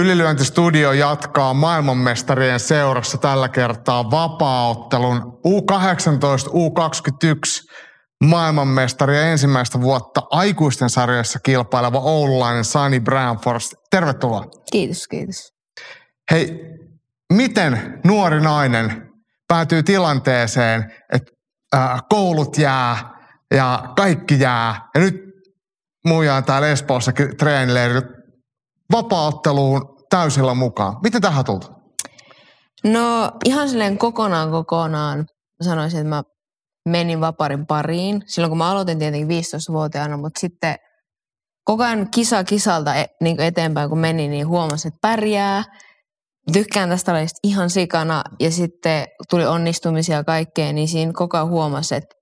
Ylilyöntistudio 0.00 0.92
jatkaa 0.92 1.54
maailmanmestarien 1.54 2.60
seurassa 2.60 3.18
tällä 3.18 3.48
kertaa 3.48 4.10
vapaaottelun 4.10 5.40
U18, 5.46 6.50
U21 6.50 7.74
maailmanmestari 8.24 9.18
ensimmäistä 9.18 9.80
vuotta 9.80 10.22
aikuisten 10.30 10.90
sarjassa 10.90 11.38
kilpaileva 11.42 11.98
oululainen 11.98 12.64
Sunny 12.64 13.00
Brownforce. 13.00 13.76
Tervetuloa. 13.90 14.44
Kiitos, 14.72 15.08
kiitos. 15.08 15.52
Hei, 16.30 16.60
miten 17.32 18.00
nuori 18.04 18.40
nainen 18.40 19.10
päätyy 19.48 19.82
tilanteeseen, 19.82 20.92
että 21.12 21.32
äh, 21.74 22.02
koulut 22.08 22.58
jää 22.58 22.96
ja 23.50 23.82
kaikki 23.96 24.40
jää 24.40 24.88
ja 24.94 25.00
nyt 25.00 25.24
muijaan 26.06 26.44
täällä 26.44 26.68
Espoossa 26.68 27.12
treenileirillä 27.38 28.19
vapaaotteluun 28.92 29.96
täysillä 30.10 30.54
mukaan. 30.54 30.96
Miten 31.02 31.22
tähän 31.22 31.44
tultu? 31.44 31.66
No 32.84 33.32
ihan 33.44 33.68
silleen 33.68 33.98
kokonaan 33.98 34.50
kokonaan 34.50 35.26
sanoisin, 35.62 36.00
että 36.00 36.08
mä 36.08 36.22
menin 36.88 37.20
vaparin 37.20 37.66
pariin. 37.66 38.22
Silloin 38.26 38.50
kun 38.50 38.58
mä 38.58 38.70
aloitin 38.70 38.98
tietenkin 38.98 39.42
15-vuotiaana, 39.42 40.16
mutta 40.16 40.40
sitten 40.40 40.76
koko 41.64 41.84
ajan 41.84 42.10
kisa 42.10 42.44
kisalta 42.44 42.94
e- 42.94 43.06
niin 43.20 43.40
eteenpäin 43.40 43.88
kun 43.88 43.98
meni, 43.98 44.28
niin 44.28 44.48
huomasin, 44.48 44.88
että 44.88 44.98
pärjää. 45.02 45.64
Tykkään 46.52 46.88
tästä 46.88 47.12
lajista 47.12 47.38
ihan 47.42 47.70
sikana 47.70 48.22
ja 48.40 48.50
sitten 48.50 49.06
tuli 49.30 49.46
onnistumisia 49.46 50.16
ja 50.16 50.24
kaikkea, 50.24 50.72
niin 50.72 50.88
siinä 50.88 51.12
koko 51.14 51.36
ajan 51.36 51.48
huomasi, 51.48 51.94
että 51.94 52.16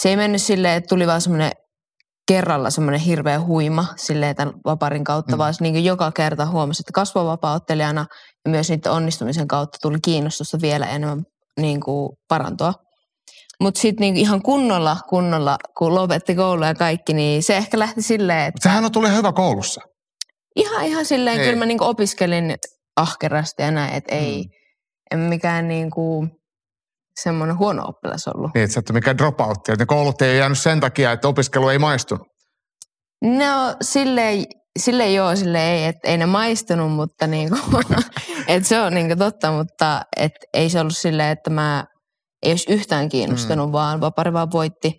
se 0.00 0.08
ei 0.08 0.16
mennyt 0.16 0.42
silleen, 0.42 0.76
että 0.76 0.88
tuli 0.88 1.06
vaan 1.06 1.20
semmoinen 1.20 1.52
kerralla 2.28 2.70
semmoinen 2.70 3.00
hirveä 3.00 3.40
huima 3.40 3.86
silleen 3.96 4.36
tämän 4.36 4.54
vaparin 4.64 5.04
kautta, 5.04 5.36
mm. 5.36 5.38
vaan 5.38 5.54
niin 5.60 5.84
joka 5.84 6.12
kerta 6.12 6.46
huomasi, 6.46 6.82
että 6.82 6.92
kasvavapauttelijana 6.92 8.06
ja 8.44 8.50
myös 8.50 8.70
niiden 8.70 8.92
onnistumisen 8.92 9.48
kautta 9.48 9.78
tuli 9.82 9.98
kiinnostusta 10.04 10.58
vielä 10.62 10.86
enemmän 10.86 11.22
niin 11.60 11.80
kuin 11.80 12.12
parantua. 12.28 12.74
Mutta 13.60 13.80
sitten 13.80 14.00
niin 14.00 14.16
ihan 14.16 14.42
kunnolla, 14.42 14.96
kunnolla, 15.08 15.56
kun 15.78 15.94
lopetti 15.94 16.34
koulu 16.34 16.64
ja 16.64 16.74
kaikki, 16.74 17.12
niin 17.12 17.42
se 17.42 17.56
ehkä 17.56 17.78
lähti 17.78 18.02
silleen, 18.02 18.46
että... 18.46 18.62
Sehän 18.62 18.84
on 18.84 18.92
tuli 18.92 19.14
hyvä 19.14 19.32
koulussa. 19.32 19.80
Ihan, 20.56 20.84
ihan 20.86 21.04
silleen, 21.04 21.40
ei. 21.40 21.44
kyllä 21.44 21.58
mä 21.58 21.66
niin 21.66 21.82
opiskelin 21.82 22.54
ahkerasti 22.96 23.62
ja 23.62 23.70
näin, 23.70 23.94
että 23.94 24.14
ei, 24.14 24.42
mm. 24.42 24.50
en 25.10 25.18
mikään 25.18 25.68
niin 25.68 25.90
kuin, 25.90 26.30
semmoinen 27.22 27.58
huono 27.58 27.82
oppilas 27.86 28.28
ollut. 28.28 28.50
Niin, 28.54 28.64
että 28.64 28.74
sä 28.74 28.80
et 28.80 28.90
ole 28.90 28.98
mikään 28.98 29.18
dropout. 29.18 29.58
Ne 29.78 29.86
koulut 29.86 30.22
ei 30.22 30.38
jäänyt 30.38 30.58
sen 30.58 30.80
takia, 30.80 31.12
että 31.12 31.28
opiskelu 31.28 31.68
ei 31.68 31.78
maistunut. 31.78 32.26
No 33.22 33.76
silleen, 33.82 34.44
silleen 34.78 35.14
joo, 35.14 35.36
silleen 35.36 35.74
ei, 35.74 35.84
että 35.84 36.08
ei 36.08 36.18
ne 36.18 36.26
maistunut, 36.26 36.92
mutta 36.92 37.26
niinku, 37.26 37.56
että 38.48 38.68
se 38.68 38.80
on 38.80 38.94
niinku 38.94 39.16
totta, 39.16 39.52
mutta 39.52 40.02
et 40.16 40.32
ei 40.54 40.70
se 40.70 40.80
ollut 40.80 40.96
silleen, 40.96 41.30
että 41.30 41.50
mä 41.50 41.84
ei 42.42 42.52
olisi 42.52 42.72
yhtään 42.72 43.08
kiinnostanut, 43.08 43.68
mm. 43.68 43.72
vaan 43.72 44.00
Vapari 44.00 44.32
vaan 44.32 44.52
voitti. 44.52 44.92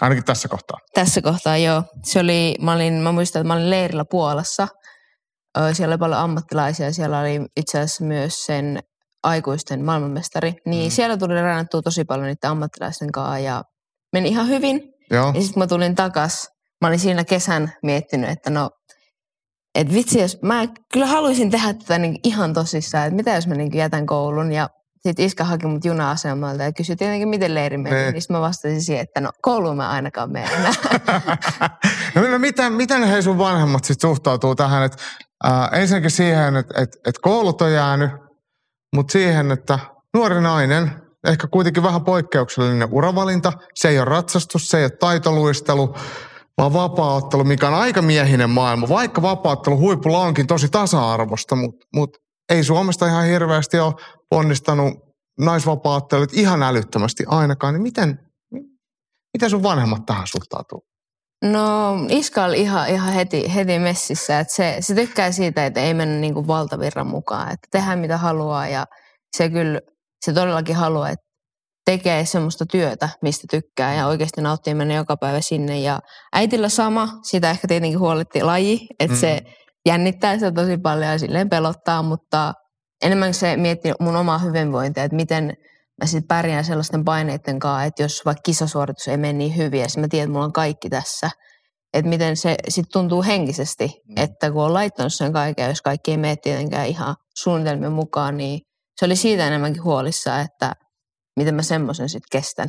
Ainakin 0.00 0.24
tässä 0.24 0.48
kohtaa. 0.48 0.78
Tässä 0.94 1.22
kohtaa, 1.22 1.56
joo. 1.56 1.82
Se 2.04 2.20
oli, 2.20 2.54
mä, 2.60 2.72
olin, 2.72 2.94
mä 2.94 3.12
muistan, 3.12 3.40
että 3.40 3.48
mä 3.48 3.54
olin 3.54 3.70
leirillä 3.70 4.04
Puolassa. 4.10 4.68
Siellä 5.72 5.92
oli 5.92 5.98
paljon 5.98 6.20
ammattilaisia. 6.20 6.92
Siellä 6.92 7.20
oli 7.20 7.40
itse 7.56 7.78
asiassa 7.78 8.04
myös 8.04 8.44
sen 8.44 8.80
aikuisten 9.26 9.84
maailmanmestari, 9.84 10.54
niin 10.66 10.86
mm. 10.86 10.94
siellä 10.94 11.16
tuli 11.16 11.34
rannattua 11.34 11.82
tosi 11.82 12.04
paljon 12.04 12.26
niiden 12.26 12.50
ammattilaisten 12.50 13.12
kanssa 13.12 13.38
ja 13.38 13.64
meni 14.12 14.28
ihan 14.28 14.48
hyvin. 14.48 14.82
Joo. 15.10 15.32
Ja 15.34 15.40
sitten 15.40 15.60
mä 15.62 15.66
tulin 15.66 15.94
takas. 15.94 16.48
Mä 16.80 16.88
olin 16.88 16.98
siinä 16.98 17.24
kesän 17.24 17.72
miettinyt, 17.82 18.30
että 18.30 18.50
no, 18.50 18.70
että 19.74 19.94
vitsi, 19.94 20.20
jos 20.20 20.38
mä 20.42 20.66
kyllä 20.92 21.06
haluaisin 21.06 21.50
tehdä 21.50 21.74
tätä 21.74 21.98
niin 21.98 22.18
ihan 22.24 22.52
tosissaan, 22.52 23.06
että 23.06 23.16
mitä 23.16 23.34
jos 23.34 23.46
mä 23.46 23.54
niin 23.54 23.74
jätän 23.74 24.06
koulun 24.06 24.52
ja 24.52 24.68
sitten 25.02 25.26
iskä 25.26 25.44
haki 25.44 25.66
mut 25.66 25.84
juna-asemalta 25.84 26.62
ja 26.62 26.72
kysyi 26.72 26.96
tietenkin, 26.96 27.28
miten 27.28 27.54
leiri 27.54 27.78
meni. 27.78 27.96
Niin 27.96 28.22
sitten 28.22 28.36
mä 28.36 28.40
vastasin 28.40 28.82
siihen, 28.82 29.02
että 29.02 29.20
no 29.20 29.30
kouluun 29.42 29.76
mä 29.76 29.88
ainakaan 29.88 30.32
mene 30.32 30.46
enää. 30.46 30.72
no, 32.14 32.30
no 32.30 32.38
miten, 32.38 32.72
miten 32.72 33.04
he 33.04 33.22
sun 33.22 33.38
vanhemmat 33.38 33.84
sitten 33.84 34.08
suhtautuu 34.08 34.54
tähän, 34.54 34.82
että 34.82 34.98
äh, 35.46 35.80
ensinnäkin 35.80 36.10
siihen, 36.10 36.56
että 36.56 36.82
et, 36.82 36.90
et 37.06 37.18
koulut 37.18 37.62
on 37.62 37.72
jäänyt, 37.72 38.10
mutta 38.96 39.12
siihen, 39.12 39.50
että 39.50 39.78
nuori 40.14 40.40
nainen, 40.40 40.90
ehkä 41.26 41.46
kuitenkin 41.46 41.82
vähän 41.82 42.04
poikkeuksellinen 42.04 42.88
uravalinta, 42.92 43.52
se 43.74 43.88
ei 43.88 43.98
ole 43.98 44.04
ratsastus, 44.04 44.68
se 44.68 44.78
ei 44.78 44.84
ole 44.84 44.90
taitoluistelu, 44.90 45.94
vaan 46.58 46.72
vapaaottelu, 46.72 47.44
mikä 47.44 47.68
on 47.68 47.74
aika 47.74 48.02
miehinen 48.02 48.50
maailma. 48.50 48.88
Vaikka 48.88 49.22
vapaaottelu 49.22 49.78
huipulla 49.78 50.18
onkin 50.18 50.46
tosi 50.46 50.68
tasa-arvosta, 50.68 51.56
mutta 51.56 51.86
mut 51.94 52.16
ei 52.48 52.64
Suomesta 52.64 53.06
ihan 53.06 53.26
hirveästi 53.26 53.78
ole 53.78 53.94
ponnistanut 54.30 54.94
naisvapaattelut 55.40 56.32
ihan 56.32 56.62
älyttömästi 56.62 57.24
ainakaan. 57.26 57.74
Niin 57.74 57.82
miten, 57.82 58.18
miten 59.34 59.50
sun 59.50 59.62
vanhemmat 59.62 60.06
tähän 60.06 60.26
suhtautuu? 60.26 60.82
No 61.52 61.96
Iska 62.08 62.44
oli 62.44 62.60
ihan, 62.60 62.88
ihan 62.88 63.12
heti, 63.12 63.54
heti 63.54 63.78
messissä, 63.78 64.40
että 64.40 64.54
se, 64.54 64.76
se 64.80 64.94
tykkää 64.94 65.32
siitä, 65.32 65.66
että 65.66 65.80
ei 65.80 65.94
mennä 65.94 66.20
niin 66.20 66.34
kuin 66.34 66.46
valtavirran 66.46 67.06
mukaan, 67.06 67.52
että 67.52 67.68
tehdään 67.70 67.98
mitä 67.98 68.16
haluaa 68.16 68.68
ja 68.68 68.86
se 69.36 69.50
kyllä, 69.50 69.80
se 70.24 70.32
todellakin 70.32 70.76
haluaa, 70.76 71.10
että 71.10 71.26
tekee 71.84 72.24
semmoista 72.24 72.66
työtä, 72.66 73.08
mistä 73.22 73.46
tykkää 73.50 73.94
ja 73.94 74.06
oikeasti 74.06 74.40
nauttii 74.40 74.74
mennä 74.74 74.94
joka 74.94 75.16
päivä 75.16 75.40
sinne 75.40 75.80
ja 75.80 76.00
äitillä 76.32 76.68
sama, 76.68 77.08
sitä 77.22 77.50
ehkä 77.50 77.68
tietenkin 77.68 77.98
huoletti 77.98 78.42
laji, 78.42 78.86
että 79.00 79.14
mm. 79.14 79.20
se 79.20 79.40
jännittää 79.86 80.34
sitä 80.34 80.52
tosi 80.52 80.78
paljon 80.78 81.10
ja 81.10 81.18
silleen 81.18 81.48
pelottaa, 81.48 82.02
mutta 82.02 82.54
enemmän 83.04 83.34
se 83.34 83.56
miettii 83.56 83.92
mun 84.00 84.16
omaa 84.16 84.38
hyvinvointia, 84.38 85.04
että 85.04 85.16
miten 85.16 85.56
mä 86.02 86.06
sitten 86.06 86.28
pärjään 86.28 86.64
sellaisten 86.64 87.04
paineiden 87.04 87.58
kanssa, 87.58 87.84
että 87.84 88.02
jos 88.02 88.22
vaikka 88.24 88.42
kisasuoritus 88.42 89.08
ei 89.08 89.16
mene 89.16 89.32
niin 89.32 89.56
hyvin 89.56 89.80
ja 89.80 89.86
mä 89.98 90.08
tiedän, 90.08 90.24
että 90.24 90.32
mulla 90.32 90.44
on 90.44 90.52
kaikki 90.52 90.90
tässä, 90.90 91.30
että 91.92 92.08
miten 92.08 92.36
se 92.36 92.56
sitten 92.68 92.92
tuntuu 92.92 93.22
henkisesti, 93.22 94.02
mm. 94.08 94.14
että 94.16 94.50
kun 94.50 94.64
on 94.64 94.74
laittanut 94.74 95.14
sen 95.14 95.32
kaiken, 95.32 95.68
jos 95.68 95.82
kaikki 95.82 96.10
ei 96.10 96.16
mene 96.16 96.36
tietenkään 96.36 96.86
ihan 96.86 97.16
suunnitelmien 97.36 97.92
mukaan, 97.92 98.36
niin 98.36 98.60
se 98.96 99.04
oli 99.04 99.16
siitä 99.16 99.46
enemmänkin 99.46 99.84
huolissa, 99.84 100.40
että 100.40 100.72
miten 101.36 101.54
mä 101.54 101.62
semmoisen 101.62 102.08
sitten 102.08 102.40
kestän. 102.40 102.68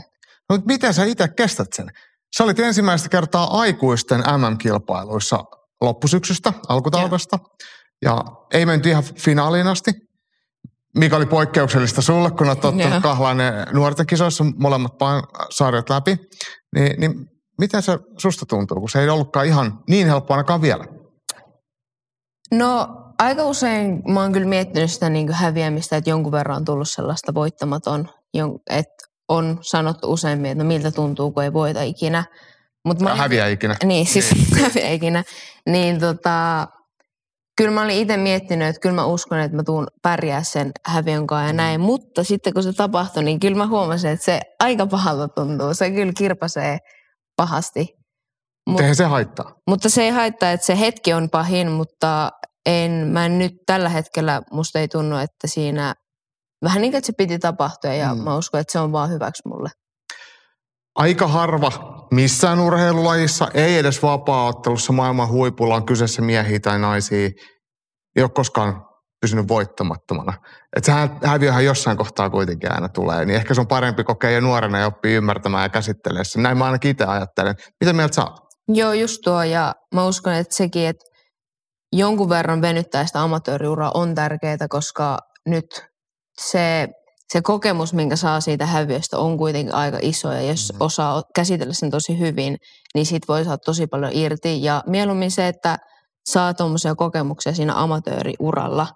No, 0.50 0.56
mutta 0.56 0.68
miten 0.68 0.94
sä 0.94 1.04
itse 1.04 1.28
kestät 1.28 1.74
sen? 1.74 1.92
Sä 2.38 2.44
olit 2.44 2.60
ensimmäistä 2.60 3.10
kertaa 3.10 3.60
aikuisten 3.60 4.20
MM-kilpailuissa 4.20 5.44
loppusyksystä, 5.82 6.54
alkutalvesta, 6.68 7.40
ja. 8.02 8.12
ja 8.12 8.24
ei 8.54 8.66
menty 8.66 8.90
ihan 8.90 9.04
finaaliin 9.04 9.68
asti 9.68 9.92
mikä 10.96 11.18
oli 11.18 11.26
poikkeuksellista 11.26 12.02
sulle, 12.02 12.32
kun 12.32 12.48
olet 12.48 12.66
ottanut 12.66 13.04
kahlainen 13.04 13.54
nuorten 13.74 14.08
kisoissa 14.08 14.46
molemmat 14.58 14.94
sarjat 15.50 15.90
läpi, 15.90 16.18
niin, 16.76 17.00
niin 17.00 17.14
miten 17.60 17.82
se 17.82 18.00
susta 18.18 18.46
tuntuu, 18.46 18.80
kun 18.80 18.90
se 18.90 19.02
ei 19.02 19.10
ollutkaan 19.10 19.46
ihan 19.46 19.80
niin 19.90 20.08
helppo 20.08 20.34
ainakaan 20.34 20.62
vielä? 20.62 20.86
No 22.52 22.88
aika 23.20 23.44
usein 23.44 24.02
mä 24.08 24.22
oon 24.22 24.32
kyllä 24.32 24.48
miettinyt 24.48 24.92
sitä 24.92 25.10
niin 25.10 25.34
häviämistä, 25.34 25.98
että 25.98 26.10
jonkun 26.10 26.32
verran 26.32 26.58
on 26.58 26.66
tullut 26.66 26.90
sellaista 26.90 27.34
voittamaton, 27.34 28.10
että 28.70 29.08
on 29.30 29.58
sanottu 29.62 30.12
useimmin, 30.12 30.52
että 30.52 30.64
no 30.64 30.68
miltä 30.68 30.92
tuntuu, 30.92 31.32
kun 31.32 31.44
ei 31.44 31.54
voita 31.54 31.82
ikinä. 31.82 32.24
Mut 32.86 33.00
mä, 33.00 33.16
häviä 33.16 33.48
ikinä. 33.48 33.76
Niin, 33.84 34.06
siis 34.06 34.36
niin. 34.36 34.62
häviä 34.64 34.90
ikinä. 34.90 35.24
Niin 35.66 36.00
tota, 36.00 36.68
kyllä 37.58 37.72
mä 37.72 37.82
olin 37.82 37.98
itse 37.98 38.18
miettinyt, 38.18 38.68
että 38.68 38.80
kyllä 38.80 38.96
mä 38.96 39.06
uskon, 39.06 39.40
että 39.40 39.58
mä 39.58 39.64
tuun 39.64 39.88
pärjää 40.02 40.44
sen 40.44 40.72
häviön 40.86 41.28
kanssa 41.28 41.48
ja 41.48 41.54
mm. 41.54 41.58
näin. 41.58 41.82
Mutta 41.82 42.24
sitten 42.24 42.54
kun 42.54 42.64
se 42.64 42.74
tapahtui, 42.74 43.24
niin 43.24 43.40
kyllä 43.40 43.58
mä 43.58 43.68
huomasin, 43.68 44.12
että 44.12 44.26
se 44.26 44.40
aika 44.60 44.88
pahalta 44.88 45.28
tuntuu. 45.28 45.74
Se 45.74 45.92
kyllä 45.92 46.14
kirpasee 46.18 46.78
pahasti. 47.36 47.88
Eihän 48.80 48.96
se 48.96 49.04
haittaa. 49.04 49.54
Mutta 49.68 49.90
se 49.90 50.04
ei 50.04 50.10
haittaa, 50.10 50.52
että 50.52 50.66
se 50.66 50.80
hetki 50.80 51.14
on 51.14 51.30
pahin, 51.30 51.72
mutta 51.72 52.32
en, 52.66 52.92
mä 52.92 53.26
en 53.26 53.40
nyt 53.40 53.54
tällä 53.66 53.90
hetkellä, 53.90 54.42
musta 54.52 54.80
ei 54.80 54.88
tunnu, 54.88 55.18
että 55.18 55.48
siinä 55.48 55.96
vähän 56.64 56.82
niin 56.82 56.92
kuin, 56.92 56.98
että 56.98 57.06
se 57.06 57.14
piti 57.18 57.40
tapahtua 57.40 57.94
ja 57.94 58.16
mm. 58.16 58.22
mä 58.22 58.38
uskon, 58.38 58.62
että 58.62 58.72
se 58.72 58.80
on 58.80 58.92
vaan 58.92 59.10
hyväksi 59.10 59.42
mulle. 59.46 59.70
Aika 60.98 61.28
harva 61.28 61.72
missään 62.12 62.60
urheilulajissa, 62.60 63.48
ei 63.54 63.78
edes 63.78 64.04
vapaa-ottelussa 64.04 64.94
maailman 64.94 65.30
huipulla 65.30 65.76
on 65.76 65.86
kyseessä 65.86 66.22
miehiä 66.22 66.60
tai 66.60 66.80
naisia. 66.80 67.30
Ei 68.16 68.24
ole 68.24 68.30
koskaan 68.30 68.86
pysynyt 69.22 69.48
voittamattomana. 69.48 70.34
Että 70.76 70.92
se 70.92 71.28
häviöhän 71.28 71.66
jossain 71.66 71.98
kohtaa 71.98 72.30
kuitenkin 72.30 72.72
aina 72.72 72.90
tulee, 72.90 73.26
niin 73.26 73.36
ehkä 73.36 73.54
se 73.54 73.62
on 73.62 73.68
parempi 73.68 74.04
kokea 74.04 74.30
jo 74.30 74.42
nuorena 74.42 74.80
ja 74.80 74.88
oppii 74.88 75.16
ymmärtämään 75.16 75.64
ja 75.64 75.70
käsittelemään 75.70 76.26
sen. 76.26 76.44
Näin 76.44 76.58
mä 76.58 76.66
ainakin 76.66 76.92
itse 76.92 77.06
ajattelen. 77.06 77.56
Mitä 77.80 77.94
mieltä 77.94 78.16
sä 78.16 78.24
oot? 78.24 78.38
Joo, 78.68 78.94
just 78.94 79.22
tuo 79.24 79.44
ja 79.44 79.76
mä 79.96 80.06
uskon, 80.06 80.34
että 80.34 80.56
sekin, 80.56 80.88
että 80.88 81.06
jonkun 81.94 82.30
verran 82.30 82.62
venyttää 82.62 83.06
sitä 83.06 83.22
amatööriuraa 83.22 83.92
on 83.94 84.16
tärkeää, 84.16 84.68
koska 84.70 85.18
nyt 85.46 85.86
se, 86.42 86.88
se 87.34 87.42
kokemus, 87.42 87.94
minkä 87.94 88.16
saa 88.16 88.42
siitä 88.42 88.66
häviöstä 88.66 89.18
on 89.18 89.38
kuitenkin 89.38 89.74
aika 89.74 89.98
iso 90.02 90.32
ja 90.32 90.42
jos 90.42 90.72
mm-hmm. 90.72 90.86
osaa 90.86 91.24
käsitellä 91.36 91.74
sen 91.74 91.92
tosi 91.92 92.20
hyvin, 92.20 92.58
niin 92.96 93.06
siitä 93.06 93.26
voi 93.28 93.44
saada 93.44 93.58
tosi 93.58 93.88
paljon 93.88 94.12
irti 94.14 94.64
ja 94.64 94.84
mieluummin 94.86 95.32
se, 95.32 95.48
että 95.48 95.78
saa 96.30 96.54
tuommoisia 96.54 96.96
kokemuksia 96.96 97.54
siinä 97.54 97.74
amatööriuralla 97.76 98.88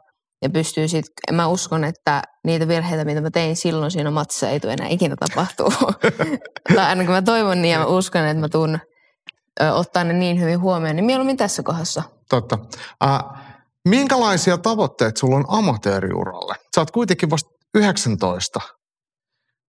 ja 0.41 0.49
pystyy 0.49 0.87
sitten, 0.87 1.35
mä 1.35 1.47
uskon, 1.47 1.83
että 1.83 2.21
niitä 2.45 2.67
virheitä, 2.67 3.05
mitä 3.05 3.21
mä 3.21 3.31
tein 3.31 3.55
silloin 3.55 3.91
siinä 3.91 4.11
matsissa, 4.11 4.49
ei 4.49 4.59
tule 4.59 4.73
enää 4.73 4.87
ikinä 4.87 5.15
tapahtuu. 5.15 5.73
tai 6.75 6.85
ainakin 6.85 7.11
mä 7.11 7.21
toivon 7.21 7.61
niin 7.61 7.71
ja 7.71 7.79
mä 7.79 7.85
uskon, 7.85 8.25
että 8.25 8.41
mä 8.41 8.49
tuun 8.49 8.79
ottaa 9.73 10.03
ne 10.03 10.13
niin 10.13 10.39
hyvin 10.39 10.61
huomioon, 10.61 10.95
niin 10.95 11.05
mieluummin 11.05 11.37
tässä 11.37 11.63
kohdassa. 11.63 12.03
Totta. 12.29 12.57
Äh, 13.03 13.19
minkälaisia 13.87 14.57
tavoitteet 14.57 15.17
sulla 15.17 15.35
on 15.35 15.45
amatööriuralle? 15.47 16.55
Sä 16.75 16.81
oot 16.81 16.91
kuitenkin 16.91 17.29
vasta 17.29 17.49
19, 17.75 18.59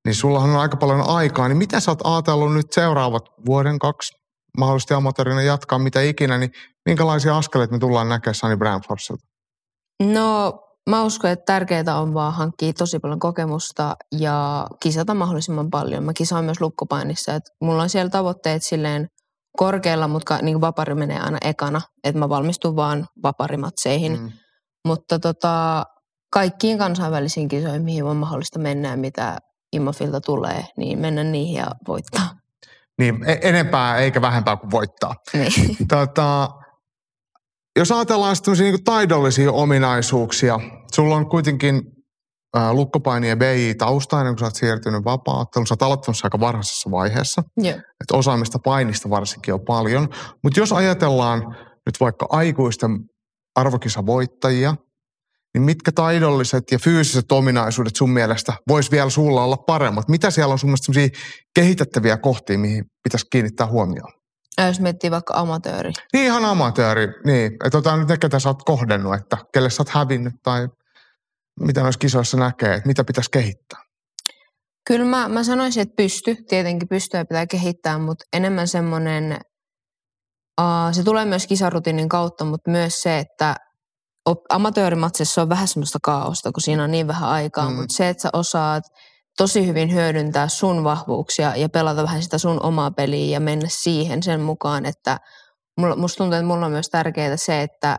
niin 0.04 0.14
sulla 0.14 0.38
on 0.38 0.56
aika 0.56 0.76
paljon 0.76 1.08
aikaa, 1.08 1.48
niin 1.48 1.58
mitä 1.58 1.80
sä 1.80 1.90
oot 1.90 2.00
ajatellut 2.04 2.54
nyt 2.54 2.72
seuraavat 2.72 3.24
vuoden, 3.46 3.78
kaksi, 3.78 4.12
mahdollisesti 4.58 4.94
amatöörinä 4.94 5.42
jatkaa 5.42 5.78
mitä 5.78 6.00
ikinä, 6.00 6.38
niin 6.38 6.50
minkälaisia 6.86 7.36
askeleita 7.36 7.72
me 7.72 7.78
tullaan 7.78 8.08
näkemään 8.08 8.34
Sunny 8.34 8.56
Brandforcelta? 8.56 9.26
No 10.02 10.60
mä 10.90 11.02
uskon, 11.02 11.30
että 11.30 11.44
tärkeää 11.46 12.00
on 12.00 12.14
vaan 12.14 12.32
hankkia 12.32 12.72
tosi 12.72 12.98
paljon 12.98 13.18
kokemusta 13.18 13.96
ja 14.12 14.66
kisata 14.82 15.14
mahdollisimman 15.14 15.70
paljon. 15.70 16.04
Mä 16.04 16.12
kisaan 16.12 16.44
myös 16.44 16.60
lukkopainissa, 16.60 17.34
että 17.34 17.50
mulla 17.60 17.82
on 17.82 17.88
siellä 17.88 18.10
tavoitteet 18.10 18.62
silleen 18.62 19.08
korkealla, 19.56 20.08
mutta 20.08 20.38
niin 20.42 20.60
vapari 20.60 20.94
menee 20.94 21.20
aina 21.20 21.38
ekana, 21.40 21.80
että 22.04 22.18
mä 22.18 22.28
valmistun 22.28 22.76
vaan 22.76 23.06
vaparimatseihin. 23.22 24.20
Mm. 24.20 24.32
Mutta 24.86 25.18
tota, 25.18 25.84
kaikkiin 26.32 26.78
kansainvälisiin 26.78 27.48
kisoihin, 27.48 27.82
mihin 27.82 28.04
on 28.04 28.16
mahdollista 28.16 28.58
mennä 28.58 28.88
ja 28.88 28.96
mitä 28.96 29.38
Immofilta 29.72 30.20
tulee, 30.20 30.64
niin 30.76 30.98
mennä 30.98 31.24
niihin 31.24 31.54
ja 31.54 31.66
voittaa. 31.88 32.28
Niin, 32.98 33.24
e- 33.26 33.38
enempää 33.42 33.96
eikä 33.96 34.22
vähempää 34.22 34.56
kuin 34.56 34.70
voittaa. 34.70 35.14
Niin. 35.32 35.76
Tota, 35.88 36.50
jos 37.78 37.92
ajatellaan 37.92 38.36
sitten 38.36 38.54
niin 38.58 38.84
taidollisia 38.84 39.52
ominaisuuksia, 39.52 40.60
sulla 40.94 41.16
on 41.16 41.28
kuitenkin 41.28 41.82
ää, 42.56 42.74
lukkopaini 42.74 43.28
ja 43.28 43.36
BI-tausta 43.36 44.18
ennen 44.18 44.34
kuin 44.34 44.38
sä 44.38 44.46
oot 44.46 44.54
siirtynyt 44.54 45.04
vapaa-otteluun. 45.04 45.66
Sä 45.66 45.72
oot 45.72 45.82
aloittanut 45.82 46.24
aika 46.24 46.40
varhaisessa 46.40 46.90
vaiheessa. 46.90 47.42
Joo. 47.56 47.76
Et 47.76 48.10
osaamista 48.12 48.58
painista 48.58 49.10
varsinkin 49.10 49.54
on 49.54 49.60
paljon. 49.60 50.08
Mutta 50.44 50.60
jos 50.60 50.72
ajatellaan 50.72 51.56
nyt 51.86 52.00
vaikka 52.00 52.26
aikuisten 52.30 52.98
arvokisavoittajia, 53.54 54.74
niin 55.54 55.62
mitkä 55.62 55.92
taidolliset 55.92 56.64
ja 56.70 56.78
fyysiset 56.78 57.32
ominaisuudet 57.32 57.96
sun 57.96 58.10
mielestä 58.10 58.52
vois 58.68 58.90
vielä 58.90 59.10
sulla 59.10 59.44
olla 59.44 59.56
paremmat? 59.56 60.08
Mitä 60.08 60.30
siellä 60.30 60.52
on 60.52 60.58
sun 60.58 60.70
mielestä 60.70 61.18
kehitettäviä 61.54 62.16
kohtia, 62.16 62.58
mihin 62.58 62.84
pitäisi 63.02 63.26
kiinnittää 63.32 63.66
huomioon? 63.66 64.12
Ja 64.58 64.66
jos 64.66 64.80
miettii 64.80 65.10
vaikka 65.10 65.34
amatööri. 65.36 65.92
Niin 66.12 66.24
ihan 66.24 66.44
amatööri, 66.44 67.08
niin. 67.26 67.52
Että 67.52 67.78
otetaan 67.78 67.98
nyt 67.98 68.08
ne, 68.08 68.16
ketä 68.16 68.38
sä 68.38 68.48
oot 68.48 68.62
kohdennut, 68.62 69.14
että 69.14 69.38
kelle 69.54 69.70
sä 69.70 69.80
oot 69.80 69.88
hävinnyt 69.88 70.34
tai 70.42 70.68
mitä 71.60 71.82
noissa 71.82 71.98
kisoissa 71.98 72.36
näkee, 72.36 72.74
että 72.74 72.86
mitä 72.86 73.04
pitäisi 73.04 73.30
kehittää? 73.30 73.82
Kyllä 74.86 75.04
mä, 75.04 75.28
mä 75.28 75.44
sanoisin, 75.44 75.82
että 75.82 75.94
pysty. 75.96 76.36
Tietenkin 76.48 76.88
pystyä 76.88 77.24
pitää 77.24 77.46
kehittää, 77.46 77.98
mutta 77.98 78.24
enemmän 78.32 78.68
semmoinen, 78.68 79.38
uh, 80.60 80.92
se 80.92 81.02
tulee 81.02 81.24
myös 81.24 81.46
kisarutiinin 81.46 82.08
kautta, 82.08 82.44
mutta 82.44 82.70
myös 82.70 83.02
se, 83.02 83.18
että 83.18 83.56
amatöörimatsissa 84.48 85.42
on 85.42 85.48
vähän 85.48 85.68
semmoista 85.68 85.98
kaaosta, 86.02 86.52
kun 86.52 86.62
siinä 86.62 86.84
on 86.84 86.90
niin 86.90 87.06
vähän 87.06 87.28
aikaa, 87.28 87.70
mm. 87.70 87.76
mutta 87.76 87.96
se, 87.96 88.08
että 88.08 88.22
sä 88.22 88.30
osaat 88.32 88.84
tosi 89.36 89.66
hyvin 89.66 89.92
hyödyntää 89.92 90.48
sun 90.48 90.84
vahvuuksia 90.84 91.56
ja 91.56 91.68
pelata 91.68 92.02
vähän 92.02 92.22
sitä 92.22 92.38
sun 92.38 92.62
omaa 92.62 92.90
peliä 92.90 93.32
ja 93.32 93.40
mennä 93.40 93.68
siihen 93.68 94.22
sen 94.22 94.40
mukaan, 94.40 94.86
että 94.86 95.18
mulla, 95.80 95.96
musta 95.96 96.16
tuntuu, 96.16 96.34
että 96.34 96.46
mulla 96.46 96.66
on 96.66 96.72
myös 96.72 96.88
tärkeää 96.88 97.36
se, 97.36 97.62
että 97.62 97.98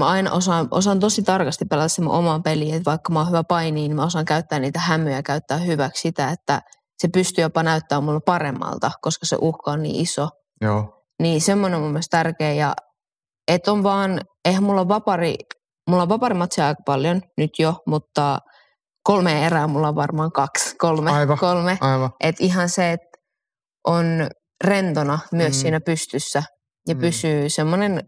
mä 0.00 0.06
aina 0.06 0.32
osaan, 0.32 0.68
osaan 0.70 1.00
tosi 1.00 1.22
tarkasti 1.22 1.64
pelata 1.64 1.88
se 1.88 2.02
mun 2.02 2.14
omaa 2.14 2.40
peliä, 2.40 2.76
että 2.76 2.90
vaikka 2.90 3.12
mä 3.12 3.18
oon 3.18 3.28
hyvä 3.28 3.44
paini, 3.44 3.80
niin 3.80 3.96
mä 3.96 4.04
osaan 4.04 4.24
käyttää 4.24 4.58
niitä 4.58 4.80
hämyjä 4.80 5.16
ja 5.16 5.22
käyttää 5.22 5.58
hyväksi 5.58 6.00
sitä, 6.00 6.30
että 6.30 6.62
se 6.98 7.08
pystyy 7.08 7.42
jopa 7.42 7.62
näyttää 7.62 8.00
mulle 8.00 8.20
paremmalta, 8.26 8.90
koska 9.00 9.26
se 9.26 9.36
uhka 9.40 9.70
on 9.70 9.82
niin 9.82 9.96
iso. 9.96 10.28
Joo. 10.60 11.04
Niin 11.22 11.40
semmoinen 11.40 11.76
on 11.76 11.82
mun 11.82 11.92
mielestä 11.92 12.18
tärkeä 12.18 12.52
ja 12.52 12.74
et 13.48 13.68
on 13.68 13.82
vaan, 13.82 14.20
eihän 14.44 14.62
mulla 14.62 14.80
on 14.80 14.88
vapari, 14.88 15.34
mulla 15.90 16.02
on 16.02 16.08
vaparimatsia 16.08 16.66
aika 16.66 16.82
paljon 16.86 17.22
nyt 17.38 17.50
jo, 17.58 17.74
mutta 17.86 18.38
kolme 19.02 19.46
erää 19.46 19.66
mulla 19.66 19.88
on 19.88 19.94
varmaan 19.94 20.32
kaksi, 20.32 20.76
kolme, 20.76 21.10
aivan, 21.10 21.38
kolme. 21.38 21.78
Aivan. 21.80 22.10
Et 22.20 22.36
ihan 22.38 22.68
se, 22.68 22.92
että 22.92 23.08
on 23.86 24.04
rentona 24.64 25.18
myös 25.32 25.52
mm. 25.56 25.60
siinä 25.60 25.80
pystyssä 25.80 26.42
ja 26.88 26.94
mm. 26.94 27.00
pysyy 27.00 27.48
semmoinen 27.48 28.02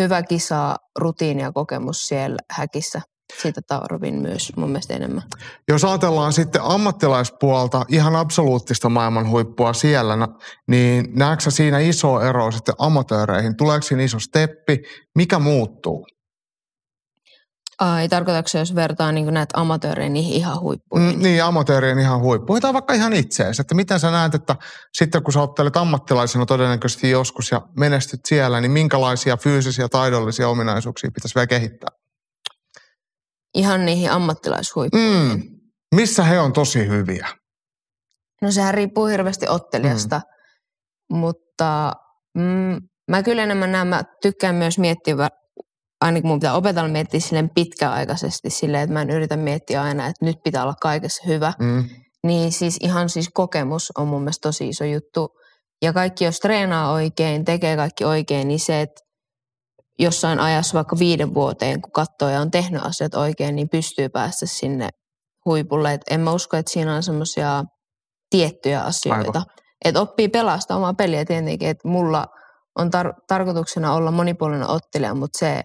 hyvä 0.00 0.22
kisa, 0.22 0.76
rutiini 0.98 1.42
ja 1.42 1.52
kokemus 1.52 1.96
siellä 2.08 2.36
häkissä. 2.50 3.00
Siitä 3.42 3.60
tarvin 3.66 4.14
myös 4.14 4.52
mun 4.56 4.68
mielestä 4.68 4.94
enemmän. 4.94 5.22
Jos 5.68 5.84
ajatellaan 5.84 6.32
sitten 6.32 6.62
ammattilaispuolta, 6.64 7.84
ihan 7.88 8.16
absoluuttista 8.16 8.88
maailman 8.88 9.28
huippua 9.28 9.72
siellä, 9.72 10.28
niin 10.68 11.08
näetkö 11.14 11.50
siinä 11.50 11.78
iso 11.78 12.20
ero 12.20 12.50
sitten 12.50 12.74
amatööreihin? 12.78 13.56
Tuleeko 13.56 13.82
siinä 13.82 14.02
iso 14.02 14.18
steppi? 14.18 14.82
Mikä 15.14 15.38
muuttuu? 15.38 16.06
Ai, 17.82 18.08
tarkoitatko 18.08 18.58
jos 18.58 18.74
vertaa 18.74 19.12
niin 19.12 19.34
näitä 19.34 19.60
amatöörejä 19.60 20.08
niihin 20.08 20.32
ihan 20.32 20.60
huippuihin? 20.60 21.16
Mm, 21.16 21.22
niin, 21.22 21.44
amatöörien 21.44 21.98
ihan 21.98 22.20
huippuihin 22.20 22.62
tai 22.62 22.72
vaikka 22.72 22.94
ihan 22.94 23.12
itseensä. 23.12 23.60
Että 23.60 23.74
miten 23.74 24.00
sä 24.00 24.10
näet, 24.10 24.34
että 24.34 24.56
sitten 24.92 25.22
kun 25.22 25.32
sä 25.32 25.40
ottelet 25.42 25.76
ammattilaisena 25.76 26.46
todennäköisesti 26.46 27.10
joskus 27.10 27.50
ja 27.50 27.62
menestyt 27.78 28.20
siellä, 28.26 28.60
niin 28.60 28.70
minkälaisia 28.70 29.36
fyysisiä 29.36 29.88
taidollisia 29.88 30.48
ominaisuuksia 30.48 31.10
pitäisi 31.14 31.34
vielä 31.34 31.46
kehittää? 31.46 31.90
Ihan 33.54 33.86
niihin 33.86 34.10
ammattilaishuippuihin. 34.10 35.28
Mm. 35.28 35.42
Missä 35.94 36.24
he 36.24 36.40
on 36.40 36.52
tosi 36.52 36.88
hyviä? 36.88 37.28
No 38.42 38.50
sehän 38.50 38.74
riippuu 38.74 39.06
hirveästi 39.06 39.48
ottelijasta, 39.48 40.20
mm. 41.12 41.16
mutta 41.16 41.92
mm, 42.38 42.76
mä 43.10 43.22
kyllä 43.22 43.42
enemmän 43.42 43.72
näen, 43.72 43.86
mä 43.86 44.04
tykkään 44.22 44.54
myös 44.54 44.78
miettiä 44.78 45.16
ainakin 46.00 46.28
mun 46.28 46.40
pitää 46.40 46.54
opetella 46.54 46.88
miettiä 46.88 47.20
silleen 47.20 47.50
pitkäaikaisesti 47.54 48.50
silleen, 48.50 48.82
että 48.82 48.92
mä 48.92 49.02
en 49.02 49.10
yritä 49.10 49.36
miettiä 49.36 49.82
aina, 49.82 50.06
että 50.06 50.24
nyt 50.24 50.36
pitää 50.44 50.62
olla 50.62 50.74
kaikessa 50.80 51.22
hyvä. 51.26 51.52
Mm. 51.58 51.84
Niin 52.26 52.52
siis 52.52 52.76
ihan 52.80 53.08
siis 53.08 53.30
kokemus 53.34 53.92
on 53.98 54.08
mun 54.08 54.22
mielestä 54.22 54.48
tosi 54.48 54.68
iso 54.68 54.84
juttu. 54.84 55.28
Ja 55.82 55.92
kaikki, 55.92 56.24
jos 56.24 56.38
treenaa 56.38 56.92
oikein, 56.92 57.44
tekee 57.44 57.76
kaikki 57.76 58.04
oikein, 58.04 58.48
niin 58.48 58.60
se, 58.60 58.80
että 58.80 59.00
jossain 59.98 60.40
ajassa 60.40 60.74
vaikka 60.74 60.98
viiden 60.98 61.34
vuoteen, 61.34 61.82
kun 61.82 61.92
katsoo 61.92 62.28
ja 62.28 62.40
on 62.40 62.50
tehnyt 62.50 62.82
asiat 62.84 63.14
oikein, 63.14 63.56
niin 63.56 63.68
pystyy 63.68 64.08
päästä 64.08 64.46
sinne 64.46 64.88
huipulle. 65.44 65.92
Et 65.92 66.00
en 66.10 66.20
mä 66.20 66.32
usko, 66.32 66.56
että 66.56 66.72
siinä 66.72 66.94
on 66.94 67.02
semmoisia 67.02 67.64
tiettyjä 68.30 68.80
asioita. 68.80 69.42
Että 69.84 70.00
oppii 70.00 70.28
pelastaa 70.28 70.76
omaa 70.76 70.94
peliä 70.94 71.24
tietenkin, 71.24 71.68
että 71.68 71.88
mulla 71.88 72.26
on 72.78 72.86
tar- 72.88 73.24
tarkoituksena 73.28 73.94
olla 73.94 74.10
monipuolinen 74.10 74.68
ottelija, 74.68 75.14
mutta 75.14 75.38
se 75.38 75.62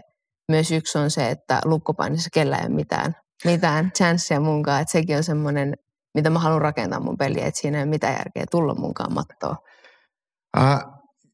myös 0.51 0.71
yksi 0.71 0.97
on 0.97 1.11
se, 1.11 1.29
että 1.29 1.61
lukkopainissa 1.65 2.29
kellä 2.33 2.57
ei 2.57 2.65
ole 2.65 2.75
mitään, 2.75 3.15
mitään 3.45 3.91
chanssia 3.91 4.39
munkaan. 4.39 4.81
Että 4.81 4.91
sekin 4.91 5.17
on 5.17 5.23
semmoinen, 5.23 5.73
mitä 6.13 6.29
mä 6.29 6.39
haluan 6.39 6.61
rakentaa 6.61 6.99
mun 6.99 7.17
peliä, 7.17 7.45
että 7.45 7.59
siinä 7.59 7.77
ei 7.77 7.83
ole 7.83 7.89
mitään 7.89 8.13
järkeä 8.13 8.45
tulla 8.51 8.75
munkaan 8.75 9.13
mattoon. 9.13 9.57
Äh, 10.57 10.79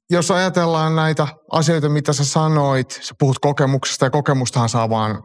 jos 0.09 0.31
ajatellaan 0.31 0.95
näitä 0.95 1.27
asioita, 1.51 1.89
mitä 1.89 2.13
sä 2.13 2.25
sanoit, 2.25 2.91
sä 2.91 3.15
puhut 3.19 3.39
kokemuksesta 3.39 4.05
ja 4.05 4.09
kokemustahan 4.09 4.69
saa 4.69 4.89
vaan 4.89 5.23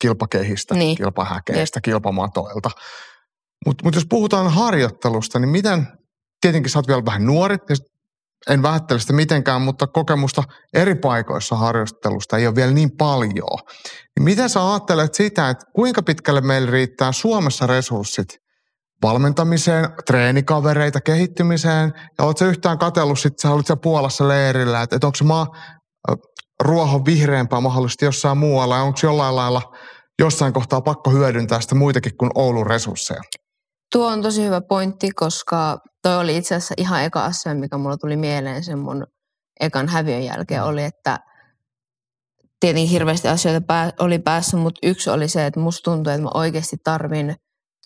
kilpakehistä, 0.00 0.74
niin. 0.74 0.96
kilpahäkeistä, 0.96 1.78
Jep. 1.78 1.84
kilpamatoilta. 1.84 2.70
Mutta 3.66 3.84
mut 3.84 3.94
jos 3.94 4.06
puhutaan 4.10 4.50
harjoittelusta, 4.50 5.38
niin 5.38 5.48
miten, 5.48 5.86
tietenkin 6.40 6.70
sä 6.70 6.78
oot 6.78 6.88
vielä 6.88 7.04
vähän 7.04 7.26
nuori, 7.26 7.56
ja 7.68 7.76
en 8.50 8.62
vähättele 8.62 9.00
sitä 9.00 9.12
mitenkään, 9.12 9.62
mutta 9.62 9.86
kokemusta 9.86 10.42
eri 10.74 10.94
paikoissa 10.94 11.56
harjoittelusta 11.56 12.36
ei 12.36 12.46
ole 12.46 12.54
vielä 12.54 12.72
niin 12.72 12.90
paljon. 12.98 13.58
Niin 14.16 14.24
miten 14.24 14.50
sä 14.50 14.70
ajattelet 14.70 15.14
sitä, 15.14 15.50
että 15.50 15.64
kuinka 15.74 16.02
pitkälle 16.02 16.40
meillä 16.40 16.70
riittää 16.70 17.12
Suomessa 17.12 17.66
resurssit 17.66 18.28
valmentamiseen, 19.02 19.88
treenikavereita 20.06 21.00
kehittymiseen, 21.00 21.92
ja 22.18 22.24
oletko 22.24 22.44
yhtään 22.44 22.78
katsellut, 22.78 23.18
sit 23.18 23.38
sä 23.38 23.50
olit 23.50 23.66
siellä 23.66 23.80
Puolassa 23.82 24.28
leirillä, 24.28 24.82
että, 24.82 24.96
että 24.96 25.06
onko 25.06 25.16
se 25.16 25.24
maa, 25.24 25.46
ruohon 26.60 27.04
vihreämpää 27.04 27.60
mahdollisesti 27.60 28.04
jossain 28.04 28.38
muualla? 28.38 28.82
Onko 28.82 28.98
jollain 29.02 29.36
lailla 29.36 29.62
jossain 30.18 30.52
kohtaa 30.52 30.80
pakko 30.80 31.10
hyödyntää 31.10 31.60
sitä 31.60 31.74
muitakin 31.74 32.16
kuin 32.18 32.30
Oulun 32.34 32.66
resursseja? 32.66 33.20
Tuo 33.92 34.06
on 34.06 34.22
tosi 34.22 34.44
hyvä 34.44 34.60
pointti, 34.60 35.10
koska 35.10 35.78
toi 36.02 36.16
oli 36.16 36.36
itse 36.36 36.54
asiassa 36.54 36.74
ihan 36.76 37.02
eka 37.02 37.24
asia, 37.24 37.54
mikä 37.54 37.78
mulla 37.78 37.96
tuli 37.96 38.16
mieleen 38.16 38.64
sen 38.64 38.78
mun 38.78 39.06
ekan 39.60 39.88
häviön 39.88 40.24
jälkeen, 40.24 40.64
oli, 40.64 40.84
että 40.84 41.18
tietenkin 42.60 42.90
hirveästi 42.90 43.28
asioita 43.28 43.92
oli 44.00 44.18
päässä, 44.18 44.56
mutta 44.56 44.86
yksi 44.86 45.10
oli 45.10 45.28
se, 45.28 45.46
että 45.46 45.60
musta 45.60 45.90
tuntui, 45.90 46.12
että 46.12 46.22
mä 46.22 46.30
oikeasti 46.34 46.76
tarvin 46.84 47.36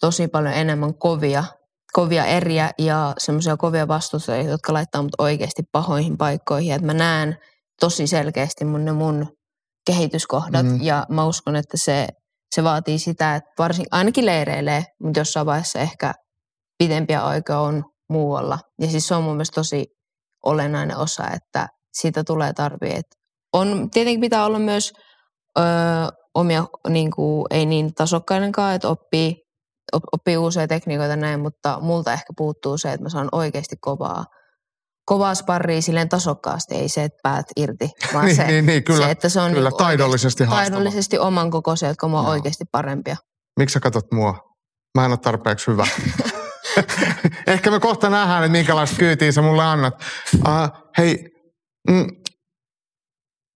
tosi 0.01 0.29
paljon 0.29 0.55
enemmän 0.55 0.95
kovia, 0.95 1.45
kovia 1.93 2.25
eriä 2.25 2.71
ja 2.79 3.15
semmoisia 3.19 3.57
kovia 3.57 3.89
vastustajia, 3.89 4.51
jotka 4.51 4.73
laittaa 4.73 5.03
mut 5.03 5.13
oikeasti 5.19 5.63
pahoihin 5.73 6.17
paikkoihin. 6.17 6.75
Että 6.75 6.87
mä 6.87 6.95
näen 6.95 7.37
tosi 7.81 8.07
selkeästi 8.07 8.65
mun 8.65 8.85
ne 8.85 8.93
mun 8.93 9.27
kehityskohdat 9.87 10.67
mm. 10.67 10.79
ja 10.83 11.07
mä 11.09 11.25
uskon, 11.25 11.57
että 11.57 11.77
se, 11.77 12.09
se 12.55 12.65
vaatii 12.65 12.99
sitä, 12.99 13.37
että 13.37 13.51
varsin, 13.59 13.87
ainakin 13.91 14.27
leireilee, 14.27 14.85
mutta 15.03 15.21
jossain 15.21 15.47
vaiheessa 15.47 15.79
ehkä 15.79 16.15
pidempiä 16.79 17.25
aikaa 17.25 17.61
on 17.61 17.85
muualla. 18.09 18.59
Ja 18.81 18.91
siis 18.91 19.09
se 19.09 19.15
on 19.15 19.23
mun 19.25 19.35
mielestä 19.35 19.55
tosi 19.55 19.87
olennainen 20.45 20.97
osa, 20.97 21.31
että 21.31 21.69
siitä 21.93 22.25
tulee 22.25 22.53
tarvii. 22.53 22.95
Et 22.95 23.07
on, 23.53 23.91
tietenkin 23.91 24.21
pitää 24.21 24.45
olla 24.45 24.59
myös 24.59 24.93
ö, 25.59 25.63
omia, 26.35 26.67
niin 26.89 27.11
kuin, 27.11 27.47
ei 27.51 27.67
niin 27.67 27.95
tasokkainenkaan, 27.95 28.75
että 28.75 28.89
oppii, 28.89 29.37
op, 29.37 29.50
oppii 29.93 30.37
uusia 30.37 30.69
tekniikoita 30.69 31.17
näin, 31.17 31.41
mutta 31.41 31.79
multa 31.81 32.13
ehkä 32.13 32.33
puuttuu 32.37 32.79
se, 32.79 32.93
että 32.93 33.03
mä 33.03 33.09
saan 33.09 33.29
oikeasti 33.33 33.77
kovaa, 33.81 34.25
kovaa 35.05 35.35
sparria 35.35 35.83
silleen 35.83 36.09
tasokkaasti, 36.09 36.75
ei 36.75 36.89
se, 36.89 37.05
että 37.05 37.19
päät 37.23 37.47
irti, 37.57 37.91
vaan 38.15 38.25
niin, 38.27 38.37
se, 38.37 38.47
niin, 38.47 38.67
niin, 38.67 38.85
kyllä, 38.85 39.05
se, 39.05 39.11
että 39.11 39.29
se 39.29 39.41
on 39.41 39.53
kyllä 39.53 39.69
niin 39.69 39.79
taidollisesti 39.79 40.45
haastava. 40.45 40.71
taidollisesti 40.71 41.19
oman 41.19 41.51
kokoisia, 41.51 41.89
jotka 41.89 42.07
on 42.07 42.13
Joo. 42.13 42.29
oikeasti 42.29 42.65
parempia. 42.73 43.17
Miksi 43.59 43.73
sä 43.73 43.81
katsot 43.81 44.13
mua? 44.13 44.35
Mä 44.99 45.05
en 45.05 45.11
ole 45.11 45.19
tarpeeksi 45.19 45.67
hyvä. 45.67 45.87
Ehkä 47.47 47.71
me 47.71 47.81
kohta 47.81 48.11
nähdään, 48.11 48.45
että 48.45 48.53
minkälaista 48.53 48.97
kyytiä 48.97 49.33
sä 49.33 49.43
mulle 49.43 49.63
annat. 49.63 49.95
Uh, 50.35 50.91
hei, 50.99 51.25
mm, 51.91 52.07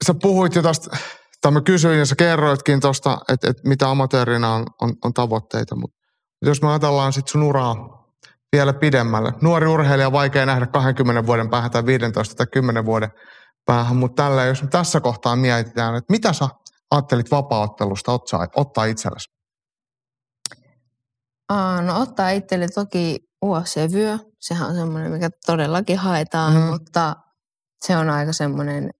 sä 0.07 0.15
puhuit 0.23 0.55
jo 0.55 0.63
tästä, 0.63 0.97
tai 1.41 1.53
mä 1.53 1.61
kysyin 1.61 1.99
ja 1.99 2.07
sä 2.07 2.17
kerroitkin 2.17 2.81
tuosta, 2.81 3.19
että, 3.29 3.51
että 3.51 3.69
mitä 3.69 3.91
amatöörinä 3.91 4.55
on, 4.55 4.67
on, 4.83 4.93
on 5.05 5.15
tavoitteita. 5.15 5.77
Mutta 5.77 5.97
jos 6.51 6.63
me 6.63 6.69
ajatellaan 6.69 7.13
sit 7.13 7.29
sun 7.29 7.43
uraa 7.43 8.05
vielä 8.57 8.73
pidemmälle. 8.73 9.33
Nuori 9.41 9.67
urheilija 9.67 10.07
on 10.07 10.13
vaikea 10.13 10.47
nähdä 10.47 10.67
20 10.67 11.27
vuoden 11.27 11.51
päähän 11.51 11.71
tai 11.71 11.87
15 11.87 12.35
tai 12.35 12.47
10 12.47 12.85
vuoden 12.85 13.11
päähän, 13.67 13.97
mutta 13.97 14.23
tällä, 14.23 14.45
jos 14.45 14.63
me 14.63 14.69
tässä 14.69 15.01
kohtaa 15.01 15.37
mietitään, 15.37 15.95
että 15.95 16.13
mitä 16.13 16.33
sä 16.33 16.49
ajattelit 16.91 17.31
vapaaottelusta 17.31 18.13
ottaa, 18.13 18.49
ottaa 18.57 18.85
itsellesi? 18.85 19.35
Aa, 21.49 21.83
no 21.83 22.01
ottaa 22.01 22.31
itselle 22.31 22.69
toki 22.69 23.19
UFC-vyö. 23.45 24.19
Sehän 24.41 24.69
on 24.69 24.75
semmoinen, 24.75 25.13
mikä 25.13 25.31
todellakin 25.47 25.99
haetaan, 25.99 26.55
mm. 26.55 26.61
mutta 26.61 27.17
se 27.85 27.97
on 27.97 28.11
aika 28.11 28.33
semmoinen... 28.33 28.91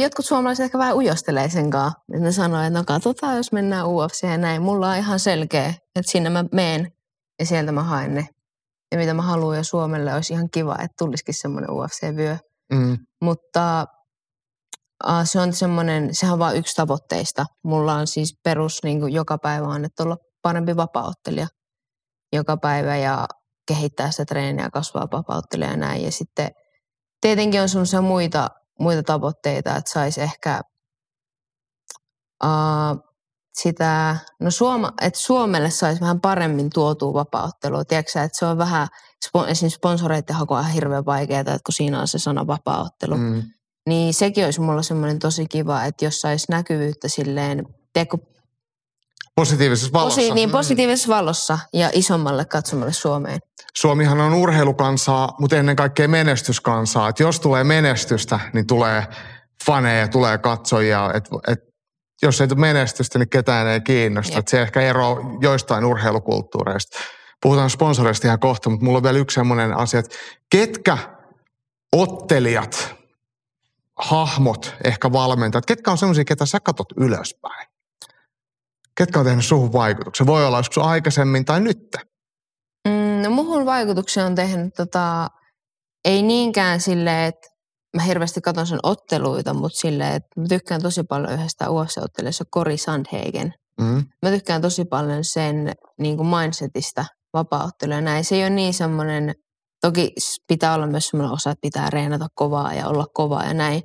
Jotkut 0.00 0.26
suomalaiset 0.26 0.64
ehkä 0.64 0.78
vähän 0.78 0.96
ujostelee 0.96 1.48
sen 1.48 1.70
kanssa. 1.70 2.00
Että 2.12 2.24
ne 2.24 2.32
sanoo, 2.32 2.60
että 2.60 2.78
no 2.78 2.84
katsotaan, 2.84 3.36
jos 3.36 3.52
mennään 3.52 3.88
UFC 3.88 4.22
ja 4.22 4.38
näin. 4.38 4.62
Mulla 4.62 4.90
on 4.90 4.96
ihan 4.96 5.18
selkeä, 5.18 5.68
että 5.68 6.12
sinne 6.12 6.30
mä 6.30 6.44
meen 6.52 6.92
ja 7.38 7.46
sieltä 7.46 7.72
mä 7.72 7.82
haen 7.82 8.14
ne. 8.14 8.28
Ja 8.92 8.98
mitä 8.98 9.14
mä 9.14 9.22
haluan 9.22 9.56
ja 9.56 9.64
Suomelle 9.64 10.14
olisi 10.14 10.32
ihan 10.32 10.50
kiva, 10.50 10.74
että 10.74 10.94
tulisikin 10.98 11.34
semmoinen 11.34 11.70
UFC-vyö. 11.70 12.36
Mm. 12.72 12.98
Mutta 13.22 13.86
uh, 15.06 15.12
se 15.24 15.40
on 15.40 15.52
semmoinen, 15.52 16.14
sehän 16.14 16.32
on 16.32 16.38
vain 16.38 16.56
yksi 16.56 16.76
tavoitteista. 16.76 17.46
Mulla 17.64 17.94
on 17.94 18.06
siis 18.06 18.38
perus 18.44 18.78
niin 18.82 19.00
kuin 19.00 19.12
joka 19.12 19.38
päivä 19.38 19.66
on, 19.66 19.84
että 19.84 20.02
olla 20.02 20.16
parempi 20.42 20.76
vapaaottelija 20.76 21.46
joka 22.32 22.56
päivä 22.56 22.96
ja 22.96 23.28
kehittää 23.68 24.10
sitä 24.10 24.24
treeniä, 24.24 24.70
kasvaa 24.70 25.08
vapaaottelija 25.12 25.70
ja 25.70 25.76
näin. 25.76 26.02
Ja 26.04 26.12
sitten 26.12 26.50
tietenkin 27.20 27.60
on 27.62 27.68
semmoisia 27.68 28.02
muita, 28.02 28.50
muita 28.82 29.02
tavoitteita, 29.02 29.76
että 29.76 29.90
saisi 29.90 30.20
ehkä 30.20 30.60
uh, 32.44 33.12
sitä, 33.54 34.16
no 34.40 34.50
Suoma, 34.50 34.92
että 35.00 35.18
Suomelle 35.18 35.70
saisi 35.70 36.00
vähän 36.00 36.20
paremmin 36.20 36.70
tuotua 36.74 37.14
vapaaottelua. 37.14 37.84
Tiedätkö 37.84 38.22
että 38.22 38.38
se 38.38 38.46
on 38.46 38.58
vähän, 38.58 38.88
esimerkiksi 39.24 39.76
sponsoreiden 39.76 40.36
haku 40.36 40.54
on 40.54 40.60
ihan 40.60 40.72
hirveän 40.72 41.06
vaikeaa, 41.06 41.40
että 41.40 41.58
kun 41.66 41.72
siinä 41.72 42.00
on 42.00 42.08
se 42.08 42.18
sana 42.18 42.46
vapaaottelu. 42.46 43.16
Mm. 43.16 43.42
Niin 43.88 44.14
sekin 44.14 44.44
olisi 44.44 44.60
mulla 44.60 44.82
semmoinen 44.82 45.18
tosi 45.18 45.46
kiva, 45.46 45.84
että 45.84 46.04
jos 46.04 46.20
saisi 46.20 46.46
näkyvyyttä 46.50 47.08
silleen, 47.08 47.66
tiedätkö, 47.92 48.18
Positiivisessa 49.36 49.92
valossa. 49.92 50.20
posi, 50.20 50.34
niin 50.34 50.50
positiivisessa 50.50 51.08
valossa 51.08 51.58
ja 51.72 51.90
isommalle 51.92 52.44
katsomalle 52.44 52.92
Suomeen. 52.92 53.38
Suomihan 53.74 54.20
on 54.20 54.34
urheilukansaa, 54.34 55.34
mutta 55.40 55.56
ennen 55.56 55.76
kaikkea 55.76 56.08
menestyskansaa. 56.08 57.08
Et 57.08 57.20
jos 57.20 57.40
tulee 57.40 57.64
menestystä, 57.64 58.40
niin 58.52 58.66
tulee 58.66 59.06
faneja, 59.66 60.08
tulee 60.08 60.38
katsojia. 60.38 61.10
Et, 61.14 61.24
et, 61.48 61.58
jos 62.22 62.40
ei 62.40 62.48
tule 62.48 62.60
menestystä, 62.60 63.18
niin 63.18 63.28
ketään 63.28 63.66
ei 63.66 63.80
kiinnosta. 63.80 64.38
Et 64.38 64.48
se 64.48 64.62
ehkä 64.62 64.80
ero 64.80 65.16
joistain 65.40 65.84
urheilukulttuureista. 65.84 66.98
Puhutaan 67.42 67.70
sponsoreista 67.70 68.26
ihan 68.26 68.40
kohta, 68.40 68.70
mutta 68.70 68.84
mulla 68.84 68.96
on 68.96 69.02
vielä 69.02 69.18
yksi 69.18 69.34
sellainen 69.34 69.76
asia, 69.76 70.00
että 70.00 70.16
ketkä 70.50 70.98
ottelijat, 71.92 72.94
hahmot, 73.98 74.74
ehkä 74.84 75.12
valmentajat, 75.12 75.66
ketkä 75.66 75.90
on 75.90 75.98
sellaisia, 75.98 76.24
ketä 76.24 76.46
sä 76.46 76.60
katot 76.60 76.88
ylöspäin? 76.96 77.71
Ketkä 78.94 79.18
on 79.18 79.24
tehnyt 79.26 79.44
suhun 79.44 79.72
vaikutuksen? 79.72 80.26
Voi 80.26 80.46
olla 80.46 80.58
joskus 80.58 80.84
aikaisemmin 80.84 81.44
tai 81.44 81.60
nyt. 81.60 81.96
Mm, 82.88 83.22
no 83.22 83.30
muhun 83.30 83.66
vaikutuksen 83.66 84.26
on 84.26 84.34
tehnyt 84.34 84.74
tota, 84.76 85.28
ei 86.04 86.22
niinkään 86.22 86.80
silleen, 86.80 87.28
että 87.28 87.48
mä 87.96 88.02
hirveästi 88.02 88.40
katson 88.40 88.66
sen 88.66 88.78
otteluita, 88.82 89.54
mutta 89.54 89.78
silleen, 89.78 90.14
että 90.14 90.40
mä 90.40 90.46
tykkään 90.48 90.82
tosi 90.82 91.02
paljon 91.02 91.32
yhdestä 91.32 91.66
UFC-ottelijasta 91.70 92.44
Cory 92.54 92.76
Sandhagen. 92.76 93.54
Mm. 93.80 94.04
Mä 94.22 94.30
tykkään 94.30 94.62
tosi 94.62 94.84
paljon 94.84 95.24
sen 95.24 95.72
niin 95.98 96.16
kuin 96.16 96.28
mindsetistä 96.28 97.04
ja 97.88 98.00
näin. 98.00 98.24
Se 98.24 98.34
ei 98.34 98.42
ole 98.42 98.50
niin 98.50 98.74
semmoinen, 98.74 99.34
toki 99.80 100.12
pitää 100.48 100.74
olla 100.74 100.86
myös 100.86 101.08
semmoinen 101.08 101.34
osa, 101.34 101.50
että 101.50 101.60
pitää 101.60 101.90
reenata 101.90 102.26
kovaa 102.34 102.74
ja 102.74 102.88
olla 102.88 103.06
kovaa 103.14 103.44
ja 103.44 103.54
näin. 103.54 103.82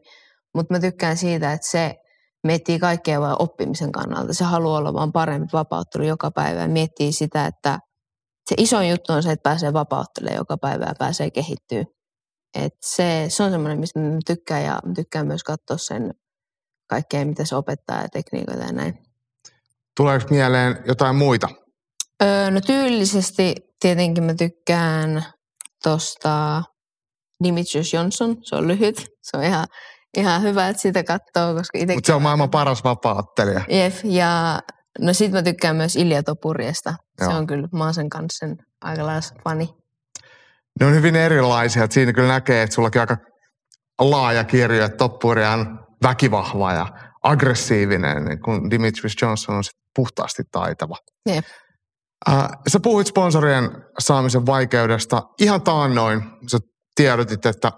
Mutta 0.55 0.73
mä 0.73 0.79
tykkään 0.79 1.17
siitä, 1.17 1.53
että 1.53 1.67
se 1.69 1.95
miettii 2.47 2.79
kaikkea 2.79 3.21
vain 3.21 3.35
oppimisen 3.39 3.91
kannalta. 3.91 4.33
Se 4.33 4.43
haluaa 4.43 4.77
olla 4.77 4.93
vaan 4.93 5.11
parempi 5.11 5.47
vapauttelu 5.53 6.03
joka 6.03 6.31
päivä 6.31 6.61
ja 6.61 6.67
miettii 6.67 7.11
sitä, 7.11 7.45
että 7.45 7.79
se 8.49 8.55
iso 8.57 8.81
juttu 8.81 9.13
on 9.13 9.23
se, 9.23 9.31
että 9.31 9.49
pääsee 9.49 9.73
vapauttelemaan 9.73 10.37
joka 10.37 10.57
päivä 10.57 10.85
ja 10.85 10.93
pääsee 10.99 11.31
kehittyä. 11.31 11.83
Et 12.55 12.73
se, 12.85 13.25
se 13.29 13.43
on 13.43 13.51
semmoinen, 13.51 13.79
mistä 13.79 13.99
mä 13.99 14.19
tykkään 14.27 14.63
ja 14.63 14.79
mä 14.85 14.93
tykkään 14.93 15.27
myös 15.27 15.43
katsoa 15.43 15.77
sen 15.77 16.13
kaikkea, 16.87 17.25
mitä 17.25 17.45
se 17.45 17.55
opettaa 17.55 18.01
ja 18.01 18.09
tekniikoita 18.09 18.63
ja 18.63 18.71
näin. 18.71 18.97
Tuleeko 19.97 20.25
mieleen 20.29 20.83
jotain 20.87 21.15
muita? 21.15 21.49
Öö, 22.23 22.51
no 22.51 22.61
tyylisesti 22.61 23.55
tietenkin 23.79 24.23
mä 24.23 24.33
tykkään 24.33 25.25
tosta 25.83 26.63
Dimitrios 27.43 27.93
Johnson. 27.93 28.37
Se 28.41 28.55
on 28.55 28.67
lyhyt. 28.67 29.05
Se 29.21 29.37
on 29.37 29.43
ihan, 29.43 29.65
ihan 30.17 30.41
hyvä, 30.41 30.67
että 30.67 30.81
sitä 30.81 31.03
katsoo, 31.03 31.53
koska 31.53 31.77
itse... 31.77 31.93
Mutta 31.93 32.07
se 32.07 32.13
on 32.13 32.21
maailman 32.21 32.49
paras 32.49 32.83
vapaa-ottelija. 32.83 33.61
Jep, 33.69 33.93
ja 34.03 34.59
no 34.99 35.13
sit 35.13 35.31
mä 35.31 35.43
tykkään 35.43 35.75
myös 35.75 35.95
Ilja 35.95 36.23
Topuriesta. 36.23 36.93
Se 37.19 37.27
on 37.27 37.47
kyllä, 37.47 37.67
mä 37.73 37.83
oon 37.83 37.93
sen 37.93 38.09
kanssa 38.09 38.47
sen 38.47 38.57
aika 38.81 39.05
lailla 39.05 39.29
fani. 39.43 39.69
Ne 40.79 40.85
on 40.85 40.93
hyvin 40.93 41.15
erilaisia. 41.15 41.83
että 41.83 41.93
siinä 41.93 42.13
kyllä 42.13 42.27
näkee, 42.27 42.63
että 42.63 42.73
sullakin 42.75 43.01
aika 43.01 43.17
laaja 43.99 44.43
kirjo, 44.43 44.85
että 44.85 44.97
Toppuri 44.97 45.45
on 45.45 45.79
väkivahva 46.03 46.73
ja 46.73 46.87
aggressiivinen, 47.23 48.25
niin 48.25 48.41
kun 48.41 48.69
Dimitris 48.69 49.15
Johnson 49.21 49.55
on 49.55 49.63
sit 49.63 49.73
puhtaasti 49.95 50.43
taitava. 50.51 50.95
Jep. 51.29 51.45
Äh, 52.29 52.47
sä 52.67 52.79
puhuit 52.79 53.07
sponsorien 53.07 53.69
saamisen 53.99 54.45
vaikeudesta. 54.45 55.21
Ihan 55.41 55.61
taannoin 55.61 56.21
sä 56.51 56.57
tiedotit, 56.95 57.45
että 57.45 57.71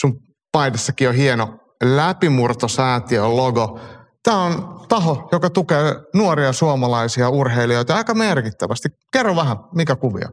sun 0.00 0.18
paidassakin 0.54 1.08
on 1.08 1.14
hieno 1.14 1.48
läpimurtosäätiön 1.82 3.36
logo. 3.36 3.80
Tämä 4.22 4.42
on 4.42 4.86
taho, 4.88 5.28
joka 5.32 5.50
tukee 5.50 5.94
nuoria 6.14 6.52
suomalaisia 6.52 7.28
urheilijoita 7.28 7.96
aika 7.96 8.14
merkittävästi. 8.14 8.88
Kerro 9.12 9.36
vähän, 9.36 9.56
mikä 9.74 9.96
kuvio? 9.96 10.28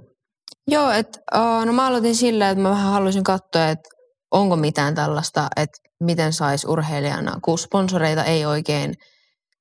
Joo, 0.68 0.92
että 0.92 1.20
uh, 1.36 1.66
no 1.66 1.74
mä 1.74 1.88
aloitin 1.88 2.16
sillä, 2.16 2.50
että 2.50 2.62
mä 2.62 2.70
vähän 2.70 2.92
haluaisin 2.92 3.24
katsoa, 3.24 3.70
että 3.70 3.90
onko 4.32 4.56
mitään 4.56 4.96
tällaista, 4.96 5.48
että 5.56 5.78
miten 6.04 6.34
saisi 6.34 6.68
urheilijana, 6.68 7.40
kun 7.42 7.58
sponsoreita 7.58 8.24
ei 8.24 8.46
oikein 8.46 8.94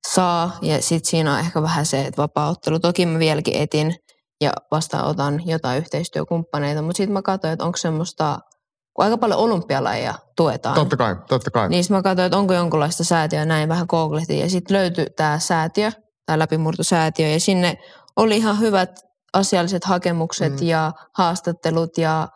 saa. 0.09 0.59
Ja 0.63 0.83
sitten 0.83 1.11
siinä 1.11 1.33
on 1.33 1.41
ehkä 1.41 1.63
vähän 1.63 1.87
se, 1.87 2.01
että 2.01 2.23
vapaaottelu. 2.23 2.79
Toki 2.79 3.07
mä 3.07 3.19
vieläkin 3.19 3.57
etin 3.57 3.95
ja 4.41 4.53
vastaanotan 4.71 5.43
jotain 5.47 5.79
yhteistyökumppaneita, 5.79 6.83
mutta 6.83 6.97
sitten 6.97 7.13
mä 7.13 7.23
katsoin, 7.23 7.53
että 7.53 7.65
onko 7.65 7.77
semmoista, 7.77 8.39
kun 9.01 9.05
aika 9.05 9.19
paljon 9.19 9.41
olympialajeja 9.41 10.15
tuetaan. 10.37 10.75
Totta 10.75 10.97
kai, 10.97 11.17
totta 11.29 11.51
kai. 11.51 11.69
Niin 11.69 11.85
mä 11.91 12.03
katsoin, 12.03 12.27
että 12.27 12.39
onko 12.39 12.55
jonkunlaista 12.55 13.05
säätiöä, 13.05 13.45
näin 13.45 13.69
vähän 13.69 13.87
googlehtin. 13.89 14.39
Ja 14.39 14.51
sitten 14.51 14.77
löytyi 14.77 15.07
tämä 15.17 15.39
säätiö, 15.39 15.93
tämä 16.27 16.39
läpimurtosäätiö, 16.39 17.29
ja 17.29 17.41
sinne 17.41 17.79
oli 18.17 18.37
ihan 18.37 18.61
hyvät 18.61 19.01
asialliset 19.33 19.85
hakemukset 19.85 20.61
mm. 20.61 20.67
ja 20.67 20.93
haastattelut. 21.13 21.99
Ja 21.99 22.29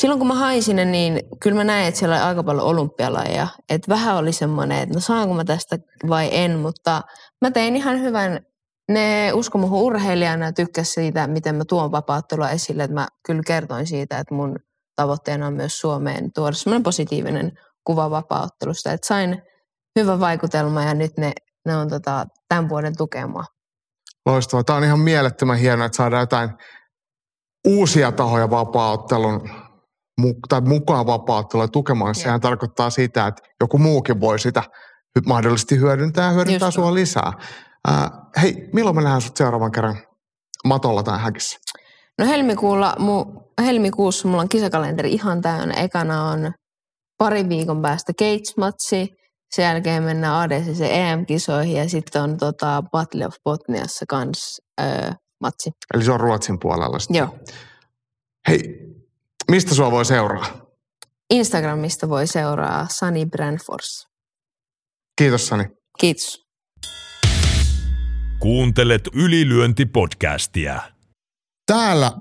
silloin 0.00 0.18
kun 0.18 0.28
mä 0.28 0.34
hain 0.34 0.62
sinne, 0.62 0.84
niin 0.84 1.20
kyllä 1.42 1.56
mä 1.56 1.64
näin, 1.64 1.88
että 1.88 1.98
siellä 1.98 2.16
oli 2.16 2.24
aika 2.24 2.42
paljon 2.42 2.66
olympialajeja. 2.66 3.46
Että 3.68 3.88
vähän 3.88 4.16
oli 4.16 4.32
semmoinen, 4.32 4.78
että 4.78 4.94
no 4.94 5.00
saanko 5.00 5.34
mä 5.34 5.44
tästä 5.44 5.78
vai 6.08 6.28
en, 6.32 6.58
mutta 6.58 7.02
mä 7.42 7.50
tein 7.50 7.76
ihan 7.76 8.00
hyvän 8.00 8.40
ne 8.88 9.32
usko 9.32 9.58
muuhun 9.58 9.82
urheilijana 9.82 10.44
ja 10.44 10.52
tykkäsi 10.52 10.92
siitä, 10.92 11.26
miten 11.26 11.54
mä 11.54 11.64
tuon 11.64 11.92
vapauttelua 11.92 12.50
esille. 12.50 12.82
Että 12.82 12.94
mä 12.94 13.08
kyllä 13.26 13.42
kertoin 13.46 13.86
siitä, 13.86 14.18
että 14.18 14.34
mun 14.34 14.56
tavoitteena 14.98 15.46
on 15.46 15.54
myös 15.54 15.80
Suomeen 15.80 16.32
tuoda 16.32 16.52
semmoinen 16.52 16.82
positiivinen 16.82 17.52
kuva 17.84 18.10
vapauttelusta. 18.10 18.92
Että 18.92 19.06
sain 19.06 19.42
hyvän 19.98 20.20
vaikutelma 20.20 20.82
ja 20.82 20.94
nyt 20.94 21.18
ne, 21.18 21.32
ne 21.66 21.76
on 21.76 21.88
tota, 21.88 22.26
tämän 22.48 22.68
vuoden 22.68 22.96
tukemaa. 22.96 23.44
Loistavaa. 24.26 24.64
Tämä 24.64 24.76
on 24.76 24.84
ihan 24.84 25.00
mielettömän 25.00 25.58
hienoa, 25.58 25.86
että 25.86 25.96
saadaan 25.96 26.22
jotain 26.22 26.50
uusia 27.66 28.12
tahoja 28.12 28.50
vapauttelun 28.50 29.50
tai 30.48 30.60
mukaan 30.60 31.06
vapauttelua 31.06 31.68
tukemaan. 31.68 32.14
Sehän 32.14 32.34
ja. 32.34 32.38
tarkoittaa 32.38 32.90
sitä, 32.90 33.26
että 33.26 33.42
joku 33.60 33.78
muukin 33.78 34.20
voi 34.20 34.38
sitä 34.38 34.62
mahdollisesti 35.26 35.78
hyödyntää 35.78 36.24
ja 36.24 36.30
hyödyntää 36.30 36.66
Just 36.66 36.74
sua 36.74 36.94
lisää. 36.94 37.32
Äh, 37.88 38.10
hei, 38.42 38.68
milloin 38.72 38.96
me 38.96 39.02
nähdään 39.02 39.20
sut 39.20 39.36
seuraavan 39.36 39.72
kerran 39.72 39.96
matolla 40.64 41.02
tai 41.02 41.18
häkissä? 41.18 41.58
No 42.18 42.26
helmikuulla, 42.26 42.94
mu, 42.98 43.24
helmikuussa 43.62 44.28
mulla 44.28 44.42
on 44.42 44.48
kisakalenteri 44.48 45.12
ihan 45.12 45.42
täynnä. 45.42 45.74
Ekana 45.74 46.24
on 46.24 46.52
pari 47.18 47.48
viikon 47.48 47.82
päästä 47.82 48.12
Gates-matsi, 48.12 49.06
sen 49.54 49.62
jälkeen 49.62 50.02
mennään 50.02 50.34
ADCC 50.34 50.80
EM-kisoihin 50.80 51.76
ja 51.76 51.88
sitten 51.88 52.22
on 52.22 52.36
tota 52.36 52.82
Battle 52.92 53.26
of 53.26 53.34
Botniassa 53.44 54.04
kans 54.08 54.60
öö, 54.80 55.10
matsi. 55.40 55.70
Eli 55.94 56.04
se 56.04 56.12
on 56.12 56.20
Ruotsin 56.20 56.58
puolella 56.60 56.98
sitten. 56.98 57.16
Joo. 57.16 57.38
Hei, 58.48 58.62
mistä 59.50 59.74
sua 59.74 59.90
voi 59.90 60.04
seuraa? 60.04 60.46
Instagramista 61.30 62.08
voi 62.08 62.26
seuraa 62.26 62.86
Sunny 62.98 63.26
Brandfors. 63.26 64.06
Kiitos 65.18 65.46
Sani. 65.46 65.64
Kiitos. 65.98 66.42
Kuuntelet 68.40 69.02
ylilyöntipodcastia. 69.14 70.80
Täällä 71.66 72.12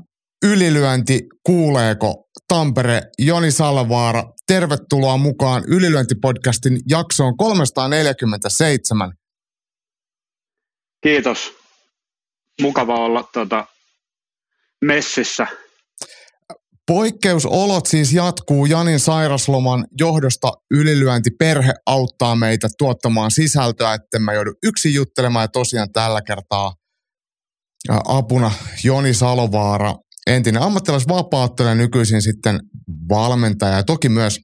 ylilyönti 0.45 1.19
kuuleeko 1.43 2.27
Tampere 2.47 3.01
Joni 3.17 3.51
Salvaara. 3.51 4.23
Tervetuloa 4.47 5.17
mukaan 5.17 5.63
ylilyöntipodcastin 5.67 6.79
jaksoon 6.89 7.37
347. 7.37 9.13
Kiitos. 11.03 11.53
Mukava 12.61 12.95
olla 12.95 13.29
tuota, 13.33 13.65
messissä. 14.81 15.47
Poikkeusolot 16.87 17.85
siis 17.85 18.13
jatkuu 18.13 18.65
Janin 18.65 18.99
sairasloman 18.99 19.87
johdosta 19.99 20.51
ylilyönti 20.71 21.29
perhe 21.31 21.73
auttaa 21.85 22.35
meitä 22.35 22.67
tuottamaan 22.77 23.31
sisältöä, 23.31 23.93
että 23.93 24.19
mä 24.19 24.33
joudu 24.33 24.51
yksin 24.63 24.93
juttelemaan 24.93 25.43
ja 25.43 25.47
tosiaan 25.47 25.91
tällä 25.91 26.21
kertaa 26.21 26.73
apuna 28.07 28.51
Joni 28.83 29.13
Salovaara, 29.13 29.95
entinen 30.27 30.61
ammattilaisvapauttelija, 30.61 31.75
nykyisin 31.75 32.21
sitten 32.21 32.59
valmentaja 33.09 33.75
ja 33.75 33.83
toki 33.83 34.09
myös 34.09 34.39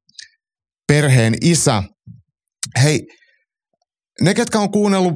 perheen 0.87 1.33
isä. 1.41 1.83
Hei, 2.83 3.07
ne 4.21 4.33
ketkä 4.33 4.59
on 4.59 4.71
kuunnellut 4.71 5.13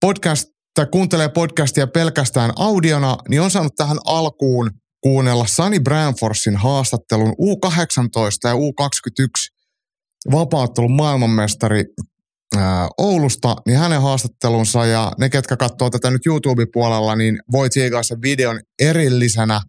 podcast 0.00 0.48
tai 0.74 0.86
kuuntelee 0.92 1.28
podcastia 1.28 1.86
pelkästään 1.86 2.52
audiona, 2.56 3.16
niin 3.28 3.40
on 3.40 3.50
saanut 3.50 3.74
tähän 3.76 3.98
alkuun 4.04 4.70
kuunnella 5.02 5.46
Sunny 5.46 5.80
Branforsin 5.80 6.56
haastattelun 6.56 7.28
U18 7.32 8.48
ja 8.48 8.54
U21 8.54 9.56
vapauttelun 10.32 10.92
maailmanmestari 10.92 11.84
Oulusta, 12.98 13.56
niin 13.66 13.78
hänen 13.78 14.02
haastattelunsa 14.02 14.86
ja 14.86 15.12
ne, 15.18 15.28
ketkä 15.28 15.56
katsoo 15.56 15.90
tätä 15.90 16.10
nyt 16.10 16.26
YouTube-puolella, 16.26 17.16
niin 17.16 17.38
voi 17.52 17.70
tsiikaa 17.70 18.02
sen 18.02 18.22
videon 18.22 18.60
erillisenä. 18.78 19.60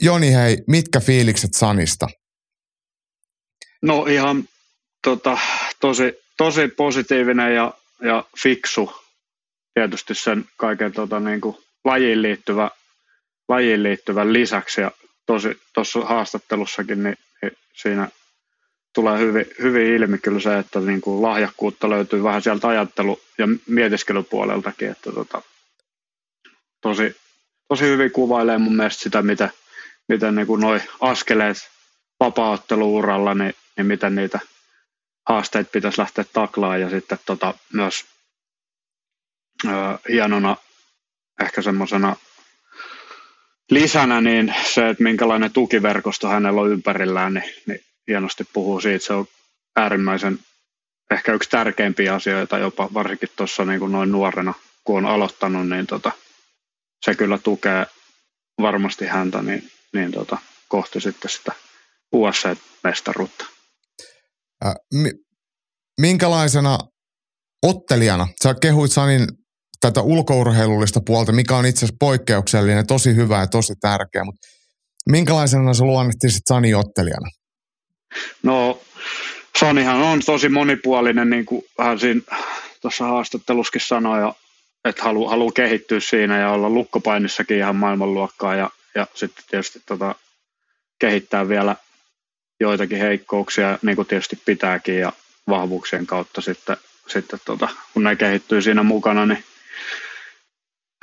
Joni, 0.00 0.34
hei, 0.34 0.56
mitkä 0.66 1.00
fiilikset 1.00 1.54
Sanista? 1.54 2.08
No 3.82 4.06
ihan 4.06 4.44
tota, 5.04 5.38
tosi, 5.80 6.12
tosi 6.36 6.68
positiivinen 6.68 7.54
ja, 7.54 7.74
ja 8.02 8.24
fiksu. 8.42 8.92
Tietysti 9.74 10.14
sen 10.14 10.44
kaiken 10.56 10.92
tota, 10.92 11.20
niin 11.20 11.40
kuin, 11.40 11.56
lajiin 11.84 12.22
liittyvä 12.22 12.70
lajiin 13.50 13.82
liittyvän 13.82 14.32
lisäksi 14.32 14.80
ja 14.80 14.90
tuossa 15.74 16.00
haastattelussakin 16.00 17.02
niin, 17.02 17.16
niin 17.42 17.52
siinä 17.82 18.08
tulee 18.94 19.18
hyvin, 19.18 19.46
hyvin 19.62 19.86
ilmi 19.86 20.18
kyllä 20.18 20.40
se, 20.40 20.58
että 20.58 20.80
niin 20.80 21.00
kuin 21.00 21.22
lahjakkuutta 21.22 21.90
löytyy 21.90 22.22
vähän 22.22 22.42
sieltä 22.42 22.68
ajattelu- 22.68 23.20
ja 23.38 23.48
mietiskelypuoleltakin, 23.66 24.90
että 24.90 25.12
tota, 25.12 25.42
tosi, 26.80 27.16
tosi 27.68 27.84
hyvin 27.84 28.10
kuvailee 28.10 28.58
mun 28.58 28.76
mielestä 28.76 29.02
sitä, 29.02 29.22
mitä, 29.22 29.50
miten 30.10 30.34
niin 30.34 30.46
kuin 30.46 30.60
noi 30.60 30.80
askeleet 31.00 31.56
vapaaotteluuralla, 32.20 33.34
niin, 33.34 33.54
niin 33.76 33.86
miten 33.86 34.14
niitä 34.14 34.40
haasteita 35.28 35.70
pitäisi 35.70 36.00
lähteä 36.00 36.24
taklaamaan 36.32 36.80
ja 36.80 36.90
sitten 36.90 37.18
tota, 37.26 37.54
myös 37.72 38.04
ö, 39.64 39.68
hienona 40.08 40.56
ehkä 41.42 41.62
semmoisena 41.62 42.16
lisänä 43.70 44.20
niin 44.20 44.54
se, 44.74 44.88
että 44.88 45.02
minkälainen 45.02 45.52
tukiverkosto 45.52 46.28
hänellä 46.28 46.60
on 46.60 46.70
ympärillään, 46.70 47.34
niin, 47.34 47.54
niin 47.66 47.80
hienosti 48.08 48.44
puhuu 48.52 48.80
siitä. 48.80 49.04
Se 49.04 49.12
on 49.12 49.26
äärimmäisen 49.76 50.38
ehkä 51.10 51.32
yksi 51.32 51.50
tärkeimpiä 51.50 52.14
asioita 52.14 52.58
jopa 52.58 52.88
varsinkin 52.94 53.28
tuossa 53.36 53.64
niin 53.64 53.80
kuin 53.80 53.92
noin 53.92 54.12
nuorena, 54.12 54.54
kun 54.84 54.96
on 54.96 55.06
aloittanut, 55.06 55.68
niin 55.68 55.86
tota, 55.86 56.12
se 57.04 57.14
kyllä 57.14 57.38
tukee 57.38 57.86
varmasti 58.62 59.06
häntä 59.06 59.42
niin, 59.42 59.70
niin 59.94 60.12
tota, 60.12 60.38
kohti 60.68 61.00
sitten 61.00 61.30
sitä 61.30 61.52
USA-mestaruutta. 62.12 63.44
Äh, 64.66 64.74
minkälaisena 66.00 66.78
ottelijana, 67.62 68.28
sä 68.42 68.54
kehuit 68.54 68.92
Sanin 68.92 69.26
tätä 69.80 70.02
ulkourheilullista 70.02 71.00
puolta, 71.06 71.32
mikä 71.32 71.56
on 71.56 71.66
itse 71.66 71.78
asiassa 71.78 71.96
poikkeuksellinen, 72.00 72.86
tosi 72.86 73.14
hyvä 73.16 73.40
ja 73.40 73.46
tosi 73.46 73.74
tärkeä, 73.80 74.24
mutta 74.24 74.48
minkälaisena 75.10 75.74
sä 75.74 75.84
luonnehtisit 75.84 76.42
Sani 76.48 76.74
ottelijana? 76.74 77.28
No 78.42 78.80
Sanihan 79.60 80.02
on 80.02 80.20
tosi 80.26 80.48
monipuolinen, 80.48 81.30
niin 81.30 81.46
kuin 81.46 81.62
hän 81.78 81.98
siinä 81.98 82.20
tuossa 82.80 83.04
haastatteluskin 83.04 83.80
sanoi, 83.80 84.32
että 84.84 85.02
haluaa 85.02 85.30
halu 85.30 85.50
kehittyä 85.52 86.00
siinä 86.00 86.38
ja 86.38 86.50
olla 86.50 86.70
lukkopainissakin 86.70 87.56
ihan 87.56 87.76
maailmanluokkaa 87.76 88.54
ja, 88.54 88.70
ja 88.94 89.06
sitten 89.14 89.44
tietysti 89.50 89.82
tota, 89.86 90.14
kehittää 90.98 91.48
vielä 91.48 91.76
joitakin 92.60 92.98
heikkouksia, 92.98 93.78
niin 93.82 93.96
kuin 93.96 94.08
tietysti 94.08 94.42
pitääkin 94.44 94.98
ja 94.98 95.12
vahvuuksien 95.48 96.06
kautta 96.06 96.40
sitten, 96.40 96.76
sitten 97.06 97.40
tota, 97.44 97.68
kun 97.92 98.04
ne 98.04 98.16
kehittyy 98.16 98.62
siinä 98.62 98.82
mukana, 98.82 99.26
niin 99.26 99.44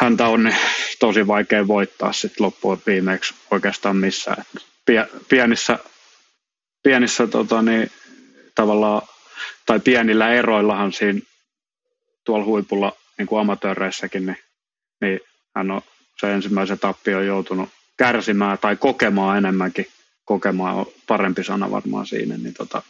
häntä 0.01 0.27
on 0.27 0.43
niin 0.43 0.55
tosi 0.99 1.27
vaikea 1.27 1.67
voittaa 1.67 2.13
sitten 2.13 2.45
loppuun 2.45 2.81
viimeksi 2.87 3.33
oikeastaan 3.51 3.97
missään. 3.97 4.43
Pienissä, 5.29 5.79
pienissä 6.83 7.27
tota, 7.27 7.61
niin, 7.61 7.91
tavallaan, 8.55 9.01
tai 9.65 9.79
pienillä 9.79 10.33
eroillahan 10.33 10.93
siinä 10.93 11.19
tuolla 12.23 12.45
huipulla 12.45 12.93
niin 13.17 13.27
kuin 13.27 13.41
amatööreissäkin, 13.41 14.25
niin, 14.25 14.37
niin 15.01 15.19
hän 15.55 15.71
on 15.71 15.81
se 16.19 16.33
ensimmäisen 16.33 16.79
tappio 16.79 17.21
joutunut 17.21 17.69
kärsimään 17.97 18.57
tai 18.57 18.75
kokemaan 18.75 19.37
enemmänkin. 19.37 19.87
Kokemaan 20.25 20.75
on 20.75 20.85
parempi 21.07 21.43
sana 21.43 21.71
varmaan 21.71 22.07
siinä. 22.07 22.37
Niin 22.37 22.53
tota, 22.53 22.81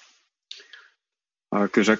kyllä 1.71 1.85
se 1.85 1.97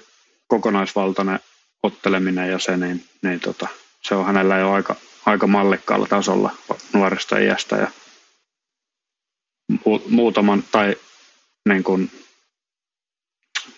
kokonaisvaltainen 0.48 1.40
otteleminen 1.82 2.50
ja 2.50 2.58
se, 2.58 2.76
niin, 2.76 3.04
niin 3.22 3.40
tota, 3.40 3.68
se 4.02 4.14
on 4.14 4.26
hänellä 4.26 4.58
jo 4.58 4.72
aika, 4.72 4.96
aika 5.26 5.46
mallikkaalla 5.46 6.06
tasolla 6.06 6.56
nuoresta 6.92 7.38
iästä 7.38 7.76
ja 7.76 7.90
muutaman 10.08 10.64
tai 10.72 10.96
niin 11.68 11.84
kuin, 11.84 12.10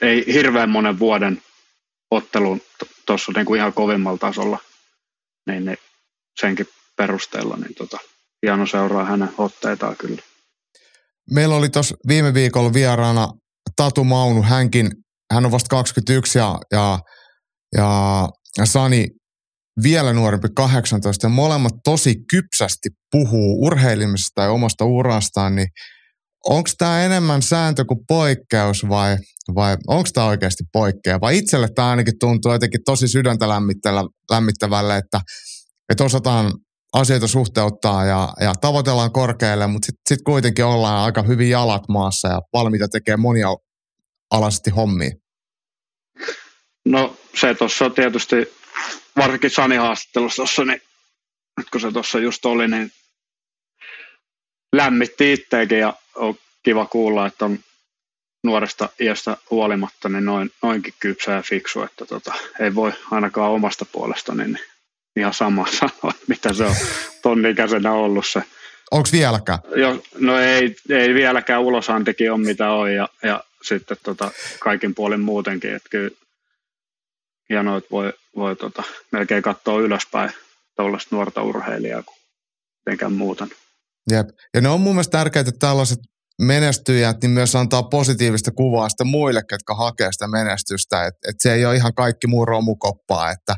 ei 0.00 0.24
hirveän 0.32 0.70
monen 0.70 0.98
vuoden 0.98 1.42
ottelun 2.10 2.62
tuossa 3.06 3.32
niin 3.36 3.46
kuin 3.46 3.58
ihan 3.58 3.72
kovimmalla 3.72 4.18
tasolla, 4.18 4.58
niin, 5.46 5.64
niin 5.64 5.78
senkin 6.40 6.68
perusteella 6.96 7.56
niin 7.56 7.74
tota, 7.74 7.98
hieno 8.46 8.66
seuraa 8.66 9.04
hänen 9.04 9.30
otteitaan 9.38 9.96
kyllä. 9.96 10.22
meillä 11.30 11.56
oli 11.56 11.68
tuossa 11.68 11.94
viime 12.08 12.34
viikolla 12.34 12.72
vieraana 12.72 13.28
Tatu 13.76 14.04
Maunu, 14.04 14.42
hänkin, 14.42 14.90
hän 15.32 15.44
on 15.44 15.52
vasta 15.52 15.68
21 15.68 16.38
ja, 16.38 16.58
ja, 16.72 16.98
ja, 17.76 18.28
Sani 18.66 19.06
vielä 19.82 20.12
nuorempi 20.12 20.48
18 20.54 21.26
ja 21.26 21.30
molemmat 21.30 21.72
tosi 21.84 22.14
kypsästi 22.30 22.88
puhuu 23.10 23.66
urheilemisesta 23.66 24.42
ja 24.42 24.50
omasta 24.50 24.84
urastaan, 24.84 25.54
niin 25.54 25.68
onko 26.44 26.70
tämä 26.78 27.04
enemmän 27.04 27.42
sääntö 27.42 27.84
kuin 27.84 28.00
poikkeus 28.08 28.88
vai, 28.88 29.16
vai 29.54 29.76
onko 29.86 30.08
tämä 30.14 30.26
oikeasti 30.26 30.64
poikkeava? 30.72 31.20
Vai 31.20 31.38
itselle 31.38 31.68
tämä 31.74 31.90
ainakin 31.90 32.18
tuntuu 32.20 32.52
jotenkin 32.52 32.80
tosi 32.84 33.08
sydäntä 33.08 33.48
lämmittävälle, 34.30 34.96
että, 34.96 35.20
että 35.92 36.04
osataan 36.04 36.52
asioita 36.92 37.26
suhteuttaa 37.26 38.04
ja, 38.04 38.28
ja 38.40 38.54
tavoitellaan 38.60 39.12
korkealle, 39.12 39.66
mutta 39.66 39.86
sitten 39.86 40.02
sit 40.08 40.24
kuitenkin 40.24 40.64
ollaan 40.64 41.04
aika 41.04 41.22
hyvin 41.22 41.50
jalat 41.50 41.88
maassa 41.88 42.28
ja 42.28 42.40
valmiita 42.52 42.88
tekemään 42.88 43.20
monia 43.20 43.48
alasti 44.30 44.70
hommia. 44.70 45.10
No 46.84 47.16
se 47.40 47.54
tuossa 47.54 47.90
tietysti, 47.90 48.36
varsinkin 49.16 49.50
Sani 49.50 49.76
haastattelussa 49.76 50.36
tuossa, 50.36 50.64
niin 50.64 50.82
nyt 51.56 51.70
kun 51.70 51.80
se 51.80 51.92
tuossa 51.92 52.18
just 52.18 52.44
oli, 52.44 52.68
niin 52.68 52.92
lämmitti 54.72 55.32
itteekin 55.32 55.78
ja 55.78 55.94
on 56.14 56.34
kiva 56.62 56.86
kuulla, 56.86 57.26
että 57.26 57.44
on 57.44 57.58
nuoresta 58.44 58.88
iästä 59.00 59.36
huolimatta 59.50 60.08
niin 60.08 60.24
noin, 60.24 60.50
noinkin 60.62 60.94
kypsä 61.00 61.32
ja 61.32 61.42
fiksu, 61.42 61.82
että 61.82 62.06
tota, 62.06 62.34
ei 62.60 62.74
voi 62.74 62.92
ainakaan 63.10 63.52
omasta 63.52 63.84
puolestani 63.92 64.44
niin 64.44 64.69
ihan 65.16 65.34
sama 65.34 65.66
sanoa, 65.78 66.14
mitä 66.28 66.52
se 66.52 66.64
on 66.64 66.76
ton 67.22 67.46
ikäisenä 67.46 67.92
ollut 67.92 68.26
se. 68.26 68.42
Onko 68.90 69.08
vieläkään? 69.12 69.58
Jo, 69.76 70.02
no 70.18 70.38
ei, 70.38 70.76
ei 70.88 71.14
vieläkään 71.14 71.60
ulosantikin 71.60 72.32
on 72.32 72.40
mitä 72.40 72.70
on 72.70 72.94
ja, 72.94 73.08
ja 73.22 73.44
sitten 73.62 73.96
tota, 74.02 74.30
kaikin 74.60 74.94
puolin 74.94 75.20
muutenkin, 75.20 75.74
että 75.74 75.88
kyllä 75.88 76.10
hienoa, 77.50 77.76
että 77.76 77.90
voi, 77.90 78.12
voi 78.36 78.56
tota, 78.56 78.82
melkein 79.12 79.42
katsoa 79.42 79.80
ylöspäin 79.80 80.30
tuollaista 80.76 81.16
nuorta 81.16 81.42
urheilijaa 81.42 82.02
kuin 82.02 82.16
mitenkään 82.86 83.12
muuta. 83.12 83.46
Jep. 84.10 84.28
Ja 84.54 84.60
ne 84.60 84.68
on 84.68 84.80
mun 84.80 84.94
mielestä 84.94 85.18
tärkeitä, 85.18 85.48
että 85.48 85.66
tällaiset 85.66 85.98
menestyjät 86.42 87.16
niin 87.22 87.30
myös 87.30 87.56
antaa 87.56 87.82
positiivista 87.82 88.50
kuvaa 88.50 88.88
sitä 88.88 89.04
muille, 89.04 89.42
ketkä 89.50 89.74
hakee 89.74 90.12
sitä 90.12 90.28
menestystä. 90.28 91.06
Että 91.06 91.30
et 91.30 91.36
se 91.40 91.54
ei 91.54 91.66
ole 91.66 91.76
ihan 91.76 91.94
kaikki 91.94 92.26
muu 92.26 92.44
romukoppaa, 92.44 93.30
että 93.30 93.56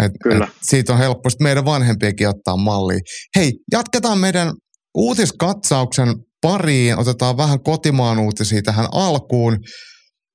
et, 0.00 0.12
Kyllä. 0.22 0.44
Et 0.44 0.52
siitä 0.62 0.92
on 0.92 0.98
helppo 0.98 1.30
meidän 1.40 1.64
vanhempienkin 1.64 2.28
ottaa 2.28 2.56
mallia. 2.56 2.98
Hei, 3.36 3.52
jatketaan 3.72 4.18
meidän 4.18 4.52
uutiskatsauksen 4.94 6.08
pariin. 6.40 6.98
Otetaan 6.98 7.36
vähän 7.36 7.62
kotimaan 7.62 8.18
uutisia 8.18 8.62
tähän 8.62 8.86
alkuun. 8.92 9.58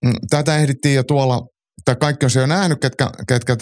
Mm, 0.05 0.13
tätä 0.29 0.57
ehdittiin 0.57 0.95
jo 0.95 1.03
tuolla, 1.03 1.41
tai 1.85 1.95
kaikki 1.95 2.25
on 2.25 2.29
se 2.29 2.39
jo 2.39 2.45
nähnyt, 2.45 2.81
ketkä, 2.81 3.09
ketkä 3.27 3.57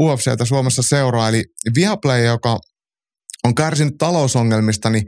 UFCtä 0.00 0.44
Suomessa 0.44 0.82
seuraa. 0.82 1.28
Eli 1.28 1.44
Viaplay, 1.74 2.24
joka 2.24 2.58
on 3.44 3.54
kärsinyt 3.54 3.94
talousongelmista, 3.98 4.90
niin 4.90 5.04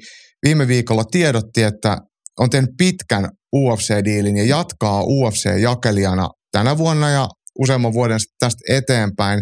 viime 0.47 0.69
viikolla 0.69 1.05
tiedotti, 1.05 1.63
että 1.63 1.99
on 2.39 2.51
tehnyt 2.51 2.71
pitkän 2.79 3.29
UFC-diilin 3.57 4.37
ja 4.37 4.45
jatkaa 4.45 5.03
UFC-jakelijana 5.03 6.29
tänä 6.53 6.79
vuonna 6.79 7.11
ja 7.11 7.29
useamman 7.59 7.93
vuoden 7.93 8.19
tästä 8.39 8.61
eteenpäin. 8.69 9.41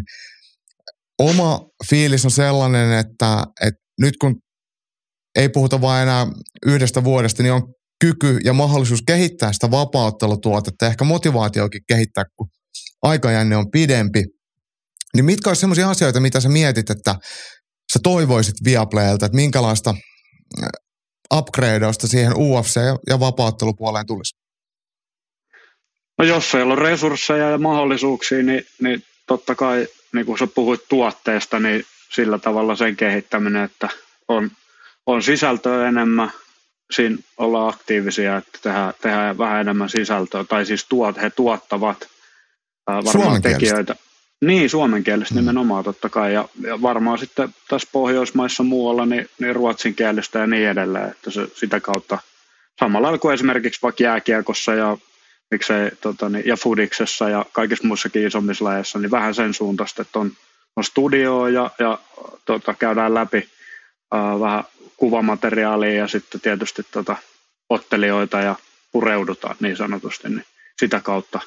Oma 1.23 1.61
fiilis 1.89 2.25
on 2.25 2.31
sellainen, 2.31 2.93
että, 2.93 3.45
että 3.67 3.81
nyt 4.01 4.15
kun 4.21 4.37
ei 5.39 5.49
puhuta 5.49 5.81
vain 5.81 6.03
enää 6.03 6.27
yhdestä 6.67 7.05
vuodesta, 7.05 7.43
niin 7.43 7.53
on 7.53 7.75
kyky 8.01 8.39
ja 8.45 8.53
mahdollisuus 8.53 9.03
kehittää 9.07 9.53
sitä 9.53 9.71
vapauttelutuotetta, 9.71 10.87
ehkä 10.87 11.05
motivaatiokin 11.05 11.83
kehittää, 11.89 12.25
kun 12.37 12.49
aikajänne 13.03 13.57
on 13.57 13.71
pidempi. 13.71 14.25
Niin 15.15 15.25
mitkä 15.25 15.51
olisi 15.51 15.61
sellaisia 15.61 15.91
asioita, 15.91 16.21
mitä 16.21 16.41
sä 16.41 16.49
mietit, 16.49 16.91
että 16.91 17.15
sä 17.93 17.99
toivoisit 18.03 18.55
Viaplaylta, 18.65 19.27
että 19.27 19.37
minkälaista 19.37 19.95
upgradeausta 21.35 22.07
siihen 22.09 22.33
UFC- 22.33 22.99
ja 23.11 23.21
vapauttelupuoleen 23.21 24.07
tulisi? 24.07 24.35
No 26.19 26.25
jos 26.25 26.55
ei 26.55 26.63
ole 26.63 26.77
resursseja 26.77 27.51
ja 27.51 27.59
mahdollisuuksia, 27.59 28.43
niin, 28.43 28.65
niin 28.81 29.03
totta 29.27 29.55
kai, 29.55 29.87
niin 30.15 30.27
kuin 30.27 30.39
sä 30.39 30.47
puhuit 30.47 30.81
tuotteesta, 30.89 31.61
niin 31.61 31.85
sillä 32.13 32.39
tavalla 32.39 32.77
sen 32.77 32.97
kehittäminen, 32.97 33.65
että 33.65 33.89
on, 34.29 34.51
on 35.07 35.23
sisältöä 35.23 35.89
enemmän, 35.89 36.33
siinä 36.91 37.17
ollaan 37.39 37.69
aktiivisia, 37.69 38.37
että 38.37 38.59
tehdään, 38.63 38.95
tehdään 39.01 39.39
vähän 39.39 39.61
enemmän 39.61 39.89
sisältöä, 39.89 40.45
tai 40.45 40.67
siis 40.67 40.87
tuot, 40.89 41.23
he 41.23 41.31
tuottavat 41.31 42.09
ää, 42.89 43.05
varmaan 43.05 43.43
tekijöitä. 43.43 43.97
Niin, 44.43 44.71
suomenkielistä 44.71 45.35
mm. 45.35 45.41
nimenomaan 45.41 45.85
totta 45.85 46.09
kai. 46.09 46.35
Ja, 46.35 46.49
ja 46.61 46.83
varmaan 46.83 47.19
sitten 47.19 47.55
tässä 47.69 47.89
Pohjoismaissa 47.93 48.63
muualla 48.63 49.07
niin, 49.07 49.31
niin 49.41 49.57
ruotsinkielistä 49.57 50.39
ja 50.39 50.47
niin 50.47 50.69
edelleen. 50.69 51.11
Että 51.11 51.31
se, 51.31 51.49
sitä 51.55 51.81
kautta 51.81 52.19
samalla 52.79 53.19
kuin 53.19 53.35
esimerkiksi 53.35 53.83
vaikka 53.83 54.03
jääkiekossa 54.05 54.75
ja 54.75 54.99
miksei, 55.53 55.91
tota, 56.01 56.29
niin, 56.29 56.47
ja 56.47 56.57
fudiksessa 56.57 57.29
ja 57.29 57.47
kaikissa 57.53 57.87
muissakin 57.87 58.27
isommissa 58.27 58.65
lajeissa, 58.65 58.99
niin 58.99 59.11
vähän 59.11 59.35
sen 59.35 59.55
suuntaista, 59.55 60.03
että 60.03 60.19
on, 60.19 60.33
on 60.77 60.85
studio 60.85 61.47
ja, 61.47 61.71
ja 61.79 61.99
tota, 62.45 62.75
käydään 62.75 63.15
läpi 63.15 63.49
ää, 64.13 64.41
vähän 64.41 64.65
kuvamateriaalia 64.97 65.95
ja 65.95 66.09
sitten 66.09 66.41
tietysti 66.41 66.83
tota, 66.91 67.17
ottelijoita 67.71 68.41
ja 68.41 68.55
pureudutaan 68.93 69.57
niin 69.61 69.77
sanotusti, 69.77 70.29
niin 70.29 70.45
sitä 70.79 71.01
kautta 71.01 71.41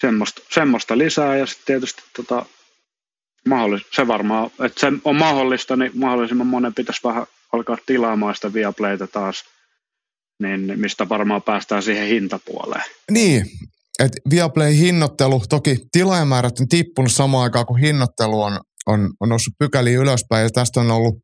semmoista, 0.00 0.42
semmoista 0.50 0.98
lisää 0.98 1.36
ja 1.36 1.46
sitten 1.46 1.66
tietysti 1.66 2.02
tota, 2.16 2.46
mahdollis, 3.48 3.86
se 3.92 4.08
varmaan, 4.08 4.50
että 4.64 4.80
se 4.80 4.86
on 5.04 5.16
mahdollista, 5.16 5.76
niin 5.76 5.90
mahdollisimman 5.94 6.46
monen 6.46 6.74
pitäisi 6.74 7.00
vähän 7.04 7.26
alkaa 7.52 7.78
tilaamaan 7.86 8.34
sitä 8.34 8.52
Viaplayta 8.52 9.06
taas, 9.06 9.44
niin 10.42 10.80
mistä 10.80 11.08
varmaan 11.08 11.42
päästään 11.42 11.82
siihen 11.82 12.08
hintapuoleen. 12.08 12.84
Niin, 13.10 13.46
että 13.98 14.18
Viaplay 14.30 14.76
hinnoittelu, 14.76 15.42
toki 15.48 15.76
tilaajamäärät 15.92 16.60
on 16.60 16.68
tippunut 16.68 17.12
samaan 17.12 17.42
aikaan, 17.44 17.66
kun 17.66 17.78
hinnoittelu 17.78 18.42
on, 18.42 18.60
on, 18.86 19.10
on 19.20 19.28
noussut 19.28 19.54
pykäliin 19.58 19.98
ylöspäin, 19.98 20.42
ja 20.42 20.50
tästä 20.50 20.80
on 20.80 20.90
ollut 20.90 21.14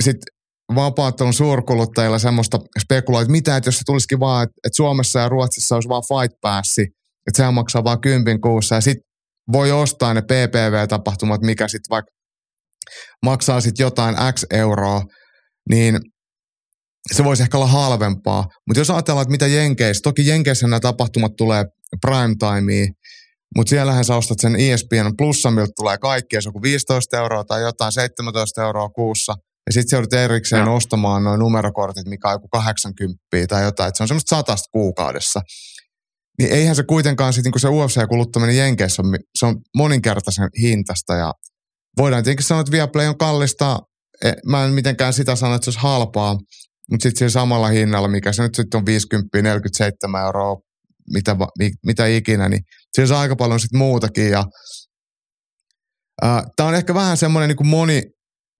sitten 0.00 0.34
vapaattelun 0.74 1.32
suurkuluttajilla 1.32 2.18
semmoista 2.18 2.58
spekuloita, 2.80 3.22
että 3.22 3.32
mitä, 3.32 3.56
että 3.56 3.68
jos 3.68 3.76
se 3.76 3.82
tulisikin 3.86 4.20
vaan, 4.20 4.44
että, 4.44 4.54
että 4.64 4.76
Suomessa 4.76 5.18
ja 5.18 5.28
Ruotsissa 5.28 5.74
olisi 5.74 5.88
vaan 5.88 6.02
Fight 6.02 6.40
Passi, 6.40 6.82
että 7.26 7.36
sehän 7.36 7.54
maksaa 7.54 7.84
vain 7.84 8.00
kympin 8.00 8.40
kuussa 8.40 8.74
ja 8.74 8.80
sitten 8.80 9.08
voi 9.52 9.72
ostaa 9.72 10.14
ne 10.14 10.22
PPV-tapahtumat, 10.22 11.40
mikä 11.40 11.68
sitten 11.68 11.90
vaikka 11.90 12.12
maksaa 13.24 13.60
sitten 13.60 13.84
jotain 13.84 14.16
X 14.34 14.44
euroa, 14.50 15.02
niin 15.70 16.00
se 17.14 17.24
voisi 17.24 17.42
ehkä 17.42 17.56
olla 17.56 17.66
halvempaa. 17.66 18.46
Mutta 18.66 18.80
jos 18.80 18.90
ajatellaan, 18.90 19.22
että 19.22 19.32
mitä 19.32 19.46
Jenkeissä, 19.46 20.02
toki 20.02 20.26
Jenkeissä 20.26 20.66
nämä 20.66 20.80
tapahtumat 20.80 21.36
tulee 21.36 21.64
prime 22.00 22.34
timeen, 22.38 22.88
mutta 23.56 23.70
siellähän 23.70 24.04
sä 24.04 24.16
ostat 24.16 24.40
sen 24.40 24.56
ESPN 24.56 25.16
plussa, 25.18 25.50
miltä 25.50 25.72
tulee 25.76 25.98
kaikki, 25.98 26.42
se 26.42 26.48
on 26.54 26.62
15 26.62 27.16
euroa 27.16 27.44
tai 27.44 27.62
jotain 27.62 27.92
17 27.92 28.62
euroa 28.62 28.88
kuussa, 28.88 29.34
ja 29.66 29.72
sitten 29.72 29.90
se 29.90 29.96
joudut 29.96 30.12
erikseen 30.12 30.66
ja. 30.66 30.72
ostamaan 30.72 31.24
noin 31.24 31.40
numerokortit, 31.40 32.06
mikä 32.06 32.28
on 32.28 32.34
joku 32.34 32.48
80 32.48 33.18
tai 33.48 33.62
jotain, 33.62 33.88
että 33.88 33.96
se 33.96 34.02
on 34.04 34.08
semmoista 34.08 34.36
satasta 34.36 34.68
kuukaudessa 34.72 35.40
niin 36.38 36.52
eihän 36.52 36.76
se 36.76 36.82
kuitenkaan 36.82 37.32
sitten 37.32 37.52
niin 37.52 37.60
se 37.60 37.68
UFC-kuluttaminen 37.68 38.56
Jenkeissä 38.56 39.02
on, 39.02 39.16
se 39.38 39.46
on 39.46 39.56
moninkertaisen 39.76 40.48
hintasta 40.60 41.14
ja 41.14 41.34
voidaan 41.98 42.24
tietenkin 42.24 42.46
sanoa, 42.46 42.60
että 42.60 42.72
Viaplay 42.72 43.06
on 43.06 43.18
kallista. 43.18 43.78
E, 44.24 44.32
mä 44.46 44.64
en 44.64 44.70
mitenkään 44.70 45.12
sitä 45.12 45.36
sano, 45.36 45.54
että 45.54 45.64
se 45.64 45.68
olisi 45.70 45.80
halpaa, 45.80 46.38
mutta 46.90 47.02
sitten 47.02 47.18
siinä 47.18 47.30
samalla 47.30 47.68
hinnalla, 47.68 48.08
mikä 48.08 48.32
se 48.32 48.42
nyt 48.42 48.54
sitten 48.54 48.78
on 48.78 48.86
50, 48.86 49.42
47 49.42 50.24
euroa, 50.24 50.56
mitä, 51.12 51.36
mitä 51.86 52.06
ikinä, 52.06 52.48
niin 52.48 52.62
siinä 52.92 53.06
saa 53.06 53.20
aika 53.20 53.36
paljon 53.36 53.60
sitten 53.60 53.78
muutakin. 53.78 54.30
Ja, 54.30 54.44
Tämä 56.56 56.68
on 56.68 56.74
ehkä 56.74 56.94
vähän 56.94 57.16
semmoinen 57.16 57.56
niin 57.56 57.66
moni 57.66 58.02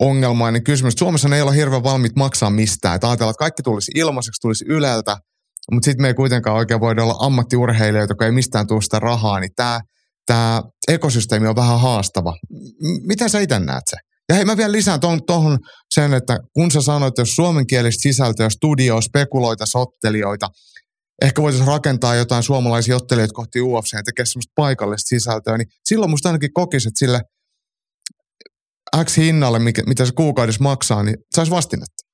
ongelmainen 0.00 0.64
kysymys. 0.64 0.94
Suomessa 0.94 1.36
ei 1.36 1.42
ole 1.42 1.56
hirveän 1.56 1.82
valmiit 1.82 2.16
maksaa 2.16 2.50
mistään. 2.50 2.94
Että 2.94 3.08
ajatellaan, 3.08 3.30
että 3.30 3.38
kaikki 3.38 3.62
tulisi 3.62 3.92
ilmaiseksi, 3.94 4.40
tulisi 4.40 4.64
Yleltä– 4.68 5.16
mutta 5.72 5.84
sitten 5.84 6.02
me 6.02 6.08
ei 6.08 6.14
kuitenkaan 6.14 6.56
oikein 6.56 6.80
voida 6.80 7.02
olla 7.02 7.16
ammattiurheilijoita, 7.18 8.14
kun 8.14 8.26
ei 8.26 8.32
mistään 8.32 8.66
tule 8.66 8.82
sitä 8.82 8.98
rahaa, 8.98 9.40
niin 9.40 9.50
tämä 9.56 9.80
tää 10.26 10.62
ekosysteemi 10.88 11.46
on 11.46 11.56
vähän 11.56 11.80
haastava. 11.80 12.36
M- 12.82 13.06
miten 13.06 13.30
sä 13.30 13.40
itse 13.40 13.58
näet 13.58 13.84
se? 13.90 13.96
Ja 14.28 14.34
hei, 14.34 14.44
mä 14.44 14.56
vielä 14.56 14.72
lisään 14.72 15.00
tuohon 15.26 15.58
sen, 15.94 16.14
että 16.14 16.38
kun 16.52 16.70
sä 16.70 16.80
sanoit, 16.80 17.18
jos 17.18 17.36
suomenkielistä 17.36 18.02
sisältöä, 18.02 18.50
studio, 18.50 19.00
spekuloita, 19.00 19.66
sottelijoita, 19.66 20.48
ehkä 21.22 21.42
voitaisiin 21.42 21.68
rakentaa 21.68 22.14
jotain 22.14 22.42
suomalaisia 22.42 22.96
ottelijoita 22.96 23.34
kohti 23.34 23.60
UFC 23.60 23.92
ja 23.92 24.02
tekee 24.02 24.26
semmoista 24.26 24.52
paikallista 24.54 25.08
sisältöä, 25.08 25.58
niin 25.58 25.68
silloin 25.84 26.10
musta 26.10 26.28
ainakin 26.28 26.52
kokisi, 26.52 26.88
että 26.88 26.98
sille 26.98 27.20
X 29.04 29.16
hinnalle, 29.16 29.58
mikä, 29.58 29.82
mitä 29.86 30.04
se 30.04 30.12
kuukaudessa 30.12 30.62
maksaa, 30.62 31.02
niin 31.02 31.16
saisi 31.34 31.50
vastinetta. 31.50 32.04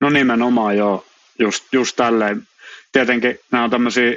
No 0.00 0.10
nimenomaan 0.10 0.76
joo 0.76 1.04
just, 1.38 1.64
just 1.72 1.96
tälleen. 1.96 2.42
Tietenkin 2.92 3.38
nämä 3.52 3.64
on 3.64 3.70
tämmöisiä 3.70 4.12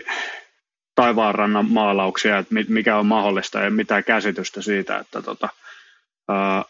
taivaanrannan 0.96 1.72
maalauksia, 1.72 2.38
että 2.38 2.56
mikä 2.68 2.98
on 2.98 3.06
mahdollista 3.06 3.60
ja 3.60 3.72
mitä 3.72 4.02
käsitystä 4.02 4.62
siitä, 4.62 4.98
että 4.98 5.22
tota, 5.22 5.50
ää, 6.30 6.64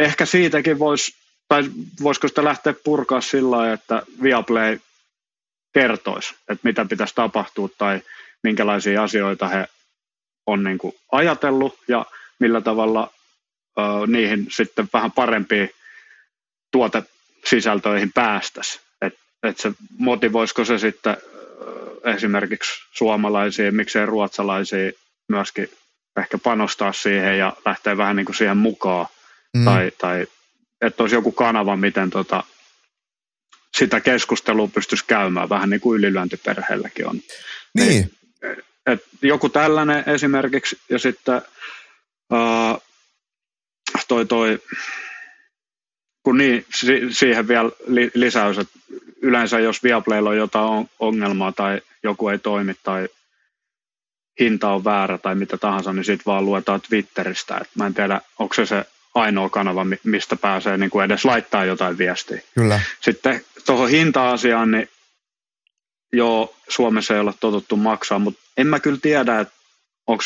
ehkä 0.00 0.26
siitäkin 0.26 0.78
voisi, 0.78 1.14
tai 1.48 1.62
voisiko 2.02 2.28
sitä 2.28 2.44
lähteä 2.44 2.74
purkaa 2.84 3.20
sillä 3.20 3.56
lailla, 3.56 3.74
että 3.74 4.02
Viaplay 4.22 4.78
kertoisi, 5.74 6.34
että 6.48 6.60
mitä 6.68 6.84
pitäisi 6.84 7.14
tapahtua 7.14 7.68
tai 7.78 8.00
minkälaisia 8.42 9.02
asioita 9.02 9.48
he 9.48 9.68
on 10.46 10.64
niin 10.64 10.78
kuin 10.78 10.94
ajatellut 11.12 11.78
ja 11.88 12.06
millä 12.38 12.60
tavalla 12.60 13.10
ö, 13.78 13.82
niihin 14.06 14.46
sitten 14.50 14.88
vähän 14.92 15.12
parempiin 15.12 15.70
tuotesisältöihin 16.70 18.12
päästäisiin. 18.12 18.84
Että 19.02 19.20
et 19.42 19.58
se 19.58 19.72
motivoisiko 19.98 20.64
se 20.64 20.78
sitten 20.78 21.16
esimerkiksi 22.04 22.72
suomalaisia, 22.92 23.72
miksei 23.72 24.06
ruotsalaisia 24.06 24.92
myöskin 25.28 25.68
ehkä 26.20 26.38
panostaa 26.38 26.92
siihen 26.92 27.38
ja 27.38 27.52
lähteä 27.66 27.96
vähän 27.96 28.16
niin 28.16 28.26
kuin 28.26 28.36
siihen 28.36 28.56
mukaan. 28.56 29.06
Mm. 29.56 29.64
Tai, 29.64 29.92
tai 29.98 30.26
että 30.80 31.02
olisi 31.02 31.16
joku 31.16 31.32
kanava, 31.32 31.76
miten 31.76 32.10
tota, 32.10 32.44
sitä 33.76 34.00
keskustelua 34.00 34.68
pystyisi 34.68 35.04
käymään, 35.06 35.48
vähän 35.48 35.70
niin 35.70 35.80
kuin 35.80 35.98
ylilyöntiperheelläkin 35.98 37.08
on. 37.08 37.20
Niin. 37.74 37.88
niin 37.88 38.10
et 38.86 39.04
joku 39.22 39.48
tällainen 39.48 40.04
esimerkiksi, 40.06 40.78
ja 40.90 40.98
sitten 40.98 41.42
ää, 42.32 42.78
toi, 44.08 44.26
toi, 44.26 44.58
kun 46.22 46.38
niin, 46.38 46.66
si, 46.74 47.00
siihen 47.10 47.48
vielä 47.48 47.70
li, 47.86 48.10
lisäys, 48.14 48.58
että 48.58 48.78
yleensä 49.22 49.58
jos 49.58 49.82
Viaplaylla 49.82 50.30
on 50.30 50.36
jotain 50.36 50.90
ongelmaa 50.98 51.52
tai 51.52 51.80
joku 52.02 52.28
ei 52.28 52.38
toimi 52.38 52.74
tai 52.82 53.08
hinta 54.40 54.68
on 54.68 54.84
väärä 54.84 55.18
tai 55.18 55.34
mitä 55.34 55.58
tahansa, 55.58 55.92
niin 55.92 56.04
sitten 56.04 56.26
vaan 56.26 56.44
luetaan 56.44 56.80
Twitteristä. 56.80 57.56
Et 57.56 57.68
mä 57.74 57.86
en 57.86 57.94
tiedä, 57.94 58.20
onko 58.38 58.54
se 58.54 58.66
se 58.66 58.84
ainoa 59.14 59.48
kanava, 59.48 59.86
mistä 60.04 60.36
pääsee 60.36 60.76
niin 60.76 60.90
kuin 60.90 61.04
edes 61.04 61.24
laittaa 61.24 61.64
jotain 61.64 61.98
viestiä. 61.98 62.40
Kyllä. 62.54 62.80
Sitten 63.00 63.44
tuohon 63.66 63.90
hinta-asiaan, 63.90 64.70
niin 64.70 64.88
joo, 66.12 66.54
Suomessa 66.68 67.14
ei 67.14 67.20
olla 67.20 67.34
totuttu 67.40 67.76
maksaa, 67.76 68.18
mutta 68.18 68.40
en 68.56 68.66
mä 68.66 68.80
kyllä 68.80 68.98
tiedä, 69.02 69.40
että 69.40 69.54
onko 70.06 70.24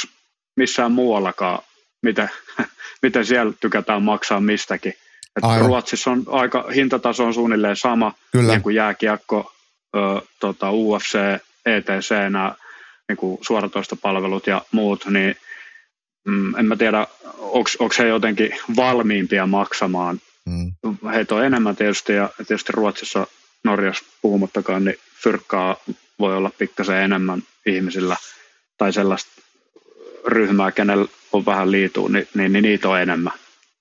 missään 0.56 0.92
muuallakaan, 0.92 1.62
miten, 2.02 2.30
miten 3.02 3.26
siellä 3.26 3.52
tykätään 3.60 4.02
maksaa 4.02 4.40
mistäkin. 4.40 4.94
Et 5.36 5.66
Ruotsissa 5.66 6.10
on 6.10 6.24
aika, 6.26 6.64
hintataso 6.74 7.24
on 7.24 7.34
suunnilleen 7.34 7.76
sama, 7.76 8.12
kyllä. 8.32 8.52
niin 8.52 8.62
kuin 8.62 8.76
jääkiekko, 8.76 9.52
ö, 9.96 9.98
tota, 10.40 10.70
UFC, 10.70 11.18
ETC, 11.66 12.10
nämä 12.30 12.54
niin 13.08 13.16
kuin 13.16 13.38
suoratoistopalvelut 13.40 14.46
ja 14.46 14.62
muut, 14.72 15.06
niin 15.06 15.36
mm, 16.24 16.54
en 16.54 16.66
mä 16.66 16.76
tiedä, 16.76 17.06
onko 17.38 17.94
he 17.98 18.08
jotenkin 18.08 18.56
valmiimpia 18.76 19.46
maksamaan. 19.46 20.20
Mm. 20.46 20.72
Heitä 21.14 21.34
on 21.34 21.44
enemmän 21.44 21.76
tietysti, 21.76 22.12
ja 22.12 22.30
tietysti 22.36 22.72
Ruotsissa, 22.72 23.26
Norjassa 23.64 24.04
puhumattakaan, 24.22 24.84
niin 24.84 24.96
fyrkkaa 25.22 25.76
voi 26.18 26.36
olla 26.36 26.50
pikkasen 26.58 26.96
enemmän 26.96 27.42
ihmisillä 27.66 28.16
tai 28.78 28.92
sellaista 28.92 29.30
ryhmää, 30.26 30.72
kenellä 30.72 31.06
on 31.32 31.46
vähän 31.46 31.70
liituu, 31.70 32.08
niin, 32.08 32.28
niin, 32.34 32.52
niin 32.52 32.62
niitä 32.62 32.88
on 32.88 33.00
enemmän. 33.00 33.32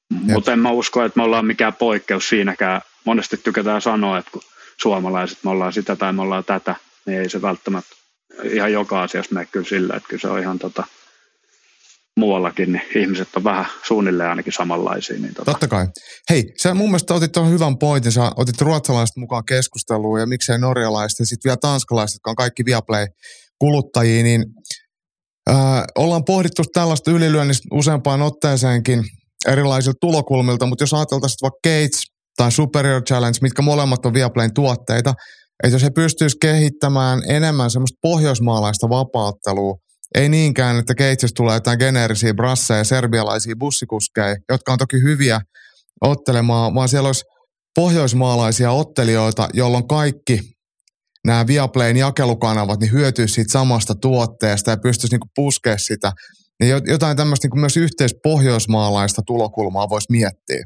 Mutta 0.09 0.53
en 0.53 0.59
mä 0.59 0.71
usko, 0.71 1.03
että 1.03 1.19
me 1.19 1.23
ollaan 1.23 1.45
mikään 1.45 1.73
poikkeus 1.73 2.29
siinäkään. 2.29 2.81
Monesti 3.05 3.37
tykätään 3.37 3.81
sanoa, 3.81 4.17
että 4.17 4.31
kun 4.31 4.41
suomalaiset 4.77 5.37
me 5.43 5.49
ollaan 5.49 5.73
sitä 5.73 5.95
tai 5.95 6.13
me 6.13 6.21
ollaan 6.21 6.43
tätä, 6.43 6.75
niin 7.05 7.19
ei 7.19 7.29
se 7.29 7.41
välttämättä 7.41 7.95
ihan 8.43 8.71
joka 8.71 9.03
asiassa 9.03 9.33
mene 9.33 9.47
kyllä 9.51 9.65
sillä, 9.65 9.95
että 9.95 10.09
kyllä 10.09 10.21
se 10.21 10.27
on 10.27 10.39
ihan 10.39 10.59
tota, 10.59 10.83
muuallakin, 12.17 12.71
niin 12.71 12.83
ihmiset 12.95 13.27
on 13.35 13.43
vähän 13.43 13.65
suunnilleen 13.83 14.29
ainakin 14.29 14.53
samanlaisia. 14.53 15.19
Niin 15.19 15.33
tota. 15.33 15.51
Totta 15.51 15.67
kai. 15.67 15.87
Hei, 16.29 16.43
sä 16.61 16.73
mun 16.73 16.89
mielestä 16.89 17.13
otit 17.13 17.31
tuon 17.31 17.49
hyvän 17.49 17.77
pointin, 17.77 18.11
sä 18.11 18.31
otit 18.37 18.61
ruotsalaiset 18.61 19.17
mukaan 19.17 19.45
keskusteluun 19.45 20.19
ja 20.19 20.25
miksei 20.25 20.59
norjalaiset 20.59 21.19
ja 21.19 21.25
sitten 21.25 21.49
vielä 21.49 21.57
tanskalaiset, 21.57 22.15
jotka 22.15 22.29
on 22.29 22.35
kaikki 22.35 22.65
Viaplay-kuluttajia, 22.65 24.23
niin 24.23 24.45
äh, 25.49 25.83
ollaan 25.95 26.25
pohdittu 26.25 26.63
tällaista 26.73 27.11
ylilyönnistä 27.11 27.67
useampaan 27.71 28.21
otteeseenkin 28.21 29.03
erilaisilta 29.47 29.97
tulokulmilta, 30.01 30.65
mutta 30.65 30.83
jos 30.83 30.93
ajateltaisiin 30.93 31.37
vaikka 31.41 31.59
Gates 31.63 32.03
tai 32.37 32.51
Superior 32.51 33.01
Challenge, 33.01 33.37
mitkä 33.41 33.61
molemmat 33.61 34.05
on 34.05 34.13
Viaplayn 34.13 34.53
tuotteita, 34.53 35.13
että 35.63 35.75
jos 35.75 35.83
he 35.83 35.89
pystyisivät 35.89 36.39
kehittämään 36.41 37.21
enemmän 37.29 37.71
semmoista 37.71 37.97
pohjoismaalaista 38.01 38.89
vapauttelua, 38.89 39.75
ei 40.13 40.29
niinkään, 40.29 40.79
että 40.79 40.95
Keitsis 40.95 41.33
tulee 41.33 41.53
jotain 41.53 41.79
geneerisiä 41.79 42.33
brasseja, 42.33 42.83
serbialaisia 42.83 43.55
bussikuskeja, 43.59 44.35
jotka 44.49 44.71
on 44.71 44.77
toki 44.77 44.97
hyviä 45.03 45.41
ottelemaan, 46.01 46.75
vaan 46.75 46.89
siellä 46.89 47.07
olisi 47.07 47.25
pohjoismaalaisia 47.75 48.71
ottelijoita, 48.71 49.49
jolloin 49.53 49.87
kaikki 49.87 50.39
nämä 51.27 51.47
Viaplayn 51.47 51.97
jakelukanavat 51.97 52.79
niin 52.79 52.91
hyötyisi 52.91 53.33
siitä 53.33 53.51
samasta 53.51 53.95
tuotteesta 53.95 54.71
ja 54.71 54.77
pystyisi 54.77 55.13
niinku 55.13 55.27
puskemaan 55.35 55.79
sitä. 55.79 56.11
Niin 56.59 56.81
jotain 56.85 57.17
tämmöistä 57.17 57.45
niinku 57.45 57.57
myös 57.57 57.77
yhteispohjoismaalaista 57.77 59.21
tulokulmaa 59.25 59.89
voisi 59.89 60.11
miettiä. 60.11 60.63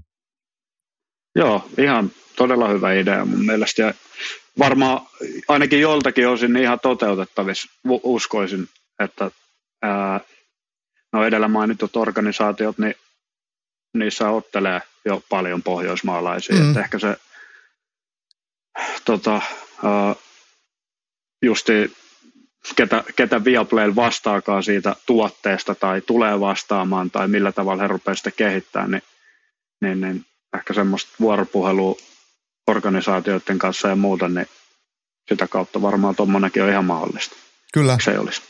Joo, 1.36 1.70
ihan 1.78 2.12
todella 2.36 2.68
hyvä 2.68 2.94
idea 2.94 3.26
mun 3.26 3.46
mielestä. 3.46 3.82
Ja 3.82 3.94
varmaan 4.60 5.02
ainakin 5.48 5.82
joltakin 5.82 6.28
osin 6.28 6.58
ihan 6.58 6.80
toteutettavissa 6.80 7.68
uskoisin 8.04 8.68
että 9.04 9.32
ää, 9.82 10.20
no 11.14 11.26
edellä 11.26 11.48
mainitut 11.48 11.96
organisaatiot, 11.96 12.78
niin 12.78 12.96
niissä 13.94 14.30
ottelee 14.30 14.82
jo 15.06 15.24
paljon 15.30 15.64
pohjoismaalaisia. 15.64 16.56
Mm. 16.56 16.68
Että 16.68 16.80
ehkä 16.80 17.00
se 17.00 17.18
tota, 19.06 19.42
ää, 19.84 20.16
justi 21.42 21.98
ketä, 22.76 23.04
ketä 23.16 23.46
Viaplay 23.46 23.96
vastaakaan 23.96 24.64
siitä 24.64 24.96
tuotteesta 25.06 25.76
tai 25.76 26.02
tulee 26.02 26.40
vastaamaan 26.40 27.12
tai 27.12 27.28
millä 27.28 27.52
tavalla 27.52 27.82
he 27.82 27.88
rupeavat 27.88 28.18
sitä 28.18 28.32
kehittämään, 28.32 28.92
niin, 28.92 29.04
niin, 29.82 30.02
niin 30.02 30.26
ehkä 30.58 30.74
semmoista 30.74 31.12
vuoropuhelua 31.20 31.96
organisaatioiden 32.68 33.60
kanssa 33.60 33.88
ja 33.88 33.96
muuta, 33.96 34.30
niin 34.30 34.48
sitä 35.30 35.48
kautta 35.48 35.82
varmaan 35.82 36.16
tuommoinenkin 36.16 36.64
on 36.64 36.70
ihan 36.70 36.86
mahdollista. 36.86 37.36
Kyllä. 37.74 37.98
Se 38.04 38.20
olisi 38.20 38.42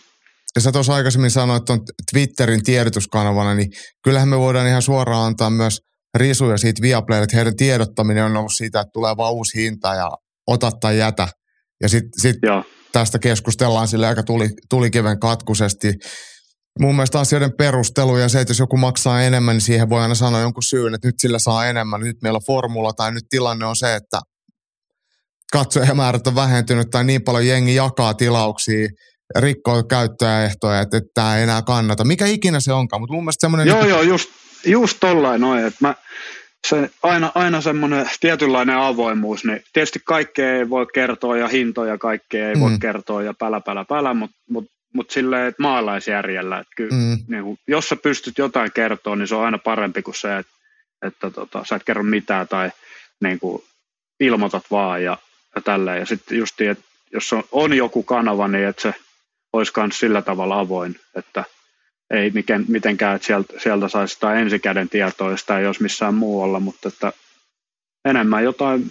ja 0.58 0.62
sä 0.62 0.72
tuossa 0.72 0.94
aikaisemmin 0.94 1.32
sanoit 1.32 1.66
tuon 1.66 1.80
Twitterin 2.12 2.64
tiedotuskanavana, 2.64 3.56
niin 3.56 3.70
kyllähän 4.04 4.30
me 4.30 4.40
voidaan 4.40 4.68
ihan 4.68 4.82
suoraan 4.82 5.26
antaa 5.26 5.50
myös 5.50 5.80
risuja 6.16 6.58
siitä 6.58 6.82
Viaplaylle, 6.82 7.24
että 7.24 7.36
heidän 7.36 7.56
tiedottaminen 7.56 8.26
on 8.26 8.38
ollut 8.38 8.52
siitä, 8.56 8.80
että 8.80 8.92
tulee 8.94 9.18
vaan 9.18 9.34
uusi 9.34 9.62
hinta 9.62 9.94
ja 9.94 10.12
ota 10.48 10.72
tai 10.72 10.98
jätä. 10.98 11.28
Ja 11.82 11.90
sitten 11.90 12.22
sit 12.22 12.36
tästä 12.92 13.20
keskustellaan 13.20 13.88
sille 13.88 14.08
aika 14.08 14.24
tuli, 14.24 14.50
tulikiven 14.70 15.20
katkusesti. 15.20 15.94
Mun 16.80 16.96
mielestä 16.96 17.20
asioiden 17.20 17.58
perustelu 17.58 18.18
ja 18.18 18.30
se, 18.30 18.42
että 18.42 18.52
jos 18.52 18.60
joku 18.60 18.78
maksaa 18.78 19.22
enemmän, 19.22 19.56
niin 19.56 19.62
siihen 19.62 19.90
voi 19.90 20.02
aina 20.02 20.16
sanoa 20.16 20.42
jonkun 20.42 20.64
syyn, 20.64 20.94
että 20.94 21.08
nyt 21.08 21.20
sillä 21.20 21.40
saa 21.40 21.66
enemmän, 21.66 22.02
nyt 22.02 22.18
meillä 22.24 22.38
on 22.38 22.46
formula 22.48 22.94
tai 22.94 23.12
nyt 23.12 23.26
tilanne 23.30 23.66
on 23.66 23.76
se, 23.76 23.96
että 23.96 24.20
katsojamäärät 25.52 26.28
on 26.28 26.36
vähentynyt 26.36 26.90
tai 26.90 27.04
niin 27.04 27.24
paljon 27.24 27.48
jengi 27.48 27.76
jakaa 27.76 28.14
tilauksia, 28.14 28.88
rikkoo 29.36 29.84
käyttäjäehtoja, 29.84 30.82
että, 30.82 30.98
että 30.98 31.10
tämä 31.14 31.38
ei 31.38 31.44
enää 31.44 31.62
kannata. 31.62 32.04
Mikä 32.04 32.26
ikinä 32.26 32.60
se 32.60 32.74
onkaan, 32.74 33.02
mutta 33.02 33.14
mun 33.14 33.24
mielestä 33.24 33.42
semmoinen... 33.42 33.68
Joo, 33.68 33.80
niin... 33.82 33.90
joo, 33.90 34.02
just, 34.02 34.30
just 34.66 34.98
tollain 35.00 35.42
noin, 35.42 35.66
että 35.66 35.78
mä, 35.82 35.96
se, 36.68 36.90
aina, 37.04 37.32
aina 37.36 37.62
semmoinen 37.62 38.10
tietynlainen 38.20 38.78
avoimuus, 38.78 39.46
niin 39.46 39.64
tietysti 39.74 40.00
kaikkea 40.06 40.56
ei 40.56 40.70
voi 40.70 40.88
kertoa 40.94 41.38
ja 41.38 41.48
hintoja 41.48 41.98
kaikkea 41.98 42.50
ei 42.50 42.56
mm. 42.56 42.62
voi 42.62 42.72
kertoa 42.82 43.24
ja 43.24 43.34
pälä, 43.34 43.62
pälä, 43.62 43.86
pälä, 43.86 44.14
mutta 44.14 44.38
mut, 44.50 44.66
mut 44.94 45.12
silleen, 45.12 45.48
että 45.48 45.62
maalaisjärjellä, 45.62 46.60
että 46.60 46.74
kyllä, 46.78 46.92
mm. 46.92 47.18
niin 47.28 47.44
kun, 47.44 47.58
jos 47.68 47.90
sä 47.90 47.96
pystyt 47.96 48.38
jotain 48.38 48.72
kertoa, 48.72 49.16
niin 49.16 49.28
se 49.28 49.36
on 49.36 49.46
aina 49.46 49.58
parempi 49.58 50.02
kuin 50.02 50.16
se, 50.16 50.38
että, 50.38 50.54
että 51.02 51.32
tota, 51.32 51.66
sä 51.70 51.76
et 51.76 51.84
kerro 51.84 52.04
mitään 52.04 52.48
tai 52.48 52.72
niin 53.22 53.40
kuin, 53.40 53.64
ilmoitat 54.20 54.64
vaan 54.72 55.04
ja, 55.04 55.18
ja 55.56 55.62
tälleen. 55.62 56.00
Ja 56.00 56.06
sitten 56.06 56.38
just, 56.38 56.62
että 56.62 56.84
jos 57.14 57.34
on, 57.34 57.44
on 57.52 57.74
joku 57.74 58.04
kanava, 58.04 58.48
niin 58.48 58.68
että 58.68 58.82
se 58.82 58.94
olisi 59.54 59.72
myös 59.78 60.00
sillä 60.00 60.22
tavalla 60.22 60.60
avoin, 60.60 61.00
että 61.16 61.44
ei 62.14 62.32
miken, 62.32 62.66
mitenkään, 62.68 63.16
että 63.16 63.26
sieltä, 63.26 63.60
sieltä 63.60 63.88
saisi 63.88 64.14
sitä 64.14 64.34
ensikäden 64.34 64.90
tietoa, 64.90 65.38
sitä 65.38 65.60
ei 65.60 65.66
olisi 65.66 65.84
missään 65.84 66.14
muualla, 66.14 66.60
mutta 66.60 66.88
että 66.88 67.14
enemmän 68.06 68.44
jotain 68.44 68.90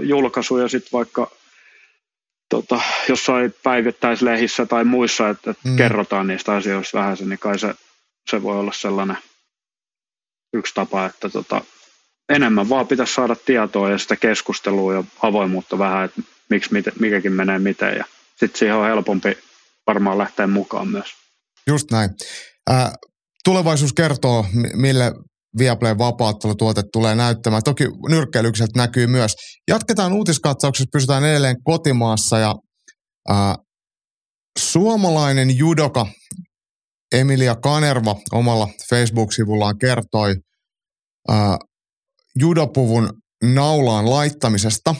julkaisuja 0.00 0.68
sitten 0.68 0.92
vaikka 0.92 1.30
tota, 2.48 2.80
jossain 3.08 3.54
päivittäislehissä 3.62 4.66
tai 4.66 4.84
muissa, 4.84 5.28
että, 5.28 5.50
että 5.50 5.68
mm. 5.68 5.76
kerrotaan 5.76 6.26
niistä 6.26 6.52
asioista 6.52 6.98
vähän, 6.98 7.16
niin 7.20 7.38
kai 7.38 7.58
se, 7.58 7.74
se 8.30 8.42
voi 8.42 8.58
olla 8.58 8.72
sellainen 8.72 9.18
yksi 10.52 10.74
tapa, 10.74 11.06
että 11.06 11.28
tota, 11.28 11.60
enemmän 12.28 12.68
vaan 12.68 12.86
pitäisi 12.86 13.14
saada 13.14 13.36
tietoa 13.36 13.90
ja 13.90 13.98
sitä 13.98 14.16
keskustelua 14.16 14.94
ja 14.94 15.04
avoimuutta 15.22 15.78
vähän, 15.78 16.04
että 16.04 16.22
miksi 16.48 16.70
mikäkin 17.00 17.32
menee 17.32 17.58
miten 17.58 17.96
ja 17.96 18.04
sitten 18.36 18.58
siihen 18.58 18.76
on 18.76 18.86
helpompi 18.86 19.38
varmaan 19.86 20.18
lähteä 20.18 20.46
mukaan 20.46 20.88
myös. 20.88 21.08
Just 21.66 21.90
näin. 21.90 22.10
Äh, 22.70 22.92
tulevaisuus 23.44 23.92
kertoo, 23.92 24.46
mille 24.74 25.12
Viaplay 25.58 25.94
tuote 26.58 26.82
tulee 26.92 27.14
näyttämään. 27.14 27.62
Toki 27.62 27.84
nyrkkeilykset 28.08 28.70
näkyy 28.76 29.06
myös. 29.06 29.34
Jatketaan 29.68 30.12
uutiskatsauksessa, 30.12 30.88
pysytään 30.92 31.24
edelleen 31.24 31.56
kotimaassa 31.64 32.38
ja 32.38 32.54
äh, 33.30 33.54
suomalainen 34.58 35.58
judoka 35.58 36.06
Emilia 37.12 37.54
Kanerva 37.54 38.16
omalla 38.32 38.68
Facebook-sivullaan 38.90 39.78
kertoi 39.78 40.36
äh, 41.30 41.58
judopuvun 42.38 43.10
naulaan 43.42 44.10
laittamisesta. 44.10 44.94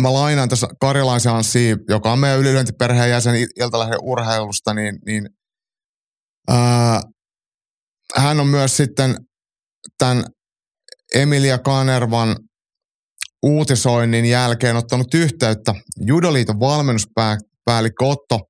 Mä 0.00 0.12
lainaan 0.12 0.48
tässä 0.48 0.68
Karjalaisen 0.80 1.32
Anssi, 1.32 1.76
joka 1.88 2.12
on 2.12 2.18
meidän 2.18 2.38
ylilyöntiperheen 2.38 3.10
jäsen 3.10 3.46
Iltalehden 3.56 3.98
urheilusta, 4.02 4.74
niin, 4.74 4.98
niin 5.06 5.28
ää, 6.48 7.02
hän 8.16 8.40
on 8.40 8.46
myös 8.46 8.76
sitten 8.76 9.16
tämän 9.98 10.24
Emilia 11.14 11.58
Kanervan 11.58 12.36
uutisoinnin 13.42 14.24
jälkeen 14.24 14.76
ottanut 14.76 15.14
yhteyttä 15.14 15.74
Judoliiton 16.00 16.60
valmennuspäällikkö 16.60 18.04
Otto 18.04 18.40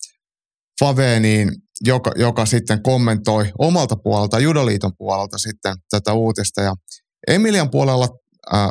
Faveniin, 0.81 1.51
joka, 1.81 2.13
joka 2.17 2.47
sitten 2.47 2.83
kommentoi 2.83 3.53
omalta 3.59 3.97
puolelta, 3.97 4.39
Judoliiton 4.39 4.93
puolelta 4.99 5.39
sitten 5.39 5.75
tätä 5.91 6.13
uutista. 6.13 6.63
Ja 6.63 6.75
Emilian 7.29 7.71
puolella 7.71 8.09
ää, 8.53 8.71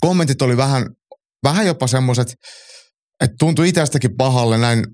kommentit 0.00 0.42
oli 0.42 0.56
vähän, 0.56 0.86
vähän 1.42 1.66
jopa 1.66 1.86
semmoiset, 1.86 2.28
että 3.24 3.34
tuntui 3.38 3.68
itsestäkin 3.68 4.16
pahalle 4.16 4.58
näin 4.58 4.84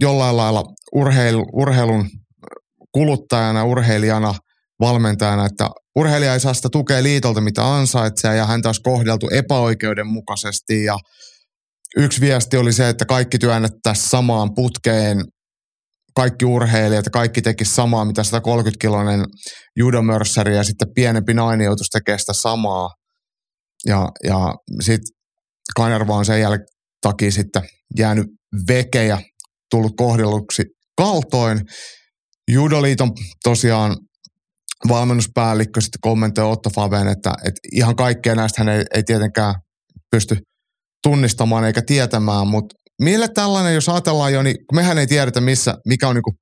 jollain 0.00 0.36
lailla 0.36 0.64
urheilu, 0.94 1.44
urheilun 1.52 2.10
kuluttajana, 2.92 3.64
urheilijana, 3.64 4.34
valmentajana, 4.80 5.46
että 5.46 5.68
urheilija 5.96 6.32
ei 6.32 6.40
saa 6.40 6.54
sitä 6.54 6.68
tukea 6.72 7.02
liitolta, 7.02 7.40
mitä 7.40 7.74
ansaitsee, 7.74 8.36
ja 8.36 8.46
hän 8.46 8.62
taas 8.62 8.80
kohdeltu 8.80 9.28
epäoikeudenmukaisesti, 9.32 10.84
ja 10.84 10.98
yksi 11.96 12.20
viesti 12.20 12.56
oli 12.56 12.72
se, 12.72 12.88
että 12.88 13.04
kaikki 13.04 13.38
työnnettäisiin 13.38 14.08
samaan 14.08 14.54
putkeen, 14.54 15.24
kaikki 16.14 16.44
urheilijat 16.44 17.04
ja 17.04 17.10
kaikki 17.10 17.42
teki 17.42 17.64
samaa, 17.64 18.04
mitä 18.04 18.22
130-kiloinen 18.22 19.24
judomörssäri 19.78 20.56
ja 20.56 20.64
sitten 20.64 20.88
pienempi 20.94 21.34
nainen 21.34 21.64
joutuisi 21.64 21.90
tekemään 21.90 22.18
sitä 22.18 22.32
samaa. 22.32 22.90
Ja, 23.86 24.08
ja 24.24 24.54
sitten 24.80 25.14
Kanerva 25.76 26.16
on 26.16 26.24
sen 26.24 26.40
jälkeen 26.40 26.68
takia 27.00 27.30
sitten 27.30 27.62
jäänyt 27.98 28.26
veke 28.68 29.04
ja 29.04 29.18
tullut 29.70 29.92
kohdelluksi 29.96 30.62
kaltoin. 30.96 31.60
Judoliiton 32.50 33.12
tosiaan 33.44 33.96
valmennuspäällikkö 34.88 35.80
sitten 35.80 36.00
kommentoi 36.00 36.50
Otto 36.50 36.70
Faven, 36.70 37.08
että, 37.08 37.32
että 37.44 37.60
ihan 37.72 37.96
kaikkea 37.96 38.34
näistä 38.34 38.64
hän 38.64 38.68
ei, 38.68 38.84
ei 38.94 39.02
tietenkään 39.02 39.54
pysty 40.10 40.36
tunnistamaan 41.02 41.64
eikä 41.64 41.82
tietämään, 41.86 42.48
mutta 42.48 42.74
millä 43.02 43.28
tällainen, 43.28 43.74
jos 43.74 43.88
ajatellaan 43.88 44.32
jo, 44.32 44.42
niin 44.42 44.56
mehän 44.72 44.98
ei 44.98 45.06
tiedetä 45.06 45.40
missä, 45.40 45.78
mikä 45.86 46.08
on, 46.08 46.14
niin 46.14 46.22
kuin, 46.22 46.34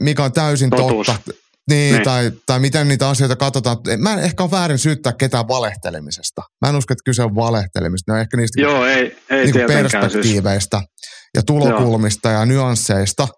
mikä 0.00 0.24
on 0.24 0.32
täysin 0.32 0.70
Totuus. 0.70 1.06
totta. 1.06 1.43
Niin, 1.70 1.92
niin. 1.92 2.04
Tai, 2.04 2.32
tai 2.46 2.60
miten 2.60 2.88
niitä 2.88 3.08
asioita 3.08 3.36
katsotaan. 3.36 3.76
Mä 3.98 4.12
en 4.12 4.18
ehkä 4.18 4.42
ole 4.42 4.50
väärin 4.50 4.78
syyttää 4.78 5.12
ketään 5.12 5.48
valehtelemisesta. 5.48 6.42
Mä 6.64 6.68
en 6.68 6.76
usko, 6.76 6.92
että 6.92 7.04
kyse 7.04 7.22
on 7.22 7.34
valehtelemisesta. 7.34 8.12
Ne 8.12 8.14
on 8.14 8.20
ehkä 8.20 8.36
niistä 8.36 8.60
Joo, 8.60 8.86
ei, 8.86 9.16
ei 9.30 9.52
niin 9.52 9.66
perspektiiveistä 9.66 10.78
siis. 10.78 10.90
ja 11.36 11.42
tulokulmista 11.42 12.28
Joo. 12.28 12.40
ja 12.40 12.46
nyansseista. 12.46 13.28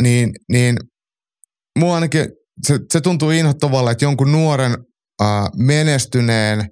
Niin, 0.00 0.30
niin 0.52 0.76
mua 1.78 1.94
ainakin 1.94 2.26
se, 2.66 2.78
se 2.92 3.00
tuntuu 3.00 3.30
inhottavalle, 3.30 3.90
että 3.90 4.04
jonkun 4.04 4.32
nuoren 4.32 4.76
äh, 5.22 5.28
menestyneen 5.56 6.68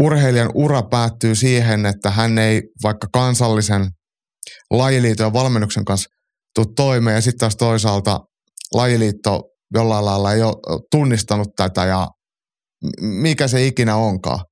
urheilijan 0.00 0.50
ura 0.54 0.82
päättyy 0.82 1.34
siihen, 1.34 1.86
että 1.86 2.10
hän 2.10 2.38
ei 2.38 2.62
vaikka 2.82 3.06
kansallisen 3.12 3.86
lajiliiton 4.70 5.26
ja 5.26 5.32
valmennuksen 5.32 5.84
kanssa 5.84 6.08
tule 6.54 6.66
toimeen 6.76 7.14
ja 7.14 7.20
sitten 7.20 7.38
taas 7.38 7.56
toisaalta 7.56 8.20
lajiliitto 8.74 9.49
jollain 9.74 10.04
lailla 10.04 10.32
ei 10.32 10.42
ole 10.42 10.82
tunnistanut 10.90 11.48
tätä 11.56 11.84
ja 11.84 12.08
mikä 13.00 13.48
se 13.48 13.66
ikinä 13.66 13.96
onkaan. 13.96 14.44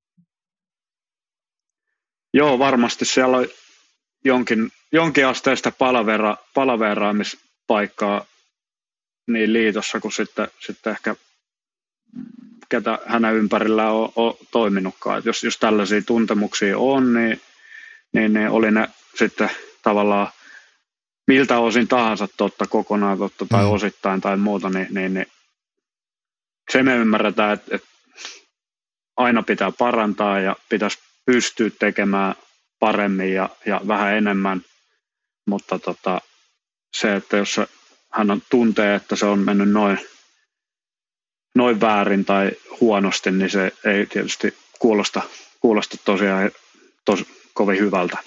Joo, 2.34 2.58
varmasti 2.58 3.04
siellä 3.04 3.36
on 3.36 3.46
jonkin, 4.24 4.70
jonkin 4.92 5.26
asteista 5.26 5.70
palavera, 5.70 6.36
palaveraamispaikkaa 6.54 8.24
niin 9.28 9.52
liitossa 9.52 10.00
kuin 10.00 10.12
sitten, 10.12 10.48
sitten 10.66 10.92
ehkä 10.92 11.16
ketä 12.68 12.98
hänen 13.06 13.34
ympärillään 13.34 13.92
on, 13.92 14.12
on 14.16 14.34
toiminutkaan. 14.50 15.18
Et 15.18 15.24
jos, 15.24 15.44
jos 15.44 15.56
tällaisia 15.56 16.02
tuntemuksia 16.02 16.78
on, 16.78 17.14
niin, 17.14 17.40
niin, 18.12 18.32
niin 18.32 18.48
oli 18.48 18.70
ne 18.70 18.88
sitten 19.18 19.50
tavallaan 19.82 20.28
miltä 21.28 21.58
osin 21.58 21.88
tahansa 21.88 22.28
totta, 22.36 22.66
kokonaan 22.66 23.18
totta 23.18 23.46
tai 23.46 23.64
mm. 23.64 23.70
osittain 23.70 24.20
tai 24.20 24.36
muuta, 24.36 24.70
niin, 24.70 24.86
niin, 24.90 25.14
niin 25.14 25.26
se 26.72 26.82
me 26.82 26.96
ymmärretään, 26.96 27.52
että, 27.52 27.76
että 27.76 27.88
aina 29.16 29.42
pitää 29.42 29.72
parantaa 29.72 30.40
ja 30.40 30.56
pitäisi 30.68 30.98
pystyä 31.26 31.70
tekemään 31.78 32.34
paremmin 32.78 33.34
ja, 33.34 33.48
ja 33.66 33.80
vähän 33.88 34.14
enemmän, 34.14 34.62
mutta 35.46 35.78
tota, 35.78 36.20
se, 36.96 37.16
että 37.16 37.36
jos 37.36 37.60
hän 38.12 38.30
on, 38.30 38.42
tuntee, 38.50 38.94
että 38.94 39.16
se 39.16 39.26
on 39.26 39.38
mennyt 39.38 39.70
noin, 39.70 39.98
noin 41.54 41.80
väärin 41.80 42.24
tai 42.24 42.50
huonosti, 42.80 43.30
niin 43.30 43.50
se 43.50 43.72
ei 43.84 44.06
tietysti 44.06 44.54
kuulosta, 44.78 45.22
kuulosta 45.60 45.96
tosiaan 46.04 46.50
tos, 47.04 47.24
kovin 47.54 47.78
hyvältä. 47.78 48.18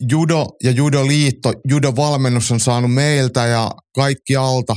Judo 0.00 0.46
ja 0.62 0.70
Judoliitto, 0.70 1.52
Judo-valmennus 1.68 2.52
on 2.52 2.60
saanut 2.60 2.94
meiltä 2.94 3.46
ja 3.46 3.70
kaikki 3.94 4.36
alta 4.36 4.76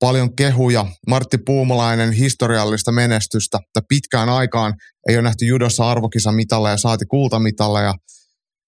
paljon 0.00 0.36
kehuja. 0.36 0.86
Martti 1.08 1.38
Puumalainen 1.38 2.12
historiallista 2.12 2.92
menestystä. 2.92 3.58
Että 3.58 3.86
pitkään 3.88 4.28
aikaan 4.28 4.74
ei 5.08 5.16
ole 5.16 5.22
nähty 5.22 5.44
judossa 5.46 5.90
arvokisamitaleja, 5.90 6.76
saati 6.76 7.04
kultamitaleja. 7.06 7.94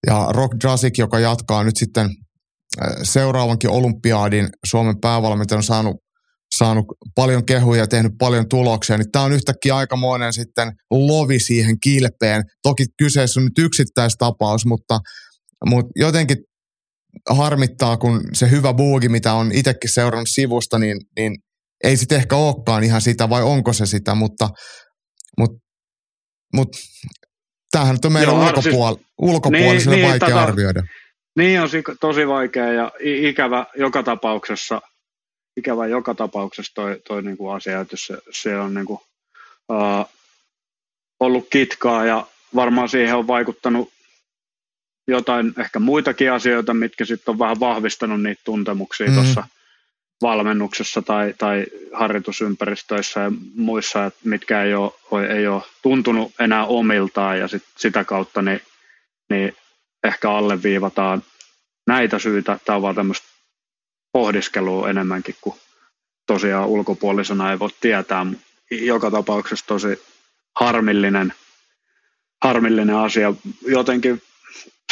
Ja 0.07 0.27
Rock 0.31 0.55
Drasik, 0.61 0.99
joka 0.99 1.19
jatkaa 1.19 1.65
nyt 1.65 1.77
sitten 1.77 2.07
äh, 2.07 2.93
seuraavankin 3.03 3.71
olympiaadin 3.71 4.49
Suomen 4.67 5.01
päävalmentaja 5.01 5.57
on 5.57 5.63
saanut, 5.63 5.97
saanut 6.57 6.85
paljon 7.15 7.45
kehuja 7.45 7.81
ja 7.81 7.87
tehnyt 7.87 8.13
paljon 8.19 8.49
tuloksia, 8.49 8.99
niin 8.99 9.13
tämä 9.13 9.25
on 9.25 9.33
yhtäkkiä 9.33 9.77
aikamoinen 9.77 10.33
sitten 10.33 10.73
lovi 10.91 11.39
siihen 11.39 11.81
kilpeen. 11.81 12.43
Toki 12.63 12.85
kyseessä 12.99 13.41
on 13.41 13.45
nyt 13.45 13.59
yksittäistapaus, 13.59 14.67
mutta, 14.67 15.01
mutta 15.67 15.93
jotenkin 15.97 16.37
harmittaa, 17.31 17.97
kun 17.97 18.21
se 18.33 18.51
hyvä 18.51 18.75
buugi, 18.75 19.09
mitä 19.09 19.33
on 19.33 19.53
itsekin 19.53 19.91
seurannut 19.91 20.29
sivusta, 20.31 20.79
niin, 20.79 20.97
niin 21.17 21.37
ei 21.85 21.97
sitten 21.97 22.19
ehkä 22.19 22.37
olekaan 22.37 22.85
ihan 22.85 23.01
sitä, 23.01 23.31
vai 23.31 23.43
onko 23.43 23.73
se 23.73 23.87
sitä, 23.87 24.15
mutta, 24.15 24.49
mutta, 25.39 25.59
mutta 26.55 26.79
tämähän 27.71 27.95
nyt 27.95 28.05
on 28.05 28.13
meidän 28.13 28.35
Joo, 28.35 28.49
ulkopuol- 28.49 28.95
siis, 28.95 29.07
ulkopuoliselle 29.19 29.97
niin, 29.97 30.09
vaikea 30.09 30.29
niin, 30.29 30.39
arvioida. 30.39 30.83
Niin 31.39 31.61
on 31.61 31.69
tosi 32.01 32.29
vaikea 32.29 32.73
ja 32.73 32.93
ikävä 33.01 33.67
joka 33.77 34.03
tapauksessa, 34.03 34.83
ikävä 35.57 35.87
joka 35.87 36.15
tapauksessa 36.15 36.73
toi, 36.75 37.01
toi 37.09 37.23
niinku 37.23 37.51
asia, 37.51 37.81
että 37.81 37.97
se, 38.07 38.19
se 38.31 38.59
on 38.59 38.75
niinku, 38.75 38.93
uh, 39.73 40.09
ollut 41.21 41.47
kitkaa 41.51 42.05
ja 42.05 42.27
varmaan 42.55 42.89
siihen 42.89 43.17
on 43.17 43.27
vaikuttanut 43.27 43.94
jotain 45.09 45.55
ehkä 45.59 45.79
muitakin 45.79 46.33
asioita, 46.33 46.75
mitkä 46.75 47.05
sitten 47.05 47.33
on 47.33 47.39
vähän 47.39 47.61
vahvistanut 47.61 48.23
niitä 48.23 48.43
tuntemuksia 48.45 49.09
mm. 49.09 49.15
tuossa 49.15 49.47
valmennuksessa 50.23 51.03
tai, 51.03 51.35
tai 51.39 51.67
harjoitusympäristöissä 51.93 53.21
ja 53.21 53.33
muissa, 53.55 54.05
että 54.05 54.21
mitkä 54.25 54.63
ei 54.63 54.75
ole, 54.75 55.27
ei 55.29 55.47
ole 55.47 55.63
tuntunut 55.83 56.33
enää 56.41 56.67
omiltaan 56.67 57.39
ja 57.39 57.49
sit 57.49 57.63
sitä 57.77 58.05
kautta 58.05 58.43
niin, 58.43 58.61
niin 59.31 59.57
ehkä 60.05 60.31
alleviivataan 60.31 61.23
näitä 61.87 62.19
syitä. 62.19 62.59
Tämä 62.65 62.77
on 62.77 62.83
vaan 62.83 62.95
tämmöistä 62.95 63.27
pohdiskelua 64.13 64.91
enemmänkin 64.91 65.35
kuin 65.41 65.57
tosiaan 66.27 66.69
ulkopuolisena 66.69 67.51
ei 67.51 67.59
voi 67.59 67.71
tietää. 67.81 68.27
Joka 68.71 69.11
tapauksessa 69.11 69.67
tosi 69.67 70.03
harmillinen, 70.57 71.33
harmillinen 72.45 72.97
asia. 72.97 73.35
Jotenkin 73.67 74.23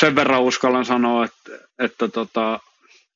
sen 0.00 0.14
verran 0.14 0.42
uskallan 0.42 0.84
sanoa, 0.84 1.24
että, 1.24 1.68
että 1.78 2.08
tota, 2.08 2.60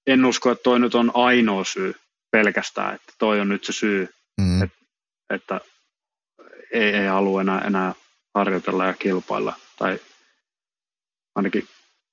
en 0.06 0.24
usko, 0.24 0.50
että 0.50 0.62
toi 0.62 0.80
nyt 0.80 0.94
on 0.94 1.10
ainoa 1.14 1.64
syy 1.64 1.94
pelkästään, 2.30 2.94
että 2.94 3.12
toi 3.18 3.40
on 3.40 3.48
nyt 3.48 3.64
se 3.64 3.72
syy, 3.72 4.08
mm. 4.40 4.62
että, 4.62 4.78
että 5.30 5.60
ei, 6.72 6.94
ei 6.94 7.06
halua 7.06 7.40
enää, 7.40 7.60
enää 7.60 7.94
harjoitella 8.34 8.86
ja 8.86 8.92
kilpailla 8.92 9.56
tai 9.78 10.00
ainakin 11.34 11.68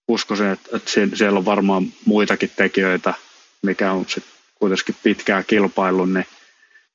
uskoisin, 0.08 0.48
että, 0.48 0.78
että 0.78 0.92
siellä 1.14 1.38
on 1.38 1.46
varmaan 1.46 1.84
muitakin 2.06 2.52
tekijöitä, 2.56 3.14
mikä 3.62 3.92
on 3.92 4.06
sitten 4.08 4.34
kuitenkin 4.56 4.96
pitkään 5.04 5.44
kilpailu, 5.48 6.06
niin, 6.06 6.26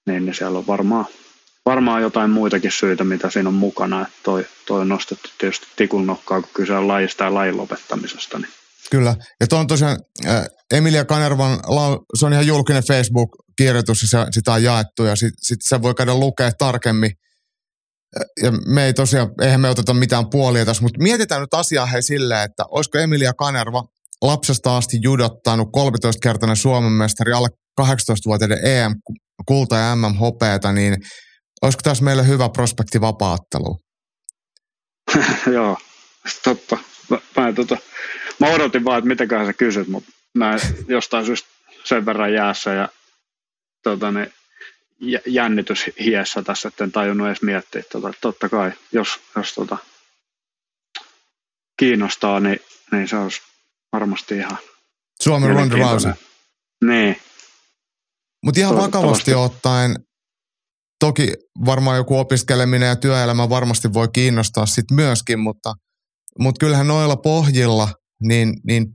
niin, 0.06 0.26
niin 0.26 0.34
siellä 0.34 0.58
on 0.58 0.66
varmaan, 0.66 1.04
varmaan 1.70 2.02
jotain 2.02 2.30
muitakin 2.30 2.72
syitä, 2.72 3.04
mitä 3.04 3.30
siinä 3.30 3.48
on 3.48 3.54
mukana. 3.54 4.02
Että 4.02 4.18
toi, 4.22 4.46
toi 4.66 4.80
on 4.80 4.88
nostettu 4.88 5.28
tietysti 5.38 5.66
tikun 5.76 6.06
nokkaa, 6.06 6.40
kun 6.40 6.50
kyse 6.54 6.72
on 6.72 6.88
lajista 6.88 7.24
ja 7.24 7.34
lajin 7.34 7.56
lopettamisesta. 7.56 8.38
Niin. 8.38 8.52
Kyllä. 8.90 9.16
Ja 9.40 9.46
tuo 9.46 9.58
on 9.58 9.66
tosiaan 9.66 9.98
äh, 10.26 10.44
Emilia 10.72 11.04
Kanervan, 11.04 11.60
se 12.18 12.26
on 12.26 12.32
ihan 12.32 12.46
julkinen 12.46 12.82
Facebook-kirjoitus 12.88 14.12
ja 14.12 14.26
sitä 14.30 14.52
on 14.52 14.62
jaettu 14.62 15.04
ja 15.04 15.16
sitten 15.16 15.38
sit 15.42 15.58
se 15.62 15.82
voi 15.82 15.94
käydä 15.94 16.14
lukea 16.14 16.50
tarkemmin. 16.58 17.10
Ja 18.42 18.52
me 18.66 18.84
ei 18.84 18.94
tosiaan, 18.94 19.28
eihän 19.42 19.60
me 19.60 19.68
oteta 19.68 19.94
mitään 19.94 20.30
puolia 20.30 20.64
tässä, 20.64 20.82
mutta 20.82 21.02
mietitään 21.02 21.40
nyt 21.40 21.54
asiaa 21.54 21.86
hei 21.86 22.02
silleen, 22.02 22.44
että 22.44 22.64
olisiko 22.70 22.98
Emilia 22.98 23.32
Kanerva 23.32 23.84
lapsesta 24.22 24.76
asti 24.76 24.98
judottanut 25.02 25.68
13-kertainen 25.68 26.56
Suomen 26.56 26.92
mestari 26.92 27.32
alle 27.32 27.48
18-vuotiaiden 27.80 28.66
EM-kulta 28.66 29.76
ja 29.76 29.96
MM-hopeeta, 29.96 30.72
niin 30.72 30.96
olisiko 31.62 31.80
tässä 31.82 32.04
meille 32.04 32.26
hyvä 32.26 32.48
prospekti 32.48 33.00
vapaattelu? 33.00 33.78
Joo, 35.54 35.78
totta. 36.44 36.78
Mä, 37.11 37.18
mä, 37.36 37.52
tota, 37.52 37.76
mä 38.40 38.46
odotin 38.46 38.84
vaan, 38.84 38.98
että 38.98 39.09
mitäköhän 39.09 39.46
sä 39.46 39.52
kysyt, 39.52 39.88
mutta 39.88 40.11
mä 40.34 40.56
jostain 40.88 41.26
syystä 41.26 41.48
sen 41.84 42.06
verran 42.06 42.32
jäässä 42.32 42.72
ja 42.74 42.88
tota, 43.82 44.11
niin, 44.11 44.32
jännitys 45.26 45.84
hiessä 46.00 46.42
tässä, 46.42 46.68
että 46.68 46.84
en 46.84 46.92
tajunnut 46.92 47.26
edes 47.26 47.42
miettiä. 47.42 47.82
Tota, 47.92 48.12
totta 48.20 48.48
kai, 48.48 48.72
jos, 48.92 49.09
jos 49.36 49.54
tota, 49.54 49.78
kiinnostaa, 51.78 52.40
niin, 52.40 52.61
niin 52.92 53.09
se 53.09 53.16
olisi 53.16 53.40
varmasti 53.92 54.36
ihan 54.36 54.59
Suomen 55.20 55.50
Ronda 55.50 55.76
Rousey. 55.76 56.12
Niin. 56.84 57.20
Mutta 58.44 58.61
ihan 58.61 58.76
vakavasti 58.76 59.34
ottaen, 59.34 59.96
toki 61.01 61.32
varmaan 61.64 61.96
joku 61.96 62.18
opiskeleminen 62.18 62.88
ja 62.88 62.96
työelämä 62.96 63.49
varmasti 63.49 63.92
voi 63.92 64.09
kiinnostaa 64.12 64.66
sit 64.66 64.90
myöskin, 64.92 65.38
mutta, 65.38 65.74
mutta 66.38 66.59
kyllähän 66.61 66.88
noilla 66.88 67.16
pohjilla, 67.16 67.88
niin, 68.22 68.55
niin 68.66 68.86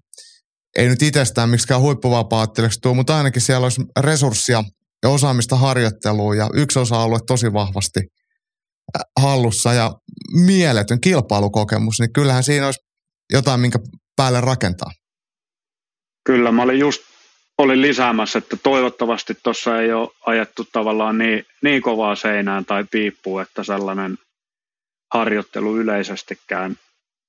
ei 0.77 0.87
nyt 0.87 1.01
itsestään 1.01 1.49
miksikään 1.49 1.81
huippuvapaattelijaksi 1.81 2.79
tuu, 2.81 2.93
mutta 2.93 3.17
ainakin 3.17 3.41
siellä 3.41 3.65
olisi 3.65 3.81
resurssia 3.99 4.63
ja 5.03 5.09
osaamista 5.09 5.55
harjoitteluun 5.55 6.37
ja 6.37 6.49
yksi 6.53 6.79
osa-alue 6.79 7.19
tosi 7.27 7.53
vahvasti 7.53 7.99
hallussa 9.19 9.73
ja 9.73 9.91
mieletön 10.45 11.01
kilpailukokemus, 11.01 11.99
niin 11.99 12.13
kyllähän 12.13 12.43
siinä 12.43 12.65
olisi 12.65 12.79
jotain, 13.33 13.59
minkä 13.59 13.79
päälle 14.15 14.41
rakentaa. 14.41 14.91
Kyllä, 16.25 16.51
mä 16.51 16.63
olin 16.63 16.79
just 16.79 17.01
olin 17.63 17.81
lisäämässä, 17.81 18.39
että 18.39 18.57
toivottavasti 18.57 19.37
tuossa 19.43 19.81
ei 19.81 19.93
ole 19.93 20.09
ajettu 20.25 20.67
tavallaan 20.71 21.17
niin, 21.17 21.45
niin 21.61 21.81
kovaa 21.81 22.15
seinään 22.15 22.65
tai 22.65 22.85
piippuun, 22.91 23.41
että 23.41 23.63
sellainen 23.63 24.17
harjoittelu 25.13 25.77
yleisestikään, 25.77 26.77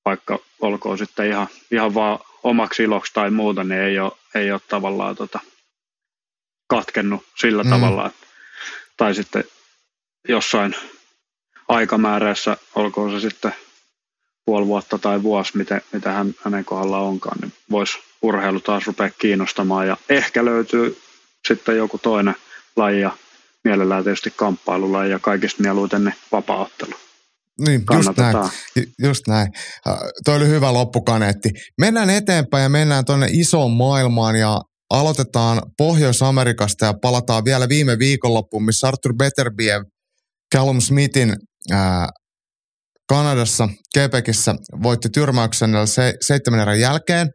vaikka 0.05 0.39
olkoon 0.61 0.99
sitten 0.99 1.29
ihan, 1.29 1.47
ihan 1.71 1.95
vaan 1.95 2.19
omaksi 2.43 2.83
iloksi 2.83 3.13
tai 3.15 3.31
muuta, 3.31 3.65
niin 3.65 3.81
ei 3.81 3.99
ole, 3.99 4.13
ei 4.35 4.53
ole 4.53 4.61
tavallaan 4.69 5.17
tota, 5.17 5.41
katkennut 6.67 7.25
sillä 7.41 7.63
mm. 7.63 7.71
tavalla, 7.71 8.07
että, 8.07 8.27
tai 8.97 9.15
sitten 9.15 9.45
jossain 10.29 10.77
aikamäärässä, 11.69 12.57
olkoon 12.75 13.11
se 13.11 13.21
sitten 13.21 13.55
puoli 14.45 14.67
vuotta 14.67 14.99
tai 14.99 15.23
vuosi, 15.23 15.57
mitä, 15.57 15.81
mitä 15.93 16.13
hän, 16.13 16.35
hänen 16.45 16.65
kohdallaan 16.65 17.05
onkaan, 17.05 17.39
niin 17.41 17.53
voisi 17.71 17.99
urheilu 18.23 18.61
taas 18.61 18.87
rupea 18.87 19.11
kiinnostamaan 19.11 19.87
ja 19.87 19.97
ehkä 20.09 20.45
löytyy 20.45 20.99
sitten 21.49 21.77
joku 21.77 21.99
toinen 21.99 22.35
laji 22.77 23.01
ja 23.01 23.11
mielellään 23.65 24.05
tietysti 24.05 24.33
kamppailulaji 24.37 25.11
ja 25.11 25.19
kaikista 25.19 25.63
mieluiten 25.63 26.05
ne 26.05 26.15
vapaaottelu. 26.33 26.95
Niin, 27.67 27.83
just 27.95 28.19
näin. 28.19 28.37
just 29.03 29.29
näin. 29.29 29.49
Uh, 29.89 29.97
toi 30.25 30.37
oli 30.37 30.49
hyvä 30.49 30.73
loppukaneetti. 30.73 31.51
Mennään 31.81 32.11
eteenpäin 32.11 32.63
ja 32.63 32.69
mennään 32.69 33.05
tuonne 33.05 33.27
isoon 33.31 33.71
maailmaan 33.71 34.37
ja 34.37 34.61
aloitetaan 34.91 35.63
Pohjois-Amerikasta 35.79 36.85
ja 36.87 36.95
palataan 37.03 37.45
vielä 37.45 37.69
viime 37.69 37.99
viikonloppuun, 37.99 38.65
missä 38.65 38.89
Arthur 38.89 39.15
Beterbiev 39.17 39.83
Callum 40.55 40.81
Smithin 40.81 41.37
ää, 41.73 42.09
Kanadassa, 43.09 43.69
Quebecissä 43.97 44.55
voitti 44.83 45.09
tyrmäyksen 45.09 45.71
se, 45.85 46.15
seitsemän 46.21 46.61
erän 46.61 46.81
jälkeen. 46.81 47.29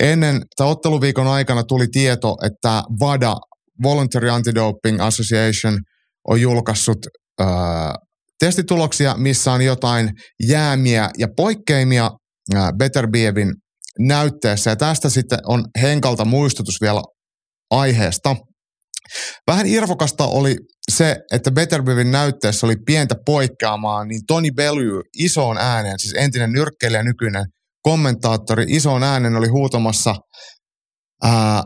Ennen 0.00 0.42
tämän 0.56 0.72
otteluviikon 0.72 1.26
aikana 1.26 1.62
tuli 1.62 1.86
tieto, 1.92 2.36
että 2.46 2.82
VADA, 3.00 3.36
Voluntary 3.82 4.30
Anti-Doping 4.30 5.00
Association, 5.00 5.78
on 6.28 6.40
julkaissut 6.40 6.98
ää, 7.40 7.94
testituloksia, 8.38 9.14
missä 9.16 9.52
on 9.52 9.62
jotain 9.62 10.10
jäämiä 10.48 11.10
ja 11.18 11.28
poikkeimia 11.36 12.10
ää, 12.54 12.72
Beterbievin 12.78 13.52
näytteessä. 13.98 14.70
Ja 14.70 14.76
tästä 14.76 15.08
sitten 15.08 15.38
on 15.46 15.64
Henkalta 15.82 16.24
muistutus 16.24 16.80
vielä 16.80 17.02
aiheesta. 17.70 18.36
Vähän 19.46 19.66
irvokasta 19.66 20.24
oli 20.26 20.56
se, 20.90 21.16
että 21.32 21.50
Betterbevin 21.50 22.10
näytteessä 22.10 22.66
oli 22.66 22.76
pientä 22.86 23.14
poikkeamaa, 23.26 24.04
niin 24.04 24.20
Tony 24.26 24.50
Bellew 24.50 25.00
isoon 25.18 25.58
ääneen, 25.58 25.98
siis 25.98 26.14
entinen 26.16 26.52
nyrkkeilijä 26.52 27.02
nykyinen 27.02 27.44
kommentaattori, 27.82 28.64
isoon 28.68 29.02
äänen 29.02 29.36
oli 29.36 29.48
huutamassa 29.48 30.14
ää, 31.22 31.62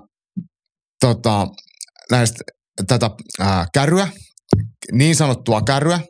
tota, 1.01 1.47
näistä, 2.11 2.45
tätä 2.87 3.11
ää, 3.41 3.67
kärryä, 3.75 4.09
niin 4.93 5.17
sanottua 5.17 5.63
kärryä, 5.63 6.01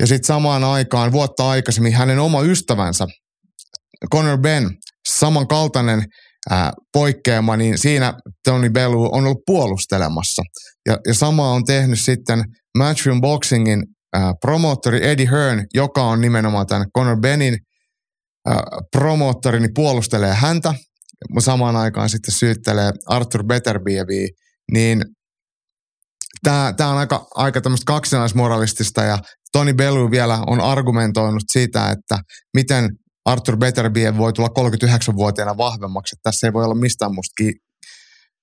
ja 0.00 0.06
sitten 0.06 0.26
samaan 0.26 0.64
aikaan 0.64 1.12
vuotta 1.12 1.48
aikaisemmin 1.50 1.94
hänen 1.94 2.18
oma 2.18 2.42
ystävänsä, 2.42 3.06
Conor 4.14 4.38
Ben, 4.38 4.70
samankaltainen 5.08 6.04
ää, 6.50 6.72
poikkeama, 6.92 7.56
niin 7.56 7.78
siinä 7.78 8.14
Tony 8.44 8.70
Bellew 8.70 9.04
on 9.12 9.24
ollut 9.24 9.42
puolustelemassa. 9.46 10.42
Ja, 10.86 10.98
ja 11.06 11.14
sama 11.14 11.50
on 11.50 11.64
tehnyt 11.64 12.00
sitten 12.00 12.44
Matchroom 12.78 13.20
Boxingin 13.20 13.82
ää, 14.12 14.32
promoottori 14.40 15.06
Eddie 15.08 15.30
Hearn, 15.30 15.66
joka 15.74 16.02
on 16.04 16.20
nimenomaan 16.20 16.66
tämän 16.66 16.86
Conor 16.96 17.20
Benin 17.20 17.58
ää, 18.46 18.62
promoottori, 18.96 19.60
niin 19.60 19.74
puolustelee 19.74 20.34
häntä. 20.34 20.74
Samaan 21.38 21.76
aikaan 21.76 22.08
sitten 22.08 22.34
syyttelee 22.34 22.92
Arthur 23.06 23.44
Beterbieviä, 23.44 24.28
niin 24.72 25.04
tämä 26.42 26.88
on 26.90 26.98
aika, 26.98 27.26
aika 27.34 27.60
tämmöistä 27.60 27.84
kaksinaismoralistista 27.86 29.02
ja 29.02 29.18
Tony 29.52 29.72
Bellew 29.74 30.10
vielä 30.10 30.38
on 30.46 30.60
argumentoinut 30.60 31.42
sitä, 31.52 31.90
että 31.90 32.18
miten 32.54 32.90
Arthur 33.24 33.56
Beterbiev 33.56 34.16
voi 34.16 34.32
tulla 34.32 34.48
39-vuotiaana 34.48 35.56
vahvemmaksi. 35.56 36.14
Että 36.14 36.30
tässä 36.30 36.46
ei 36.46 36.52
voi 36.52 36.64
olla 36.64 36.74
mistään 36.74 37.14
musta 37.14 37.42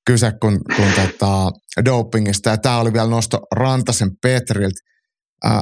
kyse 0.06 0.32
kuin, 0.42 0.60
kuin 0.76 0.94
tota, 0.94 1.52
dopingista. 1.86 2.50
Ja 2.50 2.58
tämä 2.58 2.80
oli 2.80 2.94
vielä 2.94 3.10
nosto 3.10 3.40
Rantasen 3.56 4.12
Petriltä. 4.22 4.80
Äh, 5.46 5.62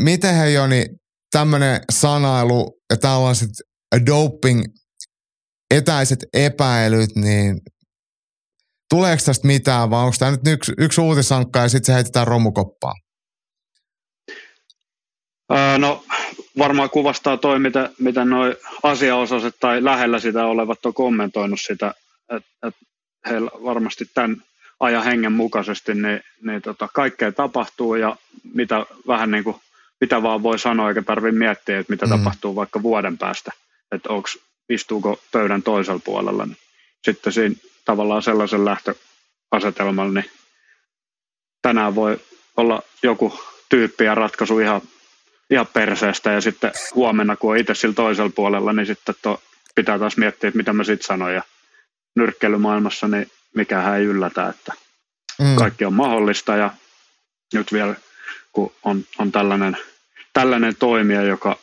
miten 0.00 0.34
he 0.34 0.50
Joni, 0.50 0.86
tämmöinen 1.30 1.80
sanailu 1.92 2.80
ja 2.90 2.96
tällaiset 2.96 3.50
doping 4.06 4.64
etäiset 5.70 6.18
epäilyt, 6.32 7.16
niin 7.16 7.60
tuleeko 8.90 9.22
tästä 9.26 9.46
mitään 9.46 9.90
vai 9.90 10.04
onko 10.04 10.16
tämä 10.18 10.30
nyt 10.30 10.46
yksi, 10.46 10.72
yksi 10.78 11.00
uutisankka 11.00 11.58
ja 11.58 11.68
sitten 11.68 11.86
se 11.86 11.94
heitetään 11.94 12.26
romukoppaan? 12.26 13.00
Öö, 15.52 15.78
no 15.78 16.04
varmaan 16.58 16.90
kuvastaa 16.90 17.36
toi, 17.36 17.58
mitä, 17.58 17.90
mitä 17.98 18.24
noi 18.24 18.56
asiaosaiset 18.82 19.56
tai 19.60 19.84
lähellä 19.84 20.20
sitä 20.20 20.46
olevat 20.46 20.86
on 20.86 20.94
kommentoinut 20.94 21.60
sitä, 21.60 21.94
että 22.28 22.68
et 22.68 22.74
heillä 23.30 23.50
varmasti 23.64 24.04
tämän 24.14 24.42
ajan 24.80 25.04
hengen 25.04 25.32
mukaisesti 25.32 25.94
niin, 25.94 26.20
niin 26.42 26.62
tota, 26.62 26.88
kaikkea 26.94 27.32
tapahtuu 27.32 27.94
ja 27.94 28.16
mitä 28.54 28.86
vähän 29.06 29.30
niin 29.30 29.44
kuin, 29.44 29.56
mitä 30.00 30.22
vaan 30.22 30.42
voi 30.42 30.58
sanoa 30.58 30.88
eikä 30.88 31.02
tarvitse 31.02 31.38
miettiä, 31.38 31.78
että 31.78 31.92
mitä 31.92 32.06
mm. 32.06 32.10
tapahtuu 32.10 32.56
vaikka 32.56 32.82
vuoden 32.82 33.18
päästä, 33.18 33.52
että 33.92 34.08
onks, 34.08 34.38
istuuko 34.68 35.20
pöydän 35.32 35.62
toisella 35.62 36.00
puolella. 36.04 36.46
Niin 36.46 36.56
sitten 37.04 37.32
siinä 37.32 37.54
tavallaan 37.84 38.22
sellaisen 38.22 38.64
lähtöasetelmalla, 38.64 40.12
niin 40.12 40.30
tänään 41.62 41.94
voi 41.94 42.20
olla 42.56 42.82
joku 43.02 43.40
tyyppi 43.68 44.04
ja 44.04 44.14
ratkaisu 44.14 44.58
ihan 44.58 44.80
ihan 45.52 45.66
perseestä 45.66 46.32
ja 46.32 46.40
sitten 46.40 46.72
huomenna, 46.94 47.36
kun 47.36 47.50
on 47.50 47.56
itse 47.56 47.74
sillä 47.74 47.94
toisella 47.94 48.32
puolella, 48.34 48.72
niin 48.72 48.86
sitten 48.86 49.14
to, 49.22 49.42
pitää 49.74 49.98
taas 49.98 50.16
miettiä, 50.16 50.48
että 50.48 50.56
mitä 50.56 50.72
mä 50.72 50.84
sitten 50.84 51.06
sanon 51.06 51.34
ja 51.34 51.42
nyrkkeilymaailmassa, 52.16 53.08
niin 53.08 53.30
mikä 53.54 53.96
ei 53.96 54.04
yllätä, 54.04 54.48
että 54.48 54.72
mm. 55.38 55.56
kaikki 55.56 55.84
on 55.84 55.94
mahdollista 55.94 56.56
ja 56.56 56.70
nyt 57.54 57.72
vielä 57.72 57.94
kun 58.52 58.72
on, 58.82 59.04
on 59.18 59.32
tällainen, 59.32 59.76
tällainen 60.32 60.76
toimija, 60.76 61.22
joka 61.22 61.58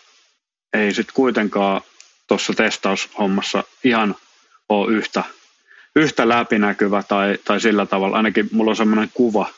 ei 0.74 0.94
sitten 0.94 1.16
kuitenkaan 1.16 1.82
tuossa 2.28 2.54
testaushommassa 2.54 3.64
ihan 3.84 4.16
ole 4.70 4.94
yhtä, 4.94 5.24
yhtä 5.96 6.30
läpinäkyvä 6.30 7.04
tai, 7.04 7.38
tai 7.46 7.62
sillä 7.62 7.86
tavalla. 7.86 8.18
Ainakin 8.18 8.50
mulla 8.52 8.70
on 8.70 8.76
semmoinen 8.76 9.10
kuva. 9.14 9.50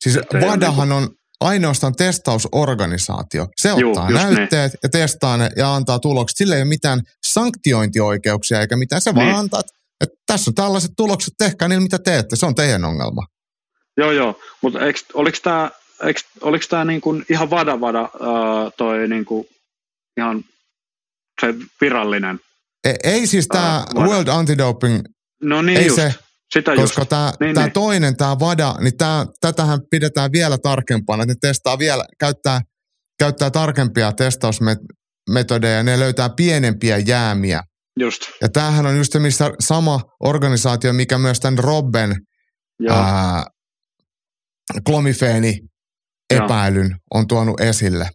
Siis 0.00 0.18
Vadahan 0.48 0.88
niin 0.88 0.98
on 0.98 1.08
ainoastaan 1.44 1.94
testausorganisaatio. 1.94 3.46
Se 3.60 3.68
Juu, 3.68 3.90
ottaa 3.90 4.10
just 4.10 4.22
näytteet 4.22 4.72
niin. 4.72 4.78
ja 4.82 4.88
testaa 4.88 5.36
ne 5.36 5.50
ja 5.56 5.74
antaa 5.74 5.98
tulokset. 5.98 6.36
Sillä 6.36 6.54
ei 6.54 6.62
ole 6.62 6.68
mitään 6.68 7.00
sanktiointioikeuksia 7.26 8.60
eikä 8.60 8.76
mitään. 8.76 9.00
Se 9.00 9.12
niin. 9.12 9.26
vaan 9.26 9.38
antaa, 9.38 9.60
että 10.00 10.16
tässä 10.26 10.50
on 10.50 10.54
tällaiset 10.54 10.90
tulokset, 10.96 11.34
tehkää 11.38 11.68
niillä 11.68 11.82
mitä 11.82 11.98
teette. 11.98 12.36
Se 12.36 12.46
on 12.46 12.54
teidän 12.54 12.84
ongelma. 12.84 13.26
Joo, 13.96 14.10
joo. 14.12 14.38
Mutta 14.62 14.78
oliko 15.14 15.38
tämä 15.42 15.70
oliko 16.40 16.64
tämä 16.70 16.84
niin 16.84 17.00
kuin 17.00 17.24
ihan 17.30 17.50
vada 17.50 17.80
vada 17.80 18.02
uh, 18.02 18.72
toi 18.76 19.08
niin 19.08 19.24
kuin 19.24 19.46
ihan 20.16 20.44
se 21.40 21.54
virallinen? 21.80 22.40
Ei, 22.84 22.94
ei 23.04 23.26
siis 23.26 23.48
tämä 23.48 23.84
World 23.94 24.28
Antidoping, 24.28 25.00
no 25.42 25.62
niin 25.62 25.78
ei 25.78 25.86
just. 25.86 25.96
se, 25.96 26.14
sitä 26.54 26.76
koska 26.76 27.04
tämä 27.04 27.32
niin, 27.40 27.54
niin. 27.56 27.72
toinen, 27.72 28.16
tämä 28.16 28.38
VADA, 28.38 28.74
niin 28.80 28.96
tää, 28.96 29.26
tätähän 29.40 29.78
pidetään 29.90 30.32
vielä 30.32 30.58
tarkempana, 30.58 31.22
että 31.22 31.34
ne 31.34 31.38
testaa 31.40 31.78
vielä, 31.78 32.04
käyttää, 32.20 32.60
käyttää 33.18 33.50
tarkempia 33.50 34.12
testausmetodeja, 34.12 35.82
ne 35.82 35.98
löytää 35.98 36.30
pienempiä 36.36 36.98
jäämiä. 36.98 37.62
Just. 38.00 38.22
Ja 38.42 38.48
tämähän 38.48 38.86
on 38.86 38.96
just 38.96 39.12
se, 39.12 39.18
missä 39.18 39.50
sama 39.60 40.00
organisaatio, 40.20 40.92
mikä 40.92 41.18
myös 41.18 41.40
tämän 41.40 41.58
Robben 41.58 42.16
ää, 42.90 43.44
klomifeeni 44.86 45.58
epäilyn 46.30 46.96
on 47.14 47.26
tuonut 47.26 47.60
esille. 47.60 48.08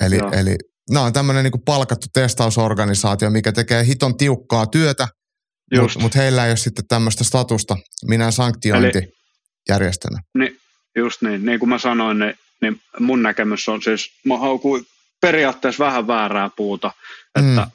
Eli, 0.00 0.18
eli 0.32 0.56
nämä 0.90 1.06
on 1.06 1.12
tämmöinen 1.12 1.44
niin 1.44 1.64
palkattu 1.64 2.06
testausorganisaatio, 2.14 3.30
mikä 3.30 3.52
tekee 3.52 3.86
hiton 3.86 4.16
tiukkaa 4.16 4.66
työtä, 4.66 5.08
mutta 5.82 6.00
mut 6.00 6.14
heillä 6.14 6.44
ei 6.44 6.50
ole 6.50 6.56
sitten 6.56 6.86
tämmöistä 6.88 7.24
statusta 7.24 7.76
minä 8.08 8.30
sanktiointijärjestönä. 8.30 10.20
Niin, 10.38 10.58
just 10.96 11.22
niin. 11.22 11.46
Niin 11.46 11.58
kuin 11.58 11.68
mä 11.68 11.78
sanoin, 11.78 12.18
niin, 12.18 12.34
niin 12.62 12.80
mun 12.98 13.22
näkemys 13.22 13.68
on 13.68 13.82
siis, 13.82 14.10
mä 14.24 14.38
haukuin 14.38 14.86
periaatteessa 15.20 15.84
vähän 15.84 16.06
väärää 16.06 16.50
puuta, 16.56 16.92
että 17.38 17.60
mm. 17.60 17.70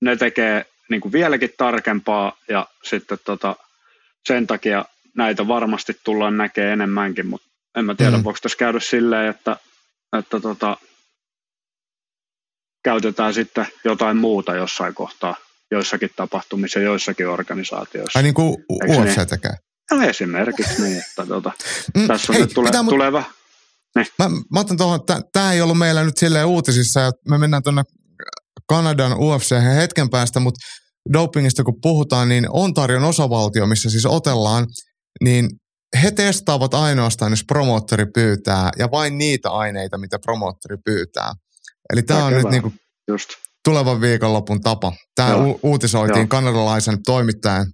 ne 0.00 0.16
tekee 0.16 0.66
niin 0.90 1.00
kuin 1.00 1.12
vieläkin 1.12 1.50
tarkempaa 1.58 2.36
ja 2.48 2.66
sitten 2.82 3.18
tota, 3.24 3.56
sen 4.28 4.46
takia 4.46 4.84
näitä 5.16 5.48
varmasti 5.48 5.96
tullaan 6.04 6.36
näkemään 6.36 6.72
enemmänkin, 6.72 7.26
mutta 7.26 7.48
en 7.76 7.84
mä 7.84 7.94
tiedä, 7.94 8.16
mm. 8.16 8.24
voiko 8.24 8.38
tässä 8.42 8.58
käydä 8.58 8.80
silleen, 8.80 9.30
että, 9.30 9.56
että 10.18 10.40
tota, 10.40 10.76
käytetään 12.84 13.34
sitten 13.34 13.66
jotain 13.84 14.16
muuta 14.16 14.54
jossain 14.54 14.94
kohtaa, 14.94 15.36
joissakin 15.70 16.10
tapahtumissa, 16.16 16.78
joissakin 16.78 17.28
organisaatioissa. 17.28 18.18
Ai 18.18 18.22
niin 18.22 18.34
kuin 18.34 18.56
UFC 18.88 19.16
niin? 19.16 19.58
No 19.90 20.02
esimerkiksi 20.02 20.82
niin, 20.82 20.98
että 20.98 21.26
tota, 21.26 21.52
mm, 21.96 22.06
tässä 22.06 22.32
hei, 22.32 22.42
nyt 22.42 22.54
tulee, 22.54 22.70
pitää, 22.70 22.84
tulee 22.84 23.12
vähän. 23.12 23.30
Niin. 23.96 24.06
Mä, 24.18 24.28
mä 24.28 24.60
otan 24.60 24.76
tuohon, 24.76 25.00
tämä 25.32 25.52
ei 25.52 25.60
ollut 25.60 25.78
meillä 25.78 26.04
nyt 26.04 26.16
silleen 26.16 26.46
uutisissa, 26.46 27.00
ja 27.00 27.12
me 27.28 27.38
mennään 27.38 27.62
tuonne 27.62 27.82
Kanadan 28.68 29.18
UFC 29.18 29.54
hetken 29.76 30.10
päästä, 30.10 30.40
mutta 30.40 30.60
dopingista 31.12 31.64
kun 31.64 31.80
puhutaan, 31.82 32.28
niin 32.28 32.46
Ontarion 32.50 33.04
osavaltio, 33.04 33.66
missä 33.66 33.90
siis 33.90 34.06
otellaan, 34.06 34.66
niin 35.24 35.48
he 36.02 36.10
testaavat 36.10 36.74
ainoastaan, 36.74 37.32
jos 37.32 37.44
promoottori 37.44 38.06
pyytää, 38.14 38.70
ja 38.78 38.90
vain 38.90 39.18
niitä 39.18 39.50
aineita, 39.50 39.98
mitä 39.98 40.18
promoottori 40.18 40.76
pyytää. 40.84 41.32
Eli 41.92 42.02
tämä 42.02 42.24
on 42.24 42.32
nyt 42.32 42.50
niinku 42.50 42.72
Just. 43.08 43.28
Tulevan 43.64 44.00
viikonlopun 44.00 44.60
tapa. 44.60 44.92
Tämä 45.14 45.36
u- 45.36 45.60
uutisoitiin 45.62 46.18
Joo. 46.18 46.26
kanadalaisen 46.28 47.02
toimittajan, 47.02 47.66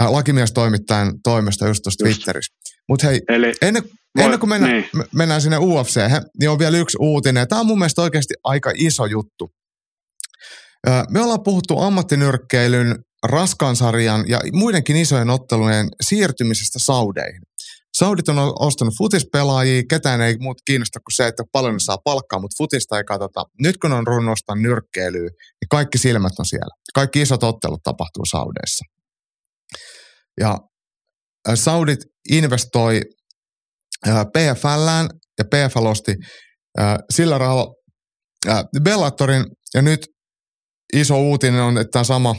äh, 0.00 0.10
lakimiestoimittajan 0.10 1.12
toimesta 1.22 1.68
just 1.68 1.82
tuossa 1.82 2.04
Twitterissä. 2.04 2.54
Mutta 2.88 3.06
hei, 3.06 3.20
Eli, 3.28 3.52
ennen, 3.62 3.82
voi, 4.16 4.24
ennen 4.24 4.40
kuin 4.40 4.50
mennä, 4.50 4.68
niin. 4.68 4.88
mennään 5.14 5.40
sinne 5.40 5.58
UFC, 5.58 6.00
niin 6.40 6.50
on 6.50 6.58
vielä 6.58 6.78
yksi 6.78 6.96
uutinen. 7.00 7.48
Tämä 7.48 7.60
on 7.60 7.66
mun 7.66 7.78
mielestä 7.78 8.02
oikeasti 8.02 8.34
aika 8.44 8.72
iso 8.74 9.06
juttu. 9.06 9.50
Me 11.10 11.20
ollaan 11.20 11.42
puhuttu 11.42 11.78
ammattinyrkkeilyn 11.78 12.94
raskaansarjan 13.26 14.24
ja 14.28 14.40
muidenkin 14.52 14.96
isojen 14.96 15.30
ottelujen 15.30 15.88
siirtymisestä 16.00 16.78
Saudeihin. 16.78 17.42
Saudit 17.98 18.28
on 18.28 18.36
ostanut 18.58 18.94
futispelaajia, 18.98 19.82
ketään 19.90 20.20
ei 20.20 20.36
muut 20.38 20.58
kiinnosta 20.64 21.00
kuin 21.00 21.16
se, 21.16 21.26
että 21.26 21.42
paljon 21.52 21.72
ne 21.72 21.80
saa 21.80 21.98
palkkaa, 22.04 22.40
mutta 22.40 22.54
futista 22.58 22.98
ei 22.98 23.04
katsota. 23.04 23.44
Nyt 23.60 23.76
kun 23.78 23.92
on 23.92 24.06
runnosta 24.06 24.54
nyrkkeilyä, 24.54 25.28
niin 25.30 25.68
kaikki 25.70 25.98
silmät 25.98 26.32
on 26.38 26.46
siellä. 26.46 26.74
Kaikki 26.94 27.22
isot 27.22 27.42
ottelut 27.42 27.82
tapahtuu 27.82 28.24
Saudeissa. 28.24 28.84
Ja 30.40 30.58
Saudit 31.54 31.98
investoi 32.30 33.00
PFLään 34.06 35.08
ja 35.38 35.44
PFL 35.44 35.86
osti 35.86 36.14
sillä 37.12 37.38
rahalla 37.38 37.74
Bellatorin 38.82 39.44
ja 39.74 39.82
nyt 39.82 40.06
iso 40.92 41.20
uutinen 41.20 41.62
on, 41.62 41.78
että 41.78 41.90
tämä 41.92 42.04
sama 42.04 42.34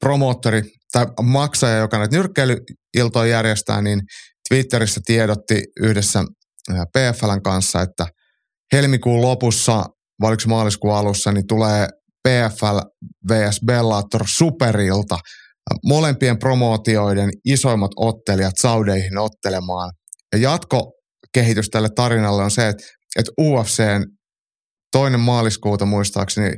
promoottori 0.00 0.62
tai 0.92 1.06
maksaja, 1.22 1.78
joka 1.78 1.98
näitä 1.98 2.16
nyrkkeilyiltoja 2.16 3.30
järjestää, 3.30 3.82
niin 3.82 4.00
Twitterissä 4.48 5.00
tiedotti 5.06 5.62
yhdessä 5.80 6.24
PFLn 6.68 7.42
kanssa, 7.42 7.82
että 7.82 8.06
helmikuun 8.72 9.22
lopussa, 9.22 9.84
vai 10.20 10.36
maaliskuun 10.46 10.94
alussa, 10.94 11.32
niin 11.32 11.46
tulee 11.46 11.88
PFL 12.28 12.78
vs 13.30 13.60
Bellator 13.66 14.24
superilta. 14.36 15.18
Molempien 15.84 16.38
promootioiden 16.38 17.30
isoimmat 17.44 17.90
ottelijat 17.96 18.54
Saudeihin 18.60 19.18
ottelemaan. 19.18 19.90
Ja 20.32 20.38
jatkokehitys 20.38 21.68
tälle 21.70 21.88
tarinalle 21.96 22.42
on 22.42 22.50
se, 22.50 22.68
että, 22.68 22.84
että 23.18 23.32
UFCn 23.40 24.04
toinen 24.92 25.20
maaliskuuta 25.20 25.84
muistaakseni 25.84 26.50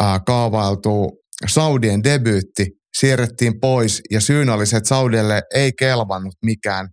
ää, 0.00 0.20
kaavailtuu 0.26 1.22
Saudien 1.48 2.04
debyytti 2.04 2.66
siirrettiin 3.00 3.60
pois 3.60 4.02
ja 4.10 4.20
syynä 4.20 4.54
oli 4.54 4.66
se, 4.66 4.76
että 4.76 4.88
Saudille 4.88 5.42
ei 5.54 5.72
kelvannut 5.78 6.34
mikään 6.44 6.88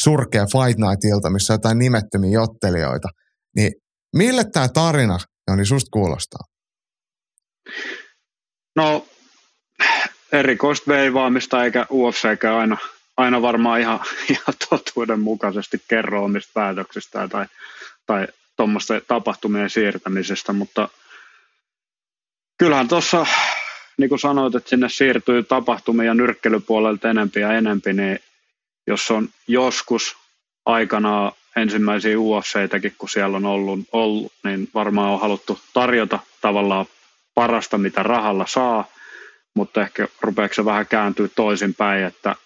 surkea 0.00 0.46
Fight 0.46 0.78
Night-ilta, 0.78 1.30
missä 1.30 1.52
on 1.52 1.54
jotain 1.54 1.78
nimettömiä 1.78 2.30
jottelijoita. 2.30 3.08
Niin 3.56 3.72
mille 4.16 4.44
tämä 4.52 4.68
tarina, 4.68 5.18
Joni, 5.50 5.66
susta 5.66 5.88
kuulostaa? 5.92 6.40
No, 8.76 9.06
erikoista 10.32 10.92
veivaamista 10.92 11.64
eikä 11.64 11.86
UFCkään 11.90 12.56
aina, 12.56 12.76
aina 13.16 13.42
varmaan 13.42 13.80
ihan, 13.80 14.00
ihan 14.30 14.54
totuuden 14.70 15.20
mukaisesti 15.20 15.82
kerro 15.88 16.24
omista 16.24 16.50
päätöksistä 16.54 17.28
tai, 17.28 17.46
tai 18.06 18.28
tuommoista 18.56 18.94
tapahtumien 19.08 19.70
siirtämisestä, 19.70 20.52
mutta 20.52 20.88
kyllähän 22.58 22.88
tuossa 22.88 23.26
niin 24.02 24.08
kuin 24.08 24.18
sanoit, 24.18 24.54
että 24.54 24.70
sinne 24.70 24.88
siirtyy 24.88 25.42
tapahtumia 25.42 26.14
nyrkkelypuolelta 26.14 27.10
enempi 27.10 27.40
ja 27.40 27.52
enempi, 27.52 27.92
niin 27.92 28.18
jos 28.86 29.10
on 29.10 29.28
joskus 29.48 30.16
aikanaan 30.66 31.32
ensimmäisiä 31.56 32.18
UFCitäkin, 32.18 32.94
kun 32.98 33.08
siellä 33.08 33.36
on 33.36 33.46
ollut, 33.46 33.80
ollut, 33.92 34.32
niin 34.44 34.68
varmaan 34.74 35.10
on 35.10 35.20
haluttu 35.20 35.58
tarjota 35.72 36.18
tavallaan 36.40 36.86
parasta, 37.34 37.78
mitä 37.78 38.02
rahalla 38.02 38.46
saa, 38.46 38.84
mutta 39.54 39.82
ehkä 39.82 40.08
rupeeko 40.20 40.54
se 40.54 40.64
vähän 40.64 40.86
kääntyä 40.86 41.28
toisinpäin, 41.36 42.04
että 42.04 42.36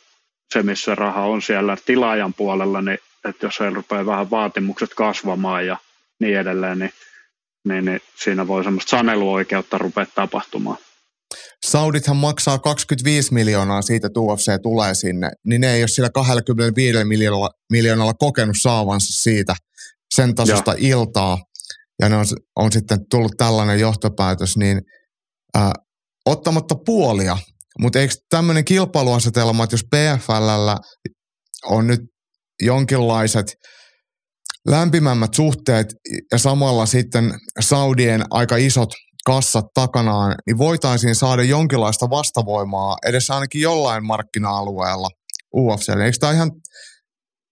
se, 0.53 0.63
missä 0.63 0.95
raha 0.95 1.23
on 1.23 1.43
siellä 1.43 1.77
tilaajan 1.87 2.35
puolella, 2.35 2.83
niin 2.83 2.99
että 3.29 3.47
jos 3.47 3.55
se 3.55 3.71
rupeaa 3.71 4.07
vähän 4.07 4.31
vaatimukset 4.31 4.95
kasvamaan 4.95 5.67
ja 5.67 5.77
niin 6.19 6.39
edelleen, 6.39 6.79
niin, 6.79 6.93
niin, 7.65 7.85
niin 7.85 8.01
siinä 8.15 8.47
voi 8.47 8.65
semmoista 8.65 8.91
saneluoikeutta 8.91 9.79
rupea 9.79 10.07
tapahtumaan. 10.15 10.86
Saudithan 11.67 12.17
maksaa 12.17 12.59
25 12.59 13.35
miljoonaa 13.35 13.83
siitä, 13.83 14.07
että 14.07 14.21
UFC 14.21 14.63
tulee 14.63 14.95
sinne, 14.95 15.31
niin 15.47 15.61
ne 15.61 15.75
ei 15.75 15.83
ole 15.83 15.89
sillä 15.89 16.11
25 16.11 17.05
miljoonalla, 17.05 17.51
miljoonalla 17.73 18.15
kokenut 18.15 18.57
saavansa 18.63 19.23
siitä 19.23 19.55
sen 20.15 20.35
tasosta 20.35 20.71
ja. 20.71 20.79
iltaa. 20.81 21.39
Ja 22.03 22.09
ne 22.09 22.17
on, 22.17 22.25
on 22.57 22.73
sitten 22.73 22.99
tullut 23.11 23.33
tällainen 23.39 23.81
johtopäätös, 23.81 24.57
niin 24.57 24.81
äh, 25.57 25.71
ottamatta 26.27 26.75
puolia, 26.87 27.39
mutta 27.81 27.99
eikö 27.99 28.15
tämmöinen 28.31 28.65
kilpailuasetelma, 28.65 29.65
että 29.65 29.75
jos 29.75 29.85
PFLllä 29.85 30.79
on 31.65 31.87
nyt 31.87 32.01
jonkinlaiset 32.63 33.55
lämpimämmät 34.69 35.35
suhteet 35.35 35.87
ja 36.33 36.39
samalla 36.39 36.87
sitten 36.87 37.35
Saudien 37.61 38.25
aika 38.31 38.57
isot 38.57 38.91
kassat 39.27 39.67
takanaan, 39.75 40.35
niin 40.47 40.59
voitaisiin 40.59 41.15
saada 41.15 41.43
jonkinlaista 41.43 42.11
vastavoimaa 42.11 42.97
edes 43.07 43.31
ainakin 43.31 43.61
jollain 43.61 44.07
markkina-alueella 44.07 45.09
UFC. 45.57 45.89
Eikö 45.89 46.19
tämä 46.21 46.33
ihan 46.33 46.53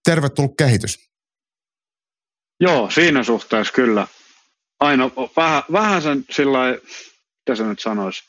tervetullut 0.05 0.55
kehitys? 0.59 0.99
Joo, 2.61 2.91
siinä 2.91 3.22
suhteessa 3.22 3.72
kyllä. 3.72 4.07
aina 4.81 5.11
vähän, 5.37 5.62
vähän 5.72 6.03
sen 6.03 6.25
sillä 6.31 6.59
mitä 7.41 7.57
se 7.57 7.64
nyt 7.64 7.81
sanoisi, 7.81 8.25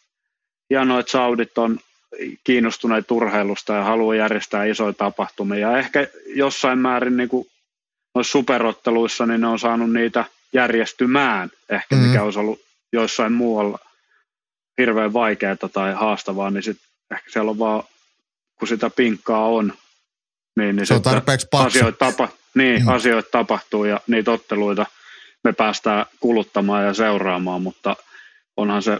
hienoa, 0.69 0.99
että 0.99 1.11
Saudit 1.11 1.57
on 1.57 1.79
kiinnostuneet 2.43 3.11
urheilusta 3.11 3.73
ja 3.73 3.83
haluaa 3.83 4.15
järjestää 4.15 4.65
isoja 4.65 4.93
tapahtumia. 4.93 5.59
Ja 5.59 5.77
ehkä 5.77 6.07
jossain 6.35 6.79
määrin 6.79 7.17
niin 7.17 7.29
kuin 7.29 7.47
noissa 8.15 8.31
superotteluissa 8.31 9.25
niin 9.25 9.41
ne 9.41 9.47
on 9.47 9.59
saanut 9.59 9.93
niitä 9.93 10.25
järjestymään, 10.53 11.49
ehkä 11.69 11.95
mikä 11.95 12.07
mm-hmm. 12.07 12.25
olisi 12.25 12.39
ollut 12.39 12.64
joissain 12.95 13.33
muualla 13.33 13.79
hirveän 14.77 15.13
vaikeaa 15.13 15.55
tai 15.73 15.93
haastavaa, 15.93 16.49
niin 16.49 16.63
sit 16.63 16.77
ehkä 17.11 17.29
siellä 17.31 17.51
on 17.51 17.59
vaan, 17.59 17.83
kun 18.59 18.67
sitä 18.67 18.89
pinkkaa 18.89 19.47
on, 19.47 19.73
niin, 20.55 20.75
niin 20.75 20.87
se 20.87 20.93
on 20.93 21.01
tarpeeksi 21.01 21.47
asioita, 21.51 22.05
tapa, 22.05 22.29
niin, 22.55 22.81
mm. 22.81 22.87
asioita 22.87 23.29
tapahtuu 23.31 23.85
ja 23.85 24.01
niitä 24.07 24.31
otteluita 24.31 24.85
me 25.43 25.53
päästään 25.53 26.05
kuluttamaan 26.19 26.85
ja 26.85 26.93
seuraamaan, 26.93 27.61
mutta 27.61 27.95
onhan 28.57 28.83
se, 28.83 28.99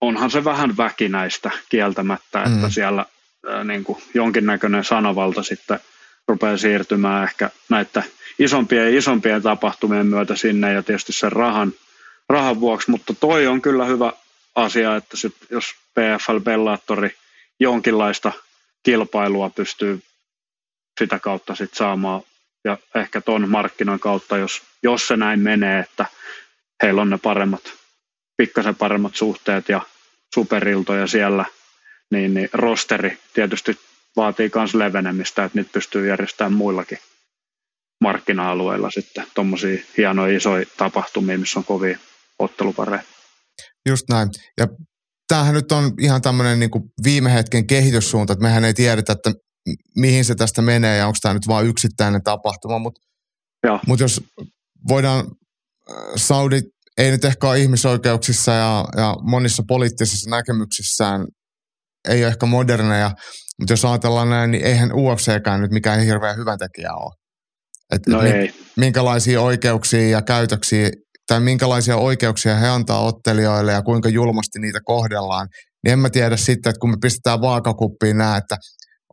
onhan 0.00 0.30
se 0.30 0.44
vähän 0.44 0.76
väkinäistä 0.76 1.50
kieltämättä, 1.68 2.42
että 2.42 2.66
mm. 2.66 2.70
siellä 2.70 3.04
äh, 3.50 3.64
niin 3.64 3.84
kuin 3.84 4.02
jonkinnäköinen 4.14 4.84
sanavalta 4.84 5.42
sitten 5.42 5.80
rupeaa 6.28 6.56
siirtymään 6.56 7.24
ehkä 7.24 7.50
näitä 7.68 8.02
isompien 8.38 8.84
ja 8.84 8.98
isompien 8.98 9.42
tapahtumien 9.42 10.06
myötä 10.06 10.36
sinne 10.36 10.72
ja 10.72 10.82
tietysti 10.82 11.12
sen 11.12 11.32
rahan, 11.32 11.72
rahan 12.30 12.60
vuoksi, 12.60 12.90
mutta 12.90 13.14
toi 13.14 13.46
on 13.46 13.62
kyllä 13.62 13.84
hyvä 13.84 14.12
asia, 14.54 14.96
että 14.96 15.16
sit, 15.16 15.34
jos 15.50 15.74
PFL 15.94 16.38
Bellatori 16.38 17.16
jonkinlaista 17.60 18.32
kilpailua 18.82 19.50
pystyy 19.50 20.02
sitä 20.98 21.18
kautta 21.18 21.54
sit 21.54 21.74
saamaan 21.74 22.22
ja 22.64 22.78
ehkä 22.94 23.20
ton 23.20 23.48
markkinan 23.48 24.00
kautta, 24.00 24.36
jos, 24.36 24.62
jos 24.82 25.08
se 25.08 25.16
näin 25.16 25.40
menee, 25.40 25.80
että 25.80 26.06
heillä 26.82 27.02
on 27.02 27.10
ne 27.10 27.18
paremmat, 27.18 27.72
pikkasen 28.36 28.74
paremmat 28.76 29.14
suhteet 29.14 29.68
ja 29.68 29.80
superiltoja 30.34 31.06
siellä, 31.06 31.44
niin, 32.10 32.34
niin 32.34 32.48
rosteri 32.52 33.18
tietysti 33.34 33.78
vaatii 34.16 34.50
myös 34.54 34.74
levenemistä, 34.74 35.44
että 35.44 35.58
niitä 35.58 35.70
pystyy 35.72 36.08
järjestämään 36.08 36.52
muillakin 36.52 36.98
markkina-alueilla 38.00 38.90
sitten 38.90 39.26
tuommoisia 39.34 39.82
hienoja 39.96 40.36
isoja 40.36 40.66
tapahtumia, 40.76 41.38
missä 41.38 41.58
on 41.58 41.64
kovia 41.64 41.98
ottelupareja. 42.40 43.02
Just 43.88 44.02
näin. 44.08 44.28
Ja 44.60 44.66
tämähän 45.28 45.54
nyt 45.54 45.72
on 45.72 45.92
ihan 46.00 46.22
tämmöinen 46.22 46.60
niin 46.60 46.70
kuin 46.70 46.84
viime 47.04 47.34
hetken 47.34 47.66
kehityssuunta, 47.66 48.32
että 48.32 48.42
mehän 48.42 48.64
ei 48.64 48.74
tiedetä, 48.74 49.12
että 49.12 49.32
mihin 49.96 50.24
se 50.24 50.34
tästä 50.34 50.62
menee 50.62 50.96
ja 50.96 51.06
onko 51.06 51.18
tämä 51.22 51.34
nyt 51.34 51.48
vain 51.48 51.66
yksittäinen 51.66 52.22
tapahtuma, 52.22 52.78
mutta 52.78 53.00
mut 53.86 54.00
jos 54.00 54.20
voidaan, 54.88 55.18
äh, 55.90 55.96
Saudi 56.16 56.60
ei 56.98 57.10
nyt 57.10 57.24
ehkä 57.24 57.48
ole 57.48 57.60
ihmisoikeuksissa 57.60 58.52
ja, 58.52 58.84
ja 58.96 59.16
monissa 59.22 59.62
poliittisissa 59.68 60.30
näkemyksissään 60.30 61.26
ei 62.08 62.22
ole 62.22 62.28
ehkä 62.28 62.46
moderneja, 62.46 63.10
mutta 63.58 63.72
jos 63.72 63.84
ajatellaan 63.84 64.30
näin, 64.30 64.50
niin 64.50 64.64
eihän 64.64 64.92
UFCkään 64.92 65.60
nyt 65.60 65.70
mikään 65.70 66.00
hirveän 66.00 66.36
hyvä 66.36 66.56
tekijä 66.56 66.94
ole. 66.94 67.14
Et 67.92 68.06
no 68.06 68.22
ei. 68.22 68.54
Minkälaisia 68.76 69.40
oikeuksia 69.40 70.08
ja 70.08 70.22
käytöksiä 70.22 70.90
tai 71.30 71.40
minkälaisia 71.40 71.96
oikeuksia 71.96 72.56
he 72.56 72.68
antaa 72.68 73.00
ottelijoille 73.00 73.72
ja 73.72 73.82
kuinka 73.82 74.08
julmasti 74.08 74.58
niitä 74.58 74.80
kohdellaan, 74.84 75.48
niin 75.84 75.92
en 75.92 75.98
mä 75.98 76.10
tiedä 76.10 76.36
sitten, 76.36 76.70
että 76.70 76.80
kun 76.80 76.90
me 76.90 76.96
pistetään 77.02 77.40
vaakakuppiin 77.40 78.18
nämä, 78.18 78.36
että 78.36 78.56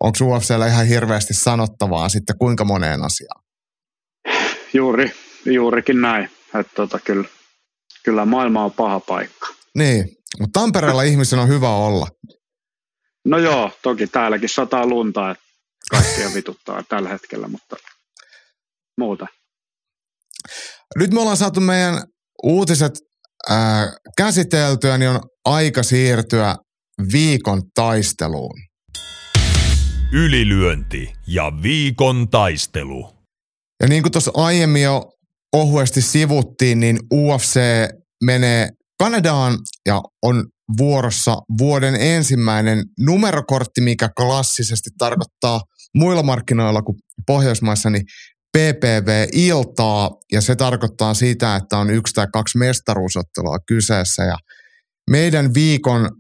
onko 0.03 0.17
UFCllä 0.21 0.67
ihan 0.67 0.87
hirveästi 0.87 1.33
sanottavaa 1.33 2.09
sitten 2.09 2.37
kuinka 2.37 2.65
moneen 2.65 3.03
asiaan? 3.03 3.43
Juuri, 4.73 5.11
juurikin 5.45 6.01
näin. 6.01 6.29
Että 6.59 6.73
tota, 6.75 6.99
kyllä, 6.99 7.27
kyllä 8.03 8.25
maailma 8.25 8.63
on 8.63 8.71
paha 8.71 8.99
paikka. 8.99 9.47
Niin, 9.75 10.05
mutta 10.39 10.59
Tampereella 10.59 11.03
ihmisen 11.11 11.39
on 11.39 11.47
hyvä 11.47 11.69
olla. 11.69 12.07
No 13.25 13.37
joo, 13.37 13.71
toki 13.81 14.07
täälläkin 14.07 14.49
sataa 14.49 14.85
lunta, 14.85 15.31
että 15.31 15.43
kaikkia 15.91 16.33
vituttaa 16.35 16.83
tällä 16.89 17.09
hetkellä, 17.09 17.47
mutta 17.47 17.75
muuta. 18.97 19.27
Nyt 20.95 21.13
me 21.13 21.19
ollaan 21.19 21.37
saatu 21.37 21.59
meidän 21.59 22.03
uutiset 22.43 22.93
ää, 23.49 23.93
käsiteltyä, 24.17 24.97
niin 24.97 25.09
on 25.09 25.21
aika 25.45 25.83
siirtyä 25.83 26.55
viikon 27.11 27.61
taisteluun. 27.75 28.59
Ylilyönti 30.13 31.13
ja 31.27 31.51
viikon 31.63 32.29
taistelu. 32.29 33.13
Ja 33.81 33.87
niin 33.87 34.03
kuin 34.03 34.11
tuossa 34.11 34.31
aiemmin 34.33 34.83
jo 34.83 35.11
ohuesti 35.55 36.01
sivuttiin, 36.01 36.79
niin 36.79 36.99
UFC 37.13 37.59
menee 38.23 38.69
Kanadaan 38.99 39.57
ja 39.85 40.01
on 40.23 40.45
vuorossa 40.77 41.37
vuoden 41.57 41.95
ensimmäinen 41.95 42.83
numerokortti, 42.99 43.81
mikä 43.81 44.09
klassisesti 44.17 44.89
tarkoittaa 44.97 45.61
muilla 45.95 46.23
markkinoilla 46.23 46.81
kuin 46.81 46.97
Pohjoismaissa, 47.27 47.89
niin 47.89 48.05
PPV-iltaa, 48.57 50.11
ja 50.31 50.41
se 50.41 50.55
tarkoittaa 50.55 51.13
sitä, 51.13 51.55
että 51.55 51.77
on 51.77 51.89
yksi 51.89 52.13
tai 52.13 52.27
kaksi 52.33 52.57
mestaruusottelua 52.57 53.57
kyseessä, 53.67 54.23
ja 54.23 54.37
meidän 55.09 55.53
viikon 55.53 56.11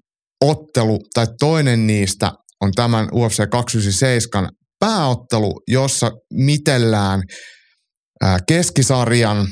ottelu, 0.41 0.99
tai 1.13 1.27
toinen 1.39 1.87
niistä, 1.87 2.31
on 2.61 2.71
tämän 2.75 3.07
UFC 3.13 3.49
297 3.49 4.49
pääottelu, 4.79 5.61
jossa 5.67 6.11
mitellään 6.33 7.23
keskisarjan, 8.47 9.47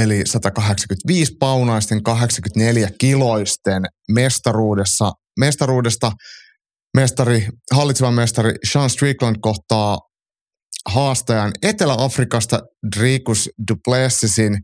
eli 0.00 0.22
185 0.26 1.36
paunaisten 1.40 2.02
84 2.02 2.88
kiloisten 3.00 3.82
mestaruudessa, 4.12 5.12
mestaruudesta 5.40 6.12
mestari, 6.96 7.48
hallitsevan 7.74 8.14
mestari 8.14 8.54
Sean 8.72 8.90
Strickland 8.90 9.36
kohtaa 9.40 9.98
haastajan 10.86 11.52
Etelä-Afrikasta 11.62 12.60
Dricus 12.96 13.50
Duplessisin. 13.68 14.58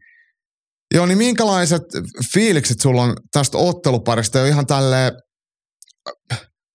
Joo, 0.94 1.06
niin 1.06 1.18
minkälaiset 1.18 1.82
fiilikset 2.34 2.80
sulla 2.80 3.02
on 3.02 3.16
tästä 3.32 3.58
otteluparista 3.58 4.38
jo 4.38 4.46
ihan 4.46 4.66
tälle 4.66 5.12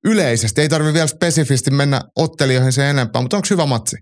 yleisesti? 0.04 0.62
Ei 0.62 0.70
tarvitse 0.70 0.94
vielä 0.94 1.08
spesifisti 1.08 1.72
mennä 1.72 2.02
ottelijoihin 2.16 2.72
sen 2.72 2.86
enempää, 2.86 3.22
mutta 3.22 3.38
onko 3.38 3.48
hyvä 3.50 3.66
matsi? 3.66 3.96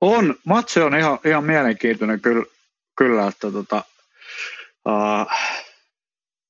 On. 0.00 0.34
Matsi 0.44 0.80
on 0.80 0.96
ihan, 0.96 1.18
ihan 1.24 1.44
mielenkiintoinen 1.44 2.20
kyllä, 2.20 2.44
kyllä 2.98 3.28
että 3.28 3.50
tota, 3.52 3.84
uh, 4.88 5.26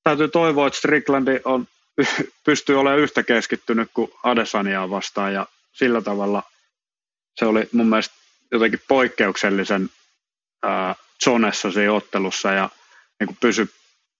täytyy 0.03 0.27
toivoa, 0.27 0.67
että 0.67 0.79
Stricklandi 0.79 1.39
on, 1.45 1.67
pystyy 2.45 2.79
olemaan 2.79 2.99
yhtä 2.99 3.23
keskittynyt 3.23 3.89
kuin 3.93 4.11
Adesaniaa 4.23 4.89
vastaan 4.89 5.33
ja 5.33 5.45
sillä 5.73 6.01
tavalla– 6.01 6.43
se 7.35 7.45
oli 7.45 7.69
mun 7.71 7.89
mielestä 7.89 8.15
jotenkin 8.51 8.81
poikkeuksellisen 8.87 9.89
ää, 10.63 10.95
zonessa 11.23 11.71
siinä 11.71 11.93
ottelussa 11.93 12.51
ja 12.51 12.69
niin 13.19 13.37
pysy, 13.39 13.69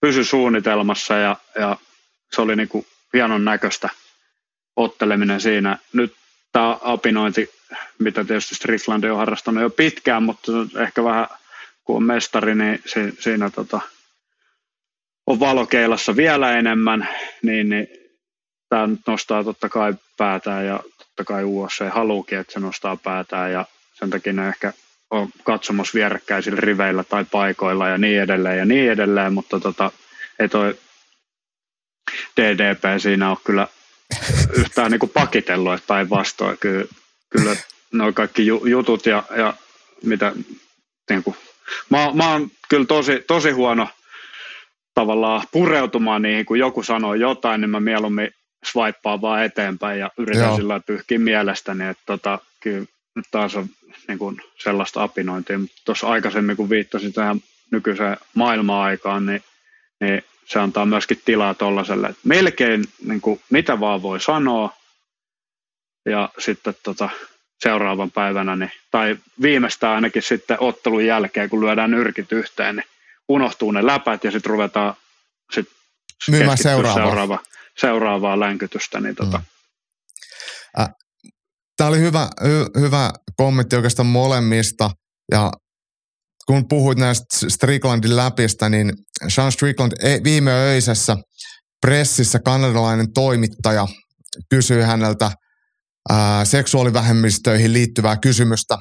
pysy 0.01 0.23
suunnitelmassa 0.23 1.13
ja, 1.13 1.35
ja 1.59 1.77
se 2.35 2.41
oli 2.41 2.55
niin 2.55 2.69
kuin 2.69 2.85
hienon 3.13 3.45
näköistä 3.45 3.89
otteleminen 4.75 5.41
siinä. 5.41 5.77
Nyt 5.93 6.15
tämä 6.51 6.77
apinointi, 6.81 7.49
mitä 7.99 8.23
tietysti 8.23 8.55
Strickland 8.55 9.03
on 9.03 9.17
harrastanut 9.17 9.63
jo 9.63 9.69
pitkään, 9.69 10.23
mutta 10.23 10.51
ehkä 10.83 11.03
vähän 11.03 11.27
kun 11.89 11.95
on 11.95 12.03
mestari, 12.03 12.55
niin 12.55 12.81
si, 12.85 12.99
siinä 13.19 13.49
tota, 13.49 13.81
on 15.27 15.39
valokeilassa 15.39 16.15
vielä 16.15 16.57
enemmän, 16.57 17.09
niin, 17.41 17.69
niin 17.69 17.87
tämä 18.69 18.89
nostaa 19.07 19.43
totta 19.43 19.69
kai 19.69 19.93
päätään 20.17 20.65
ja 20.65 20.79
totta 21.19 21.33
kai 21.33 21.43
UFC 21.43 21.93
haluukin, 21.93 22.39
että 22.39 22.53
se 22.53 22.59
nostaa 22.59 22.95
päätään 22.97 23.51
ja 23.51 23.65
sen 23.93 24.09
takia 24.09 24.33
ne 24.33 24.49
ehkä 24.49 24.73
on 25.09 25.29
katsomassa 25.43 25.93
vierekkäisillä 25.93 26.61
riveillä 26.61 27.03
tai 27.03 27.25
paikoilla 27.25 27.87
ja 27.87 27.97
niin 27.97 28.21
edelleen 28.21 28.57
ja 28.57 28.65
niin 28.65 28.91
edelleen, 28.91 29.33
mutta 29.33 29.59
tota, 29.59 29.91
ei 30.39 30.49
toi 30.49 30.77
DDP 32.41 32.83
siinä 32.97 33.29
ole 33.29 33.37
kyllä 33.43 33.67
yhtään 34.53 34.91
niin 34.91 34.99
kuin 34.99 35.09
pakitellut, 35.09 35.73
että 35.73 35.87
päinvastoin. 35.87 36.57
Kyllä, 36.57 36.85
kyllä 37.29 37.55
nuo 37.93 38.13
kaikki 38.13 38.45
jutut 38.45 39.05
ja, 39.05 39.23
ja 39.37 39.53
mitä 40.03 40.33
niin 41.09 41.23
kuin, 41.23 41.35
mä, 41.89 42.11
mä 42.13 42.31
oon 42.31 42.51
kyllä 42.69 42.85
tosi, 42.85 43.23
tosi 43.27 43.51
huono 43.51 43.87
tavallaan 44.93 45.43
pureutumaan 45.51 46.21
niihin, 46.21 46.45
kun 46.45 46.59
joku 46.59 46.83
sanoo 46.83 47.13
jotain, 47.13 47.61
niin 47.61 47.69
mä 47.69 47.79
mieluummin 47.79 48.31
swipea 48.65 49.21
vaan 49.21 49.43
eteenpäin 49.43 49.99
ja 49.99 50.11
yritän 50.17 50.43
Joo. 50.43 50.55
sillä 50.55 50.79
pyyhkiä 50.79 51.19
mielestäni, 51.19 51.87
että 51.87 52.03
tota, 52.05 52.39
kyllä 52.59 52.85
nyt 53.15 53.25
taas 53.31 53.55
on 53.55 53.69
niin 54.07 54.19
kuin 54.19 54.41
sellaista 54.63 55.03
apinointia, 55.03 55.59
mutta 55.59 55.81
tuossa 55.85 56.07
aikaisemmin 56.07 56.57
kun 56.57 56.69
viittasin 56.69 57.13
tähän 57.13 57.39
nykyiseen 57.71 58.17
maailma-aikaan, 58.33 59.25
niin, 59.25 59.43
niin 59.99 60.23
se 60.45 60.59
antaa 60.59 60.85
myöskin 60.85 61.21
tilaa 61.25 61.53
tuollaiselle, 61.53 62.07
että 62.07 62.21
melkein 62.23 62.85
niin 63.05 63.21
kuin, 63.21 63.41
mitä 63.49 63.79
vaan 63.79 64.01
voi 64.01 64.19
sanoa, 64.19 64.73
ja 66.05 66.29
sitten 66.37 66.75
tota, 66.83 67.09
seuraavan 67.63 68.11
päivänä, 68.11 68.55
niin, 68.55 68.71
tai 68.91 69.17
viimeistään 69.41 69.95
ainakin 69.95 70.21
sitten 70.21 70.57
ottelun 70.59 71.05
jälkeen, 71.05 71.49
kun 71.49 71.65
lyödään 71.65 71.91
nyrkit 71.91 72.31
yhteen, 72.31 72.75
niin 72.75 72.85
unohtuu 73.29 73.71
ne 73.71 73.85
läpät 73.85 74.23
ja 74.23 74.31
sitten 74.31 74.49
ruvetaan 74.49 74.93
sit 75.51 75.69
myymään 76.31 76.57
seuraavaa. 76.57 77.05
Seuraava, 77.05 77.39
seuraavaa 77.81 78.39
länkytystä. 78.39 78.99
Niin 78.99 79.15
tota. 79.15 79.37
mm. 79.37 80.85
Tämä 81.77 81.87
oli 81.87 81.99
hyvä, 81.99 82.29
hy, 82.43 82.65
hyvä 82.79 83.11
kommentti 83.35 83.75
oikeastaan 83.75 84.05
molemmista 84.05 84.89
ja 85.31 85.51
kun 86.47 86.67
puhuit 86.67 86.97
näistä 86.97 87.25
Stricklandin 87.49 88.15
läpistä, 88.15 88.69
niin 88.69 88.93
Sean 89.27 89.51
Strickland 89.51 89.91
e, 90.03 90.23
viime 90.23 90.51
öisessä 90.51 91.17
pressissä 91.81 92.39
kanadalainen 92.39 93.13
toimittaja 93.13 93.87
kysyi 94.49 94.81
häneltä 94.81 95.31
ää, 96.09 96.45
seksuaalivähemmistöihin 96.45 97.73
liittyvää 97.73 98.17
kysymystä. 98.17 98.77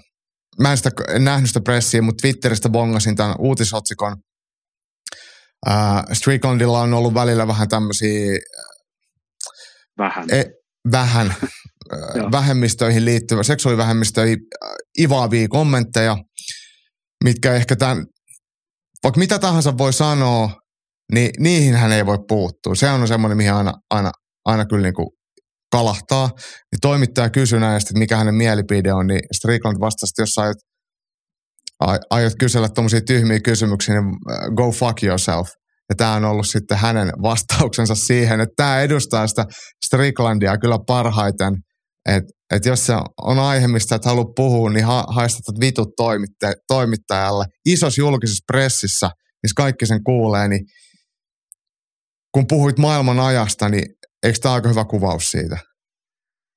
Mä 0.60 0.70
en, 0.70 0.76
sitä, 0.76 0.90
en 1.08 1.24
nähnyt 1.24 1.50
sitä 1.50 1.60
pressiä, 1.60 2.02
mutta 2.02 2.20
Twitteristä 2.20 2.68
bongasin 2.68 3.16
tämän 3.16 3.34
uutisotsikon. 3.38 4.16
Ää, 5.66 6.04
Stricklandilla 6.12 6.80
on 6.80 6.94
ollut 6.94 7.14
välillä 7.14 7.46
vähän 7.46 7.68
tämmöisiä... 7.68 8.38
Vähän. 9.98 10.30
E, 10.30 10.44
vähän 10.92 11.34
vähemmistöihin 12.32 13.04
liittyvä, 13.04 13.42
seksuaalivähemmistöihin 13.42 14.38
ivaavia 15.00 15.48
kommentteja, 15.48 16.16
mitkä 17.24 17.54
ehkä 17.54 17.76
tämän, 17.76 18.04
vaikka 19.04 19.18
mitä 19.18 19.38
tahansa 19.38 19.78
voi 19.78 19.92
sanoa, 19.92 20.50
niin 21.12 21.30
niihin 21.38 21.74
hän 21.74 21.92
ei 21.92 22.06
voi 22.06 22.18
puuttua. 22.28 22.74
Se 22.74 22.90
on 22.90 23.08
semmoinen, 23.08 23.36
mihin 23.36 23.52
aina, 23.52 23.72
aina, 23.90 24.10
aina 24.44 24.66
kyllä 24.66 24.82
niin 24.82 24.94
kuin 24.94 25.08
kalahtaa. 25.72 26.30
Niin 26.36 26.80
toimittaja 26.82 27.30
kysyi 27.30 27.60
näistä, 27.60 27.88
että 27.88 27.98
mikä 27.98 28.16
hänen 28.16 28.34
mielipide 28.34 28.92
on, 28.92 29.06
niin 29.06 29.20
Strickland 29.36 29.80
vastasi, 29.80 30.10
että 30.10 30.22
jos 30.22 30.38
aiot, 30.38 30.56
aiot 32.10 32.32
kysellä 32.40 32.68
tuommoisia 32.68 33.00
tyhmiä 33.00 33.40
kysymyksiä, 33.40 33.94
niin 33.94 34.04
äh, 34.06 34.54
go 34.56 34.70
fuck 34.70 35.02
yourself. 35.02 35.48
Ja 35.88 35.94
tämä 35.96 36.14
on 36.14 36.24
ollut 36.24 36.48
sitten 36.48 36.78
hänen 36.78 37.12
vastauksensa 37.22 37.94
siihen, 37.94 38.40
että 38.40 38.52
tämä 38.56 38.80
edustaa 38.80 39.26
sitä 39.26 39.44
Stricklandia 39.86 40.58
kyllä 40.58 40.78
parhaiten, 40.86 41.54
että 42.08 42.38
et 42.54 42.64
jos 42.64 42.86
se 42.86 42.92
on 43.22 43.38
aihe, 43.38 43.68
mistä 43.68 43.94
et 43.94 44.04
halua 44.04 44.32
puhua, 44.36 44.70
niin 44.70 44.84
ha- 44.84 45.06
haistatat 45.08 45.60
vitut 45.60 45.88
toimitte- 45.96 46.60
toimittajalle. 46.68 47.44
Isos 47.66 47.98
julkisessa 47.98 48.44
pressissä, 48.46 49.10
missä 49.42 49.54
kaikki 49.56 49.86
sen 49.86 50.04
kuulee, 50.04 50.48
niin 50.48 50.66
kun 52.32 52.46
puhuit 52.46 52.78
maailman 52.78 53.20
ajasta, 53.20 53.68
niin 53.68 53.94
eikö 54.22 54.38
tämä 54.38 54.54
aika 54.54 54.68
hyvä 54.68 54.84
kuvaus 54.84 55.30
siitä? 55.30 55.58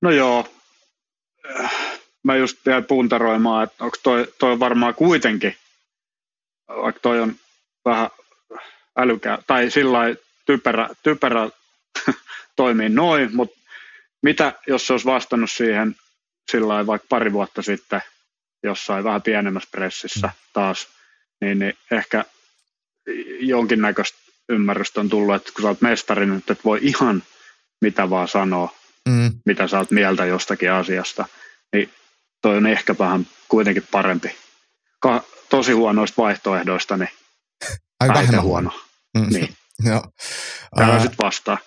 No 0.01 0.11
joo. 0.11 0.47
Mä 2.23 2.36
just 2.36 2.57
jäin 2.65 2.86
puntaroimaan, 2.86 3.63
että 3.63 3.84
onko 3.84 3.97
toi, 4.03 4.34
toi 4.39 4.59
varmaan 4.59 4.95
kuitenkin, 4.95 5.55
vaikka 6.67 6.99
toi 7.01 7.21
on 7.21 7.36
vähän 7.86 8.09
älykää, 9.01 9.37
tai 9.47 9.71
sillä 9.71 9.99
typerä, 10.45 10.89
typerä 11.03 11.49
toimii 12.55 12.89
noin, 12.89 13.35
mutta 13.35 13.59
mitä 14.23 14.53
jos 14.67 14.87
se 14.87 14.93
olisi 14.93 15.05
vastannut 15.05 15.51
siihen 15.51 15.95
sillä 16.51 16.87
vaikka 16.87 17.05
pari 17.09 17.33
vuotta 17.33 17.61
sitten 17.61 18.01
jossain 18.63 19.03
vähän 19.03 19.21
pienemmässä 19.21 19.69
pressissä 19.71 20.29
taas, 20.53 20.87
niin, 21.41 21.59
niin 21.59 21.73
ehkä 21.91 22.25
jonkinnäköistä 23.39 24.17
ymmärrystä 24.49 24.99
on 24.99 25.09
tullut, 25.09 25.35
että 25.35 25.51
kun 25.55 25.61
sä 25.61 25.67
oot 25.67 25.81
mestari, 25.81 26.25
niin 26.25 26.37
että 26.37 26.55
voi 26.65 26.79
ihan 26.81 27.23
mitä 27.81 28.09
vaan 28.09 28.27
sanoa, 28.27 28.75
mm. 29.09 29.31
mitä 29.45 29.67
sä 29.67 29.77
oot 29.77 29.91
mieltä 29.91 30.25
jostakin 30.25 30.71
asiasta, 30.71 31.25
niin 31.73 31.89
toi 32.41 32.57
on 32.57 32.67
ehkä 32.67 32.95
vähän 32.99 33.27
kuitenkin 33.47 33.87
parempi. 33.91 34.35
Ka- 34.99 35.23
tosi 35.49 35.71
huonoista 35.71 36.21
vaihtoehdoista, 36.21 36.97
niin 36.97 37.09
Ai 37.99 38.07
vähemmän 38.07 38.43
huono. 38.43 38.71
Mm. 39.18 39.28
Niin. 39.34 39.49
Joo. 39.89 40.03
Sitten 41.01 41.18
vastaa. 41.18 41.57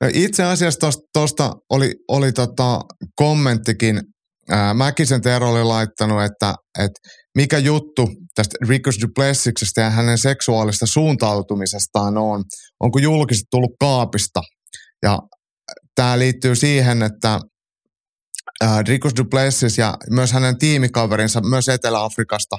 No 0.00 0.10
itse 0.14 0.44
asiassa 0.44 0.90
tuosta 1.12 1.52
oli, 1.70 1.94
oli 2.08 2.32
tota 2.32 2.80
kommenttikin, 3.16 4.00
ää, 4.48 4.74
Mäkisen 4.74 5.22
Tero 5.22 5.50
oli 5.50 5.64
laittanut, 5.64 6.22
että, 6.22 6.54
että 6.78 7.00
mikä 7.34 7.58
juttu 7.58 8.08
tästä 8.34 8.56
Ricos 8.68 9.00
Duplessiksesta 9.00 9.80
ja 9.80 9.90
hänen 9.90 10.18
seksuaalista 10.18 10.86
suuntautumisestaan 10.86 12.18
on. 12.18 12.44
Onko 12.80 12.98
julkisesti 12.98 13.46
tullut 13.50 13.72
kaapista? 13.80 14.40
Ja 15.02 15.18
tämä 15.94 16.18
liittyy 16.18 16.54
siihen, 16.54 17.02
että 17.02 17.40
Ricos 18.86 19.12
Duplessis 19.16 19.78
ja 19.78 19.96
myös 20.10 20.32
hänen 20.32 20.58
tiimikaverinsa 20.58 21.40
myös 21.40 21.68
Etelä-Afrikasta 21.68 22.56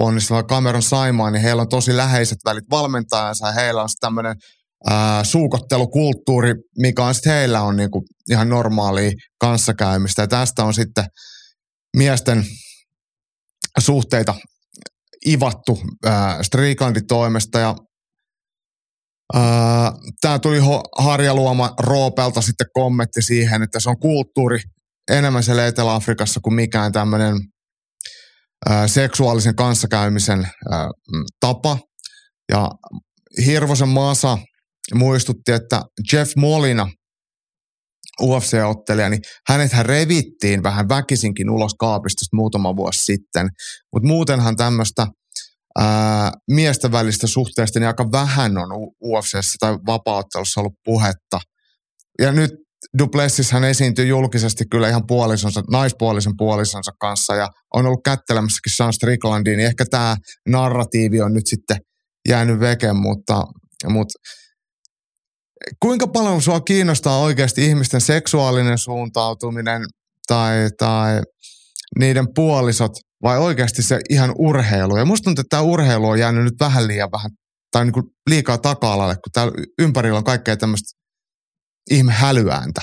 ponnistava 0.00 0.42
Cameron 0.42 0.82
Simon, 0.82 1.32
niin 1.32 1.42
heillä 1.42 1.62
on 1.62 1.68
tosi 1.68 1.96
läheiset 1.96 2.38
välit 2.44 2.64
valmentajansa 2.70 3.46
ja 3.46 3.52
heillä 3.52 3.82
on 3.82 3.88
tämmöinen 4.00 4.36
suukottelukulttuuri, 5.22 6.54
mikä 6.78 7.04
on 7.04 7.14
sitten 7.14 7.32
heillä 7.32 7.62
on 7.62 7.76
niinku 7.76 8.04
ihan 8.30 8.48
normaalia 8.48 9.12
kanssakäymistä. 9.40 10.22
Ja 10.22 10.28
tästä 10.28 10.64
on 10.64 10.74
sitten 10.74 11.04
miesten 11.96 12.44
suhteita 13.78 14.34
ivattu 15.26 15.80
ää, 16.04 16.40
toimesta 17.08 17.58
ja 17.58 17.76
Tämä 20.20 20.38
tuli 20.38 20.58
Harja 20.98 21.34
Luoma 21.34 21.74
Roopelta 21.78 22.40
sitten 22.40 22.66
kommentti 22.72 23.22
siihen, 23.22 23.62
että 23.62 23.80
se 23.80 23.90
on 23.90 23.98
kulttuuri 23.98 24.58
enemmän 25.10 25.42
siellä 25.42 25.66
Etelä-Afrikassa 25.66 26.40
kuin 26.40 26.54
mikään 26.54 26.92
tämmöinen 26.92 27.36
seksuaalisen 28.86 29.56
kanssakäymisen 29.56 30.48
ää, 30.70 30.88
tapa. 31.40 31.78
Ja 32.52 32.70
Hirvosen 33.46 33.88
Masa 33.88 34.38
muistutti, 34.94 35.52
että 35.52 35.82
Jeff 36.12 36.36
Molina, 36.36 36.90
UFC-ottelija, 38.22 39.08
niin 39.08 39.22
hänet 39.48 39.72
hän 39.72 39.86
revittiin 39.86 40.62
vähän 40.62 40.88
väkisinkin 40.88 41.50
ulos 41.50 41.74
kaapista 41.78 42.36
muutama 42.36 42.76
vuosi 42.76 43.04
sitten. 43.04 43.48
Mutta 43.92 44.08
muutenhan 44.08 44.56
tämmöistä 44.56 45.06
miesten 46.50 46.92
välistä 46.92 47.26
suhteesta 47.26 47.78
niin 47.78 47.86
aika 47.86 48.12
vähän 48.12 48.58
on 48.58 48.68
UFCssä 49.04 49.56
tai 49.60 49.78
vapauttelussa 49.86 50.60
ollut 50.60 50.74
puhetta. 50.84 51.40
Ja 52.18 52.32
nyt 52.32 52.50
Duplessis 52.98 53.52
hän 53.52 53.64
esiintyy 53.64 54.06
julkisesti 54.06 54.64
kyllä 54.70 54.88
ihan 54.88 55.06
puolisonsa, 55.06 55.62
naispuolisen 55.70 56.32
puolisonsa 56.36 56.92
kanssa 57.00 57.34
ja 57.34 57.48
on 57.74 57.86
ollut 57.86 58.00
kättelemässäkin 58.04 58.72
Sean 58.76 58.92
Stricklandiin, 58.92 59.56
niin 59.56 59.66
ehkä 59.66 59.84
tämä 59.90 60.16
narratiivi 60.48 61.20
on 61.20 61.32
nyt 61.32 61.46
sitten 61.46 61.76
jäänyt 62.28 62.60
veke, 62.60 62.92
mutta, 62.92 63.44
mutta 63.88 64.18
kuinka 65.82 66.06
paljon 66.06 66.42
sua 66.42 66.60
kiinnostaa 66.60 67.18
oikeasti 67.18 67.66
ihmisten 67.66 68.00
seksuaalinen 68.00 68.78
suuntautuminen 68.78 69.82
tai, 70.26 70.68
tai 70.78 71.22
niiden 71.98 72.26
puolisot 72.34 72.92
vai 73.22 73.38
oikeasti 73.38 73.82
se 73.82 74.00
ihan 74.10 74.34
urheilu? 74.38 74.96
Ja 74.96 75.04
musta 75.04 75.24
tuntuu, 75.24 75.40
että 75.40 75.56
tämä 75.56 75.62
urheilu 75.62 76.08
on 76.08 76.18
jäänyt 76.18 76.44
nyt 76.44 76.60
vähän 76.60 76.86
liian 76.86 77.12
vähän 77.12 77.30
tai 77.72 77.84
niin 77.84 77.92
kuin 77.92 78.04
liikaa 78.30 78.58
taka-alalle, 78.58 79.14
kun 79.14 79.32
täällä 79.32 79.52
ympärillä 79.78 80.18
on 80.18 80.24
kaikkea 80.24 80.56
tämmöistä 80.56 80.99
ihme 81.90 82.12
hälyääntä. 82.12 82.82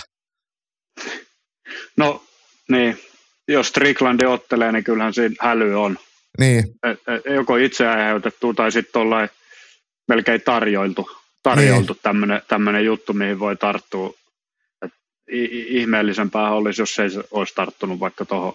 No 1.98 2.24
niin, 2.70 3.00
jos 3.48 3.68
Strickland 3.68 4.22
ottelee, 4.22 4.72
niin 4.72 4.84
kyllähän 4.84 5.14
siinä 5.14 5.36
häly 5.40 5.84
on. 5.84 5.98
Niin. 6.40 6.64
Et, 6.84 7.00
et, 7.08 7.34
joko 7.36 7.56
itse 7.56 7.88
aiheutettu 7.88 8.54
tai 8.54 8.72
sitten 8.72 9.02
ollaan 9.02 9.30
melkein 10.08 10.42
tarjoiltu 10.42 11.10
tarjoltu 11.50 11.94
niin. 11.94 12.42
tämmöinen 12.48 12.86
juttu, 12.86 13.14
mihin 13.14 13.40
voi 13.40 13.56
tarttua. 13.56 14.14
Et 14.86 14.94
ihmeellisempää 15.70 16.52
olisi, 16.52 16.82
jos 16.82 17.00
ei 17.00 17.10
olisi 17.32 17.56
tarttunut 17.56 18.00
vaikka 18.00 18.26
tuohon 18.26 18.54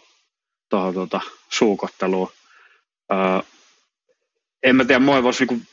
toho, 0.68 0.92
tota, 0.92 1.20
suukotteluun. 1.50 2.32
Öö, 3.12 3.18
en 4.62 4.76
mä 4.76 4.84
tiedä, 4.84 4.98
mua 4.98 5.22
voisi 5.22 5.44
niinku, 5.44 5.66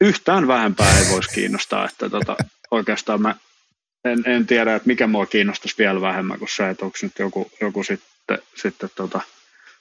yhtään 0.00 0.48
vähempää 0.48 0.98
ei 0.98 1.04
voisi 1.10 1.30
kiinnostaa, 1.34 1.84
että 1.84 2.10
tota, 2.10 2.36
oikeastaan 2.70 3.22
mä 3.22 3.34
en, 4.04 4.22
en 4.26 4.46
tiedä, 4.46 4.74
että 4.74 4.86
mikä 4.86 5.06
mua 5.06 5.26
kiinnostaisi 5.26 5.74
vielä 5.78 6.00
vähemmän 6.00 6.38
kuin 6.38 6.48
se, 6.56 6.70
että 6.70 6.84
onko 6.84 6.98
nyt 7.02 7.18
joku, 7.18 7.50
joku 7.60 7.84
sitten, 7.84 8.38
sitten 8.56 8.90
tota, 8.94 9.20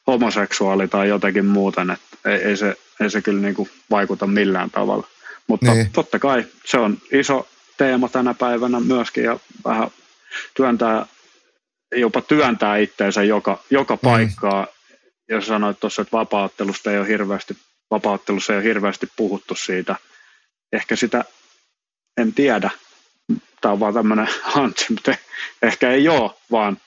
homoseksuaali 0.08 0.88
tai 0.88 1.08
jotenkin 1.10 1.46
muuten, 1.46 1.90
että 1.90 2.30
ei, 2.30 2.38
ei, 2.44 2.58
se, 2.58 2.76
ei 3.00 3.10
se 3.10 3.22
kyllä 3.22 3.42
niinku 3.42 3.70
vaikuta 3.92 4.28
millään 4.28 4.72
tavalla. 4.72 5.08
Mutta 5.48 5.74
niin. 5.74 5.90
totta 5.92 6.20
kai 6.20 6.46
se 6.66 6.78
on 6.78 6.98
iso 7.12 7.48
teema 7.78 8.10
tänä 8.10 8.34
päivänä 8.34 8.80
myöskin 8.80 9.24
ja 9.24 9.40
vähän 9.66 9.90
työntää, 10.54 11.06
jopa 11.96 12.22
työntää 12.22 12.78
itteensä 12.78 13.24
joka, 13.24 13.64
joka 13.70 13.96
mm. 13.96 14.00
paikkaa. 14.04 14.68
Jos 15.30 15.48
sanoit 15.48 15.80
tuossa, 15.80 16.02
että 16.02 16.18
vapauttelusta 16.18 16.92
ei 16.92 17.00
ole 17.00 17.08
hirveästi, 17.08 17.58
vapauttelussa 17.92 18.54
ei 18.54 18.58
ole 18.58 18.66
hirveästi 18.66 19.08
puhuttu 19.16 19.56
siitä. 19.56 19.96
Ehkä 20.74 20.96
sitä, 20.96 21.26
en 22.18 22.34
tiedä, 22.34 22.70
tämä 23.62 23.72
on 23.72 23.80
vaan 23.80 23.94
tämmöinen 23.94 24.28
hansi, 24.42 24.86
mutta 24.94 25.16
ehkä 25.62 25.92
ei 25.92 26.10
ole, 26.10 26.32
vaan 26.52 26.78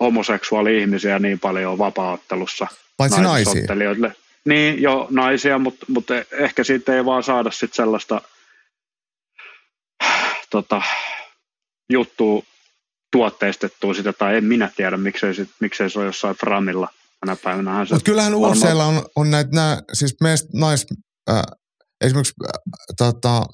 homoseksuaali-ihmisiä 0.00 1.18
niin 1.18 1.40
paljon 1.40 1.78
vapaaottelussa. 1.78 2.66
Paitsi 2.96 3.20
naisia. 3.20 3.62
Niin, 4.44 4.82
jo 4.82 5.06
naisia, 5.10 5.58
mutta, 5.58 5.86
mutta 5.88 6.14
ehkä 6.32 6.64
siitä 6.64 6.94
ei 6.94 7.04
vaan 7.04 7.22
saada 7.22 7.50
sit 7.50 7.74
sellaista 7.74 8.22
tota, 10.50 10.82
juttua 11.90 12.42
tuotteistettua 13.12 13.94
sitä, 13.94 14.12
tai 14.12 14.36
en 14.36 14.44
minä 14.44 14.70
tiedä, 14.76 14.96
miksei, 14.96 15.34
sit, 15.34 15.48
miksei 15.60 15.90
se 15.90 15.98
ole 15.98 16.06
jossain 16.06 16.36
Framilla 16.36 16.88
tänä 17.20 17.36
päivänä. 17.36 17.78
Mutta 17.78 18.04
kyllähän 18.04 18.34
UFCllä 18.34 18.84
on, 18.84 19.02
on 19.16 19.30
näitä, 19.30 19.50
nää, 19.52 19.82
siis 19.92 20.16
meistä 20.20 20.48
nais, 20.54 20.86
äh, 21.30 21.42
esimerkiksi 22.00 22.34
äh, 22.44 22.50
tota, 22.96 23.46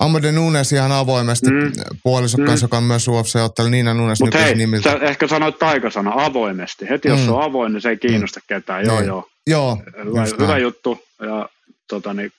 Amade 0.00 0.32
Nunes 0.32 0.72
ihan 0.72 0.92
avoimesti 0.92 1.50
mm. 1.50 1.72
puolison 2.02 2.44
kanssa, 2.44 2.64
mm. 2.64 2.68
joka 2.68 2.76
on 2.76 2.84
myös 2.84 3.08
UFC-ottelu, 3.08 3.68
Niina 3.68 3.94
Nunes 3.94 4.20
Mutta 4.20 4.38
hei, 4.38 4.54
nimiltä. 4.54 4.90
sä 4.90 4.98
ehkä 5.00 5.28
sanoit 5.28 5.58
taikasana 5.58 6.12
avoimesti. 6.14 6.88
Heti 6.88 7.08
jos 7.08 7.20
mm. 7.20 7.24
se 7.24 7.30
on 7.30 7.42
avoin, 7.42 7.72
niin 7.72 7.80
se 7.80 7.88
ei 7.88 7.96
kiinnosta 7.96 8.40
mm. 8.40 8.44
ketään. 8.48 8.84
Joo, 8.84 8.96
niin. 8.96 9.06
joo. 9.06 9.28
Joo. 9.46 9.82
Hyvä, 10.04 10.24
hyvä 10.40 10.58
juttu. 10.58 11.04
Ja 11.20 11.48
tota, 11.88 12.14
niin, 12.14 12.32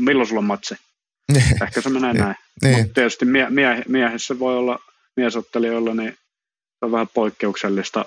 milloin 0.00 0.28
sulla 0.28 0.38
on 0.38 0.44
matsi? 0.44 0.74
Niin. 1.32 1.62
ehkä 1.62 1.80
se 1.80 1.88
menee 1.88 2.12
näin. 2.12 2.36
Niin. 2.62 2.78
Mutta 2.78 2.94
tietysti 2.94 3.24
mie, 3.24 3.50
mie, 3.50 3.82
miehessä 3.88 4.38
voi 4.38 4.56
olla 4.56 4.78
miesottelijoilla, 5.16 5.94
niin 5.94 6.12
se 6.12 6.84
on 6.84 6.92
vähän 6.92 7.08
poikkeuksellista 7.14 8.04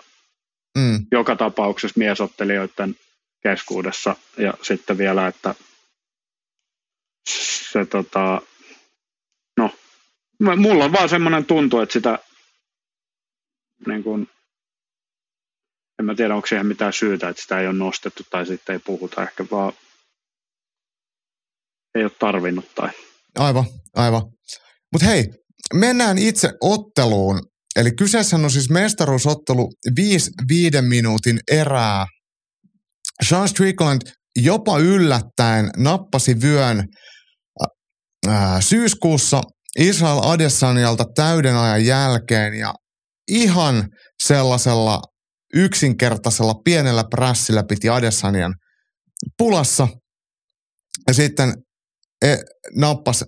mm. 0.78 1.06
joka 1.12 1.36
tapauksessa 1.36 2.00
miesottelijoiden 2.00 2.96
keskuudessa. 3.44 4.16
Ja 4.38 4.54
sitten 4.62 4.98
vielä, 4.98 5.28
että 5.28 5.56
se 7.72 7.86
tota, 7.86 8.42
mulla 10.40 10.86
on 10.86 10.92
vaan 10.92 11.10
semmoinen 11.10 11.46
tuntu, 11.46 11.80
että 11.80 11.94
sitä 11.94 12.20
niin 13.88 14.04
kuin, 14.04 14.28
en 16.00 16.06
mä 16.06 16.16
tiedä, 16.16 16.36
onko 16.36 16.48
siihen 16.48 16.68
mitään 16.68 16.94
syytä, 16.94 17.30
että 17.30 17.42
sitä 17.42 17.60
ei 17.60 17.68
ole 17.68 17.78
nostettu 17.78 18.24
tai 18.30 18.46
sitten 18.46 18.74
ei 18.74 18.80
puhuta. 18.80 19.24
Ehkä 19.24 19.46
vaan 19.52 19.74
ei 21.96 22.04
ole 22.04 22.12
tarvinnut 22.20 22.76
tai. 22.76 22.90
Aivan, 23.36 23.66
aivan. 23.94 24.22
Mutta 24.92 25.08
hei, 25.08 25.26
mennään 25.74 26.18
itse 26.18 26.50
otteluun. 26.62 27.42
Eli 27.76 27.92
kyseessä 27.92 28.36
on 28.36 28.52
siis 28.52 28.70
mestaruusottelu 28.70 29.70
5 29.96 30.32
viiden 30.48 30.86
minuutin 30.86 31.40
erää. 31.52 32.06
Sean 33.24 33.50
Strickland 33.50 34.02
jopa 34.36 34.80
yllättäen 34.80 35.70
nappasi 35.78 36.42
vyön 36.42 36.84
syyskuussa 38.60 39.42
Israel 39.80 40.20
Adesanialta 40.24 41.06
täyden 41.16 41.56
ajan 41.56 41.86
jälkeen 41.86 42.54
ja 42.54 42.74
ihan 43.28 43.88
sellaisella 44.24 45.02
yksinkertaisella 45.54 46.54
pienellä 46.54 47.04
prässillä 47.04 47.64
piti 47.64 47.90
Adesanian 47.90 48.56
pulassa 49.38 49.88
ja 51.08 51.14
sitten 51.14 51.54
e, 52.26 52.36
nappas 52.76 53.24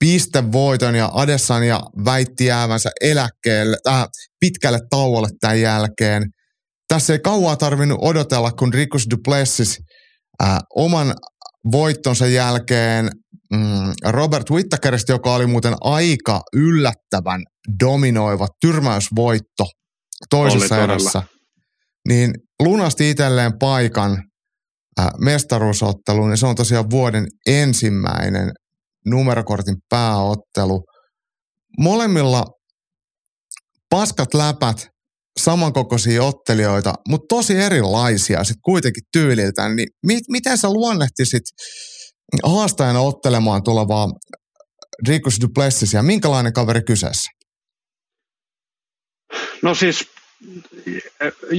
pistevoiton 0.00 0.94
ja 0.94 1.10
Adesanya 1.12 1.80
väitti 2.04 2.44
jäävänsä 2.44 2.90
eläkkeelle, 3.00 3.76
äh, 3.88 4.06
pitkälle 4.40 4.78
tauolle 4.90 5.28
tämän 5.40 5.60
jälkeen. 5.60 6.22
Tässä 6.88 7.12
ei 7.12 7.18
kauaa 7.18 7.56
tarvinnut 7.56 7.98
odotella, 8.02 8.52
kun 8.52 8.74
Rikus 8.74 9.06
Duplessis 9.10 9.78
äh, 10.42 10.58
oman 10.76 11.14
voittonsa 11.72 12.26
jälkeen 12.26 13.10
mm, 13.54 13.92
Robert 14.10 14.50
Whittakerista, 14.50 15.12
joka 15.12 15.34
oli 15.34 15.46
muuten 15.46 15.74
aika 15.80 16.40
yllättävän 16.56 17.42
dominoiva 17.84 18.48
tyrmäysvoitto 18.60 19.66
toisessa 20.30 20.82
erässä, 20.82 21.22
niin 22.08 22.34
lunasti 22.62 23.10
itselleen 23.10 23.58
paikan 23.58 24.22
äh, 25.00 25.06
mestaruusotteluun, 25.18 26.30
ja 26.30 26.36
se 26.36 26.46
on 26.46 26.56
tosiaan 26.56 26.90
vuoden 26.90 27.26
ensimmäinen 27.46 28.52
numerokortin 29.06 29.76
pääottelu. 29.88 30.84
Molemmilla 31.78 32.44
paskat 33.90 34.34
läpät, 34.34 34.88
samankokoisia 35.40 36.22
ottelijoita, 36.24 36.94
mutta 37.08 37.26
tosi 37.36 37.56
erilaisia 37.56 38.44
sitten 38.44 38.62
kuitenkin 38.64 39.02
tyyliltään. 39.12 39.76
Niin 39.76 39.88
mi- 40.06 40.20
miten 40.28 40.58
sä 40.58 40.72
luonnehtisit 40.72 41.42
haastajana 42.42 43.00
ottelemaan 43.00 43.62
tulevaa 43.62 44.08
Rikus 45.08 45.40
Duplessisia? 45.40 46.02
Minkälainen 46.02 46.52
kaveri 46.52 46.82
kyseessä? 46.82 47.30
No 49.62 49.74
siis, 49.74 50.08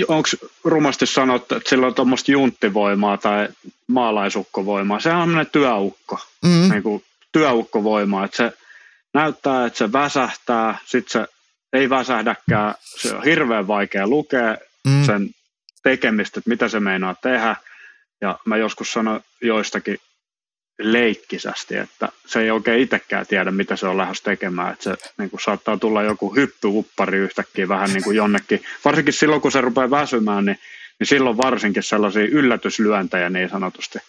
onko 0.08 0.30
rumasti 0.64 1.06
sanottu, 1.06 1.56
että 1.56 1.70
sillä 1.70 1.88
on 1.88 1.94
tuommoista 1.94 2.32
junttivoimaa 2.32 3.18
tai 3.18 3.50
maalaisukkovoimaa? 3.88 5.00
Sehän 5.00 5.38
on 5.38 5.46
työukko, 5.52 6.20
mm. 6.44 6.70
niin 6.72 6.84
kuin 6.84 7.04
työukkovoimaa, 7.32 8.26
että 8.26 8.38
se 8.38 8.54
näyttää, 9.14 9.66
että 9.66 9.78
se 9.78 9.92
väsähtää, 9.92 10.78
sitten 10.86 11.12
se 11.12 11.28
ei 11.74 11.90
väsähdäkään, 11.90 12.76
se 13.02 13.16
on 13.16 13.24
hirveän 13.24 13.68
vaikea 13.68 14.08
lukea 14.08 14.58
mm. 14.88 15.06
sen 15.06 15.30
tekemistä, 15.84 16.40
että 16.40 16.50
mitä 16.50 16.68
se 16.68 16.80
meinaa 16.80 17.16
tehdä. 17.16 17.56
Ja 18.22 18.40
mä 18.46 18.58
joskus 18.58 18.94
sanoin 18.94 19.24
joistakin 19.42 19.98
leikkisästi, 20.82 21.78
että 21.78 22.10
se 22.26 22.42
ei 22.42 22.52
oikein 22.52 22.82
itsekään 22.82 23.28
tiedä, 23.28 23.52
mitä 23.52 23.76
se 23.76 23.88
on 23.88 23.98
lähes 23.98 24.22
tekemään. 24.22 24.74
Että 24.74 24.84
se 24.84 24.96
niin 25.18 25.30
kuin 25.30 25.42
saattaa 25.42 25.78
tulla 25.78 26.04
joku 26.04 26.36
hyppyuppari 26.36 27.18
yhtäkkiä 27.18 27.68
vähän 27.68 27.90
niin 27.94 28.04
kuin 28.04 28.18
jonnekin. 28.18 28.64
Varsinkin 28.86 29.14
silloin, 29.14 29.42
kun 29.42 29.52
se 29.52 29.62
rupeaa 29.62 29.90
väsymään, 29.90 30.46
niin, 30.46 30.60
niin 31.00 31.08
silloin 31.08 31.38
varsinkin 31.38 31.84
sellaisia 31.84 32.26
yllätyslyöntejä 32.26 33.30
niin 33.30 33.50
sanotusti. 33.50 34.00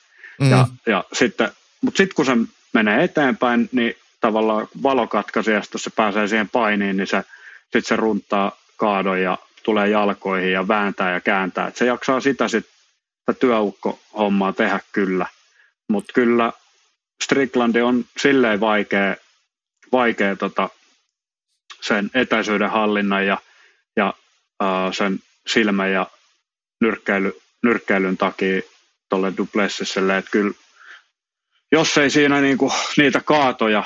Mm. 0.40 0.50
Ja, 0.50 0.66
ja 0.86 1.04
sitten, 1.12 1.50
mutta 1.80 1.96
sitten 1.96 2.14
kun 2.14 2.26
se 2.26 2.32
menee 2.72 3.04
eteenpäin, 3.04 3.68
niin 3.72 3.96
tavallaan 4.20 4.68
valokatkaisijasta, 4.82 5.78
se 5.78 5.90
pääsee 5.96 6.28
siihen 6.28 6.48
painiin, 6.48 6.96
niin 6.96 7.06
se, 7.06 7.22
sitten 7.62 7.84
se 7.84 7.96
runtaa 7.96 8.52
kaadon 8.76 9.22
ja 9.22 9.38
tulee 9.62 9.88
jalkoihin 9.88 10.52
ja 10.52 10.68
vääntää 10.68 11.12
ja 11.12 11.20
kääntää. 11.20 11.66
Et 11.66 11.76
se 11.76 11.86
jaksaa 11.86 12.20
sitä 12.20 12.48
sitten 12.48 12.72
työukko-hommaa 13.40 14.52
tehdä 14.52 14.80
kyllä. 14.92 15.26
Mutta 15.88 16.12
kyllä 16.12 16.52
Stricklandi 17.22 17.80
on 17.80 18.04
silleen 18.16 18.60
vaikea, 18.60 19.16
vaikea 19.92 20.36
tota, 20.36 20.68
sen 21.80 22.10
etäisyyden 22.14 22.70
hallinnan 22.70 23.26
ja, 23.26 23.38
ja 23.96 24.14
uh, 24.62 24.94
sen 24.94 25.18
silmä- 25.46 25.88
ja 25.88 26.06
nyrkkeily, 26.80 27.40
nyrkkeilyn 27.62 28.16
takia 28.16 28.62
tuolle 29.08 29.32
Duplessiselle, 29.36 30.18
että 30.18 30.30
kyllä 30.30 30.52
jos 31.72 31.98
ei 31.98 32.10
siinä 32.10 32.40
niinku 32.40 32.72
niitä 32.96 33.20
kaatoja 33.20 33.84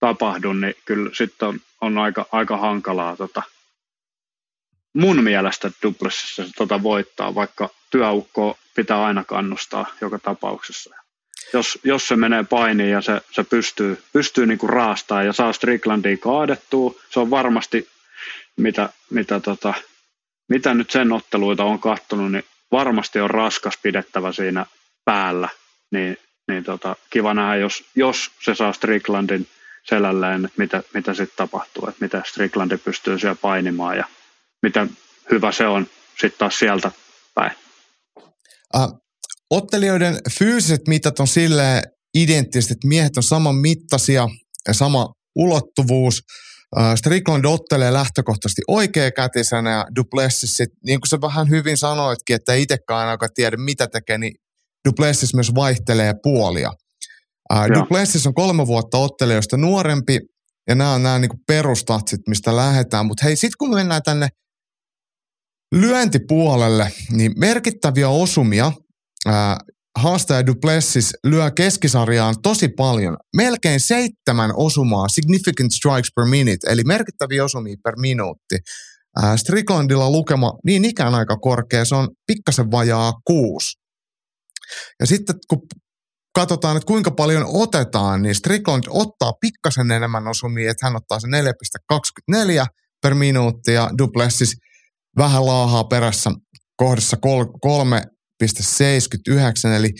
tapahdu, 0.00 0.52
niin 0.52 0.74
kyllä 0.84 1.10
sitten 1.14 1.48
on, 1.48 1.60
on 1.80 1.98
aika, 1.98 2.26
aika 2.32 2.56
hankalaa 2.56 3.16
tota, 3.16 3.42
mun 4.94 5.24
mielestä 5.24 5.70
duplessissa 5.82 6.44
tota 6.56 6.82
voittaa, 6.82 7.34
vaikka 7.34 7.68
työukko 7.90 8.58
pitää 8.74 9.04
aina 9.04 9.24
kannustaa 9.24 9.86
joka 10.00 10.18
tapauksessa. 10.18 11.03
Jos, 11.52 11.78
jos 11.84 12.08
se 12.08 12.16
menee 12.16 12.44
painiin 12.44 12.90
ja 12.90 13.00
se, 13.00 13.20
se 13.30 13.44
pystyy, 13.44 14.02
pystyy 14.12 14.46
niinku 14.46 14.66
raastaa 14.66 15.22
ja 15.22 15.32
saa 15.32 15.52
Stricklandia 15.52 16.16
kaadettua, 16.16 16.94
se 17.10 17.20
on 17.20 17.30
varmasti, 17.30 17.88
mitä, 18.56 18.88
mitä, 19.10 19.40
tota, 19.40 19.74
mitä 20.48 20.74
nyt 20.74 20.90
sen 20.90 21.12
otteluita 21.12 21.64
on 21.64 21.78
kattonut, 21.78 22.32
niin 22.32 22.44
varmasti 22.72 23.20
on 23.20 23.30
raskas 23.30 23.78
pidettävä 23.82 24.32
siinä 24.32 24.66
päällä, 25.04 25.48
niin 25.90 26.18
niin 26.48 26.64
tota, 26.64 26.96
kiva 27.10 27.34
nähdä, 27.34 27.56
jos, 27.56 27.84
jos 27.96 28.30
se 28.40 28.54
saa 28.54 28.72
Stricklandin 28.72 29.48
selälleen, 29.82 30.44
että 30.44 30.58
mitä, 30.58 30.82
mitä 30.94 31.14
sitten 31.14 31.36
tapahtuu, 31.36 31.88
että 31.88 32.04
mitä 32.04 32.22
Stricklandi 32.26 32.76
pystyy 32.76 33.18
siellä 33.18 33.34
painimaan 33.34 33.96
ja 33.96 34.04
miten 34.62 34.90
hyvä 35.30 35.52
se 35.52 35.66
on 35.66 35.86
sitten 36.20 36.38
taas 36.38 36.58
sieltä 36.58 36.90
päin. 37.34 37.52
Uh, 38.76 39.03
ottelijoiden 39.56 40.18
fyysiset 40.38 40.80
mitat 40.88 41.20
on 41.20 41.28
silleen 41.28 41.82
identtiset, 42.14 42.70
että 42.70 42.88
miehet 42.88 43.16
on 43.16 43.22
saman 43.22 43.54
mittaisia 43.54 44.28
ja 44.68 44.74
sama 44.74 45.12
ulottuvuus. 45.36 46.22
Uh, 46.76 46.82
Strickland 46.96 47.44
ottelee 47.44 47.92
lähtökohtaisesti 47.92 48.62
oikeakätisenä 48.68 49.70
ja 49.70 49.86
Duplessis, 49.96 50.56
sit, 50.56 50.70
niin 50.86 51.00
kuin 51.00 51.08
sä 51.08 51.20
vähän 51.20 51.50
hyvin 51.50 51.76
sanoitkin, 51.76 52.36
että 52.36 52.54
itsekään 52.54 53.08
aika 53.08 53.28
tiedä 53.34 53.56
mitä 53.56 53.86
tekee, 53.86 54.18
niin 54.18 54.34
Duplessis 54.88 55.34
myös 55.34 55.54
vaihtelee 55.54 56.14
puolia. 56.22 56.72
Uh, 57.52 57.74
Duplessis 57.74 58.26
on 58.26 58.34
kolme 58.34 58.66
vuotta 58.66 58.98
ottelijoista 58.98 59.56
nuorempi, 59.56 60.20
ja 60.68 60.74
nämä 60.74 60.92
on 60.92 61.02
nämä 61.02 61.18
niin 61.18 61.30
perustatsit, 61.46 62.20
mistä 62.28 62.56
lähdetään. 62.56 63.06
Mutta 63.06 63.24
hei, 63.24 63.36
sitten 63.36 63.58
kun 63.58 63.70
me 63.70 63.76
mennään 63.76 64.02
tänne 64.02 64.28
lyöntipuolelle, 65.74 66.92
niin 67.10 67.32
merkittäviä 67.36 68.08
osumia 68.08 68.72
haastaja 69.98 70.46
Duplessis 70.46 71.12
lyö 71.26 71.50
keskisarjaan 71.50 72.34
tosi 72.42 72.68
paljon. 72.68 73.16
Melkein 73.36 73.80
seitsemän 73.80 74.50
osumaa, 74.56 75.08
significant 75.08 75.72
strikes 75.72 76.10
per 76.16 76.24
minute, 76.24 76.70
eli 76.70 76.84
merkittäviä 76.84 77.44
osumia 77.44 77.76
per 77.84 77.94
minuutti. 77.98 78.58
Ää, 79.22 79.36
Stricklandilla 79.36 80.10
lukema 80.10 80.52
niin 80.64 80.84
ikään 80.84 81.14
aika 81.14 81.36
korkea, 81.36 81.84
se 81.84 81.94
on 81.94 82.08
pikkasen 82.26 82.70
vajaa 82.70 83.12
kuusi. 83.26 83.78
Ja 85.00 85.06
sitten 85.06 85.36
kun 85.48 85.58
katsotaan, 86.34 86.76
että 86.76 86.86
kuinka 86.86 87.10
paljon 87.10 87.44
otetaan, 87.48 88.22
niin 88.22 88.34
Strickland 88.34 88.84
ottaa 88.88 89.32
pikkasen 89.40 89.90
enemmän 89.90 90.28
osumia, 90.28 90.70
että 90.70 90.86
hän 90.86 90.96
ottaa 90.96 91.20
se 91.20 91.26
4,24 92.32 92.66
per 93.02 93.14
minuutti 93.14 93.72
ja 93.72 93.90
Duplessis 93.98 94.56
vähän 95.18 95.46
laahaa 95.46 95.84
perässä 95.84 96.30
kohdassa 96.76 97.16
3,79. 97.26 98.13
Eli 99.76 99.90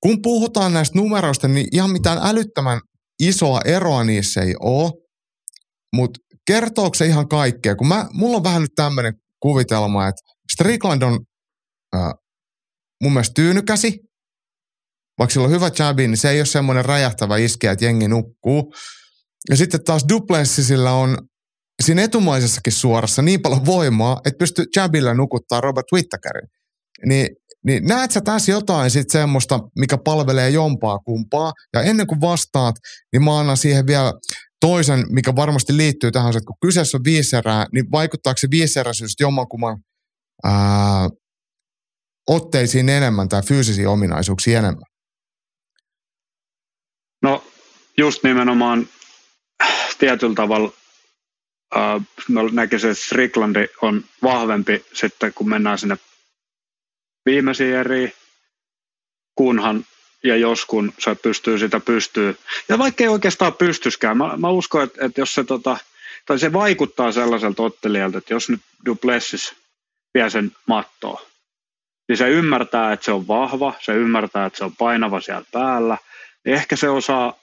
kun 0.00 0.22
puhutaan 0.22 0.72
näistä 0.72 0.98
numeroista, 0.98 1.48
niin 1.48 1.66
ihan 1.72 1.90
mitään 1.90 2.18
älyttömän 2.22 2.80
isoa 3.22 3.60
eroa 3.64 4.04
niissä 4.04 4.40
ei 4.40 4.54
ole, 4.60 4.92
mutta 5.94 6.20
kertooko 6.46 6.94
se 6.94 7.06
ihan 7.06 7.28
kaikkea? 7.28 7.76
Kun 7.76 7.88
mä, 7.88 8.08
mulla 8.12 8.36
on 8.36 8.44
vähän 8.44 8.62
nyt 8.62 8.74
tämmöinen 8.74 9.14
kuvitelma, 9.40 10.08
että 10.08 10.20
Strickland 10.52 11.02
on 11.02 11.20
äh, 11.96 12.12
mun 13.02 13.12
mielestä 13.12 13.34
tyynykäsi, 13.34 13.98
vaikka 15.18 15.32
sillä 15.32 15.46
on 15.46 15.52
hyvä 15.52 15.70
jabi, 15.78 16.08
niin 16.08 16.16
se 16.16 16.30
ei 16.30 16.40
ole 16.40 16.46
semmoinen 16.46 16.84
räjähtävä 16.84 17.36
iskeä, 17.36 17.72
että 17.72 17.84
jengi 17.84 18.08
nukkuu. 18.08 18.74
Ja 19.50 19.56
sitten 19.56 19.84
taas 19.84 20.04
Duplessisillä 20.08 20.92
on 20.92 21.18
siinä 21.82 22.02
etumaisessakin 22.02 22.72
suorassa 22.72 23.22
niin 23.22 23.42
paljon 23.42 23.66
voimaa, 23.66 24.20
että 24.24 24.38
pystyy 24.38 24.64
jabilla 24.76 25.14
nukuttaa 25.14 25.60
Robert 25.60 25.86
Whittakerin. 25.92 26.48
Niin, 27.06 27.28
niin 27.66 27.84
näet 27.84 28.10
sä 28.10 28.20
tässä 28.20 28.52
jotain 28.52 28.90
sitten 28.90 29.20
semmoista, 29.20 29.60
mikä 29.78 29.98
palvelee 29.98 30.50
jompaa 30.50 30.98
kumpaa. 30.98 31.52
Ja 31.74 31.82
ennen 31.82 32.06
kuin 32.06 32.20
vastaat, 32.20 32.76
niin 33.12 33.24
mä 33.24 33.38
annan 33.38 33.56
siihen 33.56 33.86
vielä 33.86 34.12
toisen, 34.60 35.04
mikä 35.08 35.36
varmasti 35.36 35.76
liittyy 35.76 36.10
tähän, 36.10 36.30
että 36.30 36.46
kun 36.46 36.56
kyseessä 36.62 36.96
on 36.96 37.04
viiserää, 37.04 37.66
niin 37.72 37.90
vaikuttaako 37.92 38.38
se 38.38 38.48
viiseräisyys 38.50 39.14
jommankumman 39.20 39.78
ää, 40.44 41.08
otteisiin 42.28 42.88
enemmän 42.88 43.28
tai 43.28 43.42
fyysisiin 43.42 43.88
ominaisuuksiin 43.88 44.56
enemmän? 44.56 44.84
No 47.22 47.44
just 47.98 48.24
nimenomaan 48.24 48.88
tietyllä 49.98 50.34
tavalla 50.34 50.72
äh, 51.76 52.02
mä 52.28 52.40
näkisin, 52.52 52.90
että 52.90 53.04
Stricklandi 53.04 53.66
on 53.82 54.04
vahvempi 54.22 54.84
sitten, 54.92 55.34
kun 55.34 55.48
mennään 55.48 55.78
sinne 55.78 55.96
viimeisiin 57.26 57.74
eri, 57.74 58.12
kunhan 59.34 59.84
ja 60.24 60.36
jos 60.36 60.64
kun 60.64 60.92
se 60.98 61.14
pystyy 61.14 61.58
sitä 61.58 61.80
pystyy. 61.80 62.38
Ja 62.68 62.78
vaikka 62.78 63.04
ei 63.04 63.08
oikeastaan 63.08 63.54
pystyskään, 63.54 64.16
mä, 64.16 64.36
mä 64.36 64.48
uskon, 64.48 64.84
että, 64.84 65.06
että 65.06 65.20
jos 65.20 65.34
se, 65.34 65.44
tota, 65.44 65.76
tai 66.26 66.38
se 66.38 66.52
vaikuttaa 66.52 67.12
sellaiselta 67.12 67.62
ottelijalta, 67.62 68.18
että 68.18 68.34
jos 68.34 68.48
nyt 68.48 68.60
Duplessis 68.86 69.54
vie 70.14 70.30
sen 70.30 70.52
mattoon, 70.66 71.18
niin 72.08 72.16
se 72.16 72.28
ymmärtää, 72.28 72.92
että 72.92 73.04
se 73.04 73.12
on 73.12 73.28
vahva, 73.28 73.74
se 73.80 73.92
ymmärtää, 73.92 74.46
että 74.46 74.58
se 74.58 74.64
on 74.64 74.76
painava 74.76 75.20
siellä 75.20 75.44
päällä, 75.52 75.98
niin 76.44 76.54
ehkä 76.54 76.76
se 76.76 76.88
osaa 76.88 77.34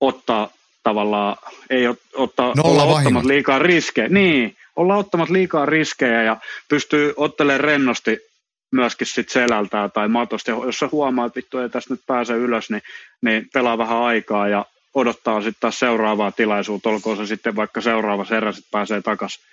ottaa 0.00 0.50
tavallaan, 0.82 1.36
ei 1.70 1.86
ottaa, 2.14 2.54
olla 2.64 2.84
ottamat 2.84 3.24
liikaa 3.24 3.58
riskejä. 3.58 4.08
Niin, 4.08 4.56
olla 4.76 4.96
ottamat 4.96 5.30
liikaa 5.30 5.66
riskejä 5.66 6.22
ja 6.22 6.36
pystyy 6.68 7.14
ottelemaan 7.16 7.60
rennosti 7.60 8.29
myöskin 8.72 9.06
sit 9.06 9.28
selältään 9.28 9.90
tai 9.92 10.08
matosta. 10.08 10.50
Jos 10.50 10.78
sä 10.78 10.88
huomaa, 10.92 11.26
että 11.26 11.36
vittu 11.36 11.58
ei 11.58 11.68
tästä 11.68 11.94
nyt 11.94 12.02
pääse 12.06 12.34
ylös, 12.34 12.70
niin, 12.70 12.82
niin 13.22 13.48
pelaa 13.54 13.78
vähän 13.78 14.02
aikaa 14.02 14.48
ja 14.48 14.66
odottaa 14.94 15.42
sitten 15.42 15.60
taas 15.60 15.78
seuraavaa 15.78 16.32
tilaisuutta, 16.32 16.88
olkoon 16.88 17.16
se 17.16 17.26
sitten 17.26 17.56
vaikka 17.56 17.80
seuraava 17.80 18.26
erä 18.30 18.52
sitten 18.52 18.70
pääsee 18.70 19.02
takaisin 19.02 19.44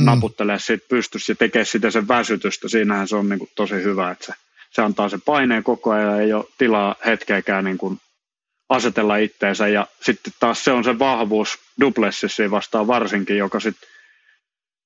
mm. 0.00 0.04
naputtelee 0.04 0.58
siitä 0.58 0.86
pystyssä 0.88 1.32
ja 1.32 1.36
tekee 1.36 1.64
sitä 1.64 1.90
sen 1.90 2.08
väsytystä. 2.08 2.68
Siinähän 2.68 3.08
se 3.08 3.16
on 3.16 3.28
niin 3.28 3.38
kuin 3.38 3.50
tosi 3.54 3.74
hyvä, 3.74 4.10
että 4.10 4.26
se, 4.26 4.32
se 4.70 4.82
antaa 4.82 5.08
sen 5.08 5.20
paineen 5.20 5.64
koko 5.64 5.90
ajan, 5.90 6.20
ei 6.20 6.32
ole 6.32 6.44
tilaa 6.58 6.94
hetkeäkään 7.06 7.64
niin 7.64 7.78
kuin 7.78 8.00
asetella 8.68 9.16
itteensä 9.16 9.68
ja 9.68 9.86
sitten 10.02 10.32
taas 10.40 10.64
se 10.64 10.72
on 10.72 10.84
se 10.84 10.98
vahvuus 10.98 11.58
Duplessissa 11.80 12.50
vastaan 12.50 12.86
varsinkin, 12.86 13.36
joka 13.36 13.60
sitten 13.60 13.88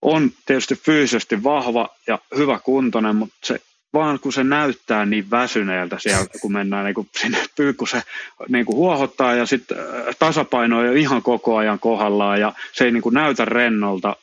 on 0.03 0.31
tietysti 0.47 0.75
fyysisesti 0.75 1.45
vahva 1.45 1.89
ja 2.07 2.19
hyvä 2.37 2.59
kuntoinen, 2.59 3.17
mutta 3.17 3.37
se 3.45 3.61
vaan 3.93 4.21
kun 4.21 4.33
se 4.33 4.45
näyttää 4.45 5.07
niin 5.07 5.31
väsyneeltä 5.31 5.97
siellä, 5.99 6.27
kun 6.41 6.53
mennään 6.53 6.85
niin 6.85 6.95
kuin 6.95 7.09
sinne 7.21 7.39
kun 7.77 7.89
se 7.89 8.03
niin 8.49 8.67
kuin 8.67 8.77
huohottaa 8.77 9.35
ja 9.35 9.47
sitten 9.47 9.79
äh, 9.79 10.17
tasapaino 10.19 10.79
on 10.79 10.97
ihan 10.97 11.23
koko 11.23 11.57
ajan 11.57 11.79
kohdallaan 11.79 12.41
ja 12.41 12.53
se 12.73 12.85
ei 12.85 12.93
niin 12.93 13.03
kuin 13.03 13.15
näytä 13.15 13.45
rennolta. 13.45 14.17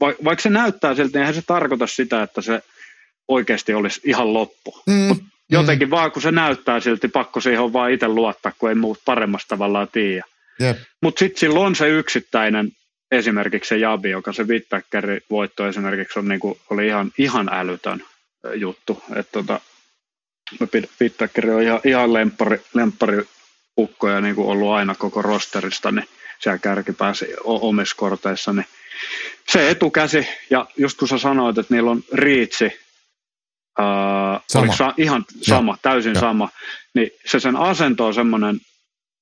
Va- 0.00 0.14
vaikka 0.24 0.42
se 0.42 0.50
näyttää 0.50 0.94
siltä, 0.94 1.18
niin 1.18 1.20
eihän 1.20 1.34
se 1.34 1.42
tarkoita 1.46 1.86
sitä, 1.86 2.22
että 2.22 2.40
se 2.40 2.62
oikeasti 3.28 3.74
olisi 3.74 4.00
ihan 4.04 4.34
loppu. 4.34 4.82
Mm, 4.86 4.94
Mut 4.94 5.18
jotenkin 5.50 5.88
mm. 5.88 5.90
vaan 5.90 6.12
kun 6.12 6.22
se 6.22 6.32
näyttää 6.32 6.80
silti, 6.80 7.08
pakko 7.08 7.40
siihen 7.40 7.60
on 7.60 7.72
vaan 7.72 7.90
itse 7.90 8.08
luottaa, 8.08 8.52
kun 8.58 8.68
ei 8.68 8.74
muut 8.74 8.98
paremmasta 9.04 9.48
tavallaan 9.48 9.88
tiedä. 9.92 10.24
Yep. 10.60 10.76
Mutta 11.02 11.18
sitten 11.18 11.40
sillä 11.40 11.60
on 11.60 11.74
se 11.74 11.88
yksittäinen, 11.88 12.68
esimerkiksi 13.10 13.68
se 13.68 13.76
Jabi, 13.76 14.10
joka 14.10 14.32
se 14.32 14.42
Whittakerin 14.42 15.20
voitto 15.30 15.68
esimerkiksi 15.68 16.18
on 16.18 16.28
niinku, 16.28 16.58
oli 16.70 16.86
ihan, 16.86 17.12
ihan 17.18 17.48
älytön 17.52 18.02
juttu. 18.54 19.02
Että 19.16 19.32
tota, 19.32 19.60
Whittaker 21.00 21.50
on 21.50 21.62
ihan, 21.62 21.80
ihan 21.84 22.12
lemppari, 22.12 22.60
lemppari 22.74 23.28
ukkoja 23.78 24.20
niin 24.20 24.34
kuin 24.34 24.48
ollut 24.48 24.72
aina 24.72 24.94
koko 24.94 25.22
rosterista, 25.22 25.92
niin 25.92 26.08
siellä 26.38 26.58
kärki 26.58 26.92
pääsi 26.92 27.26
omissa 27.44 27.96
korteissa, 27.96 28.52
niin 28.52 28.66
se 29.48 29.70
etukäsi, 29.70 30.28
ja 30.50 30.66
just 30.76 30.98
kun 30.98 31.08
sä 31.08 31.18
sanoit, 31.18 31.58
että 31.58 31.74
niillä 31.74 31.90
on 31.90 32.02
riitsi, 32.12 32.72
ää, 33.78 34.40
sama. 34.48 34.76
Sa- 34.76 34.94
ihan 34.96 35.24
sama, 35.42 35.72
ja. 35.72 35.78
täysin 35.82 36.14
ja. 36.14 36.20
sama, 36.20 36.48
niin 36.94 37.10
se 37.26 37.40
sen 37.40 37.56
asento 37.56 38.06
on 38.06 38.14
semmoinen 38.14 38.60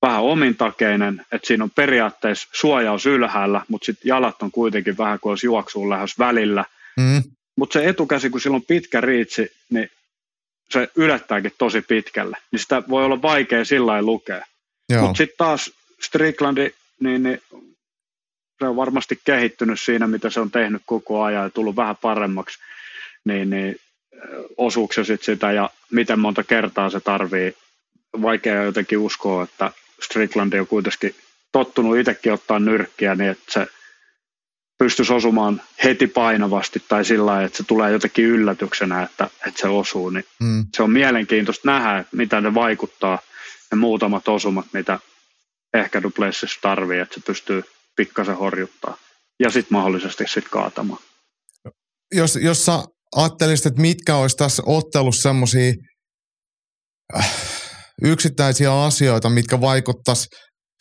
vähän 0.02 0.22
omintakeinen, 0.22 1.26
että 1.32 1.46
siinä 1.46 1.64
on 1.64 1.70
periaatteessa 1.70 2.48
suojaus 2.52 3.06
ylhäällä, 3.06 3.62
mutta 3.68 3.84
sitten 3.84 4.08
jalat 4.08 4.42
on 4.42 4.50
kuitenkin 4.50 4.98
vähän 4.98 5.20
kuin 5.20 5.30
olisi 5.30 5.46
juoksuun 5.46 5.90
lähes 5.90 6.18
välillä. 6.18 6.64
Mm. 6.96 7.22
Mutta 7.60 7.72
se 7.72 7.88
etukäsi, 7.88 8.30
kun 8.30 8.40
sillä 8.40 8.54
on 8.54 8.62
pitkä 8.62 9.00
riitsi, 9.00 9.52
niin 9.70 9.90
se 10.70 10.88
ylettääkin 10.96 11.52
tosi 11.58 11.82
pitkälle. 11.82 12.36
Niin 12.52 12.60
sitä 12.60 12.82
voi 12.88 13.04
olla 13.04 13.22
vaikea 13.22 13.64
sillä 13.64 13.86
lailla 13.86 14.06
lukea. 14.06 14.44
Mutta 15.00 15.16
sitten 15.16 15.36
taas 15.38 15.72
Stricklandi, 16.02 16.70
niin, 17.00 17.22
niin 17.22 17.42
se 18.58 18.66
on 18.66 18.76
varmasti 18.76 19.20
kehittynyt 19.24 19.80
siinä, 19.80 20.06
mitä 20.06 20.30
se 20.30 20.40
on 20.40 20.50
tehnyt 20.50 20.82
koko 20.86 21.22
ajan 21.22 21.42
ja 21.42 21.50
tullut 21.50 21.76
vähän 21.76 21.96
paremmaksi. 21.96 22.58
Niin, 23.24 23.50
niin 23.50 23.80
osuuko 24.56 24.92
se 24.92 25.04
sit 25.04 25.22
sitä 25.22 25.52
ja 25.52 25.70
miten 25.90 26.20
monta 26.20 26.44
kertaa 26.44 26.90
se 26.90 27.00
tarvii. 27.00 27.56
Vaikea 28.22 28.62
jotenkin 28.62 28.98
uskoa, 28.98 29.44
että 29.44 29.72
Stricklandi 30.02 30.58
on 30.58 30.66
kuitenkin 30.66 31.14
tottunut 31.52 31.96
itsekin 31.96 32.32
ottaa 32.32 32.58
nyrkkiä 32.58 33.14
niin, 33.14 33.30
että 33.30 33.52
se 33.52 33.66
pystyisi 34.80 35.12
osumaan 35.12 35.62
heti 35.84 36.06
painavasti 36.06 36.82
tai 36.88 37.04
sillä 37.04 37.26
lailla, 37.26 37.46
että 37.46 37.56
se 37.56 37.64
tulee 37.64 37.92
jotenkin 37.92 38.24
yllätyksenä, 38.24 39.02
että, 39.02 39.30
että 39.46 39.60
se 39.60 39.68
osuu. 39.68 40.10
Niin 40.10 40.24
mm. 40.40 40.66
Se 40.76 40.82
on 40.82 40.90
mielenkiintoista 40.90 41.70
nähdä, 41.70 41.98
että 41.98 42.16
mitä 42.16 42.40
ne 42.40 42.54
vaikuttaa, 42.54 43.18
ne 43.70 43.76
muutamat 43.76 44.28
osumat, 44.28 44.66
mitä 44.72 44.98
ehkä 45.74 46.02
Duplessis 46.02 46.58
tarvii, 46.62 46.98
että 46.98 47.14
se 47.14 47.20
pystyy 47.26 47.62
pikkasen 47.96 48.36
horjuttaa 48.36 48.96
ja 49.40 49.50
sitten 49.50 49.78
mahdollisesti 49.78 50.24
sitten 50.26 50.50
kaatamaan. 50.50 51.00
Jos, 52.12 52.38
jos 52.42 52.66
sä 52.66 52.82
ajattelisit, 53.16 53.66
että 53.66 53.80
mitkä 53.80 54.16
olisi 54.16 54.36
tässä 54.36 54.62
ottelussa 54.66 55.22
semmoisia 55.22 55.72
äh, 57.16 57.34
yksittäisiä 58.02 58.82
asioita, 58.82 59.30
mitkä 59.30 59.60
vaikuttaisi 59.60 60.28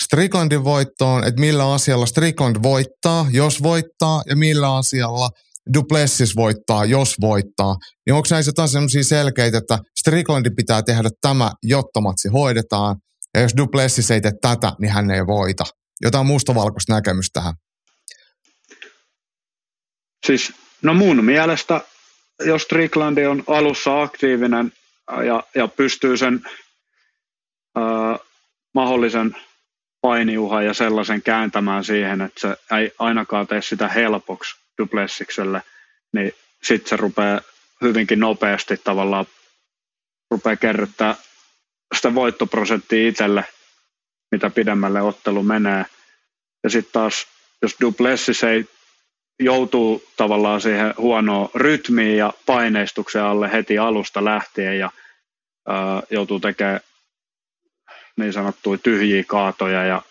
Stricklandin 0.04 0.64
voittoon, 0.64 1.24
että 1.24 1.42
millä 1.42 1.74
asialla 1.74 2.06
Strickland 2.06 2.56
voittaa, 2.64 3.28
jos 3.32 3.64
voittaa, 3.64 4.22
ja 4.26 4.36
millä 4.36 4.76
asialla 4.76 5.30
Duplessis 5.74 6.36
voittaa, 6.36 6.86
jos 6.86 7.16
voittaa. 7.22 7.76
Niin 8.06 8.14
onko 8.14 8.28
näissä 8.32 8.50
jotain 8.50 8.70
sellaisia 8.70 9.04
selkeitä, 9.04 9.58
että 9.58 9.80
Stricklandin 10.00 10.56
pitää 10.56 10.82
tehdä 10.82 11.10
tämä, 11.22 11.52
jotta 11.64 12.02
matsi 12.02 12.28
hoidetaan, 12.28 12.96
ja 13.34 13.42
jos 13.42 13.52
Duplessis 13.58 14.12
ei 14.12 14.22
tee 14.22 14.32
tätä, 14.42 14.74
niin 14.80 14.92
hän 14.92 15.12
ei 15.12 15.28
voita. 15.28 15.64
Jotain 16.02 16.26
mustavalkoista 16.26 16.94
näkemystä 16.94 17.40
tähän. 17.40 17.54
Siis, 20.26 20.54
no 20.82 20.94
mun 20.94 21.26
mielestä, 21.26 21.82
jos 22.46 22.62
Stricklandi 22.62 23.26
on 23.26 23.44
alussa 23.48 24.02
aktiivinen 24.02 24.72
ja, 25.26 25.44
ja 25.56 25.68
pystyy 25.68 26.18
sen 26.18 26.42
äh, 27.78 28.20
mahdollisen 28.74 29.36
painiuhan 30.02 30.66
ja 30.66 30.74
sellaisen 30.74 31.22
kääntämään 31.22 31.84
siihen, 31.84 32.22
että 32.22 32.40
se 32.40 32.78
ei 32.78 32.92
ainakaan 33.00 33.48
tee 33.48 33.62
sitä 33.62 33.88
helpoksi 33.88 34.56
Duplessikselle, 34.82 35.62
niin 36.14 36.34
sitten 36.64 36.90
se 36.90 36.98
rupeaa 36.98 37.42
hyvinkin 37.82 38.20
nopeasti 38.20 38.78
tavallaan 38.84 39.26
rupeaa 40.32 40.56
kerryttää 40.56 41.16
sitä 41.96 42.16
voittoprosenttia 42.16 43.10
itselle, 43.10 43.46
mitä 44.32 44.50
pidemmälle 44.50 45.02
ottelu 45.02 45.44
menee. 45.44 45.86
Ja 46.64 46.70
sitten 46.70 46.94
taas, 46.94 47.28
jos 47.62 47.76
Duplessis 47.82 48.44
ei 48.44 48.66
joutuu 49.40 50.04
tavallaan 50.18 50.62
siihen 50.62 50.94
huonoon 50.98 51.50
rytmiin 51.56 52.18
ja 52.18 52.34
paineistuksen 52.46 53.24
alle 53.24 53.52
heti 53.52 53.78
alusta 53.78 54.26
lähtien 54.26 54.80
ja 54.80 54.92
ää, 55.68 56.02
joutuu 56.10 56.40
tekemään 56.40 56.80
niin 58.20 58.34
sanottuja 58.34 58.78
tyhjiä 58.78 59.24
kaatoja 59.28 59.86
ja 59.86 60.02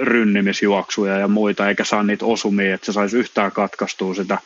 rynnimisjuoksuja 0.00 1.18
ja 1.18 1.28
muita, 1.28 1.68
eikä 1.68 1.84
saa 1.84 2.02
niitä 2.02 2.24
osumia, 2.24 2.74
että 2.74 2.86
se 2.86 2.92
saisi 2.92 3.18
yhtään 3.18 3.52
katkaistua 3.52 4.14
sitä 4.14 4.38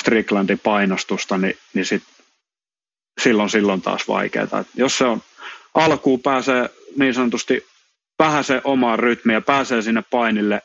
Stricklandin 0.00 0.58
painostusta, 0.58 1.38
niin, 1.38 1.58
niin 1.74 1.86
sit, 1.86 2.02
silloin, 3.20 3.50
silloin 3.50 3.82
taas 3.82 4.08
vaikeaa. 4.08 4.64
jos 4.74 4.98
se 4.98 5.04
on 5.04 5.22
alkuun 5.74 6.20
pääsee 6.20 6.70
niin 6.96 7.14
sanotusti 7.14 7.66
vähän 8.18 8.44
se 8.44 8.60
omaan 8.64 8.98
rytmiin 8.98 9.34
ja 9.34 9.40
pääsee 9.40 9.82
sinne 9.82 10.02
painille 10.10 10.62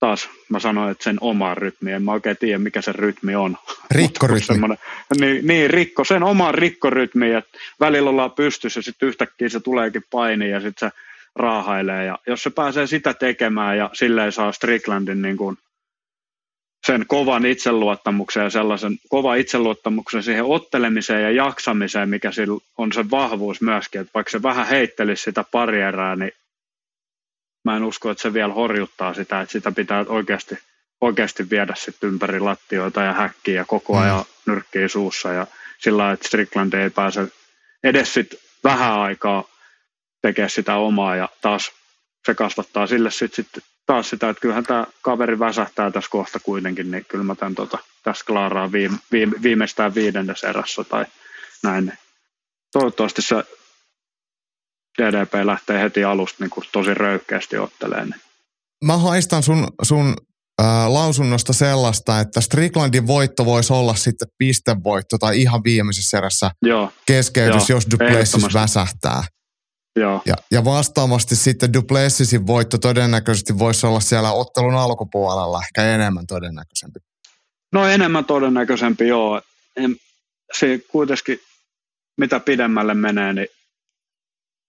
taas 0.00 0.28
mä 0.48 0.60
sanoin, 0.60 0.90
että 0.90 1.04
sen 1.04 1.18
omaan 1.20 1.56
rytmiin, 1.56 1.96
en 1.96 2.02
mä 2.02 2.12
oikein 2.12 2.36
tiedä 2.36 2.58
mikä 2.58 2.82
se 2.82 2.92
rytmi 2.92 3.34
on. 3.34 3.56
Rikkorytmi. 3.90 4.56
niin, 5.20 5.46
niin, 5.46 5.70
rikko, 5.70 6.04
sen 6.04 6.22
omaan 6.22 6.54
rikkorytmiin, 6.54 7.36
että 7.36 7.58
välillä 7.80 8.10
ollaan 8.10 8.32
pystyssä 8.32 8.78
ja 8.78 8.82
sitten 8.82 9.08
yhtäkkiä 9.08 9.48
se 9.48 9.60
tuleekin 9.60 10.02
paini 10.10 10.50
ja 10.50 10.60
sitten 10.60 10.90
se 10.90 10.96
raahailee. 11.36 12.04
Ja 12.04 12.18
jos 12.26 12.42
se 12.42 12.50
pääsee 12.50 12.86
sitä 12.86 13.14
tekemään 13.14 13.78
ja 13.78 13.90
silleen 13.92 14.32
saa 14.32 14.52
Stricklandin 14.52 15.22
niin 15.22 15.36
kuin 15.36 15.56
sen 16.86 17.04
kovan 17.06 17.46
itseluottamuksen 17.46 18.42
ja 18.42 18.50
sellaisen 18.50 18.98
kovan 19.08 19.38
itseluottamuksen 19.38 20.22
siihen 20.22 20.44
ottelemiseen 20.44 21.22
ja 21.22 21.30
jaksamiseen, 21.30 22.08
mikä 22.08 22.32
sillä 22.32 22.60
on 22.78 22.92
se 22.92 23.10
vahvuus 23.10 23.60
myöskin, 23.60 24.00
että 24.00 24.10
vaikka 24.14 24.30
se 24.30 24.42
vähän 24.42 24.66
heittelisi 24.66 25.22
sitä 25.22 25.44
parierää, 25.52 26.16
niin 26.16 26.32
mä 27.64 27.76
en 27.76 27.84
usko, 27.84 28.10
että 28.10 28.22
se 28.22 28.34
vielä 28.34 28.52
horjuttaa 28.52 29.14
sitä, 29.14 29.40
että 29.40 29.52
sitä 29.52 29.72
pitää 29.72 30.04
oikeasti, 30.08 30.58
oikeasti 31.00 31.50
viedä 31.50 31.74
sitten 31.76 32.08
ympäri 32.08 32.40
lattioita 32.40 33.02
ja 33.02 33.12
häkkiä 33.12 33.54
ja 33.54 33.64
koko 33.64 33.98
ajan 33.98 34.18
mm. 34.18 34.52
nyrkkiä 34.52 34.88
suussa 34.88 35.32
ja 35.32 35.46
sillä 35.78 36.12
että 36.12 36.28
Strickland 36.28 36.72
ei 36.72 36.90
pääse 36.90 37.28
edes 37.84 38.14
sitten 38.14 38.38
vähän 38.64 39.00
aikaa 39.00 39.44
tekee 40.22 40.48
sitä 40.48 40.76
omaa 40.76 41.16
ja 41.16 41.28
taas 41.40 41.72
se 42.26 42.34
kasvattaa 42.34 42.86
sille 42.86 43.10
sitten 43.10 43.44
sit 43.44 43.64
taas 43.86 44.10
sitä, 44.10 44.28
että 44.28 44.40
kyllähän 44.40 44.64
tämä 44.64 44.86
kaveri 45.02 45.38
väsähtää 45.38 45.90
tässä 45.90 46.10
kohta 46.10 46.40
kuitenkin, 46.40 46.90
niin 46.90 47.04
kyllä 47.04 47.24
mä 47.24 47.34
tämän 47.34 47.54
tota, 47.54 47.78
tässä 48.02 48.24
klaaraan 48.24 48.72
viime, 48.72 48.98
viime, 49.12 49.36
viimeistään 49.42 49.94
viidennes 49.94 50.44
erässä 50.44 50.84
tai 50.84 51.04
näin. 51.62 51.92
Toivottavasti 52.72 53.22
se 53.22 53.44
DDP 55.00 55.34
lähtee 55.44 55.80
heti 55.80 56.04
alusta 56.04 56.44
niin 56.44 56.50
kuin 56.50 56.64
tosi 56.72 56.94
röyhkeästi 56.94 57.58
ottelemaan. 57.58 58.08
Niin. 58.10 58.20
Mä 58.84 58.96
haistan 58.96 59.42
sun, 59.42 59.68
sun 59.82 60.16
äh, 60.62 60.88
lausunnosta 60.88 61.52
sellaista, 61.52 62.20
että 62.20 62.40
Stricklandin 62.40 63.06
voitto 63.06 63.44
voisi 63.44 63.72
olla 63.72 63.94
sitten 63.94 64.28
pistevoitto 64.38 65.18
tai 65.18 65.40
ihan 65.40 65.64
viimeisessä 65.64 66.18
erässä 66.18 66.50
Joo. 66.62 66.92
keskeytys, 67.06 67.68
Joo. 67.68 67.76
jos 67.76 67.86
Duplessis 67.90 68.54
väsähtää. 68.54 69.22
Joo. 69.96 70.22
Ja, 70.26 70.34
ja 70.50 70.64
vastaavasti 70.64 71.36
sitten 71.36 71.72
Duplessisin 71.72 72.46
voitto 72.46 72.78
todennäköisesti 72.78 73.58
voisi 73.58 73.86
olla 73.86 74.00
siellä 74.00 74.32
ottelun 74.32 74.74
alkupuolella 74.74 75.60
ehkä 75.62 75.94
enemmän 75.94 76.26
todennäköisempi. 76.26 77.00
No 77.72 77.86
enemmän 77.86 78.24
todennäköisempi, 78.24 79.08
joo. 79.08 79.42
En, 79.76 79.96
se 80.52 80.80
kuitenkin, 80.88 81.40
mitä 82.16 82.40
pidemmälle 82.40 82.94
menee, 82.94 83.32
niin 83.32 83.48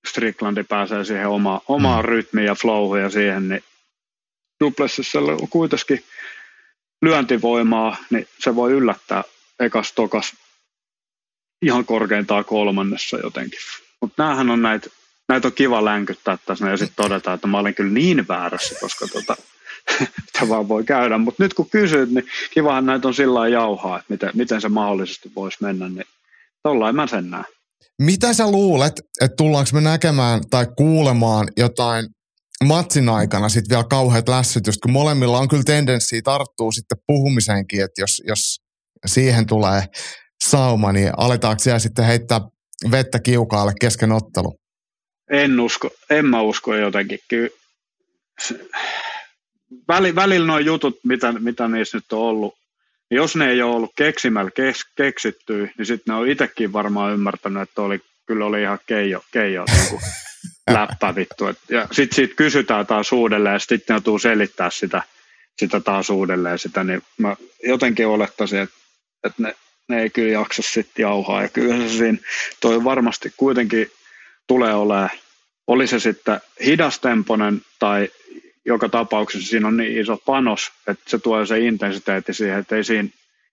Stricklandi 0.08 0.64
pääsee 0.64 1.06
siihen 1.06 1.28
oma, 1.28 1.62
omaan 1.68 2.06
mm. 2.06 2.10
rytmiin 2.10 2.46
ja 2.46 2.56
flowhun 2.56 3.02
ja 3.02 3.10
siihen, 3.10 3.50
niin 3.50 3.64
Duplessisella 4.64 5.32
on 5.32 5.48
kuitenkin 5.50 6.04
lyöntivoimaa, 7.02 7.98
niin 8.10 8.28
se 8.40 8.56
voi 8.56 8.72
yllättää 8.72 9.24
ekas 9.60 9.94
tokas 9.94 10.34
ihan 11.62 11.86
korkeintaan 11.86 12.46
kolmannessa 12.46 13.18
jotenkin. 13.18 13.60
Mutta 14.02 14.24
näähän 14.24 14.50
on 14.50 14.62
näitä, 14.62 14.90
näitä 15.30 15.48
on 15.48 15.54
kiva 15.54 15.86
länkyttää 15.86 16.38
tässä 16.46 16.70
ja 16.70 16.78
sitten 16.78 17.06
todeta, 17.06 17.34
että 17.34 17.48
mä 17.48 17.60
olin 17.60 17.76
kyllä 17.76 17.94
niin 17.94 18.28
väärässä, 18.28 18.76
koska 18.80 19.08
tota, 19.08 19.36
mitä 20.26 20.50
vaan 20.50 20.68
voi 20.68 20.84
käydä. 20.84 21.18
Mutta 21.18 21.44
nyt 21.44 21.54
kun 21.54 21.70
kysyt, 21.70 22.10
niin 22.10 22.28
kivahan 22.54 22.86
näitä 22.86 23.08
on 23.08 23.14
sillä 23.14 23.48
jauhaa, 23.48 24.00
että 24.00 24.06
miten, 24.10 24.32
miten 24.34 24.62
se 24.62 24.70
mahdollisesti 24.70 25.32
voisi 25.36 25.58
mennä, 25.62 25.90
niin 25.90 26.08
tollain 26.64 26.96
mä 26.96 27.08
sen 27.08 27.30
näen. 27.30 27.46
Mitä 28.02 28.34
sä 28.34 28.52
luulet, 28.52 28.94
että 29.22 29.36
tullaanko 29.36 29.70
me 29.74 29.82
näkemään 29.82 30.42
tai 30.50 30.68
kuulemaan 30.78 31.48
jotain 31.58 32.06
matsin 32.64 33.10
aikana 33.10 33.50
sitten 33.50 33.70
vielä 33.70 33.88
kauheat 33.90 34.30
lässytystä, 34.30 34.82
kun 34.82 34.92
molemmilla 34.92 35.40
on 35.40 35.48
kyllä 35.48 35.64
tendenssiä 35.64 36.22
tarttuu 36.24 36.72
sitten 36.72 36.98
puhumiseenkin, 37.08 37.84
että 37.84 38.02
jos, 38.02 38.22
jos 38.28 38.62
siihen 39.06 39.46
tulee 39.46 39.84
sauma, 40.44 40.92
niin 40.92 41.12
aletaanko 41.18 41.60
siellä 41.60 41.80
sitten 41.80 42.06
heittää 42.06 42.42
vettä 42.92 43.20
kiukaalle 43.20 43.74
kesken 43.82 44.12
ottelu? 44.12 44.60
En 45.32 45.60
usko, 45.60 45.90
en 46.10 46.26
mä 46.26 46.42
usko 46.42 46.76
jotenkin. 46.76 47.20
Kyllä 47.30 47.50
väli, 49.88 50.16
välillä 50.16 50.48
nuo 50.48 50.60
jutut, 50.60 51.00
mitä, 51.04 51.32
mitä 51.32 51.68
niissä 51.68 51.98
nyt 51.98 52.14
on 52.14 52.20
ollut, 52.20 52.54
jos 53.12 53.36
ne 53.36 53.50
ei 53.50 53.62
ole 53.62 53.76
ollut 53.76 53.92
keksimällä 53.96 54.52
kes, 54.52 54.86
keksittyä, 54.96 55.68
niin 55.78 55.86
sitten 55.86 56.14
ne 56.14 56.20
on 56.20 56.28
itsekin 56.28 56.74
varmaan 56.74 57.14
ymmärtänyt, 57.14 57.62
että 57.64 57.82
oli, 57.82 58.02
kyllä 58.26 58.46
oli 58.46 58.62
ihan 58.62 58.80
keijo, 58.86 59.24
keijo 59.32 59.66
niin 59.72 59.90
kuin 59.90 60.02
läppä 60.74 61.16
vittu. 61.16 61.48
Et, 61.48 61.58
ja 61.70 61.88
sitten 61.92 62.16
siitä 62.16 62.36
kysytään 62.36 62.88
taas 62.88 63.12
uudelleen 63.12 63.54
ja 63.54 63.60
sitten 63.60 63.94
joutuu 63.94 64.20
selittää 64.20 64.70
sitä, 64.70 65.04
sitä 65.60 65.80
taas 65.80 66.10
uudelleen 66.10 66.60
sitä, 66.60 66.84
niin 66.84 67.02
mä 67.18 67.36
jotenkin 67.64 68.08
olettaisin, 68.08 68.60
että, 68.60 68.76
että 69.24 69.44
ne, 69.44 69.56
ne 69.90 70.02
ei 70.02 70.10
kyllä 70.10 70.32
jaksa 70.32 70.62
sitten 70.62 71.04
jauhaa. 71.04 71.42
Ja 71.42 71.50
kyllä 71.50 71.78
se 71.78 71.98
siinä, 71.98 72.18
toi 72.60 72.84
varmasti 72.84 73.34
kuitenkin 73.38 73.92
tulee 74.48 74.74
olemaan, 74.74 75.10
oli 75.68 75.88
se 75.88 76.00
sitten 76.00 76.42
hidastemponen 76.66 77.62
tai 77.80 78.10
joka 78.66 78.90
tapauksessa 78.90 79.50
siinä 79.50 79.68
on 79.68 79.78
niin 79.78 80.02
iso 80.02 80.18
panos, 80.18 80.72
että 80.88 81.04
se 81.08 81.20
tuo 81.20 81.46
se 81.46 81.60
intensiteetti 81.60 82.34
siihen, 82.34 82.60
että 82.60 82.76
ei, 82.76 82.84
siinä, 82.84 83.10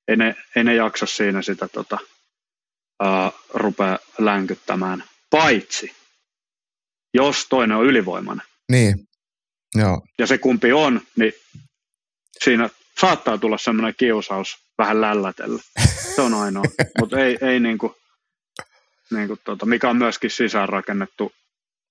ei, 0.08 0.16
ne, 0.16 0.34
ei 0.56 0.64
ne 0.64 0.74
jaksa 0.74 1.06
siinä 1.06 1.42
sitä 1.42 1.68
tota, 1.68 1.98
ää, 3.02 3.32
rupea 3.54 3.98
länkyttämään. 4.18 5.04
Paitsi, 5.30 5.92
jos 7.14 7.46
toinen 7.48 7.76
on 7.76 7.86
ylivoimainen. 7.86 8.46
Niin, 8.72 9.08
joo. 9.74 10.02
Ja 10.18 10.26
se 10.26 10.38
kumpi 10.38 10.72
on, 10.72 11.00
niin 11.16 11.32
siinä 12.44 12.70
saattaa 13.00 13.38
tulla 13.38 13.58
semmoinen 13.58 13.94
kiusaus 13.96 14.58
vähän 14.78 15.00
lällätellä. 15.00 15.62
Se 16.14 16.22
on 16.22 16.34
ainoa. 16.34 16.64
Mutta 17.00 17.18
ei, 17.18 17.38
ei 17.40 17.60
niinku, 17.60 17.96
niinku 19.10 19.38
tota, 19.44 19.66
mikä 19.66 19.90
on 19.90 19.96
myöskin 19.96 20.30
sisäänrakennettu 20.30 21.32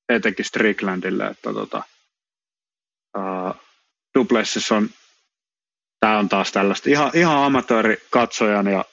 etenkin 0.10 0.46
Stricklandille, 0.46 1.28
että 1.28 1.54
tota, 1.54 1.84
Duplessis 4.20 4.72
on, 4.72 4.90
tämä 6.00 6.20
on 6.20 6.30
taas 6.30 6.52
tällaista. 6.52 6.90
Ihan, 6.90 7.12
ihan 7.14 7.38
amatöörikatsojan 7.38 8.68
ja 8.68 8.86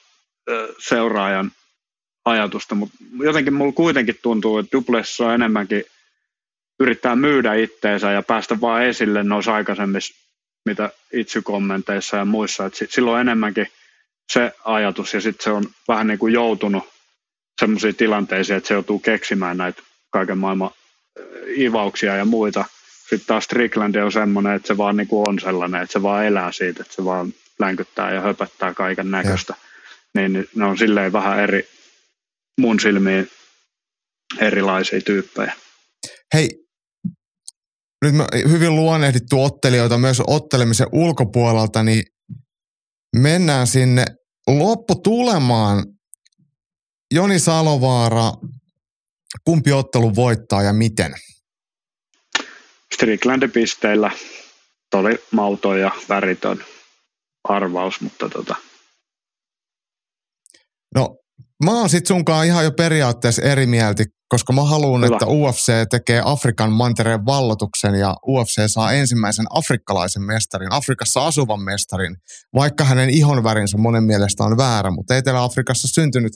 uh, 0.49 0.75
seuraajan 0.79 1.51
ajatusta, 2.25 2.75
mutta 2.75 2.97
jotenkin 3.23 3.53
mulla 3.53 3.71
kuitenkin 3.71 4.19
tuntuu, 4.21 4.57
että 4.57 4.77
Duplessis 4.77 5.21
on 5.21 5.33
enemmänkin 5.33 5.83
yrittää 6.79 7.15
myydä 7.15 7.53
itteensä 7.53 8.11
ja 8.11 8.23
päästä 8.23 8.61
vaan 8.61 8.83
esille 8.83 9.23
noissa 9.23 9.53
aikaisemmissa, 9.53 10.15
mitä 10.65 10.89
itse 11.13 11.41
kommenteissa 11.41 12.17
ja 12.17 12.25
muissa, 12.25 12.65
että 12.65 12.85
silloin 12.89 13.21
enemmänkin 13.21 13.67
se 14.33 14.51
ajatus 14.65 15.13
ja 15.13 15.21
sitten 15.21 15.43
se 15.43 15.51
on 15.51 15.63
vähän 15.87 16.07
niin 16.07 16.19
kuin 16.19 16.33
joutunut 16.33 16.83
semmoisiin 17.59 17.95
tilanteisiin, 17.95 18.57
että 18.57 18.67
se 18.67 18.73
joutuu 18.73 18.99
keksimään 18.99 19.57
näitä 19.57 19.81
kaiken 20.09 20.37
maailman 20.37 20.71
ivauksia 21.57 22.15
ja 22.15 22.25
muita, 22.25 22.65
sitten 23.09 23.27
taas 23.27 23.43
Strickland 23.43 23.95
on 23.95 24.11
semmoinen, 24.11 24.55
että 24.55 24.67
se 24.67 24.77
vaan 24.77 24.97
niin 24.97 25.07
kuin 25.07 25.29
on 25.29 25.39
sellainen, 25.39 25.81
että 25.81 25.93
se 25.93 26.01
vaan 26.01 26.25
elää 26.25 26.51
siitä, 26.51 26.81
että 26.81 26.95
se 26.95 27.05
vaan 27.05 27.33
länkyttää 27.59 28.13
ja 28.13 28.21
höpöttää 28.21 28.73
kaiken 28.73 29.11
näköistä. 29.11 29.55
Niin 30.15 30.47
ne 30.55 30.65
on 30.65 30.77
silleen 30.77 31.13
vähän 31.13 31.39
eri, 31.39 31.67
mun 32.61 32.79
silmiin 32.79 33.29
erilaisia 34.39 35.01
tyyppejä. 35.01 35.53
Hei, 36.33 36.49
nyt 38.05 38.15
mä 38.15 38.27
hyvin 38.49 38.75
luonnehdittu 38.75 39.43
ottelijoita 39.43 39.97
myös 39.97 40.21
ottelemisen 40.27 40.87
ulkopuolelta, 40.91 41.83
niin 41.83 42.03
mennään 43.15 43.67
sinne 43.67 44.05
lopputulemaan. 44.47 45.85
Joni 47.13 47.39
Salovaara, 47.39 48.31
kumpi 49.43 49.71
ottelu 49.71 50.15
voittaa 50.15 50.63
ja 50.63 50.73
miten? 50.73 51.15
Stricklandin 52.95 53.51
pisteillä. 53.51 54.11
Tuo 54.91 54.99
oli 54.99 55.23
mauto 55.31 55.75
ja 55.75 55.91
väritön 56.09 56.63
arvaus, 57.43 58.01
mutta 58.01 58.29
tota. 58.29 58.55
No, 60.95 61.17
mä 61.63 61.71
oon 61.71 61.89
sit 61.89 62.05
sunkaan 62.05 62.45
ihan 62.45 62.63
jo 62.63 62.71
periaatteessa 62.71 63.41
eri 63.41 63.65
mieltä, 63.65 64.03
koska 64.29 64.53
mä 64.53 64.63
haluan, 64.63 65.03
Hyvä. 65.03 65.15
että 65.15 65.25
UFC 65.25 65.89
tekee 65.89 66.21
Afrikan 66.25 66.71
mantereen 66.71 67.25
vallotuksen 67.25 67.95
ja 67.95 68.15
UFC 68.27 68.63
saa 68.67 68.91
ensimmäisen 68.91 69.45
afrikkalaisen 69.49 70.23
mestarin, 70.23 70.73
Afrikassa 70.73 71.27
asuvan 71.27 71.63
mestarin, 71.63 72.15
vaikka 72.55 72.83
hänen 72.83 73.09
ihonvärinsä 73.09 73.77
monen 73.77 74.03
mielestä 74.03 74.43
on 74.43 74.57
väärä, 74.57 74.91
mutta 74.91 75.15
Etelä-Afrikassa 75.15 75.87
syntynyt 75.87 76.33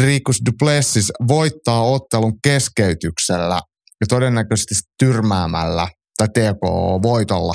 Dricus 0.00 0.40
Duplessis 0.46 1.12
voittaa 1.28 1.82
ottelun 1.82 2.32
keskeytyksellä 2.42 3.60
ja 4.00 4.06
todennäköisesti 4.08 4.74
tyrmäämällä 4.98 5.88
tai 6.18 6.28
TKO-voitolla. 6.28 7.54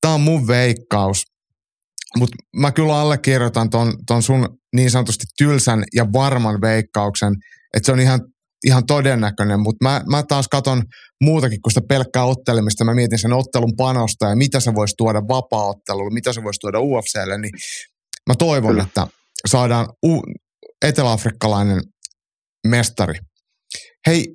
Tämä 0.00 0.14
on 0.14 0.20
mun 0.20 0.46
veikkaus. 0.46 1.22
Mutta 2.16 2.36
mä 2.56 2.72
kyllä 2.72 3.00
allekirjoitan 3.00 3.70
ton, 3.70 3.94
ton 4.06 4.22
sun 4.22 4.48
niin 4.76 4.90
sanotusti 4.90 5.24
tylsän 5.38 5.84
ja 5.94 6.12
varman 6.12 6.60
veikkauksen, 6.60 7.34
että 7.76 7.86
se 7.86 7.92
on 7.92 8.00
ihan, 8.00 8.20
ihan 8.66 8.86
todennäköinen, 8.86 9.60
mutta 9.60 9.88
mä, 9.88 10.02
mä 10.10 10.22
taas 10.22 10.48
katon 10.48 10.82
muutakin 11.24 11.62
kuin 11.62 11.72
sitä 11.72 11.86
pelkkää 11.88 12.24
ottelemista. 12.24 12.84
Mä 12.84 12.94
mietin 12.94 13.18
sen 13.18 13.32
ottelun 13.32 13.72
panosta 13.76 14.28
ja 14.28 14.36
mitä 14.36 14.60
se 14.60 14.74
voisi 14.74 14.94
tuoda 14.98 15.22
vapaa-ottelulle, 15.28 16.14
mitä 16.14 16.32
se 16.32 16.44
voisi 16.44 16.60
tuoda 16.60 16.80
UFClle, 16.80 17.38
niin 17.38 17.52
mä 18.28 18.34
toivon, 18.38 18.70
Kyllä. 18.70 18.82
että 18.82 19.06
saadaan 19.48 19.88
u- 20.06 20.22
eteläafrikkalainen 20.82 21.80
mestari. 22.66 23.18
Hei, 24.06 24.26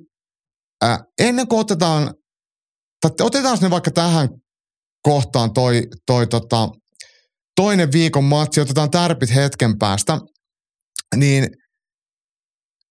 äh, 0.84 0.98
ennen 1.18 1.48
kuin 1.48 1.60
otetaan, 1.60 2.14
tai 3.00 3.10
otetaan 3.20 3.58
ne 3.60 3.70
vaikka 3.70 3.90
tähän 3.90 4.28
kohtaan 5.02 5.52
toi, 5.52 5.82
toi 6.06 6.26
tota, 6.26 6.68
toinen 7.56 7.92
viikon 7.92 8.24
matsi, 8.24 8.60
otetaan 8.60 8.90
tärpit 8.90 9.34
hetken 9.34 9.78
päästä, 9.78 10.18
niin 11.16 11.48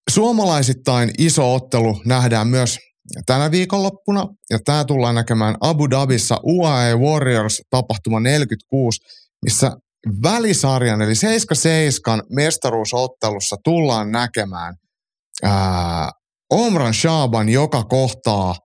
suomalaisittain 0.10 1.11
iso 1.18 1.53
ottelu 1.53 2.02
nähdään 2.06 2.48
myös 2.48 2.78
tänä 3.26 3.52
viikonloppuna, 3.52 4.28
ja 4.49 4.60
tämä 4.65 4.86
tullaan 4.86 5.15
näkemään 5.15 5.56
Abu 5.61 5.90
Dhabissa 5.90 6.40
UAE 6.44 6.95
Warriors 6.95 7.61
tapahtuma 7.70 8.20
46, 8.20 8.99
missä 9.45 9.72
välisarjan 10.24 11.02
eli 11.02 11.14
7-7 11.14 11.15
mestaruusottelussa 12.30 13.56
tullaan 13.64 14.11
näkemään 14.11 14.76
ää, 15.44 16.11
Omran 16.54 16.94
Shaban, 16.94 17.50
joka 17.50 17.84
kohtaa 17.84 18.56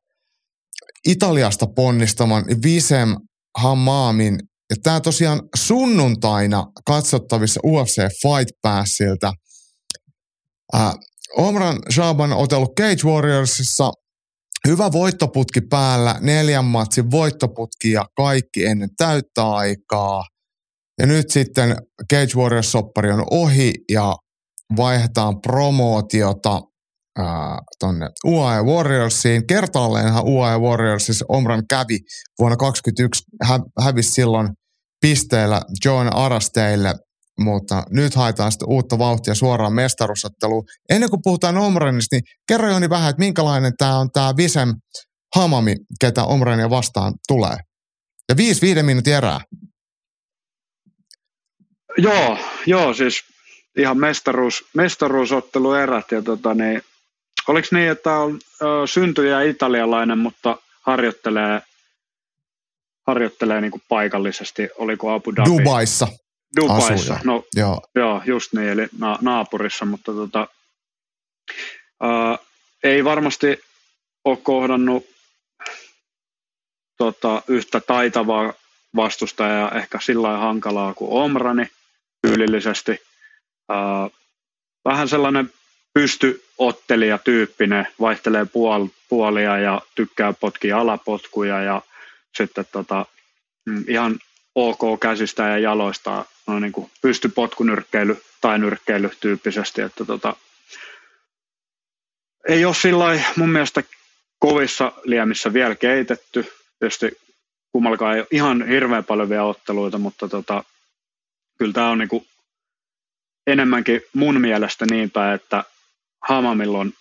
Italiasta 1.07 1.67
ponnistavan 1.67 2.45
Visem 2.63 3.17
Hamaamin. 3.59 4.39
Ja 4.71 4.77
tämä 4.83 5.01
tosiaan 5.01 5.43
sunnuntaina 5.57 6.67
katsottavissa 6.87 7.61
UFC 7.65 7.97
Fight 7.97 8.51
Passilta. 8.63 9.33
Ää, 10.73 10.93
Omran 11.37 11.79
Shaban 11.93 12.33
otellut 12.33 12.77
Cage 12.81 13.05
Warriorsissa. 13.05 13.91
Hyvä 14.67 14.93
voittoputki 14.93 15.61
päällä, 15.61 16.19
neljän 16.21 16.65
matsin 16.65 17.11
voittoputki 17.11 17.93
ja 17.93 18.07
kaikki 18.17 18.67
ennen 18.67 18.89
täyttä 18.97 19.49
aikaa. 19.49 20.25
Ja 20.99 21.07
nyt 21.07 21.31
sitten 21.31 21.77
Cage 22.13 22.35
Warriors-soppari 22.37 23.13
on 23.13 23.25
ohi 23.31 23.73
ja 23.89 24.17
vaihdetaan 24.77 25.41
promootiota 25.41 26.61
ää, 27.19 27.59
tonne 27.79 28.09
UAE 28.25 28.63
Warriorsiin. 28.63 29.47
Kertaalleenhan 29.47 30.25
UAE 30.25 30.59
Warriorsissa 30.59 31.25
Omran 31.29 31.63
kävi 31.71 31.99
vuonna 32.39 32.57
2021, 32.57 33.25
hä, 33.49 33.61
hävisi 33.85 34.13
silloin 34.13 34.49
pisteellä 35.01 35.63
John 35.85 36.17
Arasteille, 36.17 36.95
mutta 37.41 37.83
nyt 37.91 38.15
haetaan 38.15 38.53
sitten 38.53 38.69
uutta 38.69 38.99
vauhtia 38.99 39.35
suoraan 39.35 39.73
mestaruusotteluun. 39.73 40.65
Ennen 40.91 41.11
kuin 41.11 41.21
puhutaan 41.25 41.59
Omranista, 41.59 42.17
niin 42.17 42.23
kerro 42.49 42.69
Joni 42.69 42.91
vähän, 42.91 43.11
että 43.11 43.21
minkälainen 43.21 43.73
tämä 43.79 43.99
on 43.99 44.11
tämä 44.13 44.37
Visem 44.37 44.75
Hamami, 45.37 45.77
ketä 46.01 46.25
Omrania 46.25 46.71
vastaan 46.71 47.15
tulee. 47.29 47.57
Ja 48.29 48.37
viisi 48.37 48.61
viiden 48.61 48.87
minuutin 48.87 49.15
erää. 49.15 49.41
Joo, 51.99 52.39
joo, 52.67 52.95
siis 52.95 53.23
ihan 53.79 53.99
mestaruus, 53.99 54.65
mestaruusottelu 54.75 55.73
erät. 55.73 56.11
Ja 56.11 56.23
tota, 56.23 56.55
niin, 56.55 56.83
oliko 57.49 57.69
niin, 57.71 57.91
että 57.91 58.15
on 58.15 58.39
ö, 58.63 58.65
syntyjä 58.87 59.43
italialainen, 59.43 60.19
mutta 60.19 60.57
harjoittelee, 60.83 61.63
harjoittelee 63.07 63.61
niin 63.61 63.71
kuin 63.71 63.83
paikallisesti, 63.89 64.69
oliko 64.79 65.13
Abu 65.15 65.37
Dhabi? 65.37 65.51
Dubaissa. 65.51 66.09
Dubaissa. 66.61 67.15
asuu, 67.15 67.25
no, 67.25 67.45
Joo. 67.55 67.81
Joo, 67.95 68.23
just 68.27 68.53
niin, 68.53 68.69
eli 68.69 68.89
na- 68.99 69.19
naapurissa, 69.21 69.85
mutta 69.85 70.13
tota, 70.13 70.49
ää, 72.01 72.39
ei 72.85 73.05
varmasti 73.05 73.61
ole 74.25 74.37
kohdannut 74.37 75.07
tota, 76.97 77.43
yhtä 77.49 77.81
taitavaa 77.81 78.53
vastustajaa, 78.97 79.71
ehkä 79.71 79.99
sillä 80.03 80.37
hankalaa 80.39 80.95
kuin 80.95 81.11
Omrani 81.25 81.69
tyylillisesti. 82.23 82.99
Ää, 83.69 84.09
vähän 84.85 85.09
sellainen 85.09 85.53
pystyottelija 85.95 87.19
tyyppinen, 87.19 87.89
vaihtelee 88.01 88.45
puol- 88.45 88.91
puolia 89.09 89.59
ja 89.59 89.83
tykkää 89.95 90.33
potkia 90.33 90.79
alapotkuja 90.79 91.63
ja 91.63 91.83
sitten 92.37 92.65
tota, 92.73 93.07
mm, 93.67 93.85
ihan 93.89 94.19
ok 94.55 95.01
käsistä 95.01 95.43
ja 95.43 95.59
jaloista 95.59 96.25
no 96.47 96.61
niin 96.61 96.73
kuin 96.73 96.91
pystypotkunyrkkeily 97.03 98.23
tai 98.41 98.59
nyrkkeily 98.59 99.11
tyyppisesti, 99.21 99.81
että 99.83 100.05
tota, 100.05 100.37
ei 102.49 102.65
ole 102.65 102.75
sillä 102.75 103.21
mun 103.37 103.49
mielestä 103.49 103.83
kovissa 104.39 104.93
liemissä 105.05 105.53
vielä 105.53 105.75
keitetty. 105.75 106.53
Tietysti 106.79 107.19
kummallakaan 107.73 108.15
ei 108.15 108.21
ole 108.21 108.29
ihan 108.31 108.67
hirveän 108.67 109.05
paljon 109.05 109.29
vielä 109.29 109.45
otteluita, 109.45 109.99
mutta 109.99 110.29
tota, 110.29 110.65
kyllä 111.59 111.73
tämä 111.73 111.91
on 111.91 111.99
niin 111.99 112.09
kuin 112.09 112.27
enemmänkin 113.47 114.03
mun 114.15 114.41
mielestä 114.41 114.87
niin 114.91 115.11
päin, 115.11 115.35
että 115.35 115.65
Hamamilla 116.29 116.79
on 116.79 116.93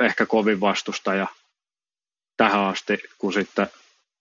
ehkä 0.00 0.26
kovin 0.26 0.60
vastustaja 0.60 1.26
tähän 2.36 2.60
asti, 2.60 2.98
kuin 3.18 3.32
sitten 3.32 3.66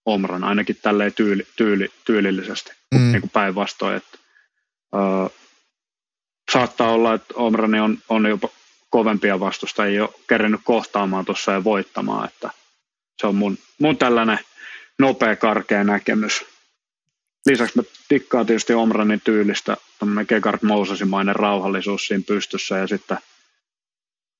Omran, 0.06 0.44
ainakin 0.44 0.78
tälleen 0.82 1.14
tyyli, 1.14 1.48
tyyli, 1.56 1.90
tyylillisesti, 2.06 2.72
Mm. 2.92 3.12
niin 3.12 3.22
kuin 3.22 3.32
päinvastoin. 3.32 3.96
Että, 3.98 4.18
ö, 4.96 5.30
saattaa 6.52 6.92
olla, 6.92 7.14
että 7.14 7.34
Omrani 7.38 7.80
on, 7.80 7.98
on 8.10 8.26
jopa 8.26 8.50
kovempia 8.90 9.40
vastustajia 9.40 9.98
jo 9.98 10.16
kerennyt 10.28 10.62
kohtaamaan 10.64 11.26
tuossa 11.26 11.52
ja 11.52 11.64
voittamaan, 11.64 12.28
että 12.28 12.50
se 13.22 13.28
on 13.28 13.36
mun, 13.36 13.58
mun 13.80 13.98
tällainen 13.98 14.40
nopea, 15.00 15.36
karkea 15.36 15.84
näkemys. 15.84 16.46
Lisäksi 17.46 17.78
mä 17.78 17.84
tikkaan 18.08 18.46
tietysti 18.46 18.74
Omranin 18.74 19.22
tyylistä, 19.24 19.78
tämmöinen 20.00 20.26
Gegard 20.30 20.60
Mosesimainen 20.62 21.36
rauhallisuus 21.36 22.08
siinä 22.08 22.24
pystyssä 22.28 22.78
ja 22.78 22.88
sitten 22.88 23.18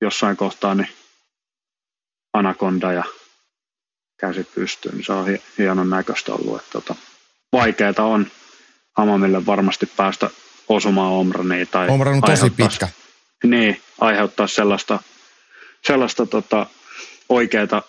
jossain 0.02 0.38
kohtaa 0.38 0.76
niin 0.76 0.90
Anaconda 2.34 2.92
ja 2.94 3.04
käsi 4.20 4.44
pystyyn, 4.44 4.96
niin 4.96 5.06
se 5.06 5.14
on 5.14 5.26
hi- 5.28 5.42
hienon 5.58 5.90
näköistä 5.90 6.34
ollut. 6.34 6.60
Että 6.62 6.72
tota, 6.72 6.96
vaikeeta 7.54 8.04
on 8.04 8.28
Hamamille 8.98 9.46
varmasti 9.46 9.86
päästä 9.86 10.30
osumaan 10.70 11.12
Omraniin 11.12 11.68
tai 11.68 11.90
Omran 11.90 12.14
on 12.16 12.22
tosi 12.22 12.32
aiheuttaa- 12.32 12.68
pitkä. 12.68 12.90
Niin, 13.44 13.82
aiheuttaa 14.02 14.48
sellaista, 14.48 15.00
sellaista 15.88 16.26
tota, 16.26 16.66
oikeaa 17.30 17.82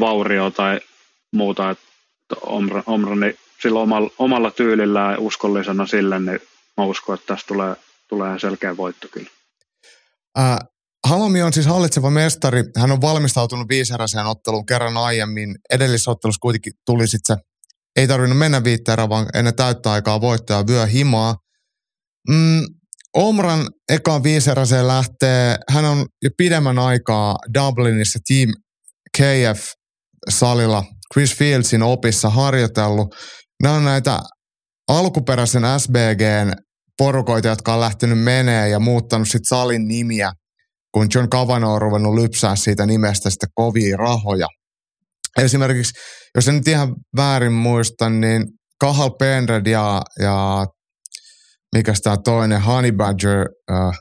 vaurioa 0.00 0.50
tai 0.50 0.80
muuta, 1.32 1.70
että 1.70 1.84
Omra, 2.40 2.82
Omrani 2.86 3.38
sillä 3.62 3.80
omalla, 3.80 4.10
omalla 4.18 4.50
tyylillään 4.50 5.12
ja 5.12 5.18
uskollisena 5.18 5.86
sille, 5.86 6.18
niin 6.18 6.40
mä 6.76 6.84
uskon, 6.84 7.14
että 7.14 7.26
tästä 7.26 7.48
tulee, 7.48 7.76
tulee 8.08 8.38
selkeä 8.38 8.76
voitto 8.76 9.08
kyllä. 9.08 9.30
Äh, 10.38 10.58
Hamami 11.04 11.42
on 11.42 11.52
siis 11.52 11.66
hallitseva 11.66 12.10
mestari. 12.10 12.62
Hän 12.76 12.92
on 12.92 13.00
valmistautunut 13.00 13.68
viiseräiseen 13.68 14.26
otteluun 14.26 14.66
kerran 14.66 14.96
aiemmin. 14.96 15.54
Edellisessä 15.70 16.10
ottelussa 16.10 16.38
kuitenkin 16.40 16.72
tuli 16.86 17.08
sitten 17.08 17.36
se, 17.36 17.42
ei 17.96 18.08
tarvinnut 18.08 18.38
mennä 18.38 18.64
viitteerä, 18.64 19.08
vaan 19.08 19.26
ennen 19.34 19.56
täyttä 19.56 19.92
aikaa 19.92 20.20
voittaja 20.20 20.66
vyö 20.66 20.86
himaa. 20.86 21.36
Mm, 22.28 22.62
Omran 23.14 23.68
ekaan 23.88 24.22
viiseräiseen 24.22 24.88
lähtee, 24.88 25.58
hän 25.70 25.84
on 25.84 26.06
jo 26.22 26.30
pidemmän 26.36 26.78
aikaa 26.78 27.36
Dublinissa 27.54 28.18
Team 28.28 28.50
KF-salilla 29.18 30.84
Chris 31.12 31.34
Fieldsin 31.34 31.82
opissa 31.82 32.30
harjoitellut. 32.30 33.14
Nämä 33.62 33.74
on 33.74 33.84
näitä 33.84 34.18
alkuperäisen 34.88 35.62
SBGn 35.78 36.52
porukoita, 36.98 37.48
jotka 37.48 37.74
on 37.74 37.80
lähtenyt 37.80 38.18
menee 38.18 38.68
ja 38.68 38.78
muuttanut 38.78 39.28
sitten 39.28 39.48
salin 39.48 39.88
nimiä, 39.88 40.32
kun 40.94 41.06
John 41.14 41.28
Cavanaugh 41.28 41.74
on 41.74 41.82
ruvennut 41.82 42.14
lypsää 42.14 42.56
siitä 42.56 42.86
nimestä 42.86 43.30
sitten 43.30 43.48
kovia 43.54 43.96
rahoja. 43.96 44.46
Esimerkiksi, 45.38 45.92
jos 46.34 46.48
en 46.48 46.54
nyt 46.54 46.68
ihan 46.68 46.94
väärin 47.16 47.52
muista, 47.52 48.10
niin 48.10 48.44
Kahal 48.80 49.10
Penred 49.10 49.66
ja, 49.66 50.02
ja 50.18 50.66
mikä 51.76 51.92
tämä 52.02 52.16
toinen, 52.24 52.62
Honey 52.62 52.92
Badger, 52.92 53.48
äh, 53.72 53.98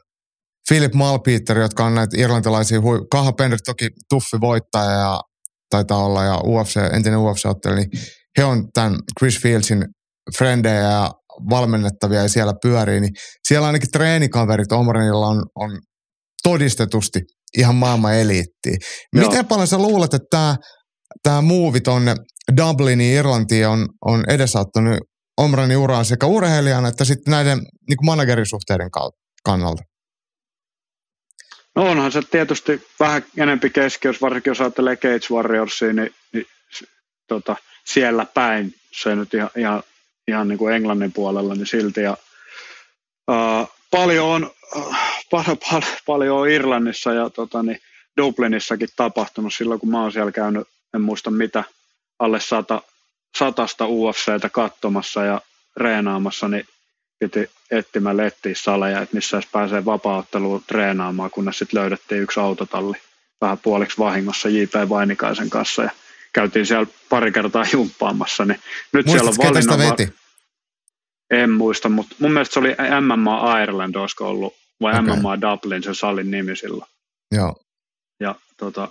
Philip 0.68 0.94
Malpeter, 0.94 1.58
jotka 1.58 1.86
on 1.86 1.96
näitä 1.96 2.22
irlantilaisia, 2.22 2.80
hui- 2.80 3.08
Kaha 3.12 3.32
Penner 3.34 3.60
toki 3.66 3.90
tuffi 4.10 4.38
voittaja 4.42 4.92
ja 4.92 5.22
taitaa 5.70 6.06
olla 6.06 6.24
ja 6.24 6.38
UFC, 6.38 6.78
entinen 6.94 7.20
UFC-ottelu, 7.20 7.76
niin 7.76 7.90
he 8.38 8.44
on 8.44 8.68
tämän 8.74 8.96
Chris 9.20 9.42
Fieldsin 9.42 9.86
frendejä 10.38 10.82
ja 10.82 11.12
valmennettavia 11.50 12.22
ja 12.22 12.30
siellä 12.30 12.54
pyörii, 12.62 13.00
niin 13.00 13.14
siellä 13.48 13.68
ainakin 13.68 13.92
treenikaverit 13.92 14.72
Omranilla 14.72 15.28
on, 15.28 15.46
on 15.56 15.80
todistetusti 16.44 17.20
ihan 17.58 17.76
maailman 17.76 18.16
eliittiä. 18.16 18.78
Joo. 19.14 19.28
Miten 19.30 19.46
paljon 19.46 19.68
sä 19.68 19.78
luulet, 19.78 20.14
että 20.14 20.28
tämä 20.30 20.56
tämä 21.24 21.42
muuvi 21.42 21.82
tonne 21.82 22.16
Dubliniin, 22.58 23.16
Irlantiin 23.16 23.68
on, 23.68 23.88
on 24.06 24.24
edesauttanut 24.30 25.00
Omranin 25.38 25.78
uraa 25.78 26.04
sekä 26.04 26.26
urheilijana 26.26 26.88
että 26.88 27.06
sitten 27.06 27.32
näiden 27.32 27.58
niin 27.58 27.98
kuin 27.98 28.06
managerisuhteiden 28.06 28.90
kannalta? 29.44 29.84
No 31.76 31.90
onhan 31.90 32.12
se 32.12 32.22
tietysti 32.32 32.88
vähän 33.00 33.26
enempi 33.38 33.70
keskiössä, 33.70 34.22
varsinkin 34.22 34.52
jos 34.52 34.62
ajattelee 34.62 34.96
Cage 34.96 35.28
Warriorsia, 35.32 35.94
niin, 35.94 36.14
niin 36.34 36.46
tota, 37.28 37.56
siellä 37.86 38.26
päin 38.26 38.74
se 39.02 39.16
nyt 39.16 39.34
ihan, 39.34 39.50
ihan, 39.58 39.84
ihan 40.28 40.48
niin 40.48 40.58
kuin 40.58 40.76
Englannin 40.76 41.14
puolella, 41.14 41.56
niin 41.56 41.68
silti. 41.68 42.02
Ja, 42.02 42.18
ää, 43.28 43.68
paljon, 43.92 44.28
on, 44.28 44.52
paljon, 45.32 45.58
paljon, 45.70 45.94
paljon 46.06 46.38
on 46.38 46.50
Irlannissa 46.50 47.14
ja 47.14 47.30
tota, 47.30 47.64
niin 47.64 47.80
Dublinissakin 48.18 48.90
tapahtunut 48.96 49.54
silloin, 49.54 49.80
kun 49.80 49.90
mä 49.90 50.02
oon 50.02 50.12
siellä 50.12 50.32
käynyt, 50.32 50.68
en 50.94 51.02
muista 51.02 51.32
mitä, 51.32 51.64
alle 52.20 52.40
sata, 52.40 52.82
satasta 53.38 53.88
UFCtä 53.88 54.50
katsomassa 54.52 55.24
ja 55.24 55.42
reenaamassa, 55.78 56.48
niin 56.48 56.68
piti 57.20 57.50
etsimällä 57.72 58.26
etsiä 58.26 58.56
saleja, 58.56 59.02
että 59.02 59.16
missä 59.16 59.38
edes 59.38 59.50
pääsee 59.52 59.86
vapaaotteluun 59.86 60.64
treenaamaan, 60.68 61.32
kunnes 61.32 61.60
sitten 61.60 61.80
löydettiin 61.80 62.22
yksi 62.22 62.40
autotalli 62.40 62.98
vähän 63.42 63.58
puoliksi 63.58 63.98
vahingossa 63.98 64.50
J.P. 64.50 64.90
Vainikaisen 64.90 65.50
kanssa 65.50 65.84
ja 65.84 65.90
käytiin 66.34 66.66
siellä 66.66 66.88
pari 67.10 67.32
kertaa 67.32 67.66
jumppaamassa, 67.74 68.46
niin 68.46 68.60
nyt 68.94 69.06
siellä 69.06 69.20
on 69.20 69.26
Muistatko, 69.26 69.54
ketä 69.54 69.62
sitä 69.62 69.74
valinnan 69.74 69.98
veti? 70.00 70.14
en 71.30 71.50
muista, 71.50 71.90
mutta 71.90 72.16
mun 72.20 72.32
mielestä 72.32 72.54
se 72.54 72.60
oli 72.60 72.76
MMA 73.02 73.62
Ireland, 73.62 73.96
olisiko 73.96 74.28
ollut, 74.30 74.54
vai 74.82 74.94
okay. 75.00 75.16
MMA 75.16 75.42
Dublin, 75.42 75.84
se 75.84 75.94
salin 75.94 76.32
nimi 76.32 76.56
silloin. 76.56 76.90
Joo. 77.32 77.56
Ja 78.20 78.36
tota, 78.58 78.88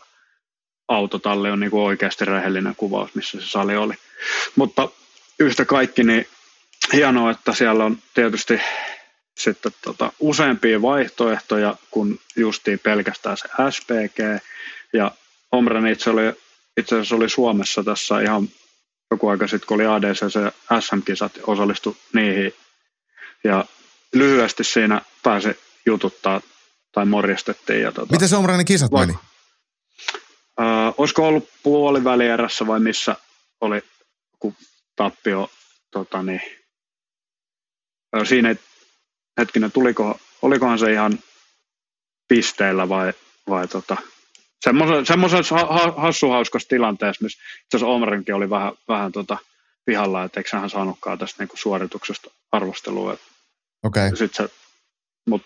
autotalli 0.88 1.50
on 1.50 1.60
niinku 1.60 1.84
oikeasti 1.84 2.24
rehellinen 2.24 2.76
kuvaus, 2.76 3.14
missä 3.14 3.40
se 3.40 3.46
sali 3.46 3.76
oli. 3.76 3.94
Mutta 4.56 4.88
yhtä 5.38 5.64
kaikki, 5.64 6.04
niin 6.04 6.26
hienoa, 6.92 7.30
että 7.30 7.52
siellä 7.52 7.84
on 7.84 7.98
tietysti 8.14 8.60
sitten 9.38 9.72
tota, 9.82 10.12
useampia 10.20 10.82
vaihtoehtoja 10.82 11.76
kuin 11.90 12.20
justiin 12.36 12.78
pelkästään 12.78 13.36
se 13.36 13.48
SPG. 13.70 14.18
Ja 14.92 15.10
Omran 15.52 15.86
itse, 15.86 16.10
oli, 16.10 16.22
itse 16.76 16.94
asiassa 16.94 17.16
oli 17.16 17.28
Suomessa 17.28 17.84
tässä 17.84 18.20
ihan 18.20 18.48
joku 19.10 19.28
aika 19.28 19.46
sitten, 19.46 19.66
kun 19.66 19.74
oli 19.74 19.86
ADCC 19.86 20.54
SM-kisat, 20.80 21.32
osallistui 21.46 21.96
niihin. 22.12 22.54
Ja 23.44 23.64
lyhyesti 24.14 24.64
siinä 24.64 25.00
pääsi 25.22 25.48
jututtaa 25.86 26.40
tai 26.92 27.06
morjastettiin. 27.06 27.82
Ja 27.82 27.92
tota, 27.92 28.12
Miten 28.12 28.28
se 28.28 28.36
Omranin 28.36 28.66
kisat 28.66 28.92
Va- 28.92 29.00
meni? 29.00 29.18
Äh, 30.60 30.94
olisiko 30.98 31.28
ollut 31.28 31.48
puolivälierässä 31.62 32.66
vai 32.66 32.80
missä 32.80 33.16
oli 33.60 33.82
joku 34.32 34.54
tappio, 34.96 35.50
tota 35.90 36.22
niin, 36.22 36.42
äh, 38.16 38.28
siinä 38.28 38.54
hetkinen, 39.40 39.72
tuliko, 39.72 40.20
olikohan 40.42 40.78
se 40.78 40.92
ihan 40.92 41.18
pisteillä 42.28 42.88
vai, 42.88 43.12
vai 43.48 43.68
tota, 43.68 43.96
semmoisessa, 45.04 45.54
ha, 45.54 45.66
ha, 45.66 45.94
hassuhauskassa 45.96 46.68
tilanteessa, 46.68 47.24
missä 47.24 47.42
itse 47.64 47.76
asiassa 47.76 47.92
Omrenkin 47.92 48.34
oli 48.34 48.50
vähän, 48.50 48.72
vähän 48.88 49.12
tota, 49.12 49.38
pihalla, 49.84 50.24
että 50.24 50.40
eikö 50.40 50.58
hän 50.58 50.70
saanutkaan 50.70 51.18
tästä 51.18 51.42
niinku 51.42 51.56
suorituksesta 51.56 52.30
arvostelua. 52.52 53.12
Okei. 53.82 54.06
Okay. 54.06 54.16
Sit 54.16 54.34
se, 54.34 54.48
mut 55.26 55.42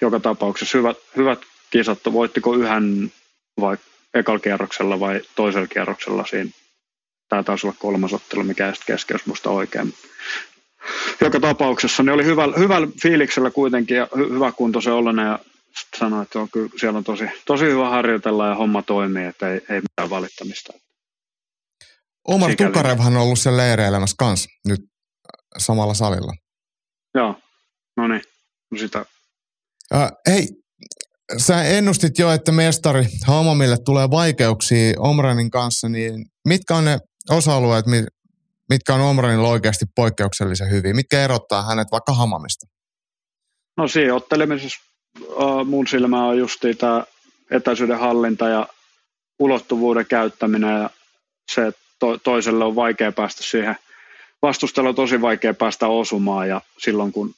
joka 0.00 0.20
tapauksessa 0.20 0.78
hyvät, 0.78 0.96
hyvät 1.16 1.38
kisat, 1.70 1.98
voittiko 2.12 2.54
yhden 2.54 3.12
vai 3.60 3.76
ekalla 4.14 4.40
kierroksella 4.40 5.00
vai 5.00 5.20
toisella 5.34 5.66
kierroksella 5.66 6.26
siinä. 6.26 6.50
Tämä 7.28 7.42
taisi 7.42 7.66
olla 7.66 7.76
kolmas 7.78 8.12
ottelu, 8.12 8.44
mikä 8.44 8.72
keski, 8.86 9.12
jos 9.12 9.26
musta 9.26 9.50
oikein. 9.50 9.94
Joka 11.20 11.40
tapauksessa 11.40 12.02
ne 12.02 12.12
oli 12.12 12.24
hyvällä, 12.24 12.56
hyvällä 12.58 12.88
fiiliksellä 13.02 13.50
kuitenkin 13.50 13.96
ja 13.96 14.08
hy, 14.16 14.28
hyvä 14.30 14.52
kunto 14.52 14.80
se 14.80 14.90
ollinen 14.90 15.26
ja 15.26 15.38
sit 15.78 15.88
sanoi, 15.98 16.22
että 16.22 16.38
on, 16.38 16.48
kyllä, 16.50 16.68
siellä 16.80 16.98
on 16.98 17.04
tosi, 17.04 17.24
tosi 17.46 17.64
hyvä 17.64 17.88
harjoitella 17.88 18.46
ja 18.46 18.54
homma 18.54 18.82
toimii, 18.82 19.24
että 19.24 19.52
ei, 19.52 19.60
ei 19.70 19.80
mitään 19.80 20.10
valittamista. 20.10 20.72
Omar 22.28 22.50
Sikäli. 22.50 22.70
Tukarevhan 22.70 23.16
on 23.16 23.22
ollut 23.22 23.38
sen 23.38 23.56
leireilemässä 23.56 24.14
kanssa 24.18 24.50
nyt 24.68 24.80
samalla 25.58 25.94
salilla. 25.94 26.32
Joo, 27.14 27.34
no 27.96 28.08
niin, 28.08 28.22
no 28.70 28.78
sitä 28.78 29.06
Äh, 29.94 30.10
hei, 30.28 30.48
sä 31.36 31.64
ennustit 31.64 32.18
jo, 32.18 32.30
että 32.30 32.52
mestari 32.52 33.04
Hamamille 33.26 33.76
tulee 33.84 34.10
vaikeuksia 34.10 34.94
Omranin 34.98 35.50
kanssa, 35.50 35.88
niin 35.88 36.26
mitkä 36.48 36.76
on 36.76 36.84
ne 36.84 36.98
osa-alueet, 37.30 37.86
mi- 37.86 38.06
mitkä 38.68 38.94
on 38.94 39.00
Omranilla 39.00 39.48
oikeasti 39.48 39.84
poikkeuksellisen 39.96 40.70
hyviä? 40.70 40.94
Mitkä 40.94 41.24
erottaa 41.24 41.62
hänet 41.62 41.88
vaikka 41.92 42.12
Hamamista? 42.12 42.66
No 43.76 43.88
siinä 43.88 44.14
ottelemisessa 44.14 44.80
uh, 45.16 45.66
mun 45.66 45.86
silmä 45.86 46.26
on 46.26 46.38
justiin 46.38 46.76
tämä 46.76 47.04
etäisyyden 47.50 47.98
hallinta 47.98 48.48
ja 48.48 48.68
ulottuvuuden 49.38 50.06
käyttäminen 50.06 50.80
ja 50.80 50.90
se, 51.54 51.66
että 51.66 51.80
to, 51.98 52.18
toiselle 52.18 52.64
on 52.64 52.76
vaikea 52.76 53.12
päästä 53.12 53.42
siihen, 53.42 53.76
vastustella 54.42 54.88
on 54.88 54.94
tosi 54.94 55.20
vaikea 55.20 55.54
päästä 55.54 55.86
osumaan 55.86 56.48
ja 56.48 56.60
silloin 56.78 57.12
kun 57.12 57.34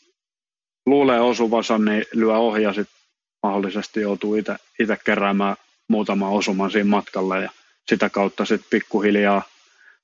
luulee 0.87 1.21
osuvansa, 1.21 1.79
niin 1.79 2.05
lyö 2.13 2.37
ohi 2.37 2.63
ja 2.63 2.73
sitten 2.73 2.97
mahdollisesti 3.43 4.01
joutuu 4.01 4.35
itse 4.35 4.97
keräämään 5.05 5.57
muutaman 5.89 6.31
osuman 6.31 6.71
siinä 6.71 6.89
matkalla 6.89 7.39
ja 7.39 7.51
sitä 7.89 8.11
kautta 8.11 8.45
sitten 8.45 8.71
pikkuhiljaa 8.71 9.43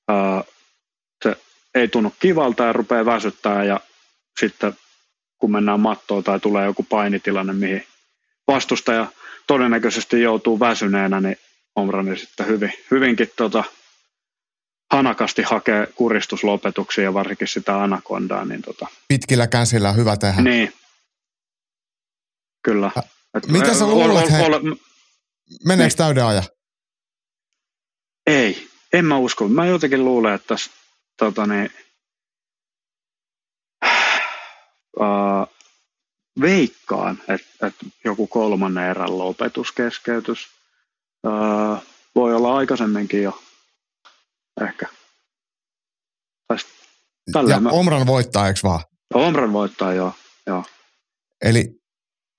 ää, 0.07 0.43
se 1.23 1.35
ei 1.75 1.87
tunnu 1.87 2.13
kivalta 2.19 2.63
ja 2.63 2.73
rupeaa 2.73 3.05
väsyttää 3.05 3.63
ja 3.63 3.79
sitten 4.39 4.73
kun 5.39 5.51
mennään 5.51 5.79
mattoon 5.79 6.23
tai 6.23 6.39
tulee 6.39 6.65
joku 6.65 6.83
painitilanne, 6.83 7.53
mihin 7.53 7.83
vastustaja 8.47 9.07
todennäköisesti 9.47 10.21
joutuu 10.21 10.59
väsyneenä, 10.59 11.21
niin 11.21 11.37
Omrani 11.75 12.17
sitten 12.17 12.47
hyvin, 12.47 12.73
hyvinkin 12.91 13.31
tota, 13.35 13.63
hanakasti 14.91 15.41
hakee 15.41 15.87
kuristuslopetuksia 15.95 17.03
ja 17.03 17.13
varsinkin 17.13 17.47
sitä 17.47 17.81
anakondaa. 17.83 18.45
Niin, 18.45 18.61
tota, 18.61 18.87
Pitkillä 19.07 19.47
käsillä 19.47 19.91
hyvä 19.91 20.17
tehdä. 20.17 20.41
niin. 20.41 20.73
Kyllä. 22.63 22.91
Et, 23.37 23.47
Mitä 23.47 23.73
sä 23.73 23.85
ol- 23.85 23.87
luulet, 23.89 24.25
ol- 24.25 24.31
he- 24.31 24.43
ol- 24.45 24.75
Meneekö 25.65 25.89
Niin. 25.89 25.97
täyden 25.97 26.25
ajan? 26.25 26.43
Ei, 28.27 28.67
en 28.93 29.05
mä 29.05 29.17
usko. 29.17 29.47
Mä 29.47 29.65
jotenkin 29.65 30.05
luulen, 30.05 30.33
että 30.33 30.47
tässä 30.47 30.71
tota 31.17 31.45
niin, 31.47 31.71
äh, 35.01 35.47
veikkaan, 36.41 37.17
että, 37.27 37.67
että 37.67 37.85
joku 38.03 38.27
kolmannen 38.27 38.89
erän 38.89 39.17
lopetuskeskeytys 39.17 40.47
äh, 41.27 41.81
voi 42.15 42.35
olla 42.35 42.57
aikaisemminkin 42.57 43.23
jo 43.23 43.43
ehkä. 44.61 44.85
Sit- 46.57 46.69
Ja 47.49 47.59
mä, 47.59 47.69
Omran 47.69 48.07
voittaa, 48.07 48.47
eikö 48.47 48.59
vaan? 48.63 48.79
Omran 49.13 49.53
voittaa 49.53 49.93
jo, 49.93 50.13
jo 50.47 50.63
Eli 51.41 51.71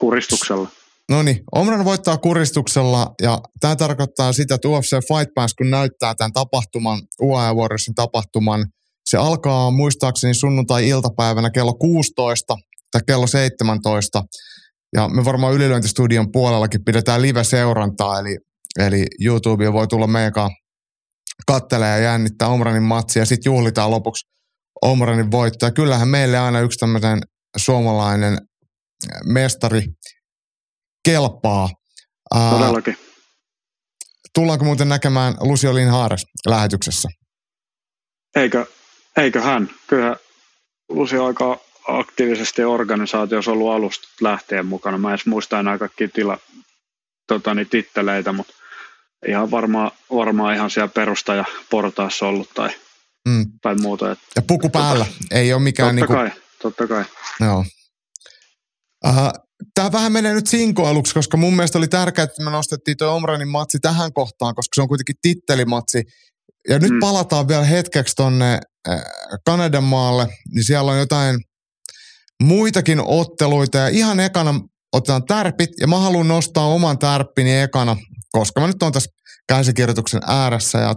kuristuksella. 0.01 0.69
No 1.11 1.23
niin, 1.23 1.45
Omran 1.55 1.85
voittaa 1.85 2.17
kuristuksella 2.19 3.15
ja 3.23 3.41
tämä 3.61 3.77
tarkoittaa 3.77 4.33
sitä, 4.33 4.55
että 4.55 4.69
UFC 4.69 4.91
Fight 4.91 5.35
Pass, 5.35 5.55
kun 5.55 5.71
näyttää 5.71 6.15
tämän 6.15 6.33
tapahtuman, 6.33 7.03
UAE 7.23 7.55
Warriorsin 7.55 7.95
tapahtuman, 7.95 8.67
se 9.05 9.17
alkaa 9.17 9.71
muistaakseni 9.71 10.35
sunnuntai-iltapäivänä 10.35 11.51
kello 11.51 11.75
16 11.75 12.57
tai 12.91 13.01
kello 13.07 13.27
17. 13.27 14.23
Ja 14.97 15.09
me 15.09 15.25
varmaan 15.25 15.55
ylilyöntistudion 15.55 16.33
puolellakin 16.33 16.85
pidetään 16.85 17.23
live-seurantaa, 17.23 18.19
eli, 18.21 18.39
eli 18.79 19.07
YouTube 19.25 19.73
voi 19.73 19.89
tulla 19.89 20.07
meidän 20.07 20.33
kanssa 20.33 20.68
kattelee 21.47 21.89
ja 21.89 22.05
jännittää 22.05 22.49
Omranin 22.49 22.83
matsia 22.83 23.23
ja 23.23 23.27
sitten 23.27 23.51
juhlitaan 23.51 23.91
lopuksi 23.91 24.27
Omranin 24.83 25.31
voitto. 25.31 25.67
Ja 25.67 25.73
kyllähän 25.73 26.09
meille 26.09 26.39
aina 26.39 26.61
yksi 26.61 26.79
tämmöinen 26.79 27.21
suomalainen 27.57 28.39
mestari 29.25 29.83
kelpaa. 31.05 31.69
Ää, 32.35 32.51
Todellakin. 32.51 32.99
tullaanko 34.35 34.65
muuten 34.65 34.89
näkemään 34.89 35.35
Lucio 35.41 35.75
Linhaares 35.75 36.27
lähetyksessä? 36.47 37.09
Eikö, 38.37 38.67
eikö 39.17 39.41
hän? 39.41 39.71
Kyllä 39.87 40.17
Lusi 40.89 41.17
aika, 41.17 41.61
aktiivisesti 41.89 42.65
organisaatiossa 42.65 43.51
ollut 43.51 43.71
alusta 43.71 44.09
lähtien 44.21 44.67
mukana. 44.67 44.99
Mä 44.99 45.09
en 45.09 45.15
edes 45.15 45.27
muista 45.27 45.61
enää 45.61 45.79
kaikki 45.79 46.09
tila, 46.09 46.39
tota, 47.27 47.55
niin 47.55 47.69
titteleitä, 47.69 48.33
mutta 48.33 48.55
ihan 49.29 49.51
varmaan, 49.51 49.91
varmaan 50.15 50.55
ihan 50.55 50.71
siellä 50.71 50.89
perustajaportaassa 50.89 52.27
ollut 52.27 52.51
tai, 52.55 52.71
mm. 53.29 53.47
tai 53.63 53.75
muuta. 53.75 54.13
Et, 54.13 54.19
ja 54.37 54.43
puku 54.43 54.69
päällä, 54.69 55.05
tota, 55.05 55.19
ei 55.31 55.53
ole 55.53 55.63
mikään... 55.63 55.97
Totta 55.97 56.15
niinku... 56.15 56.31
kai, 56.31 56.43
totta 56.63 56.87
kai. 56.87 57.05
Joo. 57.41 57.65
Uh, 59.07 59.49
Tämä 59.75 59.93
vähän 59.93 60.13
menee 60.13 60.35
nyt 60.35 60.47
sinkoiluksi, 60.47 61.15
koska 61.15 61.37
mun 61.37 61.57
mielestä 61.57 61.79
oli 61.79 61.89
tärkeää, 61.89 62.25
että 62.25 62.45
me 62.45 62.51
nostettiin 62.51 62.97
tuo 62.97 63.15
Omranin 63.15 63.49
matsi 63.49 63.79
tähän 63.79 64.13
kohtaan, 64.13 64.55
koska 64.55 64.75
se 64.75 64.83
on 64.83 64.89
kuitenkin 64.89 65.17
tittelimatsi. 65.23 66.03
Ja 66.69 66.79
nyt 66.79 66.91
mm. 66.91 67.01
palataan 67.01 67.49
vielä 67.49 67.65
hetkeksi 67.65 68.15
tonne 68.15 68.61
äh, 68.89 69.01
Kanadan 69.45 69.85
maalle, 69.85 70.29
niin 70.55 70.65
siellä 70.65 70.93
on 70.93 70.99
jotain 70.99 71.41
muitakin 72.43 73.01
otteluita. 73.05 73.79
Ja 73.79 73.89
ihan 73.89 74.21
ekana 74.21 74.61
otetaan 74.93 75.25
tärpit, 75.25 75.71
ja 75.81 75.87
mä 75.87 75.99
haluan 75.99 76.29
nostaa 76.29 76.67
oman 76.67 76.99
tärppini 76.99 77.61
ekana, 77.61 77.97
koska 78.33 78.61
mä 78.61 78.67
nyt 78.67 78.83
on 78.83 78.93
tässä 78.93 79.11
käsikirjoituksen 79.49 80.21
ääressä. 80.27 80.79
Ja 80.79 80.95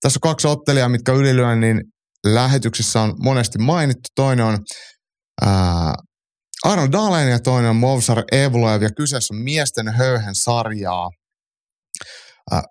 tässä 0.00 0.18
on 0.18 0.30
kaksi 0.30 0.48
ottelijaa, 0.48 0.88
mitkä 0.88 1.12
ylilyönnin 1.12 1.80
lähetyksissä 2.26 3.00
on 3.00 3.14
monesti 3.18 3.58
mainittu. 3.58 4.08
Toinen 4.14 4.44
on 4.44 4.58
ää, 5.42 5.94
Arnold 6.64 6.92
Dahlen 6.92 7.30
ja 7.30 7.38
toinen 7.38 7.70
on 7.70 7.76
Movsar 7.76 8.22
Evloev 8.32 8.82
ja 8.82 8.90
kyseessä 8.96 9.34
on 9.34 9.40
miesten 9.40 9.88
höyhen 9.88 10.34
sarjaa. 10.34 11.10
Ää, 12.50 12.62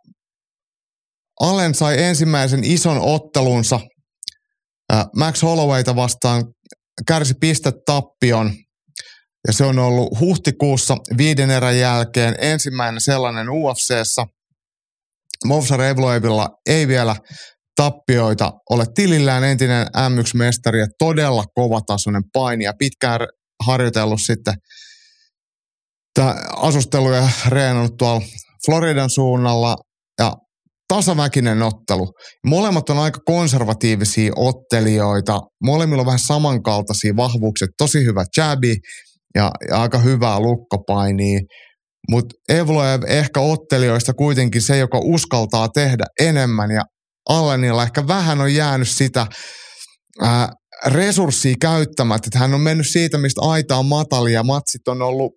Allen 1.40 1.76
sai 1.76 2.04
ensimmäisen 2.04 2.64
ison 2.64 3.00
ottelunsa 3.02 3.80
ää, 4.92 5.06
Max 5.16 5.42
Hollowayta 5.42 5.96
vastaan 5.96 6.44
kärsi 7.08 7.34
pistetappion 7.34 8.54
ja 9.48 9.54
se 9.54 9.64
on 9.64 9.80
ollut 9.80 10.20
huhtikuussa 10.20 10.98
viiden 11.18 11.52
erän 11.52 11.78
jälkeen 11.78 12.36
ensimmäinen 12.40 13.02
sellainen 13.02 13.50
UFCssä. 13.50 14.26
Movsar 15.46 15.82
Evloevilla 15.82 16.50
ei 16.70 16.88
vielä 16.88 17.16
tappioita 17.76 18.52
ole 18.70 18.86
tilillään 18.96 19.44
entinen 19.44 19.88
M1-mestari 19.88 20.80
ja 20.80 20.88
todella 21.00 21.44
kovatasoinen 21.56 22.24
painija. 22.34 22.74
Pitkään 22.80 23.20
harjoitellut 23.66 24.22
sitten 24.22 24.54
asusteluja 26.56 27.30
reenannut 27.48 27.98
tuolla 27.98 28.22
Floridan 28.66 29.10
suunnalla 29.10 29.76
ja 30.20 30.34
tasaväkinen 30.88 31.62
ottelu. 31.62 32.14
Molemmat 32.46 32.90
on 32.90 32.98
aika 32.98 33.20
konservatiivisia 33.26 34.34
ottelijoita. 34.36 35.42
Molemmilla 35.64 36.02
on 36.02 36.06
vähän 36.06 36.20
samankaltaisia 36.20 37.16
vahvuuksia. 37.16 37.68
Tosi 37.78 38.06
hyvä 38.06 38.26
jabi 38.38 38.76
ja, 39.36 39.52
ja 39.70 39.82
aika 39.82 39.98
hyvää 40.00 40.40
lukkopainia. 40.40 41.40
Mutta 42.10 42.36
Evloev 42.50 43.02
ehkä 43.08 43.40
ottelijoista 43.40 44.14
kuitenkin 44.14 44.62
se, 44.62 44.78
joka 44.78 45.00
uskaltaa 45.04 45.70
tehdä 45.70 46.04
enemmän 46.20 46.72
ja 46.72 46.84
Allenilla 47.30 47.84
ehkä 47.84 48.08
vähän 48.08 48.42
on 48.42 48.54
jäänyt 48.54 48.90
sitä 48.90 49.28
ää, 50.22 50.50
resurssia 50.86 51.56
käyttämättä. 51.62 52.28
Että 52.28 52.40
hän 52.40 52.54
on 52.54 52.62
mennyt 52.62 52.88
siitä, 52.90 53.18
mistä 53.18 53.42
aita 53.42 53.78
on 53.78 53.86
matalia, 53.86 54.44
matsit 54.44 54.88
on 54.88 55.02
ollut 55.02 55.34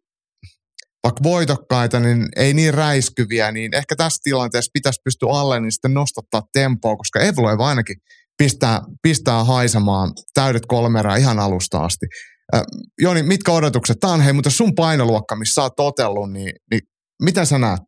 vaikka 1.04 1.22
voitokkaita, 1.22 2.00
niin 2.00 2.28
ei 2.36 2.54
niin 2.54 2.74
räiskyviä, 2.74 3.52
niin 3.52 3.74
ehkä 3.74 3.96
tässä 3.96 4.20
tilanteessa 4.22 4.70
pitäisi 4.72 5.00
pystyä 5.04 5.28
alle 5.32 5.60
niin 5.60 5.72
sitten 5.72 5.94
nostattaa 5.94 6.42
tempoa, 6.52 6.96
koska 6.96 7.20
Evloev 7.20 7.60
ainakin 7.60 7.96
pistää, 8.38 8.80
pistää 9.02 9.44
haisemaan 9.44 10.12
täydet 10.34 10.62
kolmerää 10.68 11.16
ihan 11.16 11.38
alusta 11.38 11.78
asti. 11.78 12.06
Äh, 12.54 12.62
Joni, 12.98 13.22
mitkä 13.22 13.52
odotukset? 13.52 14.00
Tämä 14.00 14.12
on 14.12 14.20
hei, 14.20 14.32
mutta 14.32 14.50
sun 14.50 14.74
painoluokka, 14.74 15.36
missä 15.36 15.54
sä 15.54 15.62
oot 15.62 15.76
totellut, 15.76 16.32
niin, 16.32 16.52
niin 16.70 16.80
miten 17.22 17.46
sä 17.46 17.58
näet? 17.58 17.82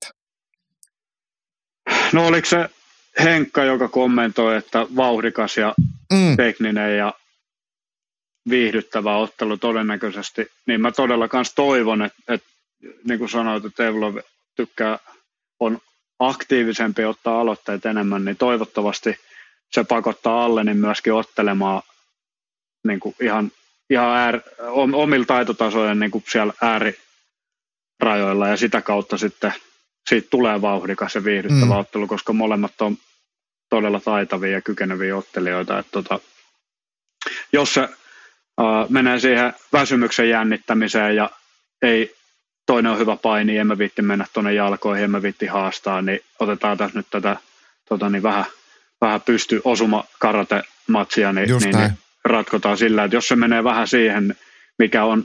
No 2.13 2.27
oliko 2.27 2.49
se 2.49 2.69
Henkka, 3.23 3.65
joka 3.65 3.89
kommentoi, 3.89 4.57
että 4.57 4.87
vauhdikas 4.97 5.57
ja 5.57 5.75
mm. 6.13 6.37
tekninen 6.37 6.97
ja 6.97 7.15
viihdyttävä 8.51 9.17
ottelu 9.17 9.57
todennäköisesti, 9.57 10.47
niin 10.67 10.81
mä 10.81 10.93
todella 10.93 11.29
kans 11.29 11.55
toivon, 11.55 12.03
että, 12.03 12.35
että 12.35 12.49
niin 13.05 13.19
kuin 13.19 13.31
sanoit, 13.31 13.65
että 13.65 13.87
Evlov 13.87 14.17
tykkää, 14.57 14.99
on 15.61 15.79
aktiivisempi 16.19 17.05
ottaa 17.05 17.41
aloitteet 17.41 17.87
enemmän, 17.87 18.25
niin 18.25 18.37
toivottavasti 18.37 19.17
se 19.73 19.85
pakottaa 19.85 20.45
alle 20.45 20.65
niin 20.65 20.77
myöskin 20.77 21.13
ottelemaan 21.13 21.83
niin 22.87 23.01
kuin 23.01 23.15
ihan, 23.21 23.53
ihan 23.91 24.17
äär, 24.17 24.41
omilla 24.95 25.27
taitotasojen 25.27 25.99
niin 25.99 26.11
kuin 26.11 26.25
siellä 26.29 26.53
äärirajoilla 26.63 28.49
ja 28.49 28.57
sitä 28.57 28.81
kautta 28.81 29.19
sitten 29.19 29.53
siitä 30.09 30.29
tulee 30.31 30.63
vauhdikas 30.63 31.15
ja 31.15 31.25
viihdyttävä 31.25 31.75
mm. 31.75 31.81
ottelu, 31.81 32.07
koska 32.07 32.33
molemmat 32.33 32.81
on 32.81 32.99
todella 33.71 34.01
taitavia 34.01 34.53
ja 34.53 34.61
kykeneviä 34.61 35.17
ottelijoita. 35.17 35.79
Että 35.79 35.93
tota, 35.93 36.21
jos 37.53 37.75
se 37.75 37.83
uh, 37.83 38.89
menee 38.89 39.21
siihen 39.21 39.53
väsymyksen 39.73 40.29
jännittämiseen 40.31 41.17
ja 41.17 41.31
ei 41.83 42.15
toinen 42.67 42.93
on 42.93 42.99
hyvä 42.99 43.17
paini, 43.17 43.59
en 43.59 43.67
mä 43.67 43.79
viitti 43.79 44.03
mennä 44.03 44.27
tuonne 44.33 44.53
jalkoihin, 44.55 45.05
en 45.05 45.11
mä 45.11 45.23
viitti 45.23 45.47
haastaa, 45.47 46.03
niin 46.03 46.21
otetaan 46.39 46.79
tässä 46.79 46.99
nyt 46.99 47.07
tätä 47.11 47.37
tota, 47.89 48.11
niin 48.11 48.23
vähän, 48.23 48.45
vähän 49.01 49.21
pysty 49.21 49.61
osuma 49.65 50.05
karate 50.19 50.63
matsia, 50.89 51.33
niin, 51.33 51.49
niin, 51.49 51.77
niin, 51.77 51.99
ratkotaan 52.31 52.79
sillä, 52.79 53.05
että 53.05 53.17
jos 53.17 53.29
se 53.29 53.37
menee 53.37 53.65
vähän 53.65 53.89
siihen, 53.89 54.37
mikä 54.79 55.05
on 55.05 55.25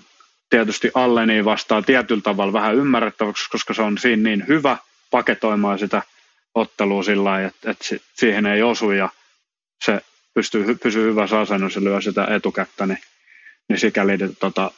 tietysti 0.50 0.92
alle, 0.94 1.26
niin 1.26 1.46
vastaa 1.46 1.82
tietyllä 1.82 2.22
tavalla 2.22 2.54
vähän 2.54 2.76
ymmärrettäväksi, 2.76 3.50
koska 3.50 3.74
se 3.74 3.82
on 3.82 3.98
siinä 3.98 4.24
niin 4.24 4.46
hyvä 4.48 4.78
paketoimaan 5.12 5.80
sitä 5.80 6.02
ottelua 6.56 7.04
sillä 7.04 7.24
lailla, 7.24 7.48
että, 7.48 7.72
että 7.72 7.86
siihen 8.14 8.46
ei 8.46 8.64
osu 8.64 8.92
ja 8.92 9.10
se 9.86 10.02
pystyy, 10.34 10.76
pysyy 10.84 11.10
hyvässä 11.10 11.40
asennossa 11.40 11.80
ja 11.80 11.84
lyö 11.84 12.02
sitä 12.02 12.28
etukättä, 12.30 12.86
niin, 12.86 13.00
niin 13.70 13.80
sikäli 13.80 14.18
tota, 14.40 14.72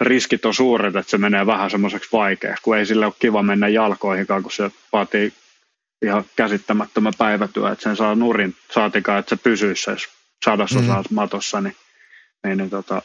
riskit 0.00 0.44
on 0.44 0.54
suuret, 0.54 0.96
että 0.96 1.10
se 1.10 1.18
menee 1.18 1.46
vähän 1.46 1.70
semmoiseksi 1.70 2.08
vaikeaksi, 2.12 2.62
kun 2.62 2.76
ei 2.76 2.86
sille 2.86 3.06
ole 3.06 3.14
kiva 3.18 3.42
mennä 3.42 3.68
jalkoihinkaan, 3.68 4.42
kun 4.42 4.52
se 4.52 4.70
vaatii 4.92 5.32
ihan 6.02 6.24
käsittämättömän 6.36 7.12
päivätyö, 7.18 7.72
että 7.72 7.82
sen 7.82 7.96
saa 7.96 8.14
nurin, 8.14 8.56
saatikaan, 8.70 9.18
että 9.18 9.36
se 9.36 9.42
pysyisi 9.42 9.82
se 9.82 9.96
sadasosaa 10.44 11.02
mm. 11.02 11.14
matossa, 11.14 11.60
niin, 11.60 11.76
niin, 12.44 12.58
niin 12.58 12.70
tota, 12.70 13.02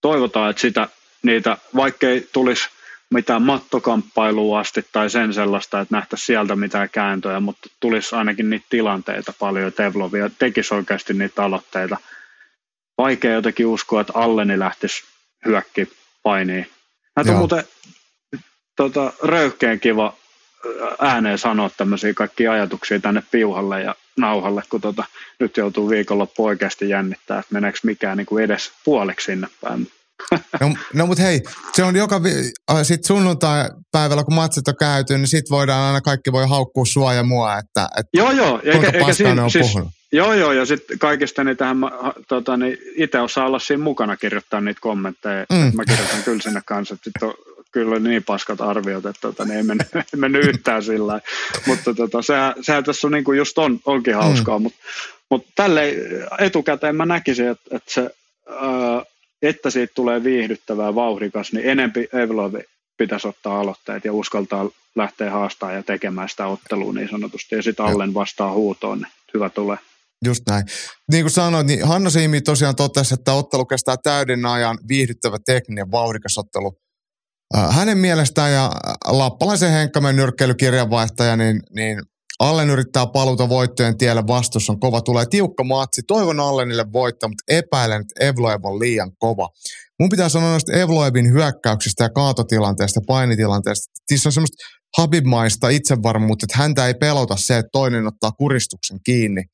toivotaan, 0.00 0.50
että 0.50 0.60
sitä, 0.60 0.88
niitä, 1.22 1.56
vaikkei 1.76 2.28
tulisi 2.32 2.68
mitään 3.14 3.42
mattokamppailua 3.42 4.60
asti 4.60 4.86
tai 4.92 5.10
sen 5.10 5.34
sellaista, 5.34 5.80
että 5.80 5.96
nähtäisiin 5.96 6.26
sieltä 6.26 6.56
mitään 6.56 6.88
kääntöjä, 6.92 7.40
mutta 7.40 7.68
tulisi 7.80 8.16
ainakin 8.16 8.50
niitä 8.50 8.66
tilanteita 8.70 9.32
paljon, 9.38 9.68
että 9.68 9.86
Evlovia 9.86 10.30
tekisi 10.38 10.74
oikeasti 10.74 11.14
niitä 11.14 11.44
aloitteita. 11.44 11.96
Vaikea 12.98 13.32
jotenkin 13.32 13.66
uskoa, 13.66 14.00
että 14.00 14.12
Alleni 14.16 14.58
lähtisi 14.58 15.04
hyökki 15.44 15.88
painiin. 16.22 16.70
Näitä 17.16 17.32
on 17.32 17.38
muuten 17.38 17.64
tota, 18.76 19.12
röyhkeen 19.22 19.80
kiva 19.80 20.16
ääneen 20.98 21.38
sanoa 21.38 21.70
tämmöisiä 21.76 22.14
kaikki 22.14 22.48
ajatuksia 22.48 23.00
tänne 23.00 23.22
piuhalle 23.30 23.82
ja 23.82 23.94
nauhalle, 24.20 24.62
kun 24.70 24.80
tota, 24.80 25.04
nyt 25.40 25.56
joutuu 25.56 25.88
viikonloppu 25.88 26.44
oikeasti 26.44 26.88
jännittää, 26.88 27.38
että 27.38 27.54
meneekö 27.54 27.78
mikään 27.82 28.16
niin 28.16 28.26
kuin 28.26 28.44
edes 28.44 28.72
puoliksi 28.84 29.24
sinne 29.24 29.48
päin. 29.60 29.88
No, 30.60 30.74
no 30.94 31.06
mutta 31.06 31.22
hei, 31.22 31.42
se 31.72 31.84
on 31.84 31.96
joka, 31.96 32.22
vi- 32.22 32.52
sit 32.82 33.04
sunnuntai-päivällä, 33.04 34.24
kun 34.24 34.34
matsit 34.34 34.68
on 34.68 34.74
käyty, 34.80 35.18
niin 35.18 35.28
sit 35.28 35.50
voidaan 35.50 35.82
aina 35.82 36.00
kaikki 36.00 36.32
voi 36.32 36.48
haukkua 36.48 36.84
sua 36.84 37.14
ja 37.14 37.22
mua, 37.22 37.58
että, 37.58 37.88
että 37.98 38.10
joo, 38.14 38.30
joo, 38.30 38.60
eikä, 38.64 38.90
eikä 38.98 39.12
siinä, 39.12 39.44
on 39.44 39.50
siis, 39.50 39.66
puhunut. 39.66 39.90
Joo, 40.12 40.34
joo, 40.34 40.52
ja 40.52 40.66
sitten 40.66 40.98
kaikista 40.98 41.44
niitähän 41.44 41.76
mä 41.76 41.90
tota, 42.28 42.56
niin 42.56 42.78
itse 42.96 43.20
osaa 43.20 43.46
olla 43.46 43.58
siinä 43.58 43.82
mukana 43.82 44.16
kirjoittaa 44.16 44.60
niitä 44.60 44.80
kommentteja. 44.80 45.46
Mm. 45.52 45.72
Mä 45.74 45.84
kirjoitan 45.84 46.22
kyllä 46.22 46.42
sinne 46.42 46.62
kanssa, 46.66 46.94
että 46.94 47.10
sit 47.10 47.22
on 47.22 47.34
kyllä 47.72 47.98
niin 47.98 48.24
paskat 48.24 48.60
arviot, 48.60 49.06
että 49.06 49.20
tota, 49.20 49.44
niin 49.44 49.56
ei 49.56 49.62
mennyt, 49.62 49.88
mennyt 50.16 50.44
yhtään 50.44 50.82
sillä 50.82 51.20
Mutta 51.66 51.94
tota, 51.94 52.22
sehän, 52.22 52.54
sehän 52.60 52.84
tässä 52.84 53.06
on, 53.06 53.12
niin 53.12 53.24
kuin 53.24 53.38
just 53.38 53.58
on, 53.58 53.80
onkin 53.84 54.14
hauskaa, 54.14 54.58
mm. 54.58 54.62
mutta 54.62 54.78
mut 55.30 55.46
tälle 55.54 55.94
etukäteen 56.38 56.96
mä 56.96 57.06
näkisin, 57.06 57.48
että, 57.48 57.76
että 57.76 57.92
se, 57.92 58.10
ää, 58.48 59.02
että 59.42 59.70
siitä 59.70 59.92
tulee 59.94 60.24
viihdyttävää 60.24 60.94
vauhdikas, 60.94 61.52
niin 61.52 61.68
enempi 61.68 62.08
Evlovi 62.12 62.60
pitäisi 62.96 63.28
ottaa 63.28 63.60
aloitteet 63.60 64.04
ja 64.04 64.12
uskaltaa 64.12 64.68
lähteä 64.96 65.30
haastamaan 65.30 65.76
ja 65.76 65.82
tekemään 65.82 66.28
sitä 66.28 66.46
ottelua 66.46 66.92
niin 66.92 67.08
sanotusti. 67.10 67.54
Ja 67.54 67.62
sitten 67.62 67.86
Allen 67.86 68.14
vastaa 68.14 68.52
huutoon, 68.52 68.98
niin 68.98 69.12
hyvä 69.34 69.50
tulee. 69.50 69.78
Just 70.24 70.42
näin. 70.48 70.64
Niin 71.10 71.24
kuin 71.24 71.30
sanoit, 71.30 71.66
niin 71.66 71.86
Hanna 71.86 72.10
Siimi 72.10 72.40
tosiaan 72.40 72.76
totesi, 72.76 73.14
että 73.14 73.32
ottelu 73.32 73.64
kestää 73.64 73.96
täyden 73.96 74.46
ajan 74.46 74.78
viihdyttävä 74.88 75.36
tekninen 75.46 75.90
vauhdikas 75.90 76.38
ottelu. 76.38 76.78
Hänen 77.54 77.98
mielestään 77.98 78.52
ja 78.52 78.72
Lappalaisen 79.06 79.72
Henkkamen 79.72 80.16
nyrkkeilykirjanvaihtaja, 80.16 81.36
niin, 81.36 81.60
niin 81.74 82.02
Allen 82.40 82.70
yrittää 82.70 83.06
paluta 83.06 83.48
voittojen 83.48 83.98
tielle, 83.98 84.26
vastus 84.26 84.70
on 84.70 84.80
kova, 84.80 85.00
tulee 85.00 85.26
tiukka 85.30 85.64
matsi. 85.64 86.02
Toivon 86.06 86.40
Allenille 86.40 86.84
voittaa, 86.92 87.28
mutta 87.28 87.44
epäilen, 87.48 88.00
että 88.00 88.24
Evloev 88.26 88.64
on 88.64 88.78
liian 88.78 89.10
kova. 89.18 89.48
Mun 90.00 90.08
pitää 90.08 90.28
sanoa 90.28 90.50
noista 90.50 90.72
Evloevin 90.72 91.32
hyökkäyksistä 91.32 92.04
ja 92.04 92.10
kaatotilanteesta, 92.10 93.00
painitilanteesta. 93.06 93.92
Siis 94.08 94.26
on 94.26 94.32
semmoista 94.32 94.56
Habibmaista 94.98 95.68
itsevarmuutta, 95.68 96.44
että 96.44 96.58
häntä 96.58 96.86
ei 96.86 96.94
pelota 96.94 97.36
se, 97.36 97.58
että 97.58 97.70
toinen 97.72 98.06
ottaa 98.06 98.32
kuristuksen 98.32 98.98
kiinni 99.04 99.44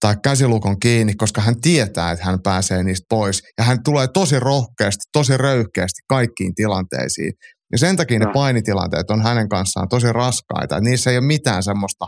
tai 0.00 0.16
käsilukon 0.22 0.80
kiinni, 0.80 1.14
koska 1.14 1.40
hän 1.40 1.60
tietää, 1.60 2.10
että 2.10 2.24
hän 2.24 2.42
pääsee 2.42 2.82
niistä 2.82 3.06
pois. 3.08 3.42
Ja 3.58 3.64
hän 3.64 3.82
tulee 3.82 4.08
tosi 4.08 4.40
rohkeasti, 4.40 5.02
tosi 5.12 5.36
röyhkeästi 5.36 6.00
kaikkiin 6.08 6.54
tilanteisiin. 6.54 7.32
Ja 7.72 7.78
sen 7.78 7.96
takia 7.96 8.18
ne 8.18 8.26
painitilanteet 8.34 9.10
on 9.10 9.22
hänen 9.22 9.48
kanssaan 9.48 9.88
tosi 9.88 10.12
raskaita. 10.12 10.76
Että 10.76 10.90
niissä 10.90 11.10
ei 11.10 11.18
ole 11.18 11.26
mitään 11.26 11.62
semmoista 11.62 12.06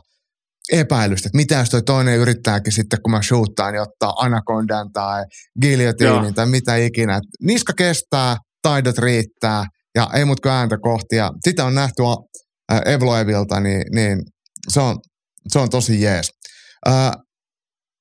epäilystä, 0.73 1.29
että 1.29 1.37
mitä 1.37 1.55
jos 1.55 1.71
toi 1.71 1.83
toinen 1.83 2.19
yrittääkin 2.19 2.73
sitten, 2.73 2.99
kun 3.03 3.11
mä 3.11 3.23
shootaan, 3.23 3.73
niin 3.73 3.83
ottaa 3.83 4.15
anakondan 4.19 4.93
tai 4.93 5.25
guillotinin 5.63 6.35
tai 6.35 6.47
mitä 6.47 6.77
ikinä. 6.77 7.21
Niska 7.43 7.73
kestää, 7.73 8.37
taidot 8.63 8.99
riittää 8.99 9.65
ja 9.95 10.11
ei 10.15 10.25
mut 10.25 10.47
ääntä 10.47 10.79
kohti. 10.83 11.17
Ja 11.17 11.31
sitä 11.45 11.65
on 11.65 11.75
nähty 11.75 12.03
Evloevilta, 12.85 13.61
niin, 13.61 13.83
niin 13.95 14.23
se, 14.69 14.81
on, 14.81 14.99
se 15.49 15.59
on 15.59 15.71
tosi 15.71 16.03
jees. 16.03 16.31
Ää, 16.87 17.13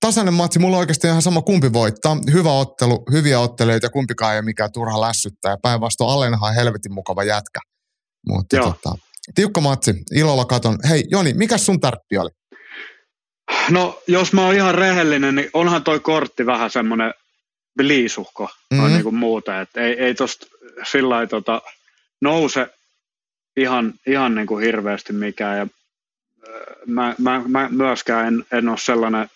tasainen 0.02 0.34
matsi, 0.34 0.60
mulla 0.60 0.78
on 0.78 0.80
oikeasti 0.80 1.07
ihan 1.07 1.22
sama 1.22 1.41
kumpi 1.41 1.73
voittaa. 1.73 2.18
Hyvä 2.34 2.52
ottelu, 2.52 3.03
hyviä 3.11 3.40
ottelijoita, 3.40 3.90
kumpikaan 3.90 4.34
ei 4.34 4.40
ole 4.40 4.45
mikään 4.45 4.72
turha 4.72 5.02
lässyttää. 5.02 5.57
Päinvastoin 5.61 6.10
Allenhan 6.10 6.49
on 6.49 6.56
helvetin 6.56 6.94
mukava 6.94 7.23
jätkä. 7.23 7.60
Mutta 8.28 8.57
tota, 8.57 8.95
tiukka 9.36 9.61
matsi, 9.61 9.94
ilolla 10.15 10.45
katon. 10.45 10.78
Hei 10.90 11.03
Joni, 11.11 11.34
mikä 11.34 11.57
sun 11.57 11.80
tarppi 11.80 12.18
oli? 12.18 12.30
No, 13.69 14.02
jos 14.07 14.34
mä 14.34 14.45
oon 14.45 14.56
ihan 14.56 14.76
rehellinen, 14.76 15.36
niin 15.36 15.49
onhan 15.53 15.84
toi 15.84 15.99
kortti 15.99 16.45
vähän 16.45 16.72
semmoinen 16.72 17.14
liisuhko 17.80 18.49
mm-hmm. 18.72 18.88
niin 18.88 19.03
kuin 19.03 19.15
muuten. 19.15 19.61
Että 19.61 19.82
ei, 19.82 19.94
ei 19.94 20.15
tosta 20.15 20.45
sillä 20.91 21.28
tota, 21.28 21.61
nouse 22.22 22.68
ihan, 23.57 23.94
ihan 24.07 24.36
niin 24.36 24.48
kuin 24.48 24.65
hirveästi 24.65 25.14
mikään. 25.14 25.57
Ja 25.57 25.68
mä, 26.88 27.15
mä, 27.18 27.41
mä 27.48 27.69
myöskään 27.72 28.28
en, 28.28 28.45
en 28.52 28.69
ole 28.69 28.78
sellainen 28.78 29.30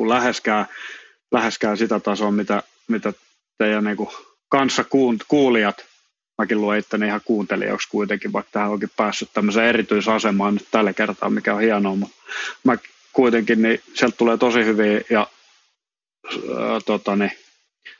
kuin 0.00 0.08
läheskään, 0.08 0.66
läheskään 1.32 1.76
sitä 1.76 2.00
tasoa, 2.00 2.30
mitä, 2.30 2.62
mitä 2.88 3.12
teidän 3.58 3.84
niin 3.84 3.96
kuin 3.96 4.08
kanssa 4.48 4.84
kuulijat, 5.28 5.84
mäkin 6.38 6.60
luen 6.60 6.78
itteni 6.78 7.06
ihan 7.06 7.20
kuuntelijaksi 7.24 7.88
kuitenkin, 7.88 8.32
vaikka 8.32 8.52
tähän 8.52 8.70
onkin 8.70 8.90
päässyt 8.96 9.28
tämmöiseen 9.32 9.68
erityisasemaan 9.68 10.54
nyt 10.54 10.68
tällä 10.70 10.92
kertaa, 10.92 11.30
mikä 11.30 11.54
on 11.54 11.60
hienoa, 11.60 11.96
mutta 11.96 12.16
mä 12.64 12.76
kuitenkin, 13.12 13.62
niin 13.62 13.80
sieltä 13.94 14.16
tulee 14.16 14.36
tosi 14.36 14.64
hyviä 14.64 15.00
ja 15.10 15.26
ää, 16.58 16.80
tota, 16.86 17.16
niin, 17.16 17.32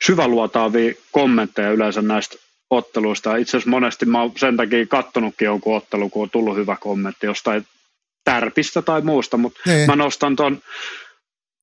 syväluotaavia 0.05 0.95
kommentteja 1.11 1.71
yleensä 1.71 2.03
näistä 2.03 2.37
otteluista. 2.71 3.37
Itse 3.37 3.51
asiassa 3.51 3.71
monesti 3.71 4.07
mä 4.07 4.21
oon 4.21 4.33
sen 4.37 4.57
takia 4.57 4.87
kattonutkin 4.87 5.47
jonkun 5.47 5.77
ottelu, 5.77 6.09
kun 6.09 6.23
on 6.23 6.31
tullut 6.31 6.57
hyvä 6.57 6.77
kommentti 6.77 7.27
jostain 7.27 7.67
tärpistä 8.25 8.83
tai 8.83 9.01
muusta, 9.01 9.37
mutta 9.37 9.61
niin. 9.67 9.87
mä 9.87 9.97
nostan 9.97 10.37
ton 10.37 10.63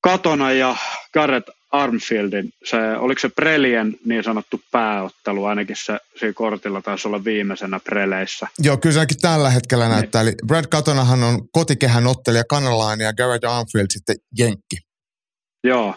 Katona 0.00 0.52
ja 0.52 0.76
Garrett 1.12 1.48
Armfieldin, 1.72 2.52
se, 2.64 2.76
oliko 2.98 3.18
se 3.18 3.28
Prelien 3.28 3.96
niin 4.04 4.24
sanottu 4.24 4.60
pääottelu, 4.70 5.44
ainakin 5.44 5.76
se 5.78 5.98
siinä 6.18 6.32
kortilla 6.32 6.82
taisi 6.82 7.08
olla 7.08 7.24
viimeisenä 7.24 7.80
Preleissä. 7.80 8.48
Joo, 8.58 8.76
kyllä 8.76 8.92
se 8.92 8.98
ainakin 8.98 9.20
tällä 9.20 9.50
hetkellä 9.50 9.84
niin. 9.84 9.92
näyttää. 9.92 10.22
Eli 10.22 10.32
Brad 10.46 10.64
Katonahan 10.70 11.22
on 11.22 11.48
kotikehän 11.52 12.06
ottelija 12.06 12.44
Kanalainen 12.44 13.04
ja 13.04 13.12
Garrett 13.12 13.44
Armfield 13.44 13.86
sitten 13.90 14.16
Jenkki. 14.38 14.76
Joo, 15.64 15.94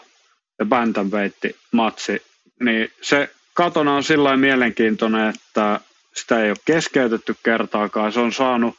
ja 0.58 0.66
Bantamweight 0.66 1.44
matsi. 1.72 2.22
Niin 2.60 2.88
se 3.02 3.30
Katona 3.54 3.96
on 3.96 4.04
sillä 4.04 4.36
mielenkiintoinen, 4.36 5.28
että 5.28 5.80
sitä 6.14 6.42
ei 6.42 6.50
ole 6.50 6.58
keskeytetty 6.64 7.36
kertaakaan. 7.42 8.12
Se 8.12 8.20
on 8.20 8.32
saanut 8.32 8.74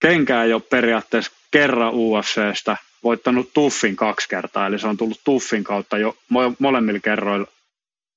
kenkää 0.00 0.44
jo 0.44 0.60
periaatteessa 0.60 1.32
kerran 1.50 1.92
UFCstä– 1.94 2.76
voittanut 3.04 3.50
Tuffin 3.54 3.96
kaksi 3.96 4.28
kertaa, 4.28 4.66
eli 4.66 4.78
se 4.78 4.86
on 4.86 4.96
tullut 4.96 5.20
Tuffin 5.24 5.64
kautta 5.64 5.98
jo 5.98 6.16
molemmilla 6.58 7.00
kerroilla 7.00 7.46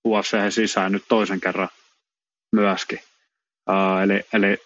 UFC 0.05 0.37
sisään 0.49 0.91
nyt 0.91 1.03
toisen 1.07 1.41
kerran 1.41 1.69
myöskin. 2.51 2.99
Uh, 3.69 4.01
eli, 4.03 4.21
eli 4.33 4.57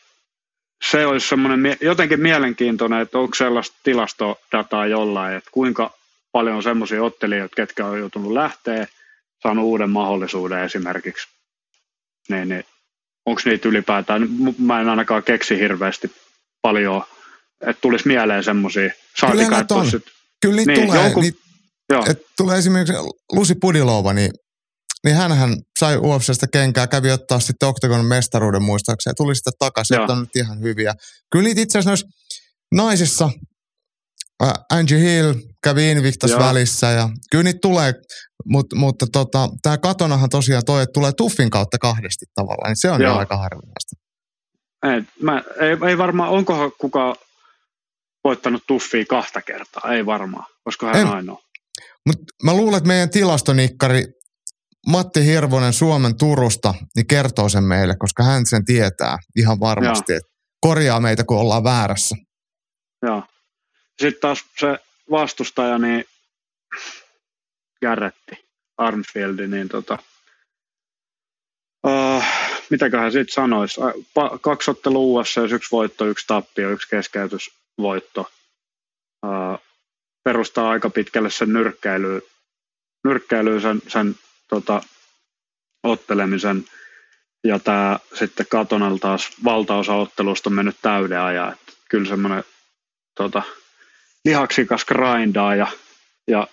se 0.89 1.06
olisi 1.06 1.27
semmoinen 1.27 1.77
jotenkin 1.81 2.19
mielenkiintoinen, 2.19 3.02
että 3.02 3.19
onko 3.19 3.35
sellaista 3.35 3.77
tilastodataa 3.84 4.88
jollain, 4.88 5.38
että 5.38 5.49
kuinka 5.53 5.91
paljon 6.31 6.56
on 6.56 6.64
semmoisia 6.64 7.03
ottelijoita, 7.03 7.56
ketkä 7.56 7.85
on 7.85 7.99
joutunut 7.99 8.31
lähteä, 8.31 8.88
saanut 9.44 9.65
uuden 9.65 9.89
mahdollisuuden 9.89 10.64
esimerkiksi. 10.64 11.27
Niin, 12.30 12.49
niin 12.49 12.65
onko 13.26 13.41
niitä 13.45 13.69
ylipäätään, 13.69 14.27
mä 14.60 14.81
en 14.81 14.89
ainakaan 14.89 15.23
keksi 15.23 15.60
hirveästi 15.60 16.11
paljon 16.61 17.03
että 17.62 17.82
tulisi 17.82 18.08
mieleen 18.08 18.44
semmoisia. 18.44 18.90
Kyllä 19.32 19.66
on. 19.72 19.92
Sit... 19.92 20.04
Kyllä 20.42 20.56
niitä 20.56 20.72
niin, 20.72 20.88
tulee. 20.88 21.04
Jonkun... 21.04 21.24
Niit, 21.24 21.36
et 22.10 22.22
tulee 22.38 22.58
esimerkiksi 22.58 22.94
Lusi 23.32 23.56
Pudilova, 23.62 24.14
niin, 24.14 24.32
niin 25.04 25.16
hänhän 25.16 25.58
sai 25.80 25.98
UFCstä 25.98 26.48
kenkää, 26.54 26.88
kävi 26.88 27.12
ottaa 27.12 27.40
sitten 27.40 27.70
Octagon 27.70 28.06
mestaruuden 28.06 28.64
muistaakseen 28.64 29.12
ja 29.12 29.16
tuli 29.16 29.36
sitten 29.36 29.54
takaisin, 29.60 30.00
että 30.00 30.14
on 30.14 30.20
nyt 30.20 30.36
ihan 30.36 30.62
hyviä. 30.62 30.94
Kyllä 31.32 31.44
niitä 31.44 31.62
itse 31.62 31.80
asiassa 31.80 32.08
naisissa, 32.72 33.30
äh, 34.44 34.54
Angie 34.72 35.00
Hill 35.00 35.34
kävi 35.64 35.92
Invictus 35.92 36.32
Joo. 36.32 36.40
välissä 36.40 36.88
ja 36.88 37.10
kyllä 37.32 37.44
niitä 37.44 37.60
tulee, 37.62 37.94
mutta, 38.46 38.76
mutta 38.76 39.06
tota, 39.12 39.50
tämä 39.62 39.78
katonahan 39.78 40.30
tosiaan 40.30 40.64
toi, 40.66 40.84
että 40.84 40.94
tulee 40.94 41.12
tuffin 41.18 41.50
kautta 41.50 41.78
kahdesti 41.78 42.26
tavallaan, 42.36 42.70
niin 42.70 42.78
se 42.78 42.92
on 42.92 43.02
Joo. 43.02 43.14
jo 43.14 43.18
aika 43.20 43.38
harvinaista. 43.38 43.96
Ei, 44.84 45.04
mä, 45.22 45.44
ei, 45.60 45.90
ei 45.90 45.98
varmaan, 45.98 46.30
onkohan 46.30 46.72
kuka 46.78 47.16
voittanut 48.28 48.64
tuffia 48.68 49.06
kahta 49.06 49.41
kertaa, 49.41 49.94
ei 49.94 50.06
varmaan, 50.06 50.45
koska 50.64 50.88
hän 50.88 50.95
en, 50.95 51.08
ainoa. 51.08 51.41
Mutta 52.06 52.24
mä 52.44 52.54
luulen, 52.54 52.78
että 52.78 52.88
meidän 52.88 53.10
tilastonikkari 53.10 54.06
Matti 54.88 55.26
Hirvonen 55.26 55.74
Suomen 55.74 56.18
Turusta 56.18 56.74
niin 56.95 57.08
kertoo 57.08 57.49
sen 57.49 57.64
meille, 57.64 57.95
koska 57.99 58.24
hän 58.24 58.45
sen 58.45 58.66
tietää 58.66 59.18
ihan 59.36 59.60
varmasti, 59.60 60.14
että 60.14 60.30
korjaa 60.62 60.99
meitä, 60.99 61.24
kun 61.24 61.38
ollaan 61.38 61.64
väärässä. 61.64 62.16
Joo. 63.02 63.24
Sitten 64.02 64.22
taas 64.22 64.45
se 64.60 64.78
vastustaja, 65.12 65.78
niin 65.78 66.06
Garretti, 67.82 68.36
Armfield, 68.78 69.40
niin 69.48 69.70
tota, 69.70 69.98
uh, 71.88 72.24
mitäköhän 72.70 73.12
sitten 73.12 73.34
sanoisi, 73.34 73.82
kaksi 74.41 74.72
ottelu 74.72 75.16
USA, 75.16 75.41
yksi 75.41 75.72
voitto, 75.72 76.06
yksi 76.06 76.28
tappio, 76.28 76.70
yksi 76.70 76.88
keskeytys, 76.90 77.49
voitto. 77.78 78.32
perustaa 80.24 80.70
aika 80.70 80.90
pitkälle 80.90 81.32
sen 81.32 81.54
nyrkkeilyyn, 81.54 82.22
nyrkkeilyyn 83.04 83.62
sen, 83.62 83.82
sen 83.88 84.16
tota, 84.48 84.82
ottelemisen. 85.84 86.66
Ja 87.44 87.60
tämä 87.60 87.99
sitten 88.14 88.45
Katonal 88.49 88.98
taas 88.98 89.30
valtaosa 89.44 89.94
ottelusta 89.94 90.49
on 90.49 90.54
mennyt 90.54 90.78
täyden 90.82 91.22
ajan. 91.22 91.54
Että 91.54 91.74
kyllä 91.90 92.10
semmoinen 92.10 92.44
tota, 93.16 93.44
lihaksikas 94.26 94.86
grindaa 94.86 95.56
ja, 95.56 95.68
ja 96.28 96.48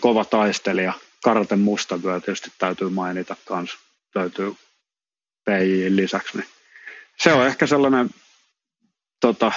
kova 0.00 0.24
taistelija. 0.24 0.92
Karten 1.24 1.58
mustavyö 1.58 2.20
tietysti 2.20 2.52
täytyy 2.58 2.88
mainita 2.88 3.36
kanssa. 3.44 3.78
Löytyy 4.14 4.54
PJ 5.44 5.86
lisäksi. 5.88 6.38
Niin 6.38 6.48
se 7.18 7.32
on 7.32 7.46
ehkä 7.46 7.66
sellainen 7.66 8.10
tota, 9.20 9.52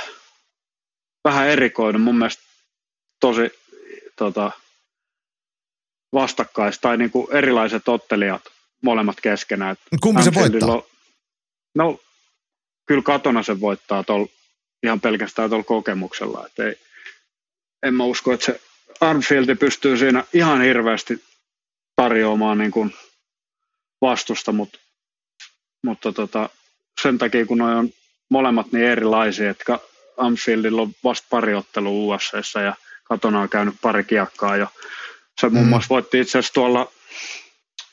vähän 1.23 1.47
erikoinen, 1.47 2.01
mun 2.01 2.17
mielestä 2.17 2.43
tosi 3.19 3.51
tota, 4.15 4.51
vastakkais 6.13 6.79
tai 6.79 6.97
niin 6.97 7.11
kuin 7.11 7.27
erilaiset 7.31 7.87
ottelijat 7.87 8.41
molemmat 8.81 9.21
keskenään. 9.21 9.75
Kumpi 10.01 10.23
se 10.23 10.33
voittaa? 10.33 10.69
On, 10.69 10.83
no, 11.75 11.99
kyllä 12.85 13.01
katona 13.01 13.43
se 13.43 13.59
voittaa 13.59 14.03
tol, 14.03 14.25
ihan 14.83 15.01
pelkästään 15.01 15.49
tuolla 15.49 15.65
kokemuksella. 15.65 16.45
Et 16.45 16.59
ei, 16.59 16.75
en 17.83 17.93
mä 17.93 18.03
usko, 18.03 18.33
että 18.33 18.45
se 18.45 18.61
Armfield 18.99 19.55
pystyy 19.55 19.97
siinä 19.97 20.23
ihan 20.33 20.61
hirveästi 20.61 21.23
tarjoamaan 21.95 22.57
niin 22.57 22.71
kuin 22.71 22.95
vastusta, 24.01 24.51
mutta, 24.51 24.79
mutta 25.83 26.11
tota, 26.11 26.49
sen 27.01 27.17
takia 27.17 27.45
kun 27.45 27.57
ne 27.57 27.63
on 27.63 27.89
molemmat 28.29 28.71
niin 28.71 28.85
erilaisia, 28.85 29.49
että 29.51 29.79
Anfieldilla 30.17 30.81
on 30.81 30.91
vasta 31.03 31.27
pari 31.29 31.53
ottelua 31.53 32.15
USAssa 32.15 32.61
ja 32.61 32.75
Katona 33.03 33.39
on 33.39 33.49
käynyt 33.49 33.75
pari 33.81 34.03
kiekkaa 34.03 34.57
jo. 34.57 34.67
Se 35.41 35.49
muun 35.49 35.65
mm. 35.65 35.69
muassa 35.69 35.89
voitti 35.89 36.19
itse 36.19 36.39
asiassa 36.39 36.53
tuolla 36.53 36.91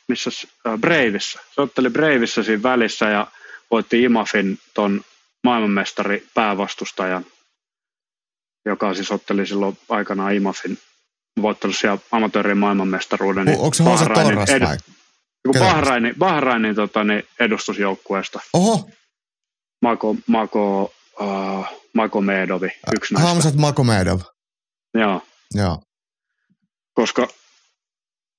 missä 0.09 0.31
äh, 0.67 0.79
Breivissä. 0.79 1.41
Se 1.55 1.61
otteli 1.61 1.91
Breivissä 1.91 2.43
siinä 2.43 2.63
välissä 2.63 3.09
ja 3.09 3.27
voitti 3.71 4.03
Imafin 4.03 4.59
ton 4.75 5.01
maailmanmestari 5.45 6.27
päävastustajan. 6.35 7.27
joka 8.65 8.95
siis 8.95 9.11
otteli 9.11 9.47
silloin 9.47 9.79
aikanaan 9.89 10.35
IMAFin 10.35 10.79
voittanut 11.43 11.77
siellä 11.77 11.99
amatöörin 12.11 12.59
maailmanmestaruuden. 12.59 13.47
Niin 13.47 13.59
Onko 13.59 13.75
se 13.75 13.85
Jose 13.85 14.05
Torres 14.05 14.51
vai? 14.61 14.77
Bahrainin, 15.59 16.15
Bahrainin 16.19 16.75
tota, 16.75 17.05
niin 17.05 17.27
edustusjoukkueesta. 17.41 18.41
Oho. 18.53 18.91
Mako, 19.83 20.17
Mako, 20.27 20.93
uh, 21.21 21.80
Mako 21.95 22.21
Medovi, 22.21 22.69
yksi 22.97 23.15
näistä. 23.15 23.29
Hamzat 23.29 23.55
Medov. 23.85 24.21
Joo. 24.95 25.23
Joo. 25.55 25.83
Koska 26.95 27.29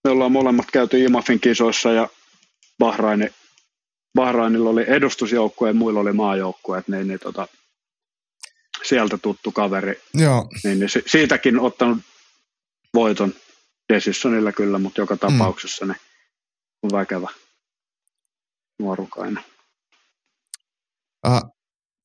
me 0.04 0.12
ollaan 0.12 0.32
molemmat 0.32 0.72
käyty 0.72 1.00
IMAFin 1.04 1.40
kisoissa 1.40 1.92
ja 1.92 2.10
Bahraini, 2.80 3.30
Bahrainilla 4.16 4.70
oli 4.70 4.86
edustusjoukkue 4.88 5.70
ja 5.70 5.74
muilla 5.74 6.00
oli 6.00 6.14
maajoukkueet, 6.14 6.88
niin, 6.88 7.08
niin 7.08 7.20
tota, 7.20 7.48
sieltä 8.84 9.18
tuttu 9.18 9.52
kaveri. 9.52 10.02
Joo. 10.14 10.50
Niin, 10.64 10.80
niin 10.80 10.90
siitäkin 11.08 11.60
ottanut 11.60 11.98
voiton 12.94 13.34
Desissonilla 13.94 14.52
kyllä, 14.52 14.80
mutta 14.80 15.02
joka 15.02 15.14
mm. 15.16 15.20
tapauksessa 15.20 15.86
mm. 15.86 15.92
ne 15.92 15.98
on 16.84 16.90
väkevä 16.94 17.30
nuorukainen. 18.80 19.44
Äh, 21.28 21.42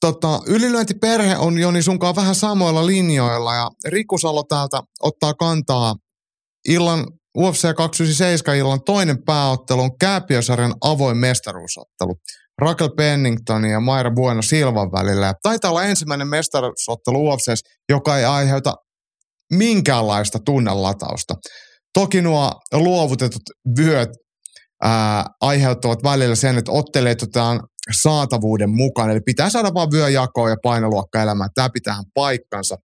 tota, 0.00 0.40
ylilyöntiperhe 0.46 1.36
on 1.36 1.58
Joni 1.58 1.82
sunkaan 1.82 2.16
vähän 2.16 2.34
samoilla 2.34 2.86
linjoilla 2.86 3.54
ja 3.54 3.70
Riku 3.84 4.18
Salo 4.18 4.42
täältä 4.42 4.80
ottaa 5.00 5.34
kantaa 5.34 5.94
illan 6.68 7.06
UFC 7.38 7.74
297 7.74 8.56
illan 8.56 8.84
toinen 8.84 9.24
pääottelu 9.24 9.80
on 9.80 9.98
Kääpiösarjan 9.98 10.74
avoin 10.80 11.16
mestaruusottelu. 11.16 12.14
Raquel 12.58 12.90
Pennington 12.96 13.64
ja 13.64 13.80
Maira 13.80 14.10
Bueno 14.10 14.42
Silvan 14.42 14.92
välillä. 14.92 15.34
Taitaa 15.42 15.70
olla 15.70 15.84
ensimmäinen 15.84 16.28
mestaruusottelu 16.28 17.28
UFC, 17.28 17.52
joka 17.88 18.18
ei 18.18 18.24
aiheuta 18.24 18.74
minkäänlaista 19.52 20.38
tunnelatausta. 20.38 21.34
Toki 21.94 22.22
nuo 22.22 22.52
luovutetut 22.72 23.42
vyöt 23.78 24.08
ää, 24.82 25.24
aiheuttavat 25.40 26.02
välillä 26.02 26.34
sen, 26.34 26.58
että 26.58 26.72
otteleet 26.72 27.22
otetaan 27.22 27.60
saatavuuden 27.92 28.70
mukaan. 28.70 29.10
Eli 29.10 29.20
pitää 29.20 29.50
saada 29.50 29.74
vain 29.74 29.90
vyöjakoa 29.90 30.50
ja 30.50 30.56
painoluokka 30.62 31.22
elämään. 31.22 31.50
Tämä 31.54 31.70
pitää 31.70 31.96
paikkansa. 32.14 32.76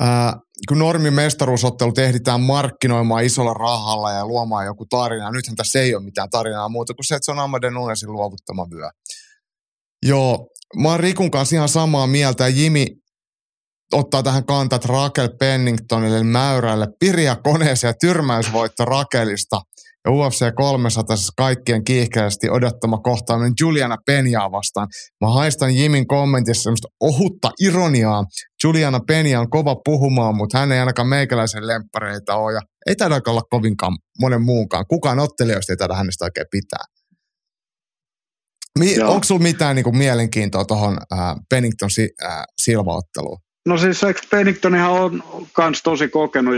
Ää, 0.00 0.36
kun 0.68 0.78
normimestaruusottelut 0.78 1.98
ehditään 1.98 2.40
markkinoimaan 2.40 3.24
isolla 3.24 3.54
rahalla 3.54 4.12
ja 4.12 4.26
luomaan 4.26 4.66
joku 4.66 4.86
tarina, 4.86 5.30
nythän 5.30 5.56
tässä 5.56 5.80
ei 5.80 5.94
ole 5.94 6.04
mitään 6.04 6.30
tarinaa 6.30 6.68
muuta 6.68 6.94
kuin 6.94 7.04
se, 7.04 7.14
että 7.14 7.24
se 7.24 7.32
on 7.32 7.38
Amaden 7.38 7.74
Nunesin 7.74 8.12
luovuttama 8.12 8.66
vyö. 8.70 8.90
Joo, 10.06 10.48
mä 10.76 10.88
oon 10.88 11.00
Rikun 11.00 11.30
kanssa 11.30 11.56
ihan 11.56 11.68
samaa 11.68 12.06
mieltä 12.06 12.48
Jimi 12.48 12.86
ottaa 13.92 14.22
tähän 14.22 14.46
kantaa, 14.46 14.76
että 14.76 14.88
Rakel 14.88 15.28
Penningtonille 15.38 16.22
mäyrälle 16.22 16.86
Pirja 17.00 17.36
koneeseen 17.36 17.88
ja 17.88 17.94
tyrmäysvoitto 18.00 18.84
Rakelista 18.84 19.60
ja 20.04 20.12
UFC 20.12 20.54
300 20.54 21.16
kaikkien 21.36 21.84
kiihkeästi 21.84 22.50
odottama 22.50 22.98
kohtaaminen 22.98 23.52
Juliana 23.60 23.96
Penjaa 24.06 24.52
vastaan. 24.52 24.88
Mä 25.20 25.30
haistan 25.30 25.76
Jimin 25.76 26.06
kommentissa 26.06 26.62
semmoista 26.62 26.88
ohutta 27.00 27.50
ironiaa. 27.60 28.24
Juliana 28.64 29.00
Penja 29.06 29.40
on 29.40 29.50
kova 29.50 29.76
puhumaan, 29.84 30.36
mutta 30.36 30.58
hän 30.58 30.72
ei 30.72 30.80
ainakaan 30.80 31.08
meikäläisen 31.08 31.66
lemppareita 31.66 32.34
ole 32.34 32.52
ja 32.52 32.60
ei 32.86 32.96
taida 32.96 33.20
olla 33.26 33.42
kovinkaan 33.50 33.98
monen 34.20 34.42
muunkaan. 34.42 34.84
Kukaan 34.88 35.18
ottelijoista 35.18 35.72
ei 35.72 35.76
taida 35.76 35.94
hänestä 35.94 36.24
oikein 36.24 36.46
pitää. 36.50 36.84
Mi- 38.78 39.00
onko 39.00 39.24
sulla 39.24 39.42
mitään 39.42 39.76
niinku 39.76 39.92
mielenkiintoa 39.92 40.64
tuohon 40.64 40.98
äh, 41.12 41.18
Pennington 41.48 41.90
si- 41.90 42.14
äh, 42.24 42.42
Silva-otteluun? 42.62 43.38
No 43.66 43.78
siis 43.78 44.02
eikö 44.04 44.20
Penningtonihan 44.30 44.90
on 44.90 45.22
kans 45.52 45.82
tosi 45.82 46.08
kokenut 46.08 46.54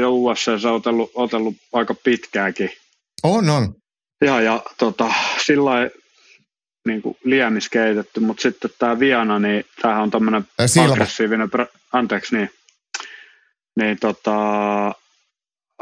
se 0.61 0.69
on 0.69 0.75
otellut, 0.75 1.11
otellut 1.15 1.55
aika 1.73 1.95
pitkääkin. 1.95 2.71
On, 3.25 3.51
on. 3.51 3.75
Ja, 4.25 4.41
ja 4.41 4.63
tota, 4.79 5.13
sillä 5.47 5.91
niin 6.89 7.03
kuin 7.03 7.17
liemis 7.25 7.69
keitetty, 7.69 8.21
mutta 8.21 8.43
sitten 8.43 8.71
tämä 8.79 8.99
Viana, 8.99 9.39
niin 9.39 9.65
tämähän 9.83 10.03
on 10.03 10.11
tämmöinen 10.11 10.45
aggressiivinen, 10.91 11.49
anteeksi 11.93 12.37
niin, 12.37 12.51
niin 13.77 13.99
tota, 13.99 14.87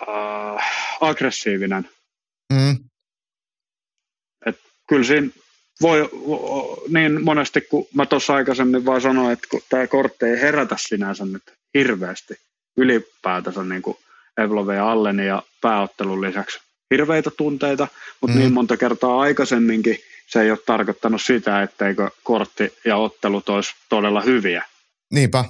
äh, 0.09 0.71
aggressiivinen. 1.01 1.89
Mm. 2.53 2.77
Et 4.47 4.61
kyllä 4.89 5.05
siinä 5.05 5.29
voi 5.81 6.11
niin 6.89 7.25
monesti, 7.25 7.61
kun 7.61 7.87
mä 7.95 8.07
tuossa 8.07 8.35
aikaisemmin 8.35 8.85
vaan 8.85 9.01
sanoin, 9.01 9.33
että 9.33 9.49
tämä 9.69 9.87
kortti 9.87 10.27
ei 10.27 10.41
herätä 10.41 10.77
sinänsä 10.79 11.25
nyt 11.25 11.43
hirveästi 11.75 12.35
ylipäätänsä 12.77 13.63
niin 13.63 13.83
kuin 13.83 13.97
Evlove 14.39 14.75
ja 14.75 14.91
Allen 14.91 15.19
ja 15.19 15.43
pääottelun 15.61 16.21
lisäksi 16.21 16.61
hirveitä 16.93 17.31
tunteita, 17.31 17.89
mutta 18.21 18.35
mm. 18.35 18.41
niin 18.41 18.53
monta 18.53 18.77
kertaa 18.77 19.21
aikaisemminkin 19.21 19.99
se 20.27 20.43
ei 20.43 20.51
ole 20.51 20.59
tarkoittanut 20.67 21.23
sitä, 21.23 21.63
etteikö 21.63 22.11
kortti 22.23 22.73
ja 22.85 22.97
ottelut 22.97 23.49
olisi 23.49 23.73
todella 23.89 24.21
hyviä. 24.21 24.65
Niinpä, 25.13 25.45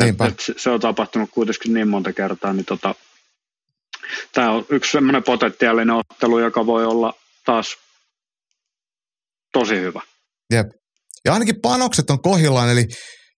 niinpä. 0.00 0.26
Et, 0.26 0.32
et 0.32 0.54
se 0.56 0.70
on 0.70 0.80
tapahtunut 0.80 1.30
kuitenkin 1.30 1.74
niin 1.74 1.88
monta 1.88 2.12
kertaa, 2.12 2.52
niin 2.52 2.64
tota, 2.64 2.94
tämä 4.32 4.50
on 4.50 4.66
yksi 4.68 4.92
semmoinen 4.92 5.22
potentiaalinen 5.22 5.96
ottelu, 5.96 6.38
joka 6.38 6.66
voi 6.66 6.86
olla 6.86 7.14
taas 7.44 7.76
tosi 9.52 9.76
hyvä. 9.76 10.00
Jep. 10.52 10.66
Ja 11.24 11.32
ainakin 11.32 11.60
panokset 11.60 12.10
on 12.10 12.22
kohillaan, 12.22 12.70
eli 12.70 12.84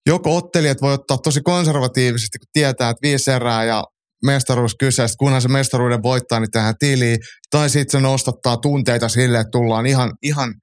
joko 0.07 0.37
ottelijat 0.37 0.83
voi 0.83 0.93
ottaa 0.93 1.19
tosi 1.19 1.41
konservatiivisesti, 1.41 2.39
kun 2.39 2.49
tietää, 2.53 2.91
että 2.91 3.03
viisi 3.03 3.31
erää 3.31 3.65
ja 3.65 3.85
mestaruus 4.25 4.75
kyseessä, 4.75 5.17
kunhan 5.19 5.43
se 5.43 5.49
mestaruuden 5.49 6.03
voittaa, 6.03 6.41
niin 6.41 6.51
tähän 6.51 6.75
tiliin. 6.79 7.19
Tai 7.51 7.71
sitten 7.71 8.01
se 8.01 8.01
nostattaa 8.01 8.57
tunteita 8.57 9.09
sille, 9.09 9.41
että 9.41 9.51
tullaan 9.51 9.87
ihan, 9.87 10.13
ihan, 10.23 10.55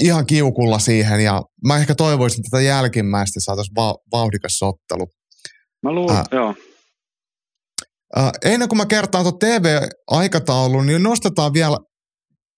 ihan 0.00 0.26
kiukulla 0.26 0.78
siihen. 0.78 1.20
Ja 1.20 1.42
mä 1.66 1.76
ehkä 1.76 1.94
toivoisin, 1.94 2.40
että 2.40 2.48
tätä 2.50 2.62
jälkimmäistä 2.62 3.40
saataisiin 3.40 3.74
va- 3.74 3.98
vauhdikas 4.12 4.62
ottelu. 4.62 5.06
Mä 5.82 5.92
luulen, 5.92 6.16
äh, 6.16 6.24
joo. 6.32 6.54
Äh, 8.18 8.30
ennen 8.44 8.68
kuin 8.68 8.76
mä 8.76 8.86
kertaan 8.86 9.24
tuon 9.24 9.38
TV-aikataulun, 9.38 10.86
niin 10.86 11.02
nostetaan 11.02 11.52
vielä 11.52 11.76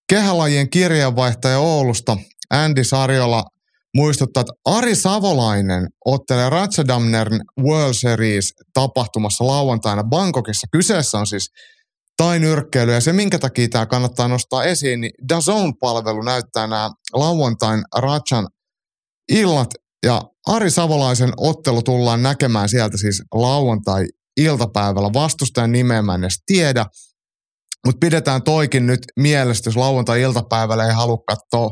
kehälajien 0.09 0.71
kirjanvaihtaja 0.71 1.59
Oulusta, 1.59 2.17
Andy 2.51 2.85
Sarjola, 2.85 3.45
muistuttaa, 3.95 4.41
että 4.41 4.53
Ari 4.65 4.95
Savolainen 4.95 5.89
ottelee 6.05 6.51
Ratsadamnern 6.51 7.41
World 7.61 7.95
Series 7.95 8.53
tapahtumassa 8.75 9.47
lauantaina 9.47 10.05
Bangkokissa. 10.05 10.67
Kyseessä 10.73 11.19
on 11.19 11.27
siis 11.27 11.51
tai 12.17 12.39
nyrkkeily. 12.39 12.93
Ja 12.93 13.01
se, 13.01 13.13
minkä 13.13 13.39
takia 13.39 13.69
tämä 13.69 13.87
kannattaa 13.87 14.29
nostaa 14.29 14.65
esiin, 14.65 15.01
niin 15.01 15.13
DAZN-palvelu 15.29 16.23
näyttää 16.23 16.67
nämä 16.67 16.91
lauantain 17.13 17.83
Ratchan 17.97 18.49
illat. 19.33 19.71
Ja 20.07 20.23
Ari 20.47 20.71
Savolaisen 20.71 21.33
ottelu 21.37 21.83
tullaan 21.83 22.23
näkemään 22.23 22.69
sieltä 22.69 22.99
siis 22.99 23.23
lauantai-iltapäivällä. 23.35 25.13
Vastustajan 25.13 25.73
nimeä 25.73 26.03
mä 26.03 26.15
en 26.15 26.25
edes 26.25 26.43
tiedä. 26.47 26.87
Mutta 27.87 27.99
pidetään 28.01 28.43
toikin 28.43 28.87
nyt 28.87 29.01
mielestä, 29.21 29.69
jos 29.69 29.77
lauantai-iltapäivällä 29.77 30.87
ei 30.87 30.93
halua 30.93 31.19
katsoa 31.27 31.71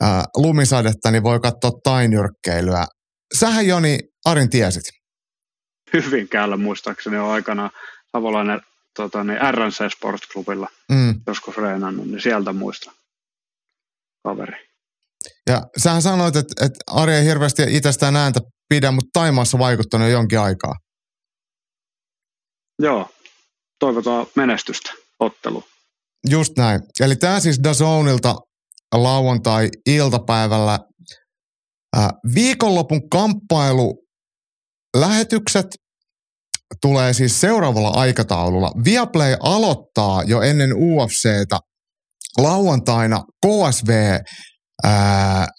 ää, 0.00 0.24
lumisadetta, 0.36 1.10
niin 1.10 1.22
voi 1.22 1.40
katsoa 1.40 1.70
tainyrkkeilyä. 1.84 2.86
Sähän 3.38 3.66
Joni 3.66 3.98
Arin 4.24 4.50
tiesit. 4.50 4.84
Hyvinkäällä 5.92 6.56
muistaakseni 6.56 7.18
on 7.18 7.30
aikana 7.30 7.70
Savolainen 8.12 8.60
tota, 8.96 9.24
niin 9.24 9.38
RNC 9.52 9.92
Sports 9.96 10.28
Clubilla 10.32 10.68
mm. 10.92 11.20
joskus 11.26 11.56
reenannut, 11.56 12.06
niin 12.06 12.20
sieltä 12.20 12.52
muista 12.52 12.92
kaveri. 14.24 14.68
Ja 15.46 15.62
sähän 15.76 16.02
sanoit, 16.02 16.36
että, 16.36 16.64
että 16.64 16.78
Ari 16.86 17.14
ei 17.14 17.24
hirveästi 17.24 17.62
itsestään 17.68 18.16
ääntä 18.16 18.40
pidä, 18.68 18.90
mutta 18.90 19.10
Taimaassa 19.12 19.58
vaikuttanut 19.58 20.10
jonkin 20.10 20.40
aikaa. 20.40 20.74
Joo, 22.78 23.10
toivotaan 23.78 24.26
menestystä 24.34 24.92
ottelu. 25.20 25.64
Just 26.30 26.52
näin. 26.56 26.80
Eli 27.00 27.16
tämä 27.16 27.40
siis 27.40 27.60
Dazonilta 27.64 28.34
lauantai-iltapäivällä. 28.94 30.78
Viikonlopun 32.34 33.08
kamppailu 33.10 34.04
lähetykset 34.96 35.66
tulee 36.82 37.12
siis 37.12 37.40
seuraavalla 37.40 37.88
aikataululla. 37.88 38.72
Viaplay 38.84 39.36
aloittaa 39.40 40.22
jo 40.22 40.42
ennen 40.42 40.74
UFCtä 40.74 41.58
lauantaina 42.38 43.24
KSV 43.46 44.18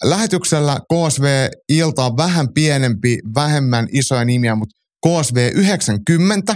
lähetyksellä 0.03 0.79
KSV 0.93 1.47
ilta 1.69 2.05
on 2.05 2.17
vähän 2.17 2.47
pienempi, 2.53 3.17
vähemmän 3.35 3.87
isoja 3.91 4.25
nimiä, 4.25 4.55
mutta 4.55 4.75
KSV 5.07 5.51
90. 5.53 6.55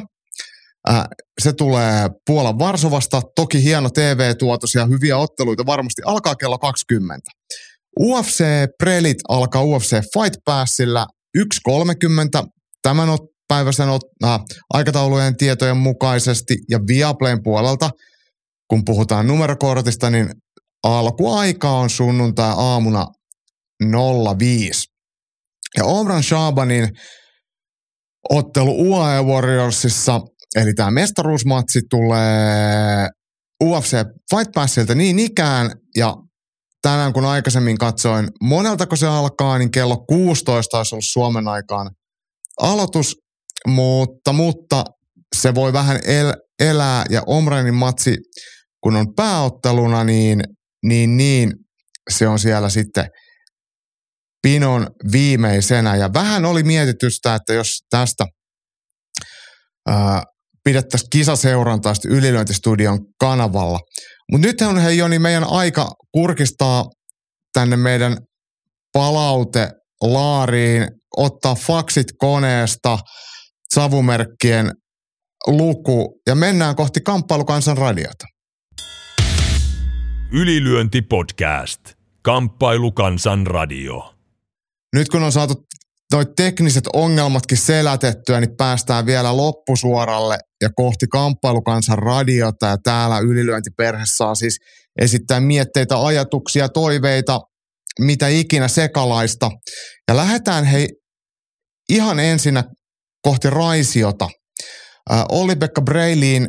Ää, 0.87 1.07
se 1.41 1.53
tulee 1.53 2.09
Puolan 2.25 2.59
Varsovasta. 2.59 3.21
Toki 3.35 3.63
hieno 3.63 3.89
TV-tuotos 3.89 4.75
ja 4.75 4.85
hyviä 4.85 5.17
otteluita 5.17 5.65
varmasti 5.65 6.01
alkaa 6.05 6.35
kello 6.35 6.57
20. 6.57 7.29
UFC 7.99 8.43
Prelit 8.77 9.17
alkaa 9.29 9.63
UFC 9.63 9.91
Fight 9.91 10.35
Passilla 10.45 11.07
1.30. 11.37 12.47
Tämän 12.81 13.09
päiväisen 13.47 13.89
äh, 14.23 14.39
aikataulujen 14.73 15.37
tietojen 15.37 15.77
mukaisesti 15.77 16.57
ja 16.69 16.79
Viaplayn 16.87 17.43
puolelta, 17.43 17.89
kun 18.67 18.85
puhutaan 18.85 19.27
numerokortista, 19.27 20.09
niin 20.09 20.29
alkuaika 20.83 21.69
on 21.69 21.89
sunnuntai 21.89 22.53
aamuna 22.57 23.07
05. 24.39 24.87
Ja 25.77 25.85
Omran 25.85 26.23
Shabanin 26.23 26.89
ottelu 28.29 28.89
UAE 28.89 29.21
Warriorsissa, 29.21 30.21
eli 30.55 30.73
tämä 30.73 30.91
mestaruusmatsi 30.91 31.81
tulee 31.89 33.09
UFC 33.63 33.97
Fight 34.35 34.51
Passilta 34.55 34.95
niin 34.95 35.19
ikään, 35.19 35.71
ja 35.95 36.15
tänään 36.81 37.13
kun 37.13 37.25
aikaisemmin 37.25 37.77
katsoin, 37.77 38.29
moneltako 38.41 38.95
se 38.95 39.07
alkaa, 39.07 39.57
niin 39.57 39.71
kello 39.71 39.97
16 39.97 40.77
olisi 40.77 40.95
ollut 40.95 41.05
Suomen 41.07 41.47
aikaan 41.47 41.91
aloitus, 42.61 43.15
mutta, 43.67 44.33
mutta 44.33 44.83
se 45.35 45.55
voi 45.55 45.73
vähän 45.73 45.99
el, 46.05 46.33
elää, 46.59 47.05
ja 47.09 47.23
Omranin 47.25 47.73
matsi, 47.73 48.15
kun 48.83 48.95
on 48.95 49.15
pääotteluna, 49.15 50.03
niin, 50.03 50.43
niin, 50.85 51.17
niin 51.17 51.53
se 52.11 52.27
on 52.27 52.39
siellä 52.39 52.69
sitten– 52.69 53.05
pinon 54.43 54.87
viimeisenä. 55.11 55.95
Ja 55.95 56.13
vähän 56.13 56.45
oli 56.45 56.63
mietitystä, 56.63 57.35
että 57.35 57.53
jos 57.53 57.79
tästä 57.89 58.25
ää, 59.87 60.23
pidettäisiin 60.63 61.09
kisaseurantaa 61.09 61.93
ylilöintistudion 62.07 62.99
kanavalla. 63.19 63.79
Mutta 64.31 64.47
nyt 64.47 64.61
on 64.61 64.77
hei 64.77 64.97
Joni 64.97 65.19
meidän 65.19 65.43
aika 65.43 65.91
kurkistaa 66.11 66.85
tänne 67.53 67.77
meidän 67.77 68.17
palaute 68.93 69.71
laariin, 70.01 70.87
ottaa 71.17 71.55
faksit 71.55 72.07
koneesta, 72.17 72.99
savumerkkien 73.73 74.71
luku 75.47 76.21
ja 76.27 76.35
mennään 76.35 76.75
kohti 76.75 77.01
Kamppailukansan 77.01 77.77
radiota. 77.77 78.25
Ylilyönti 80.31 81.01
podcast. 81.01 81.79
Kamppailukansan 82.21 83.47
radio 83.47 84.13
nyt 84.93 85.09
kun 85.09 85.23
on 85.23 85.31
saatu 85.31 85.53
toi 86.13 86.25
tekniset 86.35 86.83
ongelmatkin 86.93 87.57
selätettyä, 87.57 88.39
niin 88.39 88.55
päästään 88.57 89.05
vielä 89.05 89.37
loppusuoralle 89.37 90.37
ja 90.61 90.69
kohti 90.75 91.07
kamppailukansan 91.07 91.97
radiota 91.97 92.65
ja 92.65 92.77
täällä 92.83 93.19
ylilyöntiperhe 93.19 94.03
saa 94.05 94.35
siis 94.35 94.57
esittää 95.01 95.39
mietteitä, 95.39 96.05
ajatuksia, 96.05 96.69
toiveita, 96.69 97.39
mitä 97.99 98.27
ikinä 98.27 98.67
sekalaista. 98.67 99.51
Ja 100.07 100.17
lähdetään 100.17 100.65
hei 100.65 100.87
ihan 101.89 102.19
ensinnä 102.19 102.63
kohti 103.21 103.49
Raisiota. 103.49 104.29
Olli-Pekka 105.29 105.81
Breiliin 105.81 106.47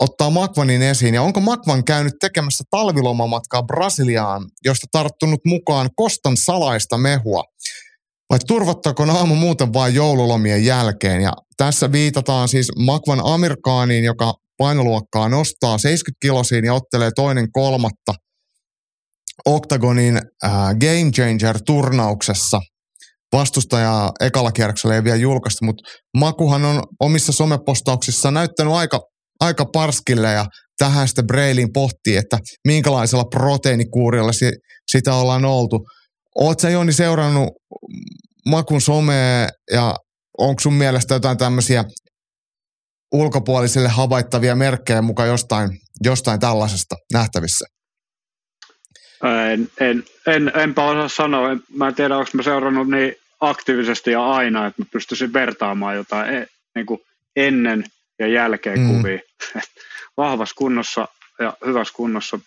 ottaa 0.00 0.30
Makvanin 0.30 0.82
esiin. 0.82 1.14
Ja 1.14 1.22
onko 1.22 1.40
Makvan 1.40 1.84
käynyt 1.84 2.14
tekemässä 2.20 2.64
talvilomamatkaa 2.70 3.62
Brasiliaan, 3.62 4.44
josta 4.64 4.86
tarttunut 4.92 5.40
mukaan 5.44 5.90
kostan 5.96 6.36
salaista 6.36 6.98
mehua? 6.98 7.44
Vai 8.30 8.38
turvattaako 8.46 9.02
aamu 9.02 9.34
muuten 9.34 9.72
vain 9.72 9.94
joululomien 9.94 10.64
jälkeen? 10.64 11.20
Ja 11.20 11.32
tässä 11.56 11.92
viitataan 11.92 12.48
siis 12.48 12.68
Makvan 12.78 13.20
Amerikaaniin, 13.24 14.04
joka 14.04 14.34
painoluokkaa 14.58 15.28
nostaa 15.28 15.78
70 15.78 16.18
kilosiin 16.22 16.64
ja 16.64 16.74
ottelee 16.74 17.10
toinen 17.16 17.52
kolmatta 17.52 18.14
Octagonin 19.44 20.16
äh, 20.16 20.52
Game 20.52 21.10
Changer-turnauksessa. 21.14 22.60
Vastustaja 23.32 24.12
ekalla 24.20 24.52
kierroksella 24.52 24.94
ei 24.94 25.04
vielä 25.04 25.16
julkaista, 25.16 25.64
mutta 25.64 25.90
Makuhan 26.16 26.64
on 26.64 26.82
omissa 27.00 27.32
somepostauksissa 27.32 28.30
näyttänyt 28.30 28.72
aika 28.72 29.00
aika 29.40 29.64
parskille 29.72 30.32
ja 30.32 30.46
tähän 30.78 31.08
sitten 31.08 31.26
Brailin 31.26 31.72
pohtii, 31.72 32.16
että 32.16 32.38
minkälaisella 32.66 33.24
proteiinikuurilla 33.24 34.32
si, 34.32 34.52
sitä 34.90 35.14
ollaan 35.14 35.44
oltu. 35.44 35.78
Oletko 36.38 36.60
sä 36.60 36.70
Joni 36.70 36.92
seurannut 36.92 37.48
Makun 38.46 38.80
somea 38.80 39.48
ja 39.72 39.94
onko 40.38 40.60
sun 40.60 40.74
mielestä 40.74 41.14
jotain 41.14 41.38
tämmöisiä 41.38 41.84
ulkopuolisille 43.12 43.88
havaittavia 43.88 44.54
merkkejä 44.54 45.02
mukaan 45.02 45.28
jostain, 45.28 45.70
jostain 46.04 46.40
tällaisesta 46.40 46.94
nähtävissä? 47.12 47.66
En, 49.52 49.68
en, 49.80 50.04
en, 50.26 50.52
enpä 50.54 50.84
osaa 50.84 51.08
sanoa. 51.08 51.56
Mä 51.74 51.88
en 51.88 51.94
tiedä, 51.94 52.16
onko 52.16 52.30
mä 52.34 52.42
seurannut 52.42 52.90
niin 52.90 53.14
aktiivisesti 53.40 54.10
ja 54.10 54.26
aina, 54.26 54.66
että 54.66 54.82
mä 54.82 54.86
pystyisin 54.92 55.32
vertaamaan 55.32 55.96
jotain 55.96 56.34
e, 56.34 56.46
niin 56.74 56.86
kuin 56.86 57.00
ennen 57.36 57.84
ja 58.18 58.26
jälkeen 58.26 58.80
mm. 58.80 58.96
kuvia. 58.96 59.18
Vahvassa 60.16 60.54
kunnossa 60.54 61.08
ja 61.38 61.56
hyvässä 61.66 61.94
kunnossa 61.94 62.40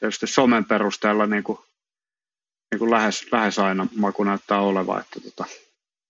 tietysti 0.00 0.26
somen 0.26 0.64
perusteella 0.64 1.26
niin 1.26 1.44
kuin, 1.44 1.58
niin 2.70 2.78
kuin 2.78 2.90
lähes, 2.90 3.26
lähes 3.32 3.58
aina 3.58 3.86
maku 3.96 4.24
näyttää 4.24 4.60
oleva, 4.60 5.00
että 5.00 5.20
tota, 5.20 5.44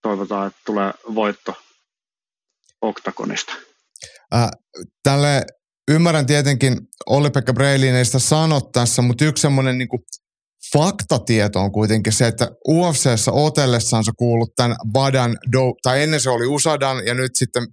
toivotaan, 0.03 0.47
että 0.47 0.61
tulee 0.66 0.93
voitto 1.15 1.55
oktakonista. 2.81 3.53
Äh, 4.35 4.51
tälle 5.03 5.45
ymmärrän 5.91 6.27
tietenkin, 6.27 6.78
Olli-Pekka 7.07 7.53
Breilin 7.53 7.95
ei 7.95 8.05
sitä 8.05 8.19
sano 8.19 8.61
tässä, 8.61 9.03
mutta 9.03 9.24
yksi 9.24 9.43
semmoinen 9.43 9.78
niin 9.78 9.89
faktatieto 10.73 11.61
on 11.61 11.73
kuitenkin 11.73 12.12
se, 12.12 12.27
että 12.27 12.51
UFCssä 12.69 13.32
otellessaan 13.32 14.05
se 14.05 14.12
kuullut 14.16 14.53
tämän 14.57 14.77
Badan, 14.93 15.37
tai 15.82 16.03
ennen 16.03 16.20
se 16.20 16.31
oli 16.31 16.47
Usadan 16.47 17.07
ja 17.07 17.15
nyt 17.15 17.37
sitten 17.37 17.66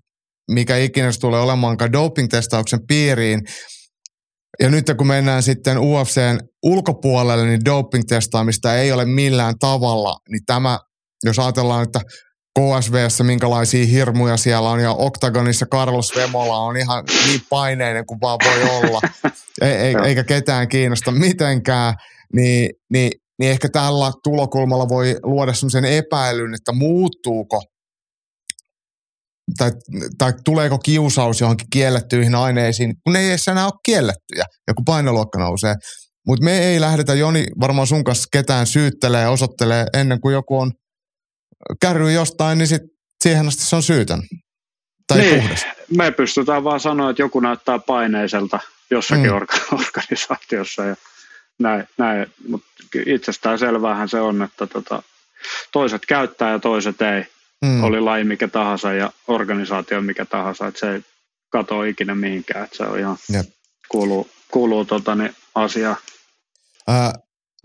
mikä 0.52 0.78
ikinä 0.78 1.12
se 1.12 1.20
tulee 1.20 1.42
olemaankaan 1.42 1.94
doping-testauksen 1.94 2.88
piiriin. 2.88 3.42
Ja 4.60 4.69
nyt 4.69 4.91
kun 4.98 5.07
mennään 5.07 5.44
sitten 5.44 5.78
UFCn 5.78 6.40
ulkopuolelle, 6.64 7.45
niin 7.45 7.65
doping-testaamista 7.65 8.76
ei 8.76 8.91
ole 8.91 9.06
millään 9.06 9.60
tavalla. 9.60 10.18
Niin 10.30 10.45
tämä, 10.45 10.80
jos 11.24 11.40
ajatellaan, 11.40 11.84
että 11.84 11.99
KSVssä 12.60 13.24
minkälaisia 13.24 13.86
hirmuja 13.86 14.38
siellä 14.38 14.69
on 14.69 14.80
ja 14.80 14.91
Octagonissa 14.91 15.65
Carlos 15.65 16.15
Vemola 16.15 16.57
on 16.57 16.78
ihan 16.78 17.03
niin 17.28 17.41
paineinen 17.49 18.06
kuin 18.06 18.22
vaan 18.22 18.38
voi 18.45 18.64
olla, 18.64 19.02
e- 19.61 19.90
e- 19.91 19.95
eikä 20.06 20.24
ketään 20.24 20.68
kiinnosta 20.68 21.11
mitenkään, 21.11 21.94
niin, 22.34 22.69
niin, 22.94 23.11
niin 23.40 23.52
ehkä 23.52 23.69
tällä 23.69 24.11
tulokulmalla 24.24 24.90
voi 24.90 25.15
luoda 25.24 25.53
sellaisen 25.53 25.86
epäilyn, 25.86 26.53
että 26.53 26.72
muuttuuko 26.72 27.61
tai, 29.57 29.72
tai 30.18 30.34
tuleeko 30.45 30.80
kiusaus 30.80 31.41
johonkin 31.41 31.68
kiellettyihin 31.69 32.36
aineisiin, 32.36 32.94
kun 33.03 33.14
ne 33.14 33.19
ei 33.19 33.30
edes 33.30 33.48
enää 33.48 33.65
ole 33.65 33.80
kiellettyjä, 33.86 34.45
ja 34.68 34.74
kun 34.74 34.86
painoluokka 34.86 35.40
nousee. 35.40 35.76
Mutta 36.28 36.44
me 36.44 36.60
ei 36.60 36.82
lähdetä, 36.82 37.14
Joni, 37.14 37.45
varmaan 37.60 37.88
sun 37.88 38.03
kanssa 38.03 38.28
ketään 38.32 38.68
syyttelee 38.68 39.22
ja 39.22 39.30
osoittelee 39.30 39.86
ennen 39.94 40.22
kuin 40.22 40.34
joku 40.34 40.60
on 40.60 40.72
kärry 41.82 42.11
jostain, 42.11 42.57
niin 42.57 42.68
sit 42.68 42.82
siihen 43.24 43.48
asti 43.48 43.64
se 43.64 43.76
on 43.76 43.84
syytön. 43.84 44.22
Tai 45.07 45.18
niin, 45.18 45.41
puhdas. 45.41 45.65
me 45.98 46.11
pystytään 46.11 46.64
vaan 46.64 46.80
sanoa, 46.80 47.10
että 47.10 47.22
joku 47.22 47.40
näyttää 47.40 47.80
paineiselta 47.80 48.60
jossakin 48.91 49.32
mm. 49.32 49.38
orga- 49.38 49.76
organisaatiossa 49.86 50.84
ja 50.84 50.95
näin, 51.60 51.88
näin. 51.98 52.34
mutta 52.48 52.68
itsestään 53.06 53.60
selvähän 53.60 54.10
se 54.10 54.19
on, 54.19 54.41
että 54.41 54.68
tota, 54.68 55.03
toiset 55.72 56.06
käyttää 56.06 56.52
ja 56.52 56.60
toiset 56.60 57.02
ei 57.02 57.26
mm. 57.66 57.84
oli 57.84 58.00
laji 58.00 58.24
mikä 58.24 58.48
tahansa 58.48 58.94
ja 58.94 59.12
organisaatio 59.28 60.02
mikä 60.02 60.26
tahansa, 60.26 60.68
että 60.68 60.80
se 60.80 60.92
ei 60.92 61.02
katoa 61.50 61.86
ikinä 61.86 62.16
mihinkään, 62.16 62.66
että 62.66 62.78
se 62.78 62.84
on 62.84 63.00
ihan, 63.00 63.18
Jep. 63.34 63.46
kuuluu, 63.90 64.28
kuuluu 64.52 64.86
tota, 64.86 65.16
niin, 65.16 65.36
asiaan. 65.56 65.98
Äh, 66.90 67.14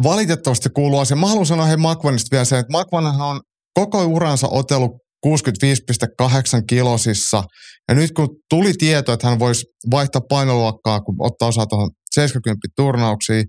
valitettavasti 0.02 0.68
kuuluu 0.68 0.98
asia. 0.98 1.16
Mä 1.16 1.26
haluan 1.26 1.46
sanoa 1.46 1.66
hei 1.66 1.76
Makvanista 1.76 2.28
vielä 2.30 2.44
sen, 2.44 2.58
että 2.58 2.72
Makvanhan 2.72 3.20
on 3.20 3.40
koko 3.74 4.04
uransa 4.04 4.48
otellut 4.48 4.92
65,8 5.26 6.62
kilosissa. 6.66 7.42
Ja 7.88 7.94
nyt 7.94 8.10
kun 8.12 8.28
tuli 8.50 8.72
tieto, 8.72 9.12
että 9.12 9.28
hän 9.28 9.38
voisi 9.38 9.66
vaihtaa 9.90 10.22
painoluokkaa, 10.28 11.00
kun 11.00 11.14
ottaa 11.18 11.48
osaa 11.48 11.66
tuohon 11.66 11.90
70 12.14 12.68
turnauksiin, 12.76 13.44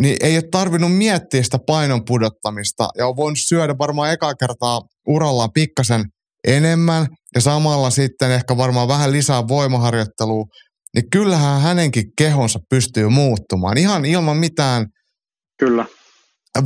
niin 0.00 0.16
ei 0.20 0.36
ole 0.36 0.44
tarvinnut 0.50 0.96
miettiä 0.96 1.42
sitä 1.42 1.58
painon 1.66 2.04
pudottamista 2.04 2.88
ja 2.98 3.06
on 3.06 3.16
voinut 3.16 3.38
syödä 3.38 3.78
varmaan 3.78 4.12
ekaa 4.12 4.34
kertaa 4.34 4.80
urallaan 5.08 5.52
pikkasen 5.54 6.04
enemmän 6.46 7.06
ja 7.34 7.40
samalla 7.40 7.90
sitten 7.90 8.30
ehkä 8.30 8.56
varmaan 8.56 8.88
vähän 8.88 9.12
lisää 9.12 9.48
voimaharjoittelua, 9.48 10.44
niin 10.94 11.10
kyllähän 11.10 11.60
hänenkin 11.60 12.04
kehonsa 12.18 12.58
pystyy 12.70 13.08
muuttumaan 13.08 13.78
ihan 13.78 14.04
ilman 14.04 14.36
mitään 14.36 14.86
Kyllä. 15.58 15.86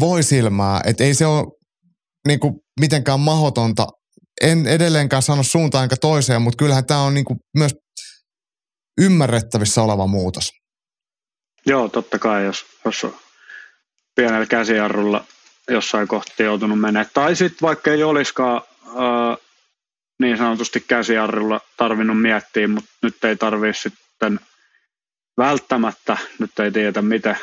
voi 0.01 0.23
silmää, 0.23 0.81
että 0.85 1.05
ei 1.05 1.15
se 1.15 1.27
ole 1.27 1.47
niin 2.27 2.41
kuin 2.41 2.55
mitenkään 2.81 3.21
mahdotonta. 3.21 3.87
En 4.43 4.67
edelleenkään 4.67 5.23
sano 5.23 5.43
suuntaan 5.43 5.83
enkä 5.83 5.97
toiseen, 6.01 6.43
mutta 6.43 6.57
kyllähän 6.57 6.87
tämä 6.87 7.03
on 7.03 7.15
niin 7.15 7.25
kuin 7.25 7.39
myös 7.57 7.75
ymmärrettävissä 9.01 9.83
oleva 9.83 10.07
muutos. 10.07 10.51
Joo, 11.67 11.89
totta 11.89 12.19
kai, 12.19 12.45
jos, 12.45 12.67
jos 12.85 13.05
on 13.05 13.17
pienellä 14.15 14.47
käsijarrulla 14.47 15.25
jossain 15.71 16.09
kohti 16.09 16.43
joutunut 16.43 16.81
menemään. 16.81 17.11
Tai 17.15 17.37
sitten 17.37 17.59
vaikka 17.63 17.91
ei 17.91 18.03
olisikaan, 18.03 18.63
ää, 18.87 19.37
niin 20.19 20.39
sanotusti 20.39 20.85
käsiarrilla 20.89 21.61
tarvinnut 21.77 22.21
miettiä, 22.21 22.69
mutta 22.69 22.91
nyt 23.03 23.25
ei 23.25 23.37
tarvitse 23.37 23.83
sitten 23.83 24.41
välttämättä, 25.39 26.17
nyt 26.39 26.59
ei 26.59 26.73
tiedä 26.73 27.03
miten, 27.03 27.37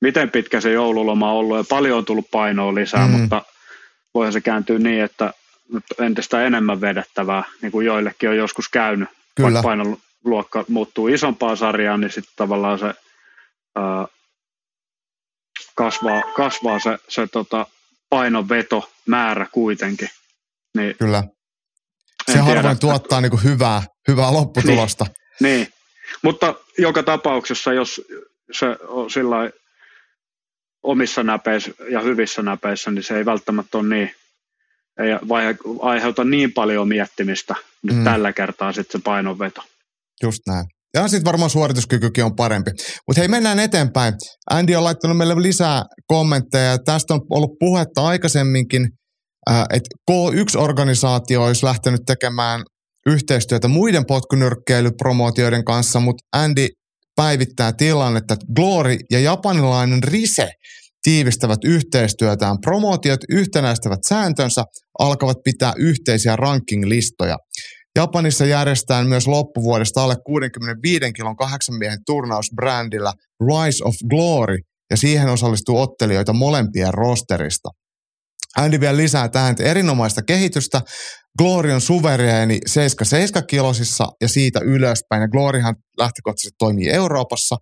miten 0.00 0.30
pitkä 0.30 0.60
se 0.60 0.72
joululoma 0.72 1.30
on 1.30 1.36
ollut 1.36 1.56
ja 1.56 1.64
paljon 1.68 1.98
on 1.98 2.04
tullut 2.04 2.30
painoa 2.30 2.74
lisää, 2.74 3.06
mm. 3.06 3.12
mutta 3.12 3.42
voihan 4.14 4.32
se 4.32 4.40
kääntyä 4.40 4.78
niin, 4.78 5.02
että 5.02 5.32
nyt 5.72 5.84
entistä 6.00 6.44
enemmän 6.44 6.80
vedettävää, 6.80 7.44
niin 7.62 7.72
kuin 7.72 7.86
joillekin 7.86 8.28
on 8.28 8.36
joskus 8.36 8.68
käynyt, 8.68 9.08
Kyllä. 9.34 9.46
vaikka 9.46 9.62
painoluokka 9.62 10.64
muuttuu 10.68 11.08
isompaan 11.08 11.56
sarjaan, 11.56 12.00
niin 12.00 12.10
sitten 12.10 12.32
tavallaan 12.36 12.78
se 12.78 12.94
ää, 13.76 14.06
kasvaa, 15.74 16.22
kasvaa 16.36 16.78
se, 16.78 16.98
se 17.08 17.26
tota, 17.26 17.66
painonveto 18.10 18.92
määrä 19.06 19.46
kuitenkin. 19.52 20.08
Niin 20.76 20.94
Kyllä. 20.98 21.24
Se 22.32 22.38
harvoin 22.38 22.62
tiedä, 22.62 22.74
tuottaa 22.74 23.20
niin 23.20 23.44
hyvää, 23.44 23.82
hyvää 24.08 24.32
lopputulosta. 24.32 25.06
Niin, 25.40 25.56
niin, 25.56 25.72
mutta 26.22 26.54
joka 26.78 27.02
tapauksessa, 27.02 27.72
jos 27.72 28.02
se 28.52 28.66
on 28.88 29.10
sillä 29.10 29.36
omissa 30.82 31.22
näpeissä 31.22 31.70
ja 31.90 32.00
hyvissä 32.00 32.42
näpeissä, 32.42 32.90
niin 32.90 33.02
se 33.02 33.16
ei 33.16 33.24
välttämättä 33.24 33.78
ole 33.78 33.88
niin, 33.88 34.14
ei 34.98 35.10
aiheuta 35.80 36.24
niin 36.24 36.52
paljon 36.52 36.88
miettimistä 36.88 37.54
nyt 37.82 37.96
mm. 37.96 38.04
tällä 38.04 38.32
kertaa 38.32 38.72
sitten 38.72 39.00
se 39.00 39.04
painonveto. 39.04 39.62
Just 40.22 40.42
näin. 40.46 40.66
Ja 40.96 41.08
sitten 41.08 41.24
varmaan 41.24 41.50
suorituskykykin 41.50 42.24
on 42.24 42.36
parempi. 42.36 42.70
Mutta 43.08 43.20
hei, 43.20 43.28
mennään 43.28 43.58
eteenpäin. 43.58 44.14
Andy 44.50 44.74
on 44.74 44.84
laittanut 44.84 45.16
meille 45.16 45.42
lisää 45.42 45.82
kommentteja. 46.06 46.78
Tästä 46.78 47.14
on 47.14 47.20
ollut 47.30 47.58
puhetta 47.60 48.06
aikaisemminkin, 48.06 48.88
että 49.50 49.90
K1-organisaatio 50.10 51.44
olisi 51.44 51.66
lähtenyt 51.66 52.00
tekemään 52.06 52.62
yhteistyötä 53.06 53.68
muiden 53.68 54.06
potkunyrkkeilypromootioiden 54.06 55.64
kanssa, 55.64 56.00
mutta 56.00 56.24
Andy 56.32 56.66
päivittää 57.16 57.72
tilannetta, 57.72 58.34
että 58.34 58.46
Glory 58.56 58.96
ja 59.10 59.20
japanilainen 59.20 60.02
Rise 60.02 60.48
tiivistävät 61.02 61.58
yhteistyötään. 61.64 62.56
Promootiot 62.64 63.20
yhtenäistävät 63.30 64.00
sääntönsä, 64.08 64.64
alkavat 64.98 65.36
pitää 65.44 65.72
yhteisiä 65.78 66.36
ranking-listoja. 66.36 67.36
Japanissa 67.96 68.44
järjestetään 68.44 69.06
myös 69.06 69.26
loppuvuodesta 69.26 70.02
alle 70.02 70.16
65 70.26 71.12
kilon 71.12 71.36
kahdeksan 71.36 71.78
miehen 71.78 71.98
turnaus 72.06 72.46
brändillä 72.54 73.12
Rise 73.40 73.84
of 73.84 73.94
Glory, 74.10 74.58
ja 74.90 74.96
siihen 74.96 75.28
osallistuu 75.28 75.80
ottelijoita 75.80 76.32
molempien 76.32 76.94
rosterista. 76.94 77.68
Andy 78.56 78.80
vielä 78.80 78.96
lisää 78.96 79.28
tähän 79.28 79.56
erinomaista 79.60 80.22
kehitystä. 80.22 80.82
Glory 81.38 81.72
on 81.72 81.80
suvereeni 81.80 82.58
77 82.66 83.46
kilosissa 83.46 84.06
ja 84.20 84.28
siitä 84.28 84.60
ylöspäin. 84.60 85.22
Ja 85.22 85.28
Gloryhan 85.28 85.74
lähtökohtaisesti 85.98 86.56
toimii 86.58 86.90
Euroopassa. 86.90 87.56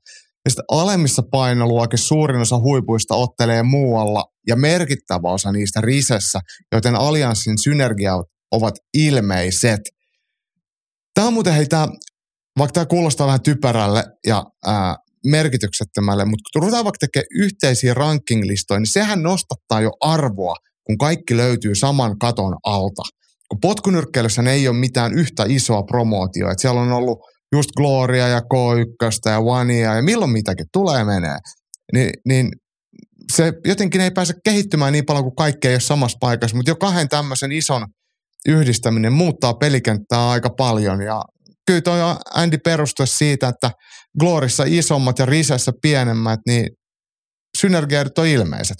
Ja 0.44 0.50
sitten 0.50 0.64
alemmissa 0.70 1.22
painoluokissa 1.30 2.06
suurin 2.06 2.40
osa 2.40 2.58
huipuista 2.58 3.14
ottelee 3.14 3.62
muualla 3.62 4.24
ja 4.48 4.56
merkittävä 4.56 5.28
osa 5.28 5.52
niistä 5.52 5.80
risessä, 5.80 6.40
joten 6.72 6.94
allianssin 6.94 7.58
synergiat 7.58 8.26
ovat 8.52 8.74
ilmeiset. 8.94 9.80
Tämä 11.14 11.26
on 11.26 11.32
muuten, 11.32 11.52
hei, 11.52 11.66
tämä, 11.66 11.88
vaikka 12.58 12.72
tämä 12.72 12.86
kuulostaa 12.86 13.26
vähän 13.26 13.42
typerälle 13.42 14.04
ja 14.26 14.44
ää, 14.66 14.96
merkityksettömälle, 15.26 16.24
mutta 16.24 16.50
kun 16.52 16.62
ruvetaan 16.62 16.84
vaikka 16.84 16.98
tekemään 16.98 17.26
yhteisiä 17.34 17.94
ranking-listoja, 17.94 18.80
niin 18.80 18.92
sehän 18.92 19.22
nostattaa 19.22 19.80
jo 19.80 19.90
arvoa, 20.00 20.54
kun 20.86 20.98
kaikki 20.98 21.36
löytyy 21.36 21.74
saman 21.74 22.18
katon 22.18 22.56
alta. 22.64 23.02
Kun 23.48 23.60
potkunyrkkeilyssä 23.60 24.42
ei 24.42 24.68
ole 24.68 24.76
mitään 24.76 25.12
yhtä 25.12 25.44
isoa 25.48 25.82
promootioa, 25.82 26.50
että 26.50 26.62
siellä 26.62 26.80
on 26.80 26.92
ollut 26.92 27.18
just 27.52 27.70
Gloria 27.76 28.28
ja 28.28 28.40
K1 28.40 29.30
ja 29.30 29.40
Wania 29.40 29.94
ja 29.94 30.02
milloin 30.02 30.30
mitäkin 30.30 30.66
tulee 30.72 31.04
menee, 31.04 31.38
niin, 31.92 32.10
niin 32.28 32.48
se 33.32 33.52
jotenkin 33.64 34.00
ei 34.00 34.10
pääse 34.10 34.34
kehittymään 34.44 34.92
niin 34.92 35.04
paljon 35.04 35.24
kuin 35.24 35.36
kaikki 35.36 35.68
ei 35.68 35.74
ole 35.74 35.80
samassa 35.80 36.18
paikassa, 36.20 36.56
mutta 36.56 36.70
jo 36.70 36.76
kahden 36.76 37.08
tämmöisen 37.08 37.52
ison 37.52 37.86
yhdistäminen 38.48 39.12
muuttaa 39.12 39.54
pelikenttää 39.54 40.30
aika 40.30 40.50
paljon 40.50 41.02
ja 41.02 41.22
kyllä 41.66 41.80
toi 41.80 42.02
on 42.02 42.16
Andy 42.34 42.58
perustus 42.58 43.18
siitä, 43.18 43.48
että 43.48 43.70
Glorissa 44.20 44.64
isommat 44.66 45.18
ja 45.18 45.26
Risessä 45.26 45.72
pienemmät, 45.82 46.40
niin 46.46 46.68
synergiat 47.58 48.18
on 48.18 48.26
ilmeiset. 48.26 48.76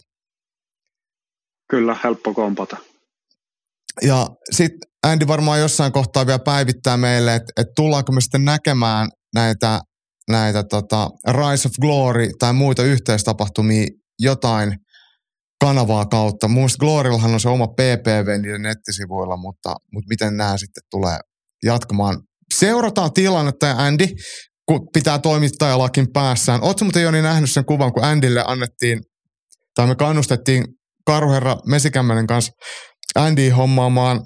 Kyllä, 1.70 1.96
helppo 2.04 2.34
kompata. 2.34 2.76
Ja 4.02 4.26
sitten 4.50 4.90
Andy 5.02 5.26
varmaan 5.26 5.60
jossain 5.60 5.92
kohtaa 5.92 6.26
vielä 6.26 6.38
päivittää 6.38 6.96
meille, 6.96 7.34
että, 7.34 7.52
että 7.56 7.72
tullaanko 7.76 8.12
me 8.12 8.20
sitten 8.20 8.44
näkemään 8.44 9.08
näitä, 9.34 9.80
näitä 10.30 10.62
tota 10.62 11.10
Rise 11.28 11.68
of 11.68 11.72
Glory 11.80 12.30
tai 12.38 12.52
muita 12.52 12.82
yhteistapahtumia 12.82 13.86
jotain 14.18 14.76
kanavaa 15.64 16.06
kautta. 16.06 16.48
Muista 16.48 16.78
Glorillahan 16.78 17.34
on 17.34 17.40
se 17.40 17.48
oma 17.48 17.66
PPV 17.66 18.40
niiden 18.42 18.62
nettisivuilla, 18.62 19.36
mutta, 19.36 19.74
mutta 19.92 20.08
miten 20.08 20.36
nämä 20.36 20.56
sitten 20.58 20.82
tulee 20.90 21.18
jatkamaan. 21.64 22.20
Seurataan 22.54 23.12
tilannetta 23.12 23.66
ja 23.66 23.76
Andy, 23.76 24.06
kun 24.66 24.88
pitää 24.92 25.18
toimittajalakin 25.18 26.06
päässään. 26.12 26.62
Oletko 26.62 26.84
muuten 26.84 27.02
Joni 27.02 27.22
nähnyt 27.22 27.50
sen 27.50 27.64
kuvan, 27.64 27.92
kun 27.92 28.04
Andylle 28.04 28.44
annettiin, 28.46 29.00
tai 29.74 29.86
me 29.86 29.94
kannustettiin 29.94 30.64
Karuherra 31.06 31.56
Mesikämmenen 31.66 32.26
kanssa 32.26 32.52
Andy 33.14 33.48
hommaamaan 33.48 34.20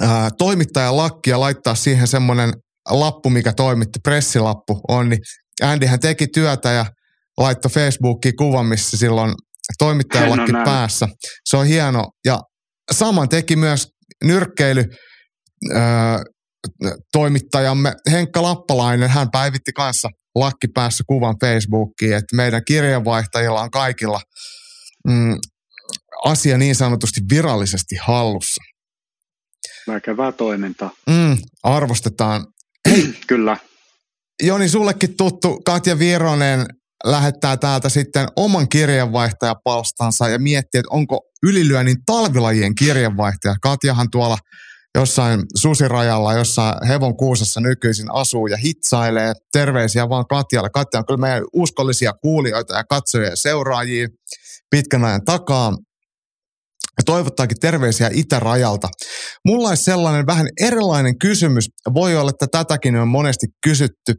ää, 0.00 0.30
toimittajalakki 0.38 1.30
ja 1.30 1.40
laittaa 1.40 1.74
siihen 1.74 2.06
semmoinen 2.06 2.52
lappu, 2.90 3.30
mikä 3.30 3.52
toimitti, 3.52 3.98
pressilappu 4.04 4.80
on, 4.88 5.08
niin 5.08 5.20
Andyhän 5.62 6.00
teki 6.00 6.26
työtä 6.26 6.70
ja 6.70 6.86
laittoi 7.38 7.70
Facebookiin 7.70 8.36
kuvan, 8.36 8.66
missä 8.66 8.96
silloin 8.96 9.34
toimittajalakki 9.78 10.52
no, 10.52 10.64
päässä. 10.64 11.08
Se 11.44 11.56
on 11.56 11.66
hieno. 11.66 12.10
Ja 12.24 12.40
saman 12.92 13.28
teki 13.28 13.56
myös 13.56 13.88
nyrkkeily 14.24 14.84
ää, 15.74 16.22
toimittajamme 17.12 17.94
Henkka 18.10 18.42
Lappalainen. 18.42 19.10
Hän 19.10 19.30
päivitti 19.30 19.72
kanssa 19.72 20.08
lakki 20.34 20.68
päässä 20.68 21.04
kuvan 21.06 21.36
Facebookiin, 21.40 22.16
että 22.16 22.36
meidän 22.36 22.62
kirjeenvaihtajilla 22.64 23.60
on 23.60 23.70
kaikilla 23.70 24.20
mm, 25.08 25.38
asia 26.24 26.58
niin 26.58 26.74
sanotusti 26.74 27.20
virallisesti 27.30 27.96
hallussa. 27.96 28.62
Väkevää 29.88 30.32
toimintaa. 30.32 30.90
Mm, 31.06 31.38
arvostetaan. 31.62 32.46
Hei, 32.90 33.14
Kyllä. 33.26 33.56
Joni, 34.42 34.68
sullekin 34.68 35.16
tuttu 35.16 35.60
Katja 35.64 35.98
Vironen 35.98 36.66
lähettää 37.04 37.56
täältä 37.56 37.88
sitten 37.88 38.28
oman 38.36 38.68
kirjeenvaihtajapalstansa 38.68 40.28
ja 40.28 40.38
miettii, 40.38 40.78
että 40.78 40.90
onko 40.90 41.20
ylilyönnin 41.42 41.96
talvilajien 42.06 42.74
kirjeenvaihtaja. 42.74 43.54
Katjahan 43.62 44.10
tuolla 44.10 44.38
jossain 44.94 45.40
susirajalla, 45.56 46.34
jossain 46.34 46.86
hevon 46.86 47.16
kuusessa 47.16 47.60
nykyisin 47.60 48.06
asuu 48.12 48.46
ja 48.46 48.56
hitsailee. 48.56 49.32
Terveisiä 49.52 50.08
vaan 50.08 50.26
Katjalle. 50.26 50.70
Katja 50.70 51.00
on 51.00 51.06
kyllä 51.06 51.20
meidän 51.20 51.44
uskollisia 51.52 52.12
kuulijoita 52.12 52.74
ja 52.74 52.84
katsojia 52.84 53.28
ja 53.28 53.36
seuraajia 53.36 54.08
pitkän 54.70 55.04
ajan 55.04 55.24
takaa 55.24 55.72
ja 56.98 57.04
toivottaakin 57.04 57.60
terveisiä 57.60 58.10
itärajalta. 58.12 58.88
Mulla 59.46 59.68
olisi 59.68 59.84
sellainen 59.84 60.26
vähän 60.26 60.48
erilainen 60.60 61.18
kysymys. 61.18 61.64
Voi 61.94 62.16
olla, 62.16 62.30
että 62.30 62.46
tätäkin 62.46 62.96
on 62.96 63.08
monesti 63.08 63.46
kysytty. 63.64 64.14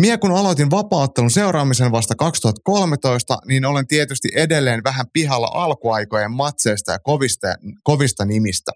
Mie 0.00 0.18
kun 0.18 0.32
aloitin 0.32 0.70
vapaattelun 0.70 1.30
seuraamisen 1.30 1.92
vasta 1.92 2.14
2013, 2.14 3.38
niin 3.48 3.64
olen 3.64 3.86
tietysti 3.86 4.28
edelleen 4.34 4.84
vähän 4.84 5.06
pihalla 5.12 5.50
alkuaikojen 5.52 6.30
matseista 6.30 6.92
ja 6.92 6.98
kovista, 6.98 7.54
kovista 7.82 8.24
nimistä. 8.24 8.72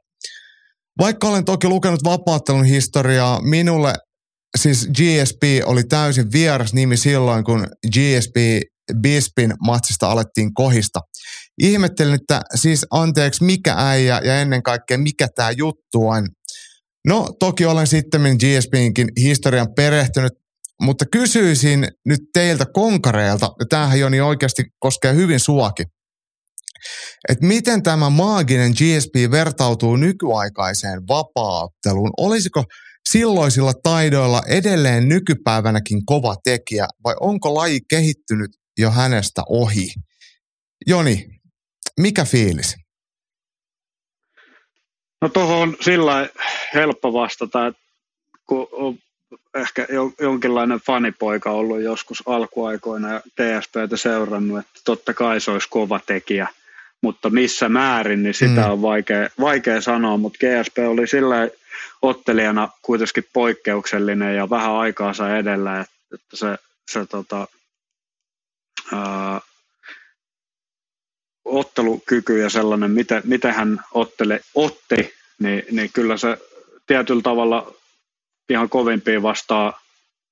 Vaikka 0.98 1.28
olen 1.28 1.44
toki 1.44 1.68
lukenut 1.68 2.04
vapaattelun 2.04 2.64
historiaa, 2.64 3.42
minulle 3.42 3.94
siis 4.58 4.88
GSP 4.88 5.42
oli 5.64 5.84
täysin 5.84 6.32
vieras 6.32 6.74
nimi 6.74 6.96
silloin, 6.96 7.44
kun 7.44 7.66
GSP 7.86 8.36
Bispin 9.00 9.54
matsista 9.66 10.10
alettiin 10.10 10.54
kohista. 10.54 11.00
Ihmettelin, 11.62 12.14
että 12.14 12.40
siis 12.54 12.86
anteeksi, 12.90 13.44
mikä 13.44 13.74
äijä 13.78 14.20
ja 14.24 14.40
ennen 14.40 14.62
kaikkea 14.62 14.98
mikä 14.98 15.28
tämä 15.34 15.50
juttu 15.50 16.08
on. 16.08 16.28
No 17.06 17.28
toki 17.40 17.66
olen 17.66 17.86
sitten 17.86 18.22
GSPinkin 18.22 19.08
historian 19.20 19.74
perehtynyt, 19.76 20.32
mutta 20.82 21.04
kysyisin 21.12 21.88
nyt 22.06 22.20
teiltä 22.32 22.66
konkareilta, 22.66 23.50
ja 23.58 23.66
tämähän 23.68 24.00
Joni 24.00 24.20
oikeasti 24.20 24.64
koskee 24.78 25.14
hyvin 25.14 25.40
suakin, 25.40 25.86
että 27.28 27.46
miten 27.46 27.82
tämä 27.82 28.10
maaginen 28.10 28.70
GSP 28.70 29.30
vertautuu 29.30 29.96
nykyaikaiseen 29.96 31.00
vapaatteluun? 31.08 32.10
Olisiko 32.16 32.64
silloisilla 33.08 33.72
taidoilla 33.82 34.42
edelleen 34.48 35.08
nykypäivänäkin 35.08 36.06
kova 36.06 36.36
tekijä 36.44 36.86
vai 37.04 37.14
onko 37.20 37.54
laji 37.54 37.80
kehittynyt 37.90 38.50
jo 38.78 38.90
hänestä 38.90 39.42
ohi? 39.48 39.88
Joni, 40.86 41.26
mikä 42.00 42.24
fiilis? 42.24 42.76
No 45.22 45.28
tuohon 45.28 45.58
on 45.58 45.76
sillä 45.80 46.28
helppo 46.74 47.12
vastata, 47.12 47.66
että 47.66 47.82
kun 48.48 48.68
on 48.72 48.98
ehkä 49.54 49.86
jonkinlainen 50.20 50.80
fanipoika 50.80 51.50
ollut 51.50 51.80
joskus 51.80 52.22
alkuaikoina 52.26 53.12
ja 53.12 53.20
TSPtä 53.20 53.96
seurannut, 53.96 54.58
että 54.58 54.80
totta 54.84 55.14
kai 55.14 55.40
se 55.40 55.50
olisi 55.50 55.68
kova 55.70 56.00
tekijä, 56.06 56.48
mutta 57.02 57.30
missä 57.30 57.68
määrin, 57.68 58.22
niin 58.22 58.34
sitä 58.34 58.60
mm. 58.60 58.70
on 58.70 58.82
vaikea, 58.82 59.28
vaikea 59.40 59.80
sanoa, 59.80 60.16
mutta 60.16 60.38
GSP 60.38 60.78
oli 60.88 61.06
sillä 61.06 61.48
ottelijana 62.02 62.68
kuitenkin 62.82 63.24
poikkeuksellinen 63.32 64.36
ja 64.36 64.50
vähän 64.50 64.72
aikaansa 64.72 65.36
edellä, 65.36 65.80
että, 65.80 66.36
se, 66.36 66.46
se 66.90 67.06
tota, 67.06 67.48
ää, 68.92 69.40
ottelukyky 71.44 72.38
ja 72.38 72.50
sellainen, 72.50 72.90
miten, 72.90 73.22
miten 73.24 73.54
hän 73.54 73.80
ottele, 73.94 74.40
otti, 74.54 75.14
niin, 75.38 75.62
niin 75.70 75.90
kyllä 75.92 76.16
se 76.16 76.38
tietyllä 76.86 77.22
tavalla 77.22 77.74
ihan 78.50 78.68
kovimpiin 78.68 79.22
vastaan 79.22 79.72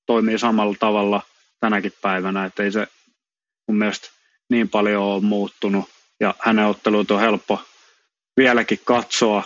toimii 0.06 0.38
samalla 0.38 0.76
tavalla 0.80 1.22
tänäkin 1.60 1.92
päivänä, 2.02 2.44
että 2.44 2.62
ei 2.62 2.72
se 2.72 2.86
mun 3.68 3.78
mielestä 3.78 4.10
niin 4.48 4.68
paljon 4.68 5.02
ole 5.02 5.22
muuttunut 5.22 5.90
ja 6.20 6.34
hänen 6.38 6.66
ottelut 6.66 7.10
on 7.10 7.20
helppo 7.20 7.62
vieläkin 8.36 8.80
katsoa, 8.84 9.42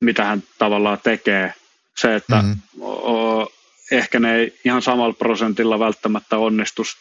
mitä 0.00 0.24
hän 0.24 0.42
tavallaan 0.58 0.98
tekee. 1.02 1.54
Se, 1.96 2.14
että 2.14 2.42
mm-hmm. 2.42 2.82
o, 2.82 3.52
ehkä 3.92 4.20
ne 4.20 4.34
ei 4.34 4.60
ihan 4.64 4.82
samalla 4.82 5.14
prosentilla 5.14 5.78
välttämättä 5.78 6.38
onnistus 6.38 6.96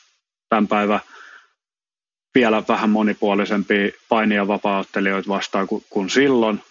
tämän 0.49 0.67
päivän 0.67 0.99
vielä 2.35 2.63
vähän 2.67 2.89
monipuolisempia 2.89 3.91
painia 4.09 4.47
vapaattelijoita 4.47 5.29
vastaan 5.29 5.67
kuin, 5.67 5.85
kuin 5.89 6.09
silloin, 6.09 6.63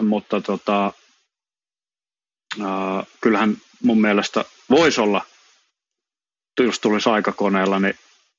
mutta 0.00 0.40
tota, 0.40 0.92
äh, 2.60 3.06
kyllähän 3.20 3.56
mun 3.82 4.00
mielestä 4.00 4.44
voisi 4.70 5.00
olla, 5.00 5.26
jos 6.60 6.80
tulisi 6.80 7.08
aikakoneella, 7.08 7.80
niin 7.80 7.94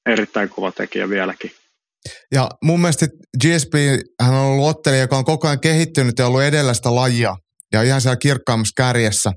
erittäin 0.05 0.49
kova 0.49 0.71
tekijä 0.71 1.09
vieläkin. 1.09 1.51
Ja 2.31 2.49
mun 2.63 2.81
mielestä 2.81 3.07
GSP 3.43 3.73
hän 4.21 4.33
on 4.33 4.45
ollut 4.45 4.69
ottelija, 4.69 5.01
joka 5.01 5.17
on 5.17 5.25
koko 5.25 5.47
ajan 5.47 5.59
kehittynyt 5.59 6.19
ja 6.19 6.27
ollut 6.27 6.41
edellä 6.41 6.73
sitä 6.73 6.95
lajia 6.95 7.35
ja 7.73 7.81
ihan 7.81 8.01
siellä 8.01 8.15
kirkkaammassa 8.15 8.73
kärjessä. 8.83 9.31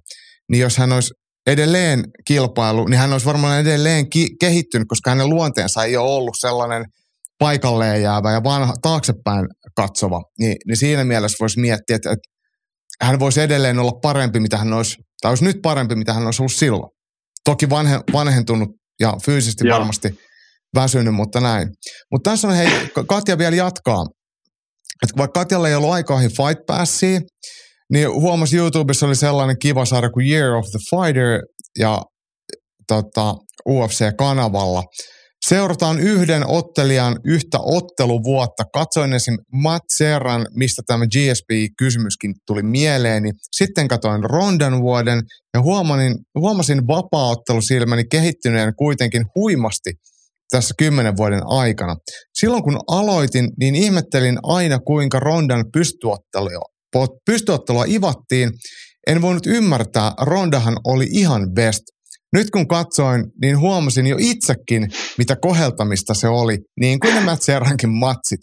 Niin 0.50 0.60
jos 0.60 0.76
hän 0.76 0.92
olisi 0.92 1.14
edelleen 1.46 2.04
kilpailu, 2.26 2.84
niin 2.84 2.98
hän 2.98 3.12
olisi 3.12 3.26
varmaan 3.26 3.60
edelleen 3.60 4.10
ki- 4.10 4.36
kehittynyt, 4.40 4.88
koska 4.88 5.10
hänen 5.10 5.28
luonteensa 5.28 5.84
ei 5.84 5.96
ole 5.96 6.10
ollut 6.10 6.36
sellainen 6.38 6.84
paikalleen 7.38 8.02
jäävä 8.02 8.32
ja 8.32 8.44
vanha, 8.44 8.74
taaksepäin 8.82 9.46
katsova. 9.76 10.22
Niin, 10.38 10.56
niin 10.66 10.76
siinä 10.76 11.04
mielessä 11.04 11.36
voisi 11.40 11.60
miettiä, 11.60 11.96
että, 11.96 12.10
että 12.10 12.28
hän 13.00 13.18
voisi 13.18 13.40
edelleen 13.40 13.78
olla 13.78 13.92
parempi, 14.02 14.40
mitä 14.40 14.56
hän 14.56 14.72
olisi, 14.72 14.96
tai 15.20 15.30
olisi 15.30 15.44
nyt 15.44 15.56
parempi, 15.62 15.94
mitä 15.94 16.12
hän 16.12 16.24
olisi 16.24 16.42
ollut 16.42 16.52
silloin. 16.52 16.90
Toki 17.44 17.70
vanhe, 17.70 18.00
vanhentunut 18.12 18.68
ja 19.00 19.16
fyysisesti 19.24 19.66
Joo. 19.66 19.78
varmasti 19.78 20.18
väsynyt, 20.76 21.14
mutta 21.14 21.40
näin. 21.40 21.68
Mutta 22.12 22.30
tässä 22.30 22.48
on, 22.48 22.54
hei, 22.54 22.68
Katja 23.08 23.38
vielä 23.38 23.56
jatkaa. 23.56 24.06
Että 25.02 25.16
vaikka 25.16 25.40
Katjalla 25.40 25.68
ei 25.68 25.74
ollut 25.74 25.90
aikaa 25.90 26.18
Fight 26.18 26.66
Passia, 26.66 27.20
niin 27.92 28.10
huomasi 28.10 28.56
YouTubessa 28.56 29.06
oli 29.06 29.16
sellainen 29.16 29.56
kiva 29.58 29.84
sarja 29.84 30.10
kuin 30.10 30.26
Year 30.26 30.50
of 30.50 30.66
the 30.70 30.78
Fighter 30.90 31.40
ja 31.78 32.02
tota, 32.88 33.34
UFC-kanavalla– 33.68 34.82
Seurataan 35.52 36.00
yhden 36.00 36.46
ottelijan 36.46 37.16
yhtä 37.24 37.58
otteluvuotta. 37.60 38.64
Katsoin 38.72 39.12
esim. 39.12 39.38
Matt 39.52 39.84
Serran, 39.94 40.46
mistä 40.54 40.82
tämä 40.86 41.04
GSP-kysymyskin 41.06 42.34
tuli 42.46 42.62
mieleeni. 42.62 43.30
Sitten 43.56 43.88
katsoin 43.88 44.24
Rondan 44.24 44.80
vuoden 44.80 45.22
ja 45.54 45.62
huomasin, 45.62 46.14
huomasin 46.38 46.86
vapaaottelusilmäni 46.86 48.04
kehittyneen 48.10 48.72
kuitenkin 48.74 49.24
huimasti 49.34 49.92
tässä 50.50 50.74
kymmenen 50.78 51.16
vuoden 51.16 51.42
aikana. 51.46 51.96
Silloin 52.34 52.62
kun 52.62 52.80
aloitin, 52.88 53.50
niin 53.60 53.74
ihmettelin 53.74 54.38
aina 54.42 54.78
kuinka 54.78 55.20
Rondan 55.20 55.64
pystyottelua, 55.72 56.64
pystyottelua 57.26 57.84
ivattiin. 57.88 58.50
En 59.06 59.22
voinut 59.22 59.46
ymmärtää, 59.46 60.12
Rondahan 60.20 60.76
oli 60.84 61.06
ihan 61.10 61.50
best 61.54 61.82
nyt 62.32 62.50
kun 62.50 62.68
katsoin, 62.68 63.24
niin 63.42 63.58
huomasin 63.58 64.06
jo 64.06 64.16
itsekin, 64.20 64.88
mitä 65.18 65.36
koheltamista 65.36 66.14
se 66.14 66.28
oli, 66.28 66.58
niin 66.80 67.00
kuin 67.00 67.14
nämä 67.14 67.36
Serrankin 67.40 67.90
matsit. 67.90 68.40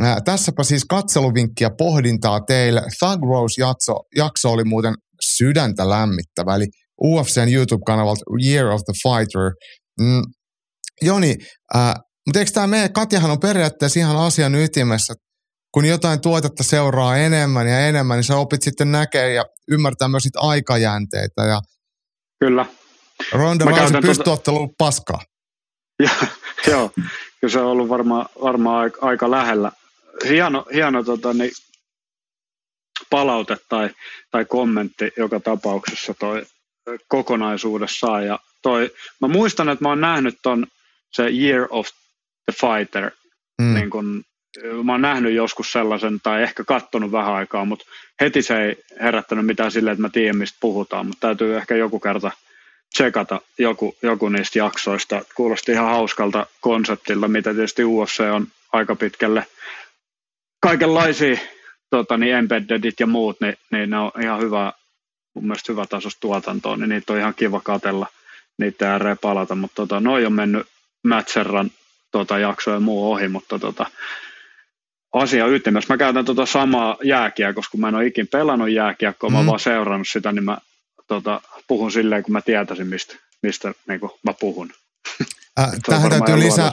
Ää, 0.00 0.20
tässäpä 0.24 0.62
siis 0.62 0.84
katseluvinkkiä 0.84 1.70
pohdintaa 1.78 2.40
teille. 2.40 2.82
Thug 2.98 3.22
Rose-jakso 3.30 3.94
jakso 4.16 4.52
oli 4.52 4.64
muuten 4.64 4.94
sydäntä 5.22 5.88
lämmittävä, 5.88 6.54
eli 6.54 6.66
UFCn 7.04 7.48
YouTube-kanavalta 7.52 8.24
Year 8.46 8.66
of 8.66 8.80
the 8.84 8.92
Fighter. 9.02 9.52
Mm, 10.00 10.22
Joni, 11.02 11.34
ää, 11.74 11.94
mutta 12.26 12.38
eikö 12.38 12.50
tämä 12.50 12.66
meidän, 12.66 12.92
Katjahan 12.92 13.30
on 13.30 13.40
periaatteessa 13.40 14.00
ihan 14.00 14.16
asian 14.16 14.54
ytimessä, 14.54 15.14
kun 15.74 15.84
jotain 15.84 16.20
tuotetta 16.20 16.62
seuraa 16.62 17.16
enemmän 17.16 17.68
ja 17.68 17.80
enemmän, 17.80 18.16
niin 18.16 18.24
sä 18.24 18.36
opit 18.36 18.62
sitten 18.62 18.92
näkee 18.92 19.32
ja 19.32 19.44
ymmärtää 19.70 20.08
myös 20.08 20.24
niitä 20.24 20.40
aikajänteitä. 20.40 21.44
Ja 21.44 21.60
Kyllä. 22.40 22.66
Ronda 23.32 23.64
Rousey 23.64 24.00
pystyottelu 24.00 24.58
tuota... 24.58 24.74
paskaa. 24.78 25.20
Joo, 26.70 26.90
kyllä 27.40 27.52
se 27.52 27.58
on 27.58 27.66
ollut 27.66 27.88
varmaan 27.88 28.26
varma 28.42 28.78
aika, 28.78 28.98
aika 29.06 29.30
lähellä. 29.30 29.72
Hieno, 30.28 30.66
hieno 30.74 31.02
tota, 31.02 31.32
niin, 31.32 31.50
palaute 33.10 33.56
tai, 33.68 33.90
tai 34.30 34.44
kommentti 34.44 35.12
joka 35.16 35.40
tapauksessa 35.40 36.14
toi 36.14 36.46
kokonaisuudessaan. 37.08 38.26
Ja 38.26 38.38
toi, 38.62 38.90
mä 39.20 39.28
muistan, 39.28 39.68
että 39.68 39.84
mä 39.84 39.88
oon 39.88 40.00
nähnyt 40.00 40.38
ton 40.42 40.66
se 41.12 41.22
Year 41.22 41.66
of 41.70 41.86
the 42.44 42.52
Fighter, 42.60 43.10
mm. 43.62 43.74
niin 43.74 43.90
kun, 43.90 44.24
mä 44.84 44.92
oon 44.92 45.02
nähnyt 45.02 45.34
joskus 45.34 45.72
sellaisen 45.72 46.20
tai 46.22 46.42
ehkä 46.42 46.64
kattonut 46.64 47.12
vähän 47.12 47.34
aikaa, 47.34 47.64
mutta 47.64 47.84
heti 48.20 48.42
se 48.42 48.64
ei 48.64 48.76
herättänyt 49.00 49.46
mitään 49.46 49.72
silleen, 49.72 49.92
että 49.92 50.02
mä 50.02 50.08
tiedän 50.08 50.36
mistä 50.36 50.58
puhutaan, 50.60 51.06
mutta 51.06 51.26
täytyy 51.26 51.56
ehkä 51.56 51.76
joku 51.76 52.00
kerta– 52.00 52.30
tsekata 52.94 53.40
joku, 53.58 53.96
joku 54.02 54.28
niistä 54.28 54.58
jaksoista. 54.58 55.24
Kuulosti 55.34 55.72
ihan 55.72 55.86
hauskalta 55.86 56.46
konseptilta, 56.60 57.28
mitä 57.28 57.54
tietysti 57.54 57.84
UFC 57.84 58.20
on 58.20 58.46
aika 58.72 58.96
pitkälle 58.96 59.46
kaikenlaisia 60.60 61.38
tota, 61.90 62.16
niin 62.16 62.34
embeddedit 62.34 63.00
ja 63.00 63.06
muut, 63.06 63.40
niin, 63.40 63.56
niin 63.70 63.90
ne 63.90 63.98
on 63.98 64.10
ihan 64.22 64.40
hyvä, 64.40 64.72
mun 65.34 65.44
mielestä 65.44 65.72
hyvä 65.72 65.86
tasosta 65.86 66.20
tuotantoa, 66.20 66.76
niin 66.76 66.88
niitä 66.88 67.12
on 67.12 67.18
ihan 67.18 67.34
kiva 67.34 67.60
katella 67.60 68.06
niitä 68.58 68.92
ääreen 68.92 69.18
palata, 69.18 69.54
mutta 69.54 69.74
tota, 69.74 70.00
noi 70.00 70.26
on 70.26 70.32
mennyt 70.32 70.66
Mätserran 71.02 71.70
tota, 72.10 72.38
jakso 72.38 72.70
ja 72.70 72.80
muu 72.80 73.12
ohi, 73.12 73.28
mutta 73.28 73.58
tota, 73.58 73.86
asia 75.12 75.46
ytimessä. 75.46 75.94
Mä 75.94 75.98
käytän 75.98 76.24
tota 76.24 76.46
samaa 76.46 76.96
jääkiä, 77.04 77.52
koska 77.52 77.78
mä 77.78 77.88
en 77.88 77.94
ole 77.94 78.06
ikin 78.06 78.28
pelannut 78.28 78.70
jääkiekkoa, 78.70 79.30
mm. 79.30 79.32
mä 79.32 79.38
oon 79.38 79.46
vaan 79.46 79.60
seurannut 79.60 80.08
sitä, 80.08 80.32
niin 80.32 80.44
mä 80.44 80.58
tota, 81.06 81.40
puhun 81.68 81.92
silleen, 81.92 82.22
kun 82.22 82.32
mä 82.32 82.40
tietäisin, 82.40 82.86
mistä, 82.86 83.16
mistä 83.42 83.72
niin 83.88 84.00
mä 84.22 84.34
puhun. 84.40 84.70
Äh, 85.58 85.70
tähän 85.86 86.10
täytyy 86.10 86.38
lisää 86.38 86.72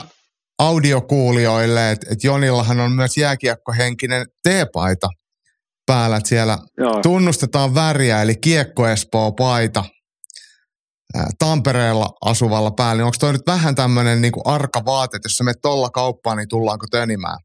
audiokuulijoille, 0.58 1.90
että 1.90 2.06
et 2.10 2.24
Jonillahan 2.24 2.80
on 2.80 2.92
myös 2.92 3.16
jääkiekkohenkinen 3.16 4.26
teepaita 4.42 5.08
päällä, 5.86 6.16
että 6.16 6.28
siellä 6.28 6.58
Joo. 6.78 7.00
tunnustetaan 7.02 7.74
väriä, 7.74 8.22
eli 8.22 8.36
Kiekko 8.36 8.88
Espoo 8.88 9.32
paita 9.32 9.84
äh, 11.16 11.26
Tampereella 11.38 12.10
asuvalla 12.24 12.70
päällä. 12.70 12.94
Niin 12.94 13.04
onko 13.04 13.16
toi 13.20 13.32
nyt 13.32 13.46
vähän 13.46 13.74
tämmöinen 13.74 14.22
niin 14.22 14.32
arka 14.44 14.84
vaate, 14.84 15.16
että 15.16 15.26
jos 15.26 15.32
sä 15.32 15.44
menet 15.44 15.62
tuolla 15.62 15.90
kauppaan, 15.90 16.36
niin 16.36 16.48
tullaanko 16.48 16.86
tönimään? 16.90 17.38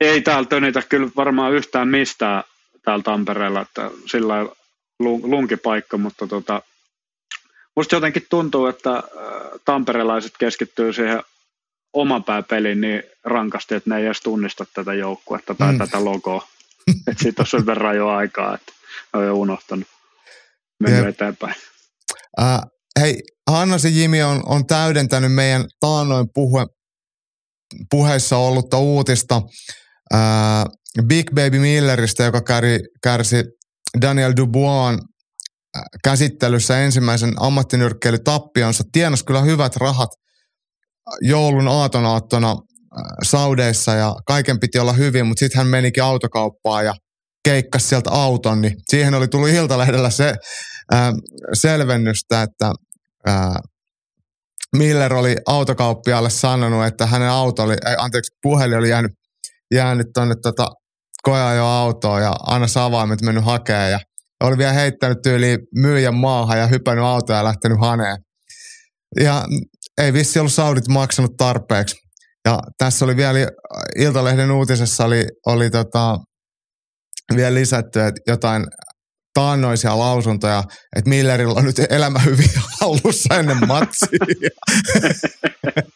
Ei 0.00 0.20
täällä 0.20 0.48
tönitä 0.48 0.82
kyllä 0.82 1.08
varmaan 1.16 1.52
yhtään 1.52 1.88
mistään 1.88 2.44
täällä 2.84 3.02
Tampereella, 3.02 3.60
että 3.60 3.90
sillä 4.10 4.34
lunkipaikka, 5.00 5.98
mutta 5.98 6.26
tota, 6.26 6.62
musta 7.76 7.96
jotenkin 7.96 8.26
tuntuu, 8.30 8.66
että 8.66 8.96
äh, 8.96 9.02
tamperelaiset 9.64 10.32
keskittyy 10.38 10.92
siihen 10.92 11.22
oman 11.92 12.24
pääpeliin 12.24 12.80
niin 12.80 13.02
rankasti, 13.24 13.74
että 13.74 13.90
ne 13.90 13.96
ei 13.96 14.06
edes 14.06 14.20
tunnista 14.20 14.66
tätä 14.74 14.94
joukkuetta 14.94 15.54
tai 15.54 15.72
mm. 15.72 15.78
tätä 15.78 16.04
logoa. 16.04 16.48
että 17.10 17.22
siitä 17.22 17.42
on 17.42 17.46
sen 17.46 17.66
verran 17.66 17.96
jo 17.96 18.08
aikaa, 18.08 18.54
että 18.54 18.72
on 19.12 19.26
jo 19.26 19.34
unohtanut 19.34 19.88
mennä 20.80 21.08
eteenpäin. 21.08 21.54
Uh, 22.40 22.70
hei, 23.00 23.22
Hannasi 23.50 24.00
Jimi 24.00 24.22
on, 24.22 24.42
on 24.46 24.66
täydentänyt 24.66 25.32
meidän 25.32 25.64
taannoin 25.80 26.26
puhe, 26.34 26.66
puheissa 27.90 28.36
ollutta 28.36 28.78
uutista 28.78 29.36
uh, 30.14 31.04
Big 31.06 31.30
Baby 31.34 31.58
Milleristä, 31.58 32.24
joka 32.24 32.40
käri, 32.40 32.78
kärsi 33.02 33.44
Daniel 34.00 34.32
Dubois 34.36 34.98
äh, 35.76 35.82
käsittelyssä 36.04 36.80
ensimmäisen 36.80 37.34
ammattinyrkkeilytappionsa. 37.40 38.84
Tienas 38.92 39.22
kyllä 39.22 39.40
hyvät 39.40 39.76
rahat 39.76 40.10
joulun 41.20 41.68
aatonaattona 41.68 42.50
äh, 42.50 42.56
Saudeissa 43.24 43.94
ja 43.94 44.14
kaiken 44.26 44.60
piti 44.60 44.78
olla 44.78 44.92
hyvin, 44.92 45.26
mutta 45.26 45.40
sitten 45.40 45.58
hän 45.58 45.66
menikin 45.66 46.02
autokauppaan 46.02 46.84
ja 46.84 46.94
keikkas 47.44 47.88
sieltä 47.88 48.10
auton, 48.10 48.60
niin 48.60 48.74
siihen 48.90 49.14
oli 49.14 49.28
tullut 49.28 49.48
Iltalehdellä 49.48 50.10
se 50.10 50.34
ää, 50.92 51.12
selvennystä, 51.52 52.42
että 52.42 52.72
ää, 53.26 53.60
Miller 54.76 55.14
oli 55.14 55.36
autokauppialle 55.46 56.30
sanonut, 56.30 56.86
että 56.86 57.06
hänen 57.06 57.28
auto 57.28 57.62
oli, 57.62 57.72
ei, 57.86 57.94
anteeksi, 57.98 58.36
puhelin 58.42 58.78
oli 58.78 58.88
jäänyt, 58.88 59.12
jäänyt 59.74 60.06
tuonne 60.14 60.34
tota, 60.42 60.68
koeajo 61.26 61.64
autoon 61.64 62.22
ja 62.22 62.32
anna 62.46 62.66
avaimet 62.80 63.22
mennyt 63.22 63.44
hakemaan 63.44 63.90
ja 63.90 64.00
oli 64.44 64.58
vielä 64.58 64.72
heittänyt 64.72 65.18
tyyli 65.22 65.58
myyjän 65.74 66.14
maahan 66.14 66.58
ja 66.58 66.66
hypännyt 66.66 67.04
autoa 67.04 67.36
ja 67.36 67.44
lähtenyt 67.44 67.80
haneen. 67.80 68.16
Ja 69.20 69.44
ei 70.00 70.12
vissi 70.12 70.38
ollut 70.38 70.52
Saudit 70.52 70.88
maksanut 70.88 71.36
tarpeeksi. 71.36 71.96
Ja 72.44 72.58
tässä 72.78 73.04
oli 73.04 73.16
vielä 73.16 73.38
Iltalehden 73.98 74.50
uutisessa 74.50 75.04
oli, 75.04 75.24
oli 75.46 75.70
tota, 75.70 76.16
vielä 77.36 77.54
lisätty, 77.54 78.00
että 78.00 78.20
jotain 78.26 78.66
taannoisia 79.34 79.98
lausuntoja, 79.98 80.64
että 80.96 81.08
Millerillä 81.08 81.54
on 81.54 81.64
nyt 81.64 81.76
elämä 81.90 82.18
hyvin 82.18 82.50
hallussa 82.80 83.34
ennen 83.34 83.66
matsia. 83.66 84.18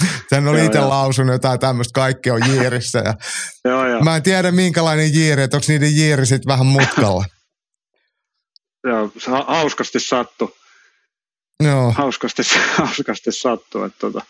Sen 0.30 0.48
oli 0.48 0.66
itse 0.66 0.80
lausunut 0.80 1.32
jotain 1.32 1.60
tämmöistä, 1.60 1.92
kaikki 1.92 2.30
on 2.30 2.40
jiirissä. 2.48 2.98
Ja 2.98 3.14
joo, 3.70 3.88
joo. 3.88 4.00
Mä 4.00 4.16
en 4.16 4.22
tiedä 4.22 4.52
minkälainen 4.52 5.14
jiiri, 5.14 5.42
että 5.42 5.56
onko 5.56 5.64
niiden 5.68 5.96
jiiri 5.96 6.26
sitten 6.26 6.52
vähän 6.52 6.66
mutkalla. 6.66 7.24
joo, 8.88 9.12
se 9.18 9.30
hauskasti 9.30 10.00
sattu. 10.00 10.56
Joo. 11.64 11.92
Hauskasti, 11.92 12.42
hauskasti 12.74 13.32
sattu, 13.32 13.82
että 13.82 13.98
tota, 13.98 14.20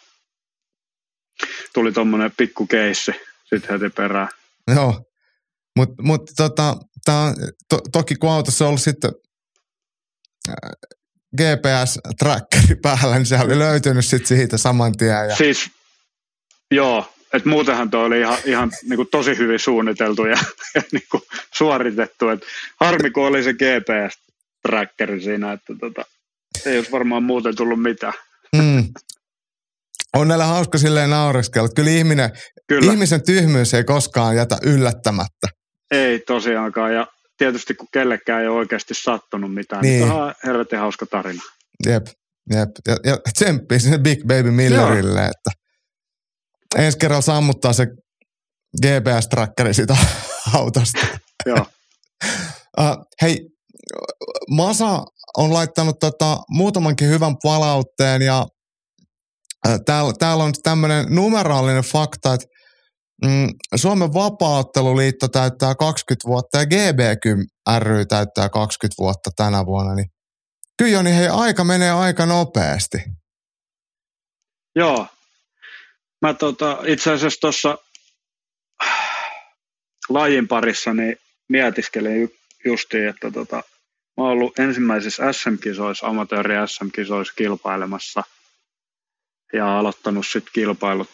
tuli 1.75 1.93
tuommoinen 1.93 2.33
pikku 2.37 2.67
keissi 2.67 3.13
sitten 3.45 3.71
heti 3.71 3.91
perään. 3.91 4.29
Joo, 4.75 5.05
mutta 5.77 6.03
mut, 6.03 6.23
tota, 6.37 6.77
tää, 7.05 7.35
to, 7.69 7.81
toki 7.93 8.17
kun 8.17 8.31
autossa 8.31 8.65
on 8.65 8.69
ollut 8.69 8.83
sitten 8.83 9.11
äh, 10.49 10.57
GPS-trackeri 11.41 12.77
päällä, 12.83 13.17
niin 13.17 13.27
se 13.27 13.39
oli 13.39 13.59
löytynyt 13.59 14.05
sitten 14.05 14.39
siitä 14.39 14.59
saman 14.59 14.97
tien. 14.97 15.29
Ja... 15.29 15.37
Siis, 15.37 15.71
joo, 16.71 17.13
että 17.33 17.49
muutenhan 17.49 17.91
tuo 17.91 18.01
oli 18.01 18.21
ihan, 18.21 18.39
ihan 18.45 18.73
niin 18.83 18.97
kuin 18.97 19.09
tosi 19.11 19.39
hyvin 19.39 19.59
suunniteltu 19.59 20.25
ja, 20.25 20.39
ja 20.75 20.83
niin 20.93 21.07
kuin 21.11 21.23
suoritettu. 21.55 22.29
Et 22.29 22.41
harmi, 22.81 23.11
kun 23.11 23.27
oli 23.27 23.43
se 23.43 23.53
GPS-trackeri 23.53 25.21
siinä, 25.21 25.53
että 25.53 25.73
tota, 25.81 26.03
ei 26.67 26.77
olisi 26.77 26.93
varmaan 26.93 27.23
muuten 27.23 27.57
tullut 27.57 27.83
mitään. 27.83 28.15
Mm. 28.57 28.89
On 30.17 30.29
näillä 30.29 30.45
hauska 30.45 30.79
silleen 30.79 31.11
naureskella. 31.11 31.69
Kyllä, 31.69 31.91
ihminen, 31.91 32.31
Kyllä. 32.69 32.93
ihmisen 32.93 33.23
tyhmyys 33.23 33.75
ei 33.75 33.85
koskaan 33.85 34.37
jätä 34.37 34.59
yllättämättä. 34.63 35.49
Ei 35.91 36.19
tosiaankaan, 36.19 36.95
ja 36.95 37.07
tietysti 37.37 37.75
kun 37.75 37.89
kellekään 37.93 38.43
ei 38.43 38.49
ole 38.49 38.57
oikeasti 38.57 38.95
sattunut 38.95 39.55
mitään, 39.55 39.83
niin, 39.83 40.01
niin 40.03 40.13
on 40.13 40.35
helvetin 40.47 40.79
hauska 40.79 41.07
tarina. 41.07 41.43
Jep, 41.87 42.07
jep. 42.55 42.71
Ja, 42.89 42.97
ja 43.05 43.19
tsemppii 43.35 43.81
sinne 43.81 43.99
Big 43.99 44.21
Baby 44.27 44.51
Millerille, 44.51 45.21
Joo. 45.21 45.31
että 45.31 45.51
ensi 46.77 46.99
kerralla 46.99 47.23
sammuttaa 47.23 47.73
se 47.73 47.87
GPS-trackeri 48.83 49.75
siitä 49.75 49.97
autosta. 50.55 51.07
Joo. 51.47 51.67
uh, 52.81 53.07
hei, 53.23 53.49
Masa 54.51 55.05
on 55.37 55.53
laittanut 55.53 55.99
tota, 55.99 56.39
muutamankin 56.49 57.09
hyvän 57.09 57.37
palautteen 57.43 58.23
ja 58.23 58.47
uh, 59.69 59.81
täällä, 59.87 60.13
täällä 60.19 60.45
on 60.45 60.53
tämmöinen 60.63 61.07
numeraalinen 61.09 61.83
fakta, 61.83 62.35
että 62.35 62.47
Mm, 63.25 63.49
Suomen 63.75 64.15
vapaaotteluliitto 64.15 65.29
täyttää 65.29 65.75
20 65.75 66.29
vuotta 66.29 66.59
ja 66.59 66.67
GBK 66.67 67.25
ry 67.79 68.07
täyttää 68.07 68.49
20 68.49 68.95
vuotta 68.99 69.31
tänä 69.37 69.67
vuonna, 69.67 69.95
niin 69.95 70.11
kyllä 70.79 70.93
Joni, 70.93 71.17
hei, 71.17 71.29
aika 71.29 71.65
menee 71.65 71.91
aika 71.91 72.27
nopeasti. 72.27 72.99
Joo. 74.77 75.07
Mä 76.23 76.35
tota, 76.35 76.79
itse 76.87 77.13
asiassa 77.13 77.41
tuossa 77.41 77.79
lajin 80.09 80.49
parissa 80.49 80.95
niin 80.95 81.17
mietiskelin 81.49 82.21
ju, 82.21 82.29
justiin, 82.65 83.09
että 83.09 83.31
tota, 83.31 83.57
mä 83.57 84.25
oon 84.25 84.33
ollut 84.33 84.59
ensimmäisissä 84.59 85.33
SM-kisoissa, 85.33 86.07
amatööri 86.07 86.55
SM-kisoissa 86.67 87.35
kilpailemassa 87.37 88.23
ja 89.53 89.79
aloittanut 89.79 90.27
sitten 90.27 90.53
kilpailut 90.53 91.09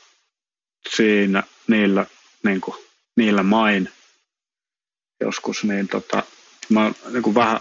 siinä 0.89 1.43
niillä, 1.69 2.07
niin 2.45 2.61
kuin, 2.61 2.77
niillä 3.17 3.43
main 3.43 3.93
joskus, 5.21 5.65
niin 5.65 5.89
tota, 5.89 6.23
mä 6.69 6.93
niin 7.13 7.35
vähän 7.35 7.61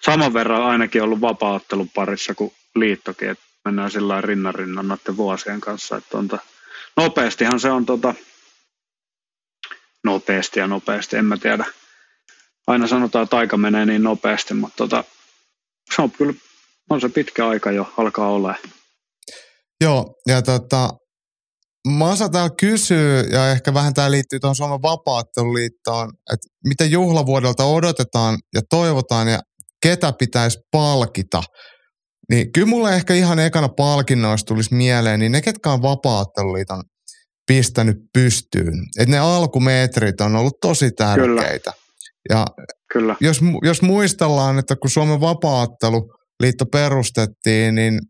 saman 0.00 0.34
verran 0.34 0.62
ainakin 0.62 1.02
ollut 1.02 1.20
vapaaottelun 1.20 1.88
parissa 1.88 2.34
kuin 2.34 2.52
liittokin, 2.74 3.30
että 3.30 3.44
mennään 3.64 3.90
sillä 3.90 4.20
rinnan 4.20 4.54
rinnan 4.54 4.88
noiden 4.88 5.16
vuosien 5.16 5.60
kanssa, 5.60 5.96
että 5.96 6.18
on, 6.18 6.28
nopeastihan 6.96 7.60
se 7.60 7.70
on 7.70 7.86
tota, 7.86 8.14
nopeasti 10.04 10.60
ja 10.60 10.66
nopeasti, 10.66 11.16
en 11.16 11.24
mä 11.24 11.36
tiedä. 11.36 11.64
Aina 12.66 12.86
sanotaan, 12.86 13.22
että 13.22 13.36
aika 13.36 13.56
menee 13.56 13.86
niin 13.86 14.02
nopeasti, 14.02 14.54
mutta 14.54 14.76
tota, 14.76 15.04
se 15.96 16.02
on 16.02 16.10
kyllä, 16.10 16.34
on 16.90 17.00
se 17.00 17.08
pitkä 17.08 17.48
aika 17.48 17.72
jo, 17.72 17.92
alkaa 17.96 18.28
olla. 18.28 18.54
Joo, 19.80 20.14
ja 20.26 20.42
tota, 20.42 20.90
Masa 21.88 22.28
täällä 22.28 22.54
kysyy, 22.60 23.20
ja 23.20 23.50
ehkä 23.50 23.74
vähän 23.74 23.94
tämä 23.94 24.10
liittyy 24.10 24.40
tuohon 24.40 24.56
Suomen 24.56 24.82
vapaatteluliittoon, 24.82 26.12
että 26.32 26.48
mitä 26.66 26.84
juhlavuodelta 26.84 27.64
odotetaan 27.64 28.38
ja 28.54 28.60
toivotaan 28.70 29.28
ja 29.28 29.40
ketä 29.82 30.12
pitäisi 30.18 30.58
palkita. 30.70 31.42
Niin 32.30 32.52
kyllä 32.52 32.66
mulle 32.66 32.94
ehkä 32.94 33.14
ihan 33.14 33.38
ekana 33.38 33.68
palkinnoista 33.68 34.46
tulisi 34.46 34.74
mieleen, 34.74 35.20
niin 35.20 35.32
ne 35.32 35.42
ketkä 35.42 35.70
on 35.70 35.82
vapaatteluliiton 35.82 36.82
pistänyt 37.46 37.96
pystyyn. 38.12 38.74
Että 38.98 39.10
ne 39.10 39.18
alkumetrit 39.18 40.20
on 40.20 40.36
ollut 40.36 40.60
tosi 40.60 40.90
tärkeitä. 40.90 41.72
Kyllä. 41.72 41.84
Ja 42.28 42.46
Kyllä. 42.92 43.16
Jos, 43.20 43.40
jos 43.62 43.82
muistellaan, 43.82 44.58
että 44.58 44.76
kun 44.76 44.90
Suomen 44.90 45.20
vapaatteluliitto 45.20 46.66
perustettiin, 46.72 47.74
niin 47.74 48.00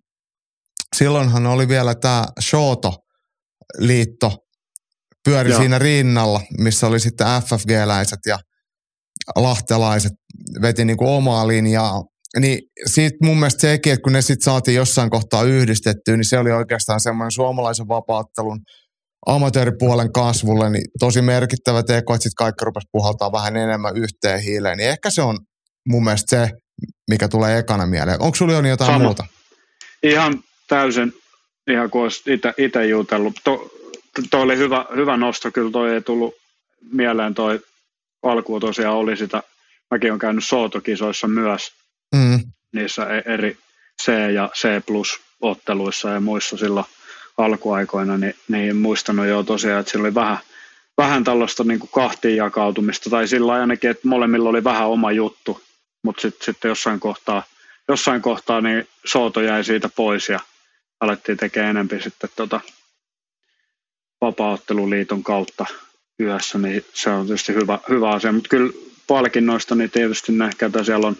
silloinhan 0.96 1.46
oli 1.46 1.68
vielä 1.68 1.94
tämä 1.94 2.26
Shoto– 2.40 2.94
liitto 3.78 4.36
pyöri 5.24 5.50
Joo. 5.50 5.60
siinä 5.60 5.78
rinnalla, 5.78 6.40
missä 6.58 6.86
oli 6.86 7.00
sitten 7.00 7.26
FFG-läiset 7.26 8.20
ja 8.26 8.38
lahtelaiset 9.36 10.12
veti 10.62 10.84
niin 10.84 10.96
kuin 10.96 11.10
omaa 11.10 11.48
linjaa. 11.48 12.02
Niin 12.38 12.58
siitä 12.86 13.16
mun 13.22 13.36
mielestä 13.36 13.60
sekin, 13.60 13.92
että 13.92 14.02
kun 14.02 14.12
ne 14.12 14.22
sitten 14.22 14.44
saatiin 14.44 14.74
jossain 14.74 15.10
kohtaa 15.10 15.42
yhdistettyä, 15.42 16.16
niin 16.16 16.24
se 16.24 16.38
oli 16.38 16.52
oikeastaan 16.52 17.00
semmoinen 17.00 17.30
suomalaisen 17.30 17.88
vapaattelun 17.88 18.60
amatööripuolen 19.26 20.12
kasvulle 20.12 20.70
niin 20.70 20.84
tosi 20.98 21.22
merkittävä 21.22 21.82
teko, 21.82 22.14
että 22.14 22.22
sitten 22.22 22.44
kaikki 22.44 22.64
rupesi 22.64 22.88
puhaltaa 22.92 23.32
vähän 23.32 23.56
enemmän 23.56 23.96
yhteen 23.96 24.40
hiileen. 24.40 24.78
Niin 24.78 24.90
ehkä 24.90 25.10
se 25.10 25.22
on 25.22 25.38
mun 25.88 26.04
mielestä 26.04 26.36
se, 26.36 26.52
mikä 27.10 27.28
tulee 27.28 27.58
ekana 27.58 27.86
mieleen. 27.86 28.22
Onko 28.22 28.34
sulla 28.34 28.68
jotain 28.68 28.92
Sama. 28.92 29.04
muuta? 29.04 29.26
Ihan 30.02 30.42
täysin 30.68 31.12
ihan 31.70 31.90
kuin 31.90 32.02
olisi 32.02 32.22
itse 32.58 32.86
jutellut. 32.86 33.34
To, 33.44 33.70
toi 34.30 34.42
oli 34.42 34.56
hyvä, 34.56 34.86
hyvä 34.96 35.16
nosto, 35.16 35.50
kyllä 35.50 35.70
toi 35.70 35.94
ei 35.94 36.00
tullut 36.00 36.34
mieleen 36.92 37.34
toi 37.34 37.60
alku 38.22 38.60
tosiaan 38.60 38.96
oli 38.96 39.16
sitä, 39.16 39.42
mäkin 39.90 40.10
olen 40.10 40.18
käynyt 40.18 40.44
Sootokisoissa 40.44 41.28
myös, 41.28 41.72
mm. 42.14 42.40
niissä 42.72 43.06
e-, 43.06 43.32
eri 43.32 43.58
C- 44.02 44.32
ja 44.34 44.50
C 44.54 44.86
plus 44.86 45.20
otteluissa 45.40 46.10
ja 46.10 46.20
muissa 46.20 46.56
silloin 46.56 46.86
alkuaikoina, 47.38 48.18
niin, 48.18 48.34
niin 48.48 48.76
muistanut 48.76 49.26
jo 49.26 49.42
tosiaan, 49.42 49.80
että 49.80 49.92
sillä 49.92 50.02
oli 50.02 50.14
vähän, 50.14 50.38
vähän 50.98 51.24
tällaista 51.24 51.64
niin 51.64 51.78
kuin 51.78 51.90
kahtiin 51.94 52.36
jakautumista, 52.36 53.10
tai 53.10 53.28
sillä 53.28 53.52
ainakin, 53.52 53.90
että 53.90 54.08
molemmilla 54.08 54.48
oli 54.48 54.64
vähän 54.64 54.88
oma 54.88 55.12
juttu, 55.12 55.60
mutta 56.02 56.22
sitten 56.22 56.44
sit 56.44 56.64
jossain 56.64 57.00
kohtaa, 57.00 57.42
jossain 57.88 58.22
kohtaa 58.22 58.60
niin 58.60 58.88
Sooto 59.04 59.40
jäi 59.40 59.64
siitä 59.64 59.88
pois 59.88 60.28
ja 60.28 60.40
alettiin 61.04 61.38
tekemään 61.38 61.70
enemmän 61.70 62.02
sitten 62.02 62.30
tota 62.36 62.60
vapaaotteluliiton 64.20 65.22
kautta 65.22 65.66
yössä, 66.20 66.58
niin 66.58 66.84
se 66.94 67.10
on 67.10 67.26
tietysti 67.26 67.54
hyvä, 67.54 67.78
hyvä 67.88 68.10
asia. 68.10 68.32
Mutta 68.32 68.48
kyllä 68.48 68.72
palkinnoista, 69.06 69.74
niin 69.74 69.90
tietysti 69.90 70.32
ne, 70.32 70.50
ketä 70.58 70.84
siellä 70.84 71.06
on 71.06 71.16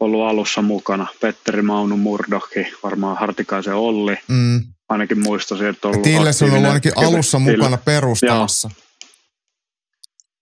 ollut 0.00 0.22
alussa 0.22 0.62
mukana. 0.62 1.06
Petteri 1.20 1.62
Maunu 1.62 1.96
Murdochi, 1.96 2.66
varmaan 2.82 3.16
Hartikaisen 3.16 3.74
Olli. 3.74 4.16
Mm. 4.28 4.62
Ainakin 4.88 5.18
muistaisin, 5.18 5.66
että 5.66 5.88
on 5.88 5.94
ollut 5.94 6.04
Tilles 6.04 6.42
on 6.42 6.50
ollut 6.50 6.66
ainakin 6.66 6.92
alussa 6.96 7.38
Tille. 7.38 7.56
mukana 7.56 7.76
perustamassa. 7.76 8.70
Joo. 8.74 8.84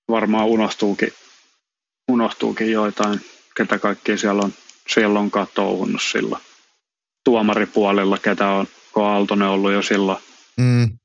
Varmaan 0.08 0.46
unohtuukin, 0.46 1.12
unohtuukin 2.08 2.70
joitain, 2.70 3.20
ketä 3.56 3.78
kaikki 3.78 4.18
siellä 4.18 4.42
on, 4.42 4.52
siellä 4.94 5.18
onkaan 5.18 5.46
touhunnut 5.54 6.02
silloin 6.02 6.42
tuomaripuolella, 7.24 8.18
ketä 8.18 8.48
on, 8.48 8.66
kun 8.94 9.06
Aaltonen 9.06 9.48
ollut 9.48 9.72
jo 9.72 9.82
silloin, 9.82 10.18
mm. 10.56 10.98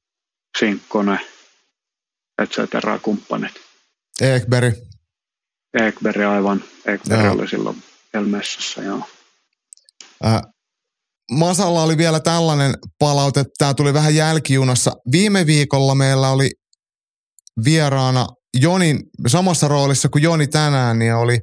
Sinkkonen, 0.60 1.20
et 2.42 2.52
cetera, 2.52 3.00
kumppanit. 3.00 3.54
Ekberg. 4.22 4.76
Ekberg 5.80 6.22
aivan. 6.22 6.64
Ekberg 6.86 7.26
joo. 7.26 7.34
oli 7.34 7.48
silloin 7.48 7.84
Elmessassa, 8.14 8.84
joo. 8.84 9.10
Äh, 10.26 10.42
Masalla 11.32 11.84
oli 11.84 11.98
vielä 11.98 12.20
tällainen 12.20 12.74
palaute, 13.00 13.46
tämä 13.58 13.74
tuli 13.74 13.94
vähän 13.94 14.16
jälkijunassa. 14.16 14.92
Viime 15.12 15.46
viikolla 15.46 15.96
meillä 15.96 16.30
oli 16.30 16.50
vieraana 17.64 18.28
Joni, 18.62 19.00
samassa 19.28 19.68
roolissa 19.68 20.10
kuin 20.10 20.24
Joni 20.24 20.48
tänään, 20.48 21.00
niin 21.00 21.16
oli 21.16 21.40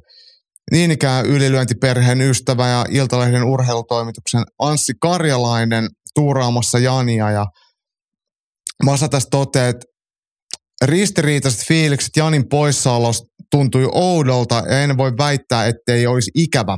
niin 0.71 0.91
ikään 0.91 1.25
ylilyöntiperheen 1.25 2.21
ystävä 2.21 2.67
ja 2.67 2.85
Iltalehden 2.89 3.43
urheilutoimituksen 3.43 4.43
Anssi 4.59 4.93
Karjalainen 5.01 5.87
tuuraamassa 6.15 6.79
Jania. 6.79 7.31
Ja 7.31 7.45
Masa 8.83 9.09
tässä 9.09 9.29
toteaa, 9.31 9.67
että 9.67 9.85
ristiriitaiset 10.81 11.67
fiilikset 11.67 12.09
Janin 12.17 12.49
poissaolosta 12.49 13.27
tuntui 13.51 13.89
oudolta 13.91 14.63
ja 14.69 14.81
en 14.81 14.97
voi 14.97 15.11
väittää, 15.17 15.65
ettei 15.65 16.07
olisi 16.07 16.31
ikävä. 16.35 16.77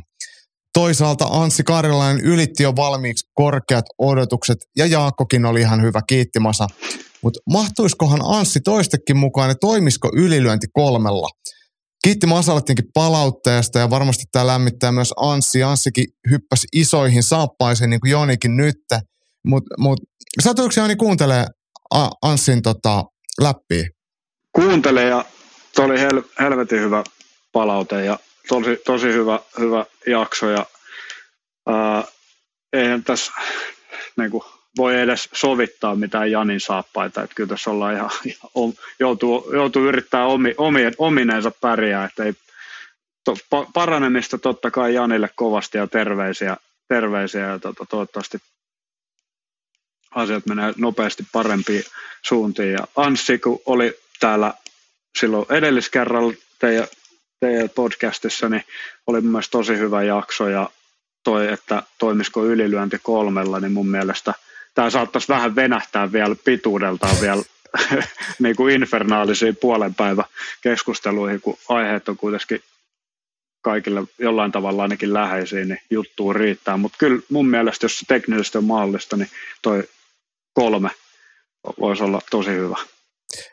Toisaalta 0.73 1.25
Anssi 1.25 1.63
Karjalainen 1.63 2.25
ylitti 2.25 2.63
jo 2.63 2.75
valmiiksi 2.75 3.29
korkeat 3.33 3.85
odotukset 3.97 4.57
ja 4.77 4.85
Jaakkokin 4.85 5.45
oli 5.45 5.61
ihan 5.61 5.81
hyvä 5.81 6.01
kiittimassa. 6.07 6.67
Mutta 7.23 7.39
mahtuiskohan 7.49 8.21
Anssi 8.23 8.59
toistekin 8.59 9.17
mukaan 9.17 9.49
ja 9.49 9.55
toimisiko 9.61 10.11
ylilyönti 10.13 10.67
kolmella? 10.73 11.29
Kiitti 12.03 12.27
Masalettinkin 12.27 12.85
palautteesta 12.93 13.79
ja 13.79 13.89
varmasti 13.89 14.23
tämä 14.31 14.47
lämmittää 14.47 14.91
myös 14.91 15.13
Anssi. 15.17 15.63
Anssikin 15.63 16.05
hyppäsi 16.31 16.67
isoihin 16.73 17.23
saappaisiin 17.23 17.89
niin 17.89 17.99
kuin 17.99 18.11
Jonikin 18.11 18.57
nyt. 18.57 18.77
Mutta 19.47 19.75
mut, 19.77 19.99
satuiko 20.41 20.73
Joni 20.77 20.95
kuuntelee 20.95 21.45
Anssin 22.21 22.61
tota, 22.61 23.03
läppiä? 23.41 23.89
Kuuntele 24.51 25.03
ja 25.03 25.25
se 25.75 25.81
oli 25.81 25.99
hel, 25.99 26.21
helvetin 26.39 26.81
hyvä 26.81 27.03
palaute 27.51 28.05
ja 28.05 28.19
tosi, 28.47 28.77
tosi 28.85 29.07
hyvä, 29.07 29.39
hyvä 29.59 29.85
jakso 30.07 30.49
ja 30.49 30.65
ää, 31.67 32.03
eihän 32.73 33.03
tässä 33.03 33.31
niin 34.17 34.31
kuin, 34.31 34.43
voi 34.77 34.99
edes 34.99 35.29
sovittaa 35.33 35.95
mitään 35.95 36.31
Janin 36.31 36.59
saappaita, 36.59 37.23
että 37.23 37.35
kyllä 37.35 37.49
tässä 37.49 37.71
ollaan 37.71 37.95
ihan, 37.95 38.09
ihan 38.25 38.73
joutuu, 38.99 39.53
joutuu 39.53 39.83
yrittää 39.83 40.25
omi, 40.25 40.53
omien, 40.57 40.93
omineensa 40.97 41.51
pärjää, 41.61 42.05
että 42.05 42.23
ei, 42.23 42.33
to, 43.23 43.37
paranemista 43.73 44.37
totta 44.37 44.71
kai 44.71 44.93
Janille 44.93 45.29
kovasti 45.35 45.77
ja 45.77 45.87
terveisiä, 45.87 46.57
terveisiä 46.87 47.47
ja 47.47 47.59
to, 47.59 47.73
toivottavasti 47.89 48.37
asiat 50.15 50.45
menee 50.45 50.73
nopeasti 50.77 51.23
parempiin 51.31 51.83
suuntiin. 52.21 52.71
Ja 52.71 52.87
Anssi, 52.95 53.39
kun 53.39 53.61
oli 53.65 53.99
täällä 54.19 54.53
silloin 55.19 55.45
edelliskerralla 55.49 56.33
teidän, 56.59 56.87
teidän 57.39 57.69
podcastissa, 57.69 58.49
niin 58.49 58.63
oli 59.07 59.21
mun 59.21 59.41
tosi 59.51 59.77
hyvä 59.77 60.03
jakso 60.03 60.49
ja 60.49 60.69
toi, 61.23 61.53
että 61.53 61.83
toimisiko 61.97 62.45
ylilyönti 62.45 62.99
kolmella, 63.03 63.59
niin 63.59 63.71
mun 63.71 63.87
mielestä 63.87 64.33
tämä 64.77 64.89
saattaisi 64.89 65.27
vähän 65.27 65.55
venähtää 65.55 66.11
vielä 66.11 66.35
pituudeltaan 66.45 67.15
vielä 67.21 67.43
niin 68.43 68.55
kuin 68.55 68.73
infernaalisiin 68.73 69.55
puolen 69.55 69.95
päivä 69.95 70.23
keskusteluihin, 70.61 71.41
kun 71.41 71.57
aiheet 71.69 72.09
on 72.09 72.17
kuitenkin 72.17 72.59
kaikille 73.61 74.03
jollain 74.19 74.51
tavalla 74.51 74.81
ainakin 74.81 75.13
läheisiä, 75.13 75.65
niin 75.65 75.79
juttuun 75.89 76.35
riittää. 76.35 76.77
Mutta 76.77 76.97
kyllä 76.97 77.21
mun 77.29 77.47
mielestä, 77.47 77.85
jos 77.85 77.99
se 77.99 78.05
teknisesti 78.07 78.57
on 78.57 78.63
mahdollista, 78.63 79.17
niin 79.17 79.29
toi 79.61 79.83
kolme 80.53 80.89
voisi 81.79 82.03
olla 82.03 82.21
tosi 82.31 82.49
hyvä. 82.49 82.77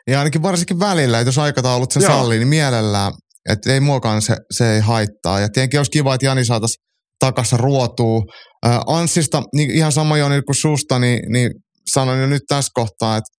Ja 0.07 0.19
ainakin 0.19 0.41
varsinkin 0.41 0.79
välillä, 0.79 1.19
että 1.19 1.27
jos 1.27 1.37
aikataulut 1.37 1.91
sen 1.91 2.01
sallii, 2.01 2.39
niin 2.39 2.47
mielellään, 2.47 3.13
että 3.49 3.73
ei 3.73 3.79
muokaan 3.79 4.21
se, 4.21 4.35
se 4.51 4.73
ei 4.73 4.79
haittaa. 4.79 5.39
Ja 5.39 5.49
tietenkin 5.49 5.79
olisi 5.79 5.91
kiva, 5.91 6.15
että 6.15 6.25
Jani 6.25 6.45
saataisiin 6.45 6.83
takassa 7.19 7.57
ruotuu. 7.57 8.23
Äh, 8.65 8.79
Anssista, 8.87 9.43
niin 9.55 9.71
ihan 9.71 9.91
sama 9.91 10.17
Joni 10.17 10.41
kuin 10.41 10.55
susta, 10.55 10.99
niin, 10.99 11.19
niin 11.31 11.51
sanon 11.93 12.19
jo 12.19 12.27
nyt 12.27 12.43
tässä 12.47 12.71
kohtaa, 12.73 13.17
että, 13.17 13.29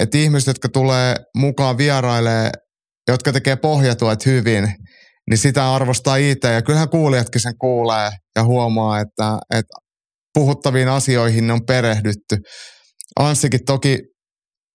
että 0.00 0.18
ihmiset, 0.18 0.46
jotka 0.46 0.68
tulee 0.68 1.16
mukaan 1.36 1.78
vierailee, 1.78 2.50
jotka 3.08 3.32
tekee 3.32 3.56
pohjatuet 3.56 4.26
hyvin, 4.26 4.74
niin 5.30 5.38
sitä 5.38 5.74
arvostaa 5.74 6.16
itse. 6.16 6.52
Ja 6.52 6.62
kyllähän 6.62 6.88
kuulijatkin 6.88 7.40
sen 7.40 7.58
kuulee 7.58 8.10
ja 8.36 8.44
huomaa, 8.44 9.00
että, 9.00 9.38
että 9.54 9.76
puhuttaviin 10.34 10.88
asioihin 10.88 11.46
ne 11.46 11.52
on 11.52 11.66
perehdytty. 11.66 12.36
Anssikin 13.18 13.64
toki 13.66 13.98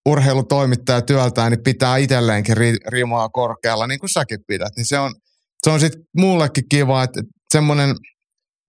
urheilutoimittaja 0.09 1.01
työltään, 1.01 1.51
niin 1.51 1.63
pitää 1.63 1.97
itselleenkin 1.97 2.55
rimaa 2.88 3.30
korkealla, 3.30 3.88
niin 3.88 3.99
kuin 3.99 4.09
säkin 4.09 4.39
pidät. 4.47 4.71
Niin 4.75 4.85
se 4.85 4.99
on, 4.99 5.15
se 5.63 5.69
on 5.69 5.80
sitten 5.80 6.01
mullekin 6.17 6.63
kiva, 6.69 7.03
että 7.03 7.21
semmoinen 7.53 7.95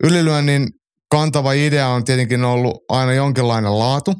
ylilyönnin 0.05 0.69
kantava 1.11 1.53
idea 1.53 1.89
on 1.89 2.05
tietenkin 2.05 2.45
ollut 2.45 2.85
aina 2.89 3.13
jonkinlainen 3.13 3.79
laatu. 3.79 4.15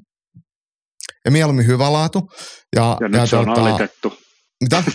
Ja 1.25 1.31
mieluummin 1.31 1.67
hyvä 1.67 1.93
laatu. 1.93 2.31
Ja, 2.77 2.97
ja 3.01 3.09
nyt 3.09 3.21
ja 3.21 3.27
se 3.27 3.37
tota, 3.37 3.51
on 3.51 3.59
alitettu. 3.59 4.13
Mitä? 4.63 4.83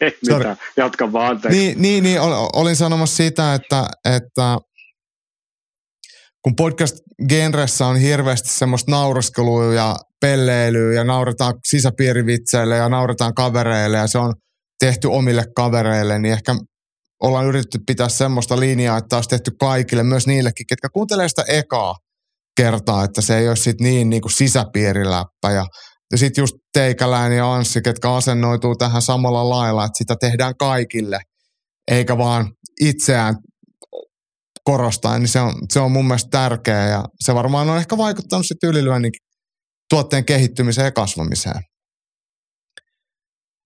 Ei 0.00 0.18
mitään, 0.22 0.56
jatka 0.76 1.12
vaan 1.12 1.30
anteeksi. 1.30 1.58
Niin, 1.58 1.82
niin, 1.82 2.04
niin 2.04 2.20
olin 2.52 2.76
sanomassa 2.76 3.16
sitä, 3.16 3.54
että, 3.54 3.88
että 4.04 4.58
kun 6.42 6.56
podcast-genressä 6.56 7.86
on 7.86 7.96
hirveästi 7.96 8.48
semmoista 8.48 8.90
nauraskelua 8.90 9.74
ja 9.74 9.96
pelleilyä 10.20 10.94
ja 10.94 11.04
nauretaan 11.04 11.54
sisäpiirivitseille 11.68 12.76
ja 12.76 12.88
nauretaan 12.88 13.34
kavereille 13.34 13.96
ja 13.96 14.06
se 14.06 14.18
on 14.18 14.34
tehty 14.80 15.08
omille 15.08 15.44
kavereille, 15.56 16.18
niin 16.18 16.32
ehkä 16.32 16.54
ollaan 17.22 17.46
yritetty 17.46 17.78
pitää 17.86 18.08
semmoista 18.08 18.60
linjaa, 18.60 18.98
että 18.98 19.16
olisi 19.16 19.28
tehty 19.28 19.50
kaikille, 19.60 20.02
myös 20.02 20.26
niillekin, 20.26 20.66
ketkä 20.66 20.88
kuuntelee 20.88 21.28
sitä 21.28 21.44
ekaa 21.48 21.94
kertaa, 22.56 23.04
että 23.04 23.20
se 23.20 23.38
ei 23.38 23.48
ole 23.48 23.56
sitten 23.56 23.84
niin, 23.84 24.10
niin 24.10 24.22
kuin 24.22 24.32
sisäpiiriläppä. 24.32 25.50
Ja, 25.50 25.66
ja 26.12 26.18
sitten 26.18 26.42
just 26.42 26.54
Teikäläinen 26.72 27.38
ja 27.38 27.54
Anssi, 27.54 27.82
ketkä 27.82 28.14
asennoituu 28.14 28.76
tähän 28.76 29.02
samalla 29.02 29.50
lailla, 29.50 29.84
että 29.84 29.98
sitä 29.98 30.14
tehdään 30.20 30.56
kaikille, 30.56 31.20
eikä 31.90 32.18
vaan 32.18 32.52
itseään 32.80 33.34
korostaa, 34.64 35.18
niin 35.18 35.28
se 35.28 35.40
on, 35.40 35.54
se 35.72 35.80
on 35.80 35.92
mun 35.92 36.06
mielestä 36.06 36.30
tärkeää 36.30 36.88
ja 36.88 37.04
se 37.20 37.34
varmaan 37.34 37.68
on 37.68 37.78
ehkä 37.78 37.96
vaikuttanut 37.96 38.46
sitten 38.46 38.70
ylilyönnin 38.70 39.12
tuotteen 39.90 40.24
kehittymiseen 40.24 40.84
ja 40.84 40.92
kasvamiseen. 40.92 41.62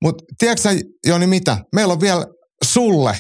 Mutta 0.03 0.24
tiedätkö 0.39 0.69
Joni 1.07 1.27
mitä? 1.27 1.59
Meillä 1.74 1.93
on 1.93 2.01
vielä 2.01 2.27
sulle 2.65 3.19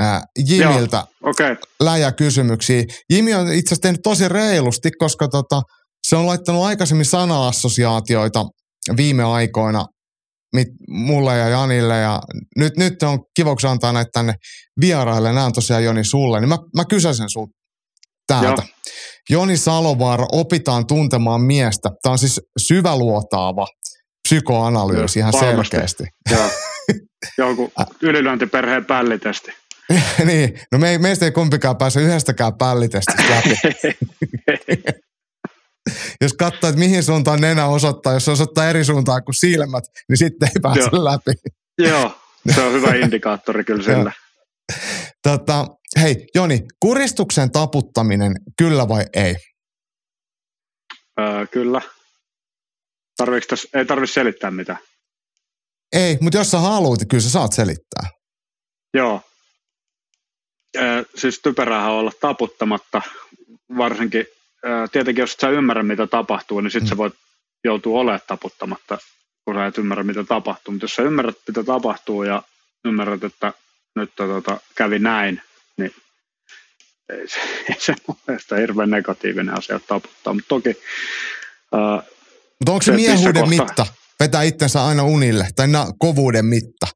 ää, 0.00 0.22
Jimiltä 0.46 1.04
okay. 1.22 1.56
läjäkysymyksiä. 1.80 2.84
Jimi 3.12 3.34
on 3.34 3.52
itse 3.52 3.68
asiassa 3.68 3.82
tehnyt 3.82 4.00
tosi 4.02 4.28
reilusti, 4.28 4.90
koska 4.98 5.28
tota, 5.28 5.62
se 6.06 6.16
on 6.16 6.26
laittanut 6.26 6.64
aikaisemmin 6.64 7.06
sana-assosiaatioita 7.06 8.46
viime 8.96 9.24
aikoina 9.24 9.86
mit, 10.54 10.68
mulle 10.88 11.38
ja 11.38 11.48
Janille 11.48 11.98
ja 11.98 12.20
nyt, 12.56 12.76
nyt 12.76 13.02
on 13.02 13.18
kivoksi 13.36 13.66
antaa 13.66 13.92
näitä 13.92 14.10
tänne 14.12 14.34
vieraille. 14.80 15.28
Nämä 15.32 15.46
on 15.46 15.52
tosiaan 15.52 15.84
Joni 15.84 16.04
sulle, 16.04 16.40
niin 16.40 16.48
mä, 16.48 16.58
mä 16.76 16.84
kysäsen 16.84 17.30
sun 17.30 17.48
täältä. 18.26 18.62
Joo. 18.62 18.74
Joni 19.30 19.56
Salovaara, 19.56 20.26
opitaan 20.32 20.86
tuntemaan 20.86 21.40
miestä. 21.40 21.90
Tämä 22.02 22.12
on 22.12 22.18
siis 22.18 22.40
syväluotaava 22.58 23.66
psykoanalyysi 24.28 25.18
ihan 25.18 25.32
Varmasti. 25.32 25.70
selkeästi. 25.70 26.04
Joo. 26.30 26.50
Joku 27.38 27.72
ylilyöntiperheen 28.02 28.84
pällitesti. 28.84 29.50
niin, 30.26 30.60
no 30.72 30.78
me 30.78 30.90
ei, 30.90 30.98
meistä 30.98 31.24
ei 31.24 31.32
kumpikaan 31.32 31.76
pääse 31.76 32.00
yhdestäkään 32.00 32.54
pällitestistä 32.58 33.22
läpi. 33.30 33.58
jos 36.22 36.32
katsoo, 36.32 36.68
että 36.70 36.78
mihin 36.78 37.02
suuntaan 37.02 37.40
nenä 37.40 37.66
osoittaa, 37.66 38.12
jos 38.12 38.24
se 38.24 38.30
osoittaa 38.30 38.68
eri 38.68 38.84
suuntaan 38.84 39.24
kuin 39.24 39.34
silmät, 39.34 39.84
niin 40.08 40.16
sitten 40.16 40.48
ei 40.48 40.60
pääse 40.62 40.80
Joo. 40.80 41.04
läpi. 41.04 41.32
Joo, 41.78 42.20
se 42.54 42.60
on 42.60 42.72
hyvä 42.72 42.94
indikaattori 42.94 43.64
kyllä 43.64 43.82
sillä. 43.94 44.12
tota, 45.22 45.66
hei, 46.00 46.26
Joni, 46.34 46.60
kuristuksen 46.80 47.50
taputtaminen, 47.50 48.32
kyllä 48.58 48.88
vai 48.88 49.04
ei? 49.14 49.36
Öö, 51.20 51.46
kyllä. 51.46 51.82
Tarviks 53.16 53.66
ei 53.74 53.84
tarvitse 53.84 54.14
selittää 54.14 54.50
mitään. 54.50 54.78
Ei, 55.92 56.18
mutta 56.20 56.38
jos 56.38 56.50
sä 56.50 56.58
haluat, 56.58 56.98
niin 57.00 57.08
kyllä 57.08 57.22
sä 57.22 57.30
saat 57.30 57.52
selittää. 57.52 58.08
Joo. 58.94 59.22
Öö, 60.76 61.04
siis 61.14 61.40
typeräähän 61.42 61.92
olla 61.92 62.12
taputtamatta, 62.20 63.02
varsinkin 63.76 64.26
tietenkin 64.92 65.22
jos 65.22 65.32
et 65.32 65.40
sä 65.40 65.48
ymmärrä, 65.48 65.82
mitä 65.82 66.06
tapahtuu, 66.06 66.60
niin 66.60 66.70
sitten 66.70 66.86
mm. 66.86 66.88
sä 66.88 66.96
voit 66.96 67.14
joutua 67.64 68.00
olemaan 68.00 68.20
taputtamatta, 68.26 68.98
kun 69.44 69.54
sä 69.54 69.66
et 69.66 69.78
ymmärrä, 69.78 70.04
mitä 70.04 70.24
tapahtuu. 70.24 70.72
Mutta 70.72 70.84
jos 70.84 70.94
sä 70.94 71.02
ymmärrät, 71.02 71.36
mitä 71.48 71.64
tapahtuu 71.64 72.22
ja 72.22 72.42
ymmärrät, 72.84 73.24
että 73.24 73.52
nyt 73.94 74.10
tota, 74.16 74.60
kävi 74.74 74.98
näin, 74.98 75.42
niin 75.76 75.94
ei 77.08 77.28
se, 77.28 77.40
ei 77.68 77.76
se 77.78 77.94
mun 78.06 78.16
mielestä 78.26 78.56
hirveän 78.56 78.90
negatiivinen 78.90 79.58
asia 79.58 79.80
taputtaa. 79.88 80.34
Mutta 80.34 80.48
toki... 80.48 80.76
Mutta 82.58 82.72
onko 82.72 82.82
se, 82.82 82.92
se 82.92 82.96
miehuuden 82.96 83.42
kohta... 83.42 83.64
mitta? 83.64 83.86
Vetää 84.20 84.42
itsensä 84.42 84.84
aina 84.84 85.02
unille, 85.02 85.48
tai 85.56 85.68
na, 85.68 85.86
kovuuden 85.98 86.44
mitta? 86.44 86.86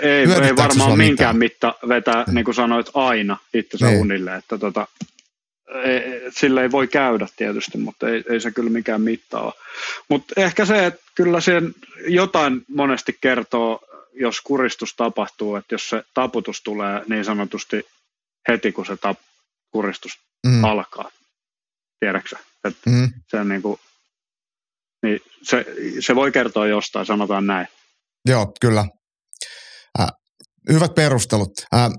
Ei, 0.00 0.26
ei 0.42 0.56
varmaan 0.56 0.98
minkään 0.98 1.36
mitta 1.36 1.74
vetää, 1.88 2.24
mm. 2.26 2.34
niin 2.34 2.44
kuin 2.44 2.54
sanoit, 2.54 2.90
aina 2.94 3.36
itsensä 3.54 3.86
niin. 3.86 4.00
unille, 4.00 4.34
että 4.34 4.58
tota, 4.58 4.86
ei, 5.84 6.02
sillä 6.30 6.62
ei 6.62 6.70
voi 6.70 6.88
käydä 6.88 7.26
tietysti, 7.36 7.78
mutta 7.78 8.08
ei, 8.08 8.24
ei 8.30 8.40
se 8.40 8.50
kyllä 8.50 8.70
mikään 8.70 9.00
mitta 9.00 9.40
ole. 9.40 9.52
Mutta 10.08 10.34
ehkä 10.36 10.64
se, 10.64 10.86
että 10.86 11.00
kyllä 11.14 11.40
sen 11.40 11.74
jotain 12.08 12.64
monesti 12.68 13.18
kertoo, 13.20 13.80
jos 14.12 14.40
kuristus 14.40 14.94
tapahtuu, 14.96 15.56
että 15.56 15.74
jos 15.74 15.88
se 15.88 16.04
taputus 16.14 16.62
tulee 16.62 17.02
niin 17.08 17.24
sanotusti 17.24 17.86
heti, 18.48 18.72
kun 18.72 18.86
se 18.86 18.96
tap, 18.96 19.18
kuristus 19.70 20.18
mm. 20.46 20.64
alkaa. 20.64 21.10
Tiedätkö 22.00 22.36
että 22.68 22.90
mm. 22.90 23.12
se, 23.28 23.44
niin 23.44 23.62
kuin, 23.62 23.80
niin 25.02 25.20
se, 25.42 25.66
se 26.00 26.14
voi 26.14 26.32
kertoa 26.32 26.66
jostain, 26.66 27.06
sanotaan 27.06 27.46
näin. 27.46 27.66
Joo, 28.26 28.52
kyllä. 28.60 28.84
Hyvät 30.72 30.94
perustelut. 30.94 31.52
Äh, 31.74 31.90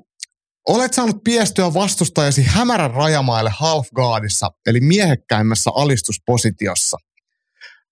olet 0.68 0.94
saanut 0.94 1.24
piestyä 1.24 1.74
vastustajasi 1.74 2.44
hämärän 2.44 2.92
rajamaille 2.92 3.50
half-guardissa, 3.50 4.50
eli 4.66 4.80
miehekkäimmässä 4.80 5.72
alistuspositiossa. 5.76 6.98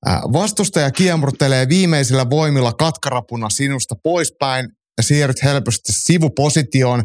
Äh, 0.09 0.21
vastustaja 0.21 0.91
kiemurtelee 0.91 1.69
viimeisillä 1.69 2.29
voimilla 2.29 2.73
katkarapuna 2.73 3.49
sinusta 3.49 3.95
poispäin 4.03 4.69
ja 4.97 5.03
siirryt 5.03 5.43
helposti 5.43 5.91
sivupositioon. 5.91 7.03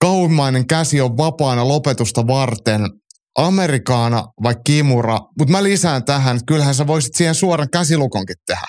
Kauimmainen 0.00 0.66
käsi 0.66 1.00
on 1.00 1.16
vapaana 1.16 1.68
lopetusta 1.68 2.26
varten. 2.26 2.80
Amerikaana 3.38 4.24
vai 4.42 4.54
Kimura, 4.66 5.18
mutta 5.38 5.52
mä 5.52 5.62
lisään 5.62 6.04
tähän, 6.04 6.36
että 6.36 6.46
kyllähän 6.46 6.74
sä 6.74 6.86
voisit 6.86 7.14
siihen 7.14 7.34
suoran 7.34 7.70
käsilukonkin 7.70 8.36
tehdä. 8.46 8.66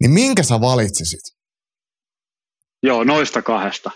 Niin 0.00 0.10
minkä 0.10 0.42
sä 0.42 0.60
valitsisit? 0.60 1.20
Joo, 2.84 3.04
noista 3.04 3.42
kahdesta. 3.42 3.90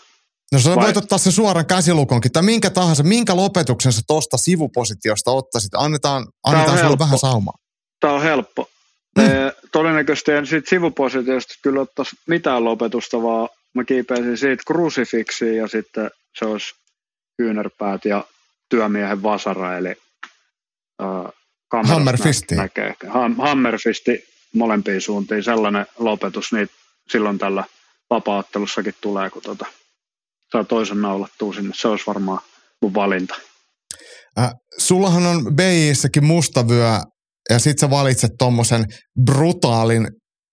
No 0.52 0.58
sä 0.58 0.76
Vai? 0.76 0.84
voit 0.84 0.96
ottaa 0.96 1.18
sen 1.18 1.32
suoran 1.32 1.66
käsilukonkin 1.66 2.32
tai 2.32 2.42
minkä 2.42 2.70
tahansa, 2.70 3.02
minkä 3.02 3.36
lopetuksen 3.36 3.92
sä 3.92 4.02
tuosta 4.06 4.36
sivupositiosta 4.36 5.30
ottaisit. 5.30 5.74
Annetaan, 5.74 6.26
annetaan 6.44 6.78
sulle 6.78 6.98
vähän 6.98 7.18
saumaa. 7.18 7.54
Tämä 8.00 8.12
on 8.12 8.22
helppo. 8.22 8.68
Mm. 9.18 9.24
E, 9.24 9.52
todennäköisesti 9.72 10.32
en 10.32 10.46
siitä 10.46 10.70
sivupositiosta 10.70 11.54
kyllä 11.62 11.80
ottaisi 11.80 12.16
mitään 12.26 12.64
lopetusta, 12.64 13.22
vaan 13.22 13.48
mä 13.74 13.84
kiipeisin 13.84 14.38
siitä 14.38 14.62
krusifiksiin 14.66 15.56
ja 15.56 15.68
sitten 15.68 16.10
se 16.38 16.44
olisi 16.44 16.74
kyynärpäät 17.36 18.04
ja 18.04 18.24
työmiehen 18.68 19.22
vasara, 19.22 19.78
eli 19.78 19.94
äh, 21.02 21.32
Hammerfisti. 21.84 22.54
Näkee. 22.54 22.94
Hammerfisti 23.38 24.24
molempiin 24.54 25.00
suuntiin, 25.00 25.44
sellainen 25.44 25.86
lopetus, 25.98 26.52
niin 26.52 26.68
silloin 27.08 27.38
tällä 27.38 27.64
vapaattelussakin 28.10 28.94
tulee, 29.00 29.30
kun 29.30 29.42
tota, 29.42 29.66
saa 30.52 30.64
toisen 30.64 31.02
naulattua 31.02 31.54
sinne. 31.54 31.74
Se 31.74 31.88
olisi 31.88 32.06
varmaan 32.06 32.40
mun 32.82 32.94
valinta. 32.94 33.34
Äh, 34.38 34.50
sullahan 34.78 35.26
on 35.26 35.56
BIissäkin 35.56 36.24
mustavyö 36.24 36.98
ja 37.50 37.58
sit 37.58 37.78
sä 37.78 37.90
valitset 37.90 38.30
tuommoisen 38.38 38.84
brutaalin 39.24 40.08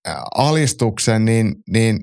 äh, 0.08 0.16
alistuksen, 0.36 1.26
niin, 1.26 1.56
niin 1.70 2.00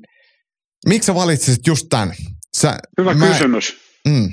miksi 0.86 1.06
sä 1.06 1.14
valitsisit 1.14 1.66
just 1.66 1.86
tämän? 1.90 2.14
Sä, 2.56 2.78
Hyvä 2.98 3.14
mä, 3.14 3.26
kysymys. 3.26 3.76
Mm. 4.08 4.32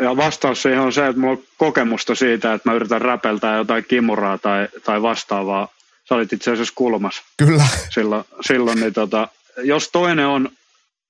Ja 0.00 0.16
vastaus 0.16 0.62
siihen 0.62 0.80
on 0.80 0.92
se, 0.92 1.06
että 1.06 1.20
mulla 1.20 1.32
on 1.32 1.44
kokemusta 1.58 2.14
siitä, 2.14 2.54
että 2.54 2.70
mä 2.70 2.76
yritän 2.76 3.02
räpeltää 3.02 3.56
jotain 3.56 3.84
kimuraa 3.84 4.38
tai, 4.38 4.68
tai 4.84 5.02
vastaavaa. 5.02 5.68
Sä 6.08 6.14
olit 6.14 6.32
itse 6.32 6.52
asiassa 6.52 6.74
kulmas. 6.76 7.22
Kyllä. 7.36 7.66
Silloin, 7.90 8.24
silloin 8.46 8.80
niin 8.80 8.92
tota, 8.92 9.28
jos 9.56 9.88
toinen 9.92 10.26
on, 10.26 10.48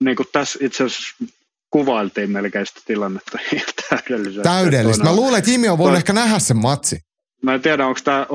niin 0.01 0.17
kuin 0.17 0.29
tässä 0.33 0.59
itse 0.63 0.85
asiassa 0.85 1.25
kuvailtiin 1.71 2.31
melkein 2.31 2.67
sitä 2.67 2.81
tilannetta 2.87 3.39
täydellisesti. 3.91 4.43
Täydellistä. 4.43 5.05
Mä 5.05 5.17
luulen, 5.17 5.39
että 5.39 5.51
Jimi 5.51 5.69
on 5.69 5.79
voinut 5.79 5.99
ehkä 5.99 6.13
nähdä 6.13 6.39
sen 6.39 6.57
matsi. 6.57 7.01
Mä 7.43 7.55
en 7.55 7.63
tiedä, 7.63 7.87
onko 7.87 8.01
tämä, 8.05 8.27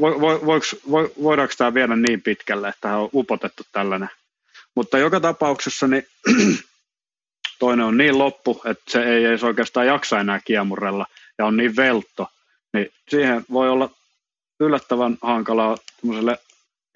vo, 0.00 0.20
vo, 0.20 0.60
vo, 0.90 1.08
voidaanko 1.22 1.54
tämä 1.58 1.74
viedä 1.74 1.96
niin 1.96 2.22
pitkälle, 2.22 2.68
että 2.68 2.96
on 2.96 3.10
upotettu 3.14 3.62
tällainen. 3.72 4.08
Mutta 4.74 4.98
joka 4.98 5.20
tapauksessa 5.20 5.86
niin 5.86 6.06
toinen 7.58 7.86
on 7.86 7.96
niin 7.96 8.18
loppu, 8.18 8.62
että 8.64 8.82
se 8.88 9.02
ei 9.02 9.24
edes 9.24 9.44
oikeastaan 9.44 9.86
jaksa 9.86 10.20
enää 10.20 10.40
kiemurella 10.44 11.06
ja 11.38 11.46
on 11.46 11.56
niin 11.56 11.76
veltto, 11.76 12.26
niin 12.72 12.92
siihen 13.08 13.44
voi 13.52 13.68
olla 13.68 13.90
yllättävän 14.60 15.18
hankalaa 15.22 15.76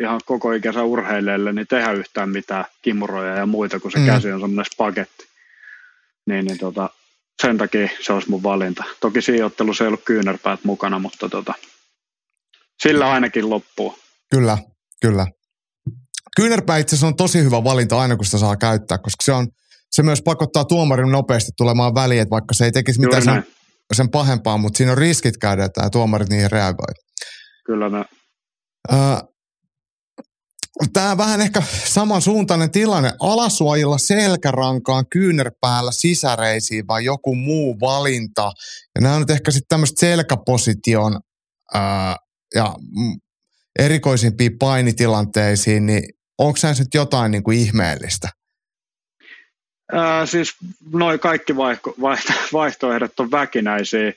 ihan 0.01 0.21
koko 0.25 0.53
ikänsä 0.53 0.83
urheilijalle 0.83 1.53
niin 1.53 1.67
tehdä 1.67 1.93
yhtään 1.93 2.29
mitään 2.29 2.65
kimuroja 2.83 3.37
ja 3.37 3.47
muita, 3.47 3.81
kun 3.81 3.93
se 3.93 3.99
mm. 3.99 4.07
käsi 4.07 4.33
on 4.33 4.41
semmoinen 4.41 4.73
spagetti. 4.73 5.25
Niin, 6.27 6.45
niin 6.45 6.59
tota, 6.59 6.91
sen 7.43 7.59
takia 7.59 7.89
se 8.01 8.13
olisi 8.13 8.31
mun 8.31 8.43
valinta. 8.43 8.85
Toki 9.01 9.23
siinä 9.23 9.47
ottelussa 9.47 9.85
ei 9.85 9.89
ollut 9.89 10.05
kyynärpäät 10.05 10.65
mukana, 10.65 10.99
mutta 10.99 11.29
tota, 11.29 11.55
sillä 12.83 13.11
ainakin 13.11 13.51
loppuu. 13.51 13.99
Kyllä, 14.31 14.59
kyllä. 15.01 15.27
Kyynärpää 16.37 16.79
itse 16.79 16.95
asiassa 16.95 17.07
on 17.07 17.17
tosi 17.17 17.45
hyvä 17.45 17.65
valinta 17.65 18.01
aina, 18.01 18.17
kun 18.17 18.25
sitä 18.25 18.39
saa 18.39 18.57
käyttää, 18.57 18.99
koska 18.99 19.25
se, 19.25 19.33
on, 19.33 19.49
se 19.91 20.03
myös 20.03 20.23
pakottaa 20.23 20.65
tuomarin 20.65 21.13
nopeasti 21.13 21.53
tulemaan 21.57 21.95
väliin, 21.95 22.21
että 22.21 22.31
vaikka 22.31 22.55
se 22.55 22.65
ei 22.65 22.73
tekisi 22.73 23.01
mitään 23.01 23.23
sen, 23.23 23.47
sen 23.93 24.11
pahempaa, 24.11 24.59
mutta 24.59 24.77
siinä 24.77 24.93
on 24.93 24.99
riskit 24.99 25.37
käydä, 25.37 25.65
että 25.65 25.91
tuomarit 25.93 26.29
niihin 26.29 26.51
reagoi. 26.51 26.95
Kyllä 27.67 27.89
ne. 27.89 28.05
Tämä 30.93 31.17
vähän 31.17 31.41
ehkä 31.41 31.63
samansuuntainen 31.85 32.71
tilanne. 32.71 33.13
Alasuojilla 33.21 33.99
selkärankaan, 33.99 35.05
kyynärpäällä 35.11 35.93
sisäreisiin 35.93 36.87
vai 36.87 37.05
joku 37.05 37.35
muu 37.35 37.81
valinta. 37.81 38.53
Ja 38.95 39.01
nämä 39.01 39.15
on 39.15 39.21
nyt 39.21 39.31
ehkä 39.31 39.51
sitten 39.51 39.69
tämmöistä 39.69 40.01
selkäposition 40.01 41.21
ää, 41.75 42.17
ja 42.55 42.75
erikoisimpiin 43.79 44.59
painitilanteisiin, 44.59 45.87
niin 45.87 46.03
onko 46.39 46.57
se 46.57 46.69
nyt 46.69 46.95
jotain 46.95 47.31
niin 47.31 47.43
kuin 47.43 47.59
ihmeellistä? 47.59 48.29
Ää, 49.93 50.27
siis 50.27 50.55
noin 50.93 51.21
kaikki 51.21 51.57
vaihto, 51.57 51.95
vaihto, 52.01 52.33
vaihtoehdot 52.53 53.21
on 53.21 53.31
väkinäisiä. 53.31 54.13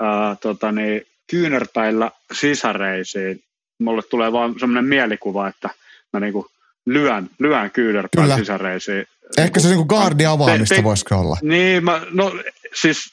Ää, 0.00 0.36
tota 0.36 0.72
niin, 0.72 1.02
kyynärpäillä 1.30 2.10
sisäreisiin. 2.32 3.42
Mulle 3.78 4.02
tulee 4.02 4.32
vaan 4.32 4.54
semmoinen 4.60 4.84
mielikuva, 4.84 5.48
että 5.48 5.70
mä 6.12 6.20
niinku 6.20 6.46
lyön, 6.86 7.30
lyön 7.38 7.70
kyynärpään 7.70 8.38
sisäreisiin. 8.38 9.06
Ehkä 9.38 9.60
se 9.60 9.68
niinku 9.68 9.84
guardi 9.84 10.26
avaamista 10.26 10.74
te, 10.74 10.82
voisiko 10.82 11.16
olla? 11.16 11.38
Niin, 11.42 11.84
mä, 11.84 12.00
no 12.10 12.32
siis 12.74 13.12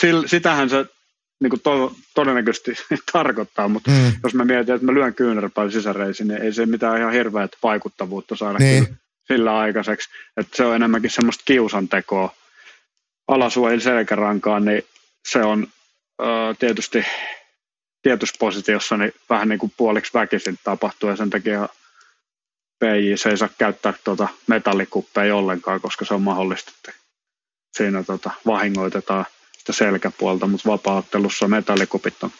sil, 0.00 0.18
sitähän 0.26 0.70
se 0.70 0.86
niin 1.40 1.60
to, 1.62 1.94
todennäköisesti 2.14 2.74
tarkoittaa, 3.12 3.68
mutta 3.68 3.90
mm. 3.90 4.12
jos 4.22 4.34
mä 4.34 4.44
mietin, 4.44 4.74
että 4.74 4.86
mä 4.86 4.94
lyön 4.94 5.14
kyynärpään 5.14 5.72
sisäreisiin, 5.72 6.28
niin 6.28 6.42
ei 6.42 6.52
se 6.52 6.66
mitään 6.66 7.00
ihan 7.00 7.12
hirveät 7.12 7.50
vaikuttavuutta 7.62 8.36
saada 8.36 8.58
niin. 8.58 8.98
sillä 9.28 9.58
aikaiseksi. 9.58 10.08
Että 10.36 10.56
se 10.56 10.64
on 10.64 10.74
enemmänkin 10.74 11.10
semmoista 11.10 11.42
kiusantekoa 11.46 12.34
alasuojin 13.28 13.80
selkärankaan, 13.80 14.64
niin 14.64 14.82
se 15.28 15.42
on 15.42 15.66
ö, 16.20 16.24
tietysti 16.58 17.04
tietyssä 18.02 18.36
positiossa 18.38 18.96
niin 18.96 19.12
vähän 19.30 19.48
niin 19.48 19.58
kuin 19.58 19.72
puoliksi 19.76 20.14
väkisin 20.14 20.58
tapahtuu 20.64 21.10
ja 21.10 21.16
sen 21.16 21.30
takia 21.30 21.68
PJ 22.84 23.16
se 23.16 23.28
ei 23.28 23.36
saa 23.36 23.48
käyttää 23.58 23.94
tuota 24.04 24.28
metallikuppeja 24.46 25.36
ollenkaan, 25.36 25.80
koska 25.80 26.04
se 26.04 26.14
on 26.14 26.22
mahdollista, 26.22 26.72
että 26.76 27.00
siinä 27.76 28.02
tota, 28.02 28.30
vahingoitetaan 28.46 29.24
sitä 29.58 29.72
selkäpuolta, 29.72 30.46
mutta 30.46 30.70
vapaattelussa 30.70 31.48
metallikupit 31.48 32.22
on. 32.22 32.30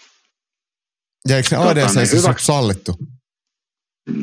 Ja 1.28 1.36
eikö 1.36 1.48
ne 1.50 1.56
tota, 1.56 1.68
ADC 1.68 1.96
niin 1.96 2.12
hyvä... 2.12 2.34
sallittu? 2.38 2.98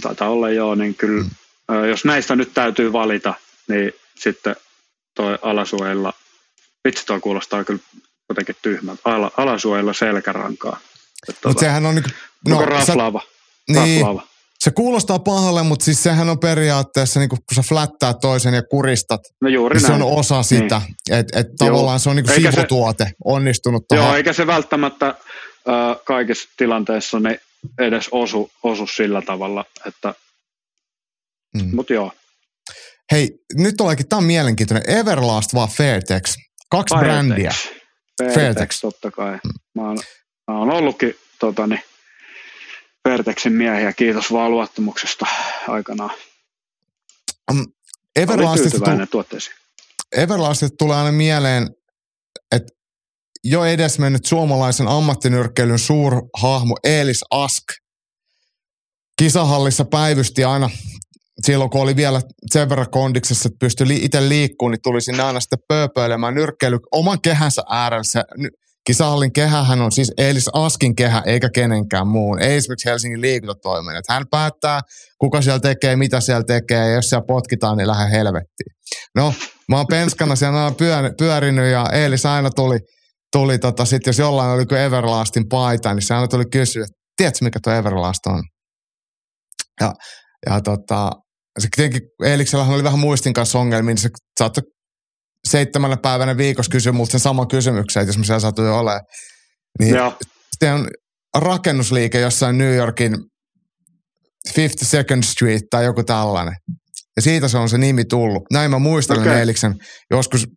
Taitaa 0.02 0.30
olla 0.30 0.50
joo, 0.50 0.76
niin 0.76 0.96
kyllä, 0.96 1.24
mm. 1.24 1.86
jos 1.90 2.06
näistä 2.06 2.36
nyt 2.36 2.54
täytyy 2.54 2.94
valita, 2.94 3.34
niin 3.68 3.92
sitten 4.20 4.56
toi 5.16 5.38
alasuojella, 5.42 6.14
vitsi 6.88 7.06
toi 7.06 7.20
kuulostaa 7.20 7.64
kyllä 7.64 7.80
jotenkin 8.30 8.56
tyhmältä, 8.62 9.02
Ala, 9.06 9.32
alasuojella 9.38 9.94
selkärankaa. 9.94 10.80
Mutta 11.28 11.42
tota, 11.42 11.60
sehän 11.60 11.86
on 11.86 11.96
niin, 11.96 12.06
no, 12.48 12.66
raflaava. 12.66 13.22
Sä, 13.74 13.84
niin, 13.84 14.02
raflaava. 14.02 14.31
Se 14.64 14.72
kuulostaa 14.72 15.20
pahalle, 15.20 15.64
mutta 15.64 15.86
siis 15.86 16.04
sehän 16.04 16.30
on 16.30 16.40
periaatteessa, 16.40 17.20
niin 17.20 17.30
kun 17.30 17.38
sä 17.56 17.62
flättää 17.62 18.14
toisen 18.14 18.54
ja 18.54 18.64
kuristat, 18.64 19.22
no 19.42 19.50
juuri 19.50 19.76
niin 19.76 19.88
se 19.88 19.94
on 19.94 20.02
osa 20.02 20.36
niin. 20.36 20.44
sitä. 20.44 20.82
Niin. 20.86 21.20
Että 21.20 21.40
et 21.40 21.48
tavallaan 21.58 22.00
se 22.00 22.10
on 22.10 22.16
niin 22.16 22.36
sivutuote, 22.36 23.04
se, 23.04 23.12
onnistunut 23.26 23.86
Joo, 23.92 24.02
tohon. 24.02 24.18
eikä 24.18 24.34
se 24.34 24.48
välttämättä 24.48 25.08
äh, 25.08 25.16
kaikissa 26.06 26.50
tilanteissa 26.58 27.20
ne 27.20 27.40
edes 27.80 28.10
osu, 28.12 28.52
osu 28.64 28.88
sillä 28.88 29.22
tavalla, 29.22 29.66
että 29.88 30.14
mm. 31.58 31.76
mutta 31.76 31.94
joo. 31.94 32.12
Hei, 33.12 33.32
nyt 33.54 33.82
olekin, 33.82 34.10
tämä 34.10 34.18
on 34.18 34.24
mielenkiintoinen. 34.24 35.00
Everlast 35.00 35.54
vaan 35.54 35.70
Fairtex. 35.70 36.36
Kaksi 36.70 36.96
Fairtex. 36.96 37.12
brändiä. 37.12 37.52
Fairtex, 38.18 38.36
Fairtex. 38.36 38.82
totta 38.82 39.12
kai. 39.12 39.32
Mm. 39.32 39.82
Mä 39.82 39.88
oon, 39.88 39.98
mä 40.48 40.60
oon 40.60 40.72
ollutkin 40.72 41.16
tota, 41.40 41.68
niin, 41.68 41.82
Vertexin 43.10 43.54
miehiä. 43.54 43.94
Kiitos 43.94 44.32
vaan 44.32 44.52
luottamuksesta 44.52 45.26
aikanaan. 45.68 46.12
Um, 47.52 47.66
Everlastista, 48.16 48.80
tu- 48.80 48.92
Everlastista 50.12 50.76
tulee 50.78 50.98
aina 50.98 51.12
mieleen, 51.12 51.70
että 52.52 52.74
jo 53.44 53.66
edesmennyt 53.66 54.26
suomalaisen 54.26 54.88
ammattinyrkkeilyn 54.88 55.80
suurhahmo 55.80 56.78
Eelis 56.84 57.24
Ask 57.32 57.64
kisahallissa 59.18 59.86
päivysti 59.86 60.44
aina 60.44 60.70
silloin, 61.46 61.70
kun 61.70 61.82
oli 61.82 61.96
vielä 61.96 62.22
sen 62.52 62.70
verran 62.70 62.90
kondiksessa, 62.90 63.48
että 63.48 63.58
pystyi 63.60 64.06
itse 64.06 64.30
liikkumaan, 64.30 64.72
niin 64.72 64.82
tuli 64.84 65.02
sinne 65.02 65.24
aina 65.24 65.40
sitten 65.40 65.60
pööpöilemään 65.68 66.36
nyrkkeily 66.36 66.80
oman 66.92 67.22
kehänsä 67.22 67.62
ääressä. 67.70 68.24
Kisahallin 68.88 69.34
kehähän 69.34 69.82
on 69.82 69.92
siis 69.92 70.12
Eelis 70.18 70.50
Askin 70.54 70.96
kehä, 70.96 71.24
eikä 71.26 71.50
kenenkään 71.54 72.08
muun. 72.08 72.42
Ei 72.42 72.56
esimerkiksi 72.56 72.90
Helsingin 72.90 73.22
liikuntatoimen. 73.22 74.02
Hän 74.10 74.24
päättää, 74.32 74.82
kuka 75.18 75.42
siellä 75.42 75.60
tekee, 75.60 75.96
mitä 75.96 76.20
siellä 76.20 76.44
tekee, 76.44 76.78
ja 76.78 76.94
jos 76.94 77.10
siellä 77.10 77.26
potkitaan, 77.28 77.78
niin 77.78 77.88
lähde 77.88 78.12
helvettiin. 78.12 78.74
No, 79.16 79.34
mä 79.70 79.78
oon 79.78 79.88
penskana 79.88 80.36
siellä 80.36 80.74
pyörinyt, 81.18 81.72
ja 81.72 81.86
Eelis 81.94 82.26
aina 82.26 82.50
tuli– 82.50 82.80
tuli 83.32 83.60
tota, 83.60 83.86
sit 83.86 84.06
jos 84.06 84.20
jollain 84.20 84.52
oli 84.52 84.66
kuin 84.66 84.82
Everlastin 84.82 85.50
paita, 85.50 85.94
niin 85.94 86.02
se 86.02 86.14
aina 86.14 86.28
tuli 86.28 86.46
kysyä, 86.52 86.84
että 86.84 86.96
tiedätkö 87.18 87.46
mikä 87.46 87.60
tuo 87.64 87.74
Everlast 87.74 88.26
on? 88.28 88.44
Ja, 89.82 89.94
ja 90.46 90.62
tota, 90.62 91.12
se 91.60 91.68
tietenkin 91.76 92.10
Eeliksellähän 92.24 92.76
oli 92.76 92.84
vähän 92.84 93.00
muistin 93.00 93.34
kanssa 93.34 93.60
ongelmia, 93.60 93.94
niin 93.94 94.02
se 94.02 94.10
saattoi 94.40 94.64
seitsemänä 95.52 95.98
päivänä 95.98 96.38
viikossa 96.38 96.70
kysyä 96.70 96.92
multa 96.92 97.12
sen 97.12 97.20
saman 97.20 97.48
kysymyksen, 97.48 98.02
että 98.02 98.10
jos 98.10 98.18
mä 98.18 98.24
siellä 98.24 98.40
satui 98.40 98.70
olemaan. 98.70 99.02
Niin 99.80 99.96
sitten 100.52 100.74
on 100.74 100.88
rakennusliike 101.38 102.20
jossain 102.20 102.58
New 102.58 102.76
Yorkin 102.76 103.18
52nd 104.50 105.24
Street 105.24 105.62
tai 105.70 105.86
joku 105.86 106.04
tällainen. 106.04 106.56
Ja 107.16 107.22
siitä 107.22 107.48
se 107.48 107.58
on 107.58 107.70
se 107.70 107.78
nimi 107.78 108.06
tullut. 108.06 108.44
Näin 108.52 108.72
mä 108.72 108.80
muistelen 108.80 109.22
okay. 109.22 109.38
Eeliksen 109.38 109.76
joskus 110.12 110.48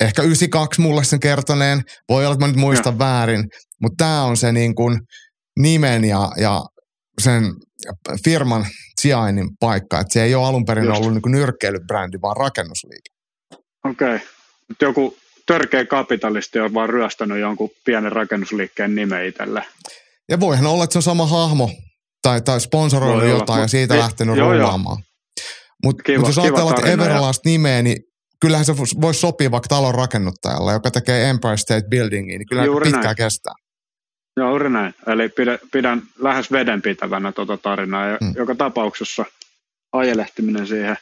ehkä 0.00 0.22
92 0.22 0.80
mulle 0.80 1.04
sen 1.04 1.20
kertoneen. 1.20 1.82
Voi 2.08 2.24
olla, 2.24 2.34
että 2.34 2.46
mä 2.46 2.52
nyt 2.52 2.60
muistan 2.60 2.94
ja. 2.94 2.98
väärin, 2.98 3.44
mutta 3.82 4.04
tämä 4.04 4.24
on 4.24 4.36
se 4.36 4.52
niin 4.52 4.74
kuin 4.74 5.00
nimen 5.58 6.04
ja, 6.04 6.30
ja 6.36 6.62
sen 7.22 7.44
firman 8.24 8.66
sijainnin 9.00 9.48
paikka. 9.60 10.00
Että 10.00 10.12
se 10.12 10.22
ei 10.22 10.34
ole 10.34 10.46
alun 10.46 10.64
perin 10.64 10.84
Just. 10.84 11.00
ollut 11.00 11.12
niin 11.12 11.32
nyrkkeilybrändi, 11.32 12.18
vaan 12.22 12.36
rakennusliike. 12.36 13.13
Okei. 13.84 14.16
Okay. 14.16 14.26
Joku 14.82 15.16
törkeä 15.46 15.84
kapitalisti 15.84 16.58
on 16.58 16.74
vaan 16.74 16.88
ryöstänyt 16.88 17.38
jonkun 17.38 17.70
pienen 17.84 18.12
rakennusliikkeen 18.12 18.94
nimen 18.94 19.26
itselle. 19.26 19.64
Ja 20.28 20.40
voihan 20.40 20.66
olla, 20.66 20.84
että 20.84 20.92
se 20.92 20.98
on 20.98 21.02
sama 21.02 21.26
hahmo 21.26 21.70
tai, 22.22 22.40
tai 22.40 22.60
sponsoroinut 22.60 23.28
jotain 23.28 23.60
ja 23.60 23.68
siitä 23.68 23.98
lähtenyt 23.98 24.38
rullaamaan. 24.38 25.02
Mutta 25.84 26.12
mut 26.18 26.26
jos 26.26 26.38
ajatellaan, 26.38 26.78
että 26.78 26.90
Everlast 26.90 27.44
nimeä, 27.44 27.82
niin 27.82 27.96
kyllähän 28.40 28.64
se 28.64 28.76
voisi 28.76 29.20
sopia 29.20 29.50
vaikka 29.50 29.68
talon 29.68 29.94
rakennuttajalle, 29.94 30.72
joka 30.72 30.90
tekee 30.90 31.30
Empire 31.30 31.56
State 31.56 31.88
Buildingia, 31.88 32.38
niin 32.38 32.48
kyllä 32.48 32.64
Juuri 32.64 32.84
pitkään 32.84 33.04
näin. 33.04 33.16
kestää. 33.16 33.54
Juuri 34.36 34.70
näin. 34.70 34.94
Eli 35.06 35.28
pidän, 35.28 35.58
pidän 35.72 36.02
lähes 36.18 36.52
vedenpitävänä 36.52 37.32
tuota 37.32 37.56
tarinaa. 37.56 38.06
Ja 38.06 38.18
hmm. 38.20 38.32
joka 38.36 38.54
tapauksessa 38.54 39.24
ajelehtiminen 39.92 40.66
siihen, 40.66 40.96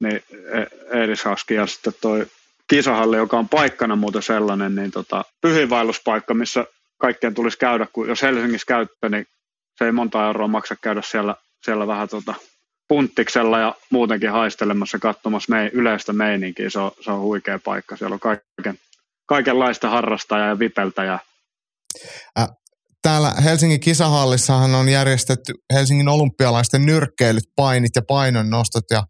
niin 0.00 0.22
e- 0.52 0.98
Eeris 0.98 1.24
Haski 1.24 1.54
ja 1.54 1.66
sitten 1.66 1.92
toi 2.00 2.26
kisahalli, 2.70 3.16
joka 3.16 3.38
on 3.38 3.48
paikkana 3.48 3.96
muuten 3.96 4.22
sellainen, 4.22 4.74
niin 4.74 4.90
tota, 4.90 5.24
pyhiinvaelluspaikka, 5.40 6.34
missä 6.34 6.64
kaikkien 7.00 7.34
tulisi 7.34 7.58
käydä, 7.58 7.86
kun 7.92 8.08
jos 8.08 8.22
Helsingissä 8.22 8.66
käyttää, 8.66 9.10
niin 9.10 9.26
se 9.78 9.84
ei 9.84 9.92
monta 9.92 10.26
euroa 10.26 10.48
maksa 10.48 10.76
käydä 10.82 11.02
siellä, 11.02 11.34
siellä 11.64 11.86
vähän 11.86 12.08
tota, 12.08 12.34
punttiksella 12.88 13.58
ja 13.58 13.74
muutenkin 13.90 14.30
haistelemassa, 14.30 14.98
katsomassa 14.98 15.54
mei, 15.54 15.70
yleistä 15.72 16.12
meininkiä. 16.12 16.70
Se 16.70 16.78
on, 16.78 16.90
se 17.00 17.10
on 17.10 17.20
huikea 17.20 17.58
paikka. 17.64 17.96
Siellä 17.96 18.14
on 18.14 18.20
kaiken, 18.20 18.78
kaikenlaista 19.26 19.90
harrastajaa 19.90 20.48
ja 20.48 20.58
vipeltäjää. 20.58 21.18
Äh, 22.38 22.48
täällä 23.02 23.32
Helsingin 23.44 23.80
kisahallissahan 23.80 24.74
on 24.74 24.88
järjestetty 24.88 25.54
Helsingin 25.72 26.08
olympialaisten 26.08 26.86
nyrkkeilyt, 26.86 27.44
painit 27.56 27.90
ja 27.96 28.02
painonnostot. 28.08 28.84
Ja 28.90 29.02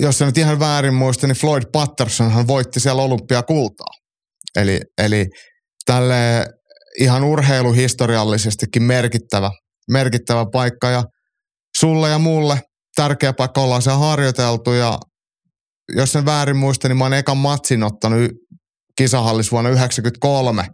jos 0.00 0.18
se 0.18 0.24
nyt 0.24 0.38
ihan 0.38 0.60
väärin 0.60 0.94
muista, 0.94 1.26
niin 1.26 1.36
Floyd 1.36 1.62
Pattersonhan 1.72 2.46
voitti 2.46 2.80
siellä 2.80 3.02
olympiakultaa. 3.02 3.94
Eli, 4.56 4.80
eli 4.98 5.26
tälle 5.86 6.46
ihan 7.00 7.24
urheiluhistoriallisestikin 7.24 8.82
merkittävä, 8.82 9.50
merkittävä 9.90 10.46
paikka. 10.52 10.90
Ja 10.90 11.04
sulle 11.78 12.08
ja 12.08 12.18
mulle 12.18 12.60
tärkeä 12.96 13.32
paikka, 13.32 13.60
ollaan 13.60 13.82
siellä 13.82 13.98
harjoiteltu 13.98 14.72
ja 14.72 14.98
jos 15.96 16.12
sen 16.12 16.24
väärin 16.24 16.56
muista, 16.56 16.88
niin 16.88 16.96
mä 16.96 17.04
oon 17.04 17.14
ekan 17.14 17.36
matsin 17.36 17.82
ottanut 17.82 18.30
kisahallis 18.96 19.52
vuonna 19.52 19.70
1993. 19.70 20.66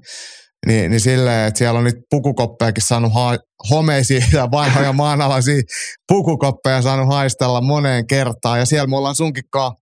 Niin, 0.67 0.91
niin 0.91 1.01
silleen, 1.01 1.49
että 1.49 1.59
siellä 1.59 1.79
on 1.79 1.85
nyt 1.85 1.97
pukukoppejakin 2.11 2.83
saanut 2.83 3.15
ha- 3.15 3.39
homeisia 3.71 4.27
ja 4.33 4.51
vanhoja 4.51 4.93
maanalaisia 4.93 5.63
pukukoppeja 6.09 6.83
saanut 6.83 7.09
haistella 7.09 7.61
moneen 7.61 8.07
kertaan. 8.07 8.59
Ja 8.59 8.65
siellä 8.65 8.87
me 8.87 8.97
ollaan 8.97 9.15
sunkikaan 9.15 9.73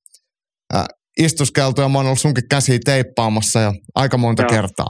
äh, 0.74 0.84
istuskeltu 1.18 1.80
ja 1.80 1.88
mä 1.88 1.98
oon 1.98 2.06
ollut 2.06 2.20
sunkin 2.20 2.48
käsiä 2.48 2.78
teippaamassa 2.84 3.60
jo 3.60 3.72
aika 3.94 4.18
monta 4.18 4.42
Joo. 4.42 4.50
kertaa. 4.50 4.86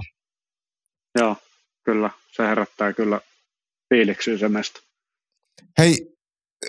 Joo, 1.19 1.37
kyllä. 1.85 2.11
Se 2.37 2.43
herättää 2.43 2.93
kyllä 2.93 3.21
fiiliksiä 3.95 4.39
se. 4.39 4.47
Hei, 5.79 6.07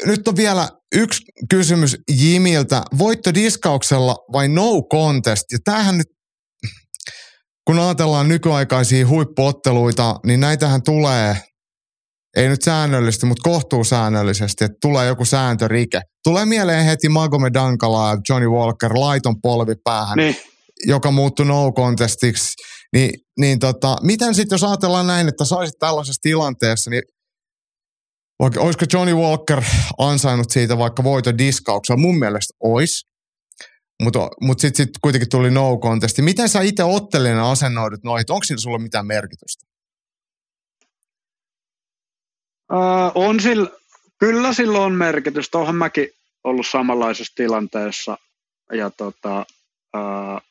nyt 0.05 0.27
on 0.27 0.35
vielä 0.35 0.69
yksi 0.95 1.23
kysymys 1.49 1.97
Jimiltä. 2.11 2.83
Voitto 2.97 3.33
diskauksella 3.33 4.15
vai 4.31 4.47
no 4.47 4.81
contest? 4.91 5.43
Ja 5.51 5.57
tämähän 5.63 5.97
nyt, 5.97 6.07
kun 7.65 7.79
ajatellaan 7.79 8.27
nykyaikaisia 8.27 9.07
huippuotteluita, 9.07 10.19
niin 10.25 10.39
näitähän 10.39 10.83
tulee, 10.83 11.37
ei 12.35 12.49
nyt 12.49 12.61
säännöllisesti, 12.61 13.25
mutta 13.25 13.49
kohtuusäännöllisesti, 13.49 14.63
että 14.63 14.77
tulee 14.81 15.07
joku 15.07 15.25
sääntörike. 15.25 16.01
Tulee 16.23 16.45
mieleen 16.45 16.85
heti 16.85 17.09
Magome 17.09 17.53
Dankala 17.53 18.09
ja 18.09 18.17
Johnny 18.29 18.49
Walker 18.49 18.91
laiton 18.93 19.41
polvi 19.41 19.75
päähän, 19.83 20.17
niin. 20.17 20.35
joka 20.85 21.11
muuttui 21.11 21.45
no 21.45 21.71
contestiksi. 21.71 22.53
Niin, 22.93 23.09
niin 23.39 23.59
tota, 23.59 23.97
miten 24.01 24.35
sitten 24.35 24.55
jos 24.55 24.63
ajatellaan 24.63 25.07
näin, 25.07 25.27
että 25.27 25.45
saisit 25.45 25.75
tällaisessa 25.79 26.21
tilanteessa, 26.21 26.89
niin 26.89 27.03
vaikka 28.39 28.61
olisiko 28.61 28.85
Johnny 28.93 29.13
Walker 29.15 29.63
ansainnut 29.97 30.51
siitä 30.51 30.77
vaikka 30.77 31.03
voito 31.03 31.37
diskauksella? 31.37 32.01
Mun 32.01 32.19
mielestä 32.19 32.53
ois. 32.63 33.05
Mutta 34.03 34.19
mut 34.41 34.59
sitten 34.59 34.85
sit 34.85 34.93
kuitenkin 35.01 35.29
tuli 35.29 35.51
no 35.51 35.77
contesti. 35.77 36.21
Miten 36.21 36.49
sä 36.49 36.61
itse 36.61 36.83
ottelijana 36.83 37.51
asennoidut 37.51 38.03
noihin? 38.03 38.25
Onko 38.29 38.43
siinä 38.43 38.61
sulla 38.61 38.77
mitään 38.77 39.07
merkitystä? 39.07 39.65
Uh, 42.73 43.11
on 43.15 43.39
sillä, 43.39 43.69
kyllä 44.19 44.53
sillä 44.53 44.79
on 44.79 44.93
merkitystä. 44.93 45.57
Onhan 45.57 45.75
mäkin 45.75 46.09
ollut 46.43 46.67
samanlaisessa 46.67 47.35
tilanteessa. 47.35 48.17
Ja 48.71 48.89
tota, 48.89 49.45
uh, 49.97 50.41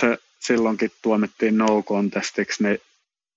se 0.00 0.18
silloinkin 0.40 0.90
tuomittiin 1.02 1.58
no 1.58 1.82
contestiksi, 1.82 2.62
niin 2.62 2.78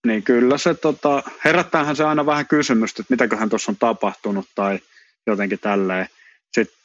niin 0.05 0.23
kyllä 0.23 0.57
se 0.57 0.73
tota, 0.73 1.23
herättäähän 1.45 1.95
se 1.95 2.03
aina 2.03 2.25
vähän 2.25 2.47
kysymystä, 2.47 3.01
että 3.01 3.13
mitäköhän 3.13 3.49
tuossa 3.49 3.71
on 3.71 3.77
tapahtunut 3.77 4.45
tai 4.55 4.79
jotenkin 5.27 5.59
tälleen. 5.59 6.07
Sitten 6.53 6.75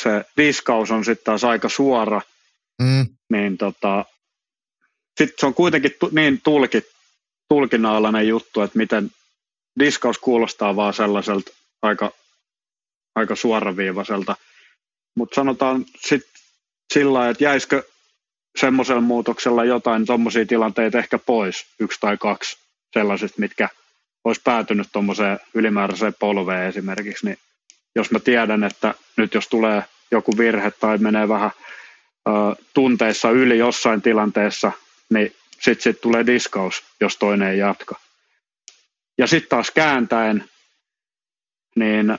se 0.00 0.24
diskaus 0.36 0.90
on 0.90 1.04
sitten 1.04 1.24
taas 1.24 1.44
aika 1.44 1.68
suora, 1.68 2.20
mm. 2.82 3.06
niin 3.30 3.58
tota, 3.58 4.04
sitten 5.18 5.36
se 5.38 5.46
on 5.46 5.54
kuitenkin 5.54 5.94
tu, 6.00 6.10
niin 6.12 6.40
tulkit, 6.44 6.84
tulkinnallinen 7.48 8.28
juttu, 8.28 8.60
että 8.60 8.78
miten 8.78 9.10
diskaus 9.78 10.18
kuulostaa 10.18 10.76
vaan 10.76 10.94
sellaiselta 10.94 11.52
aika, 11.82 12.12
aika 13.14 13.36
suoraviivaiselta. 13.36 14.36
Mutta 15.16 15.34
sanotaan 15.34 15.84
sitten 16.06 16.30
sillä 16.92 17.28
että 17.28 17.44
jäisikö 17.44 17.82
semmoisella 18.60 19.00
muutoksella 19.00 19.64
jotain 19.64 20.06
tuommoisia 20.06 20.46
tilanteita 20.46 20.98
ehkä 20.98 21.18
pois, 21.18 21.66
yksi 21.80 22.00
tai 22.00 22.16
kaksi 22.16 22.56
sellaisista, 22.92 23.40
mitkä 23.40 23.68
olisi 24.24 24.40
päätynyt 24.44 24.88
tuommoiseen 24.92 25.40
ylimääräiseen 25.54 26.14
polveen 26.18 26.68
esimerkiksi, 26.68 27.26
niin 27.26 27.38
jos 27.94 28.10
mä 28.10 28.20
tiedän, 28.20 28.64
että 28.64 28.94
nyt 29.16 29.34
jos 29.34 29.48
tulee 29.48 29.84
joku 30.10 30.38
virhe 30.38 30.70
tai 30.70 30.98
menee 30.98 31.28
vähän 31.28 31.50
ö, 32.28 32.30
tunteissa 32.74 33.30
yli 33.30 33.58
jossain 33.58 34.02
tilanteessa, 34.02 34.72
niin 35.10 35.34
sitten 35.60 35.82
sit 35.82 36.00
tulee 36.00 36.26
diskaus, 36.26 36.82
jos 37.00 37.16
toinen 37.16 37.48
ei 37.48 37.58
jatka. 37.58 37.96
Ja 39.18 39.26
sitten 39.26 39.48
taas 39.48 39.70
kääntäen, 39.70 40.44
niin 41.76 42.10
ö, 42.10 42.16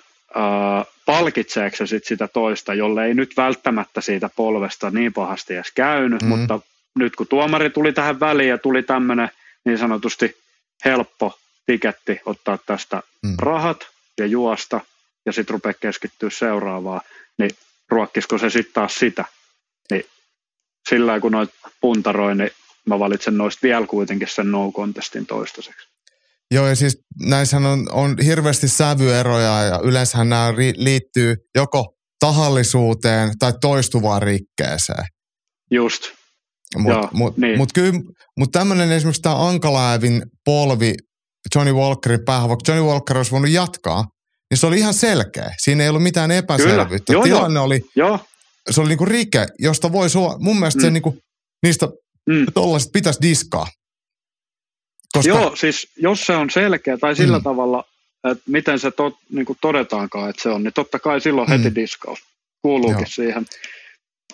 palkitseeko 1.05 1.75
se 1.75 1.87
sit 1.87 2.05
sitä 2.05 2.27
toista, 2.27 2.73
jolle 2.73 3.05
ei 3.05 3.13
nyt 3.13 3.37
välttämättä 3.37 4.01
siitä 4.01 4.29
polvesta 4.35 4.89
niin 4.89 5.13
pahasti 5.13 5.55
edes 5.55 5.71
käynyt, 5.71 6.21
mm. 6.21 6.27
mutta 6.27 6.59
nyt 6.99 7.15
kun 7.15 7.27
tuomari 7.27 7.69
tuli 7.69 7.93
tähän 7.93 8.19
väliin 8.19 8.49
ja 8.49 8.57
tuli 8.57 8.83
tämmöinen 8.83 9.29
niin 9.65 9.77
sanotusti 9.77 10.37
helppo 10.85 11.39
tiketti 11.65 12.21
ottaa 12.25 12.57
tästä 12.65 13.03
mm. 13.23 13.35
rahat 13.39 13.87
ja 14.17 14.25
juosta 14.25 14.81
ja 15.25 15.31
sitten 15.31 15.53
rupeaa 15.53 15.73
keskittyä 15.73 16.29
seuraavaan, 16.29 17.01
niin 17.37 17.51
ruokkisiko 17.89 18.37
se 18.37 18.49
sitten 18.49 18.73
taas 18.73 18.95
sitä. 18.95 19.25
Niin 19.91 20.03
sillä 20.89 21.19
kun 21.19 21.31
noit 21.31 21.49
puntaroin, 21.81 22.37
niin 22.37 22.51
mä 22.89 22.99
valitsen 22.99 23.37
noista 23.37 23.59
vielä 23.63 23.87
kuitenkin 23.87 24.27
sen 24.27 24.51
no 24.51 24.71
contestin 24.71 25.25
toistaiseksi. 25.25 25.87
Joo, 26.51 26.67
ja 26.67 26.75
siis 26.75 26.97
näissähän 27.25 27.65
on, 27.65 27.91
on 27.91 28.15
hirveästi 28.25 28.67
sävyeroja 28.67 29.63
ja 29.63 29.79
yleensä 29.83 30.23
nämä 30.23 30.51
ri- 30.51 30.83
liittyy 30.83 31.35
joko 31.55 31.95
tahallisuuteen 32.19 33.31
tai 33.39 33.53
toistuvaan 33.61 34.21
rikkeeseen. 34.21 35.05
Just. 35.71 36.01
Mutta 36.77 37.09
mut, 37.11 37.37
niin. 37.37 37.57
mut 37.57 37.73
kyllä, 37.73 37.99
mut 38.37 38.51
tämmöinen 38.51 38.91
esimerkiksi 38.91 39.21
tämä 39.21 39.47
Ankalaevin 39.47 40.21
polvi 40.45 40.93
Johnny 41.55 41.73
Walkerin 41.73 42.25
päähän, 42.25 42.49
vaikka 42.49 42.71
Johnny 42.71 42.87
Walker 42.87 43.17
olisi 43.17 43.31
voinut 43.31 43.49
jatkaa, 43.49 44.05
niin 44.49 44.57
se 44.57 44.67
oli 44.67 44.77
ihan 44.77 44.93
selkeä. 44.93 45.51
Siinä 45.57 45.83
ei 45.83 45.89
ollut 45.89 46.03
mitään 46.03 46.31
epäselvyyttä. 46.31 47.13
Joo, 47.13 47.23
Tilanne 47.23 47.57
joo. 47.57 47.65
oli, 47.65 47.81
joo. 47.95 48.19
se 48.69 48.81
oli 48.81 48.89
niinku 48.89 49.05
rike, 49.05 49.47
josta 49.59 49.91
voi 49.91 50.09
sua, 50.09 50.35
mun 50.39 50.59
mielestä 50.59 50.79
mm. 50.79 50.85
se 50.85 50.91
niinku, 50.91 51.17
niistä 51.63 51.87
mm. 52.29 52.45
tollaiset 52.53 52.91
pitäisi 52.91 53.21
diskaa. 53.21 53.67
Koska... 55.13 55.29
Joo, 55.29 55.55
siis 55.55 55.87
jos 55.97 56.21
se 56.21 56.35
on 56.35 56.49
selkeä 56.49 56.97
tai 56.97 57.15
sillä 57.15 57.37
mm. 57.37 57.43
tavalla, 57.43 57.83
että 58.31 58.43
miten 58.47 58.79
se 58.79 58.91
tot, 58.91 59.15
niin 59.29 59.45
kuin 59.45 59.57
todetaankaan, 59.61 60.29
että 60.29 60.43
se 60.43 60.49
on, 60.49 60.63
niin 60.63 60.73
totta 60.73 60.99
kai 60.99 61.21
silloin 61.21 61.49
heti 61.49 61.69
mm. 61.69 61.75
diskaus 61.75 62.19
kuuluukin 62.61 62.97
Joo. 62.97 63.05
siihen. 63.07 63.45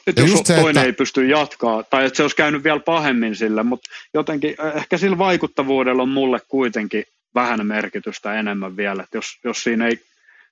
Nyt 0.08 0.18
jos 0.18 0.40
se, 0.44 0.56
toinen 0.56 0.70
että... 0.70 0.84
ei 0.84 0.94
pysty 0.94 1.28
jatkaa, 1.28 1.84
tai 1.84 2.06
että 2.06 2.18
se 2.18 2.24
olisi 2.24 2.36
käynyt 2.36 2.64
vielä 2.64 2.80
pahemmin 2.80 3.36
sillä, 3.36 3.64
mutta 3.64 3.90
jotenkin 4.14 4.56
ehkä 4.76 4.98
sillä 4.98 5.18
vaikuttavuudella 5.18 6.04
on 6.04 6.10
mulle 6.10 6.40
kuitenkin 6.48 7.04
vähän 7.36 7.68
merkitystä 7.68 8.34
enemmän 8.34 8.78
vielä, 8.78 9.04
että 9.04 9.18
jos, 9.18 9.40
jos 9.44 9.64
siinä 9.64 9.88
ei 9.88 10.06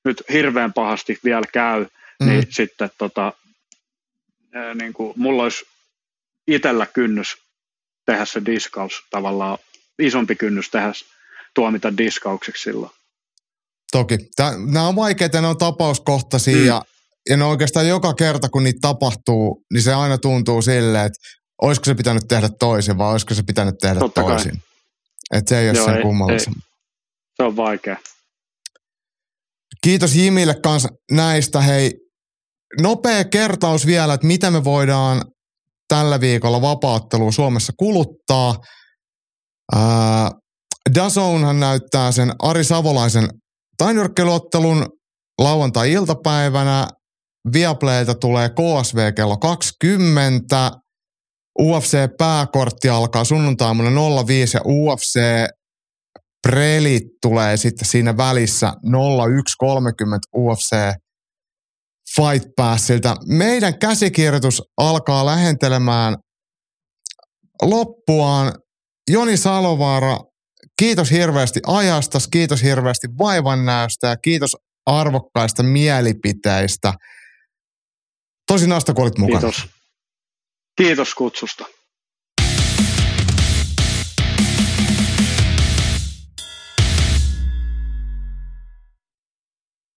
nyt 0.05 0.23
hirveän 0.31 0.73
pahasti 0.73 1.19
vielä 1.23 1.45
käy, 1.53 1.85
mm. 2.19 2.27
niin 2.27 2.47
sitten 2.49 2.89
tota, 2.97 3.33
niin 4.73 4.93
kuin, 4.93 5.13
mulla 5.15 5.43
olisi 5.43 5.65
itsellä 6.47 6.85
kynnys 6.85 7.37
tehdä 8.05 8.25
se 8.25 8.41
diskaus 8.45 9.03
tavallaan 9.09 9.57
isompi 9.99 10.35
kynnys 10.35 10.69
tehdä 10.69 10.91
tuomita 11.53 11.97
diskaukseksi 11.97 12.63
silloin. 12.63 12.91
Toki. 13.91 14.17
Nämä 14.71 14.87
on 14.87 14.95
vaikeita, 14.95 15.41
ne 15.41 15.47
on 15.47 15.57
tapauskohtaisia 15.57 16.55
mm. 16.55 16.65
ja, 16.65 16.81
ja 17.29 17.37
ne 17.37 17.43
oikeastaan 17.43 17.87
joka 17.87 18.13
kerta, 18.13 18.49
kun 18.49 18.63
niitä 18.63 18.79
tapahtuu, 18.81 19.65
niin 19.73 19.81
se 19.81 19.93
aina 19.93 20.17
tuntuu 20.17 20.61
silleen, 20.61 21.05
että 21.05 21.19
olisiko 21.61 21.85
se 21.85 21.95
pitänyt 21.95 22.23
tehdä 22.27 22.49
toisin 22.59 22.97
vai 22.97 23.11
olisiko 23.11 23.33
se 23.33 23.43
pitänyt 23.43 23.75
tehdä 23.81 23.99
Totta 23.99 24.21
toisin. 24.21 24.63
Että 25.33 25.49
se 25.49 25.59
ei 25.59 25.69
ole 25.69 25.77
Joo, 25.77 25.85
sen 25.85 26.01
kummallisen. 26.01 26.53
Se 27.39 27.43
on 27.43 27.55
vaikea. 27.55 27.97
Kiitos 29.83 30.15
Jimille 30.15 30.55
kanssa 30.63 30.89
näistä. 31.11 31.61
Hei, 31.61 31.91
nopea 32.81 33.23
kertaus 33.23 33.85
vielä, 33.85 34.13
että 34.13 34.27
mitä 34.27 34.51
me 34.51 34.63
voidaan 34.63 35.21
tällä 35.87 36.19
viikolla 36.19 36.61
vapaattelua 36.61 37.31
Suomessa 37.31 37.73
kuluttaa– 37.77 38.55
Äh, 39.75 40.31
Dazonhan 40.95 41.59
näyttää 41.59 42.11
sen 42.11 42.31
Ari 42.39 42.63
Savolaisen 42.63 43.29
tainyrkkeiluottelun 43.77 44.85
lauantai-iltapäivänä. 45.37 46.87
Viaplaylta 47.53 48.15
tulee 48.15 48.49
KSV 48.49 49.13
kello 49.13 49.37
20. 49.37 50.71
UFC-pääkortti 51.59 52.89
alkaa 52.89 53.23
sunnuntaina 53.23 53.83
05 54.27 54.57
ja 54.57 54.61
UFC 54.65 55.19
Prelit 56.47 57.03
tulee 57.21 57.57
sitten 57.57 57.87
siinä 57.87 58.17
välissä 58.17 58.67
01.30 58.67 58.73
UFC 60.37 60.75
Fight 62.15 62.49
Passilta. 62.55 63.15
Meidän 63.27 63.79
käsikirjoitus 63.79 64.63
alkaa 64.77 65.25
lähentelemään 65.25 66.15
loppuaan. 67.61 68.53
Joni 69.11 69.37
Salovaara, 69.37 70.19
kiitos 70.79 71.11
hirveästi 71.11 71.59
ajasta, 71.67 72.19
kiitos 72.31 72.63
hirveästi 72.63 73.07
vaivannäöstä 73.17 74.07
ja 74.07 74.17
kiitos 74.17 74.55
arvokkaista 74.85 75.63
mielipiteistä. 75.63 76.93
Tosi 78.47 78.67
nasta, 78.67 78.93
kun 78.93 79.03
olit 79.03 79.17
mukana. 79.17 79.39
Kiitos. 79.39 79.67
Kiitos 80.77 81.15
kutsusta. 81.15 81.65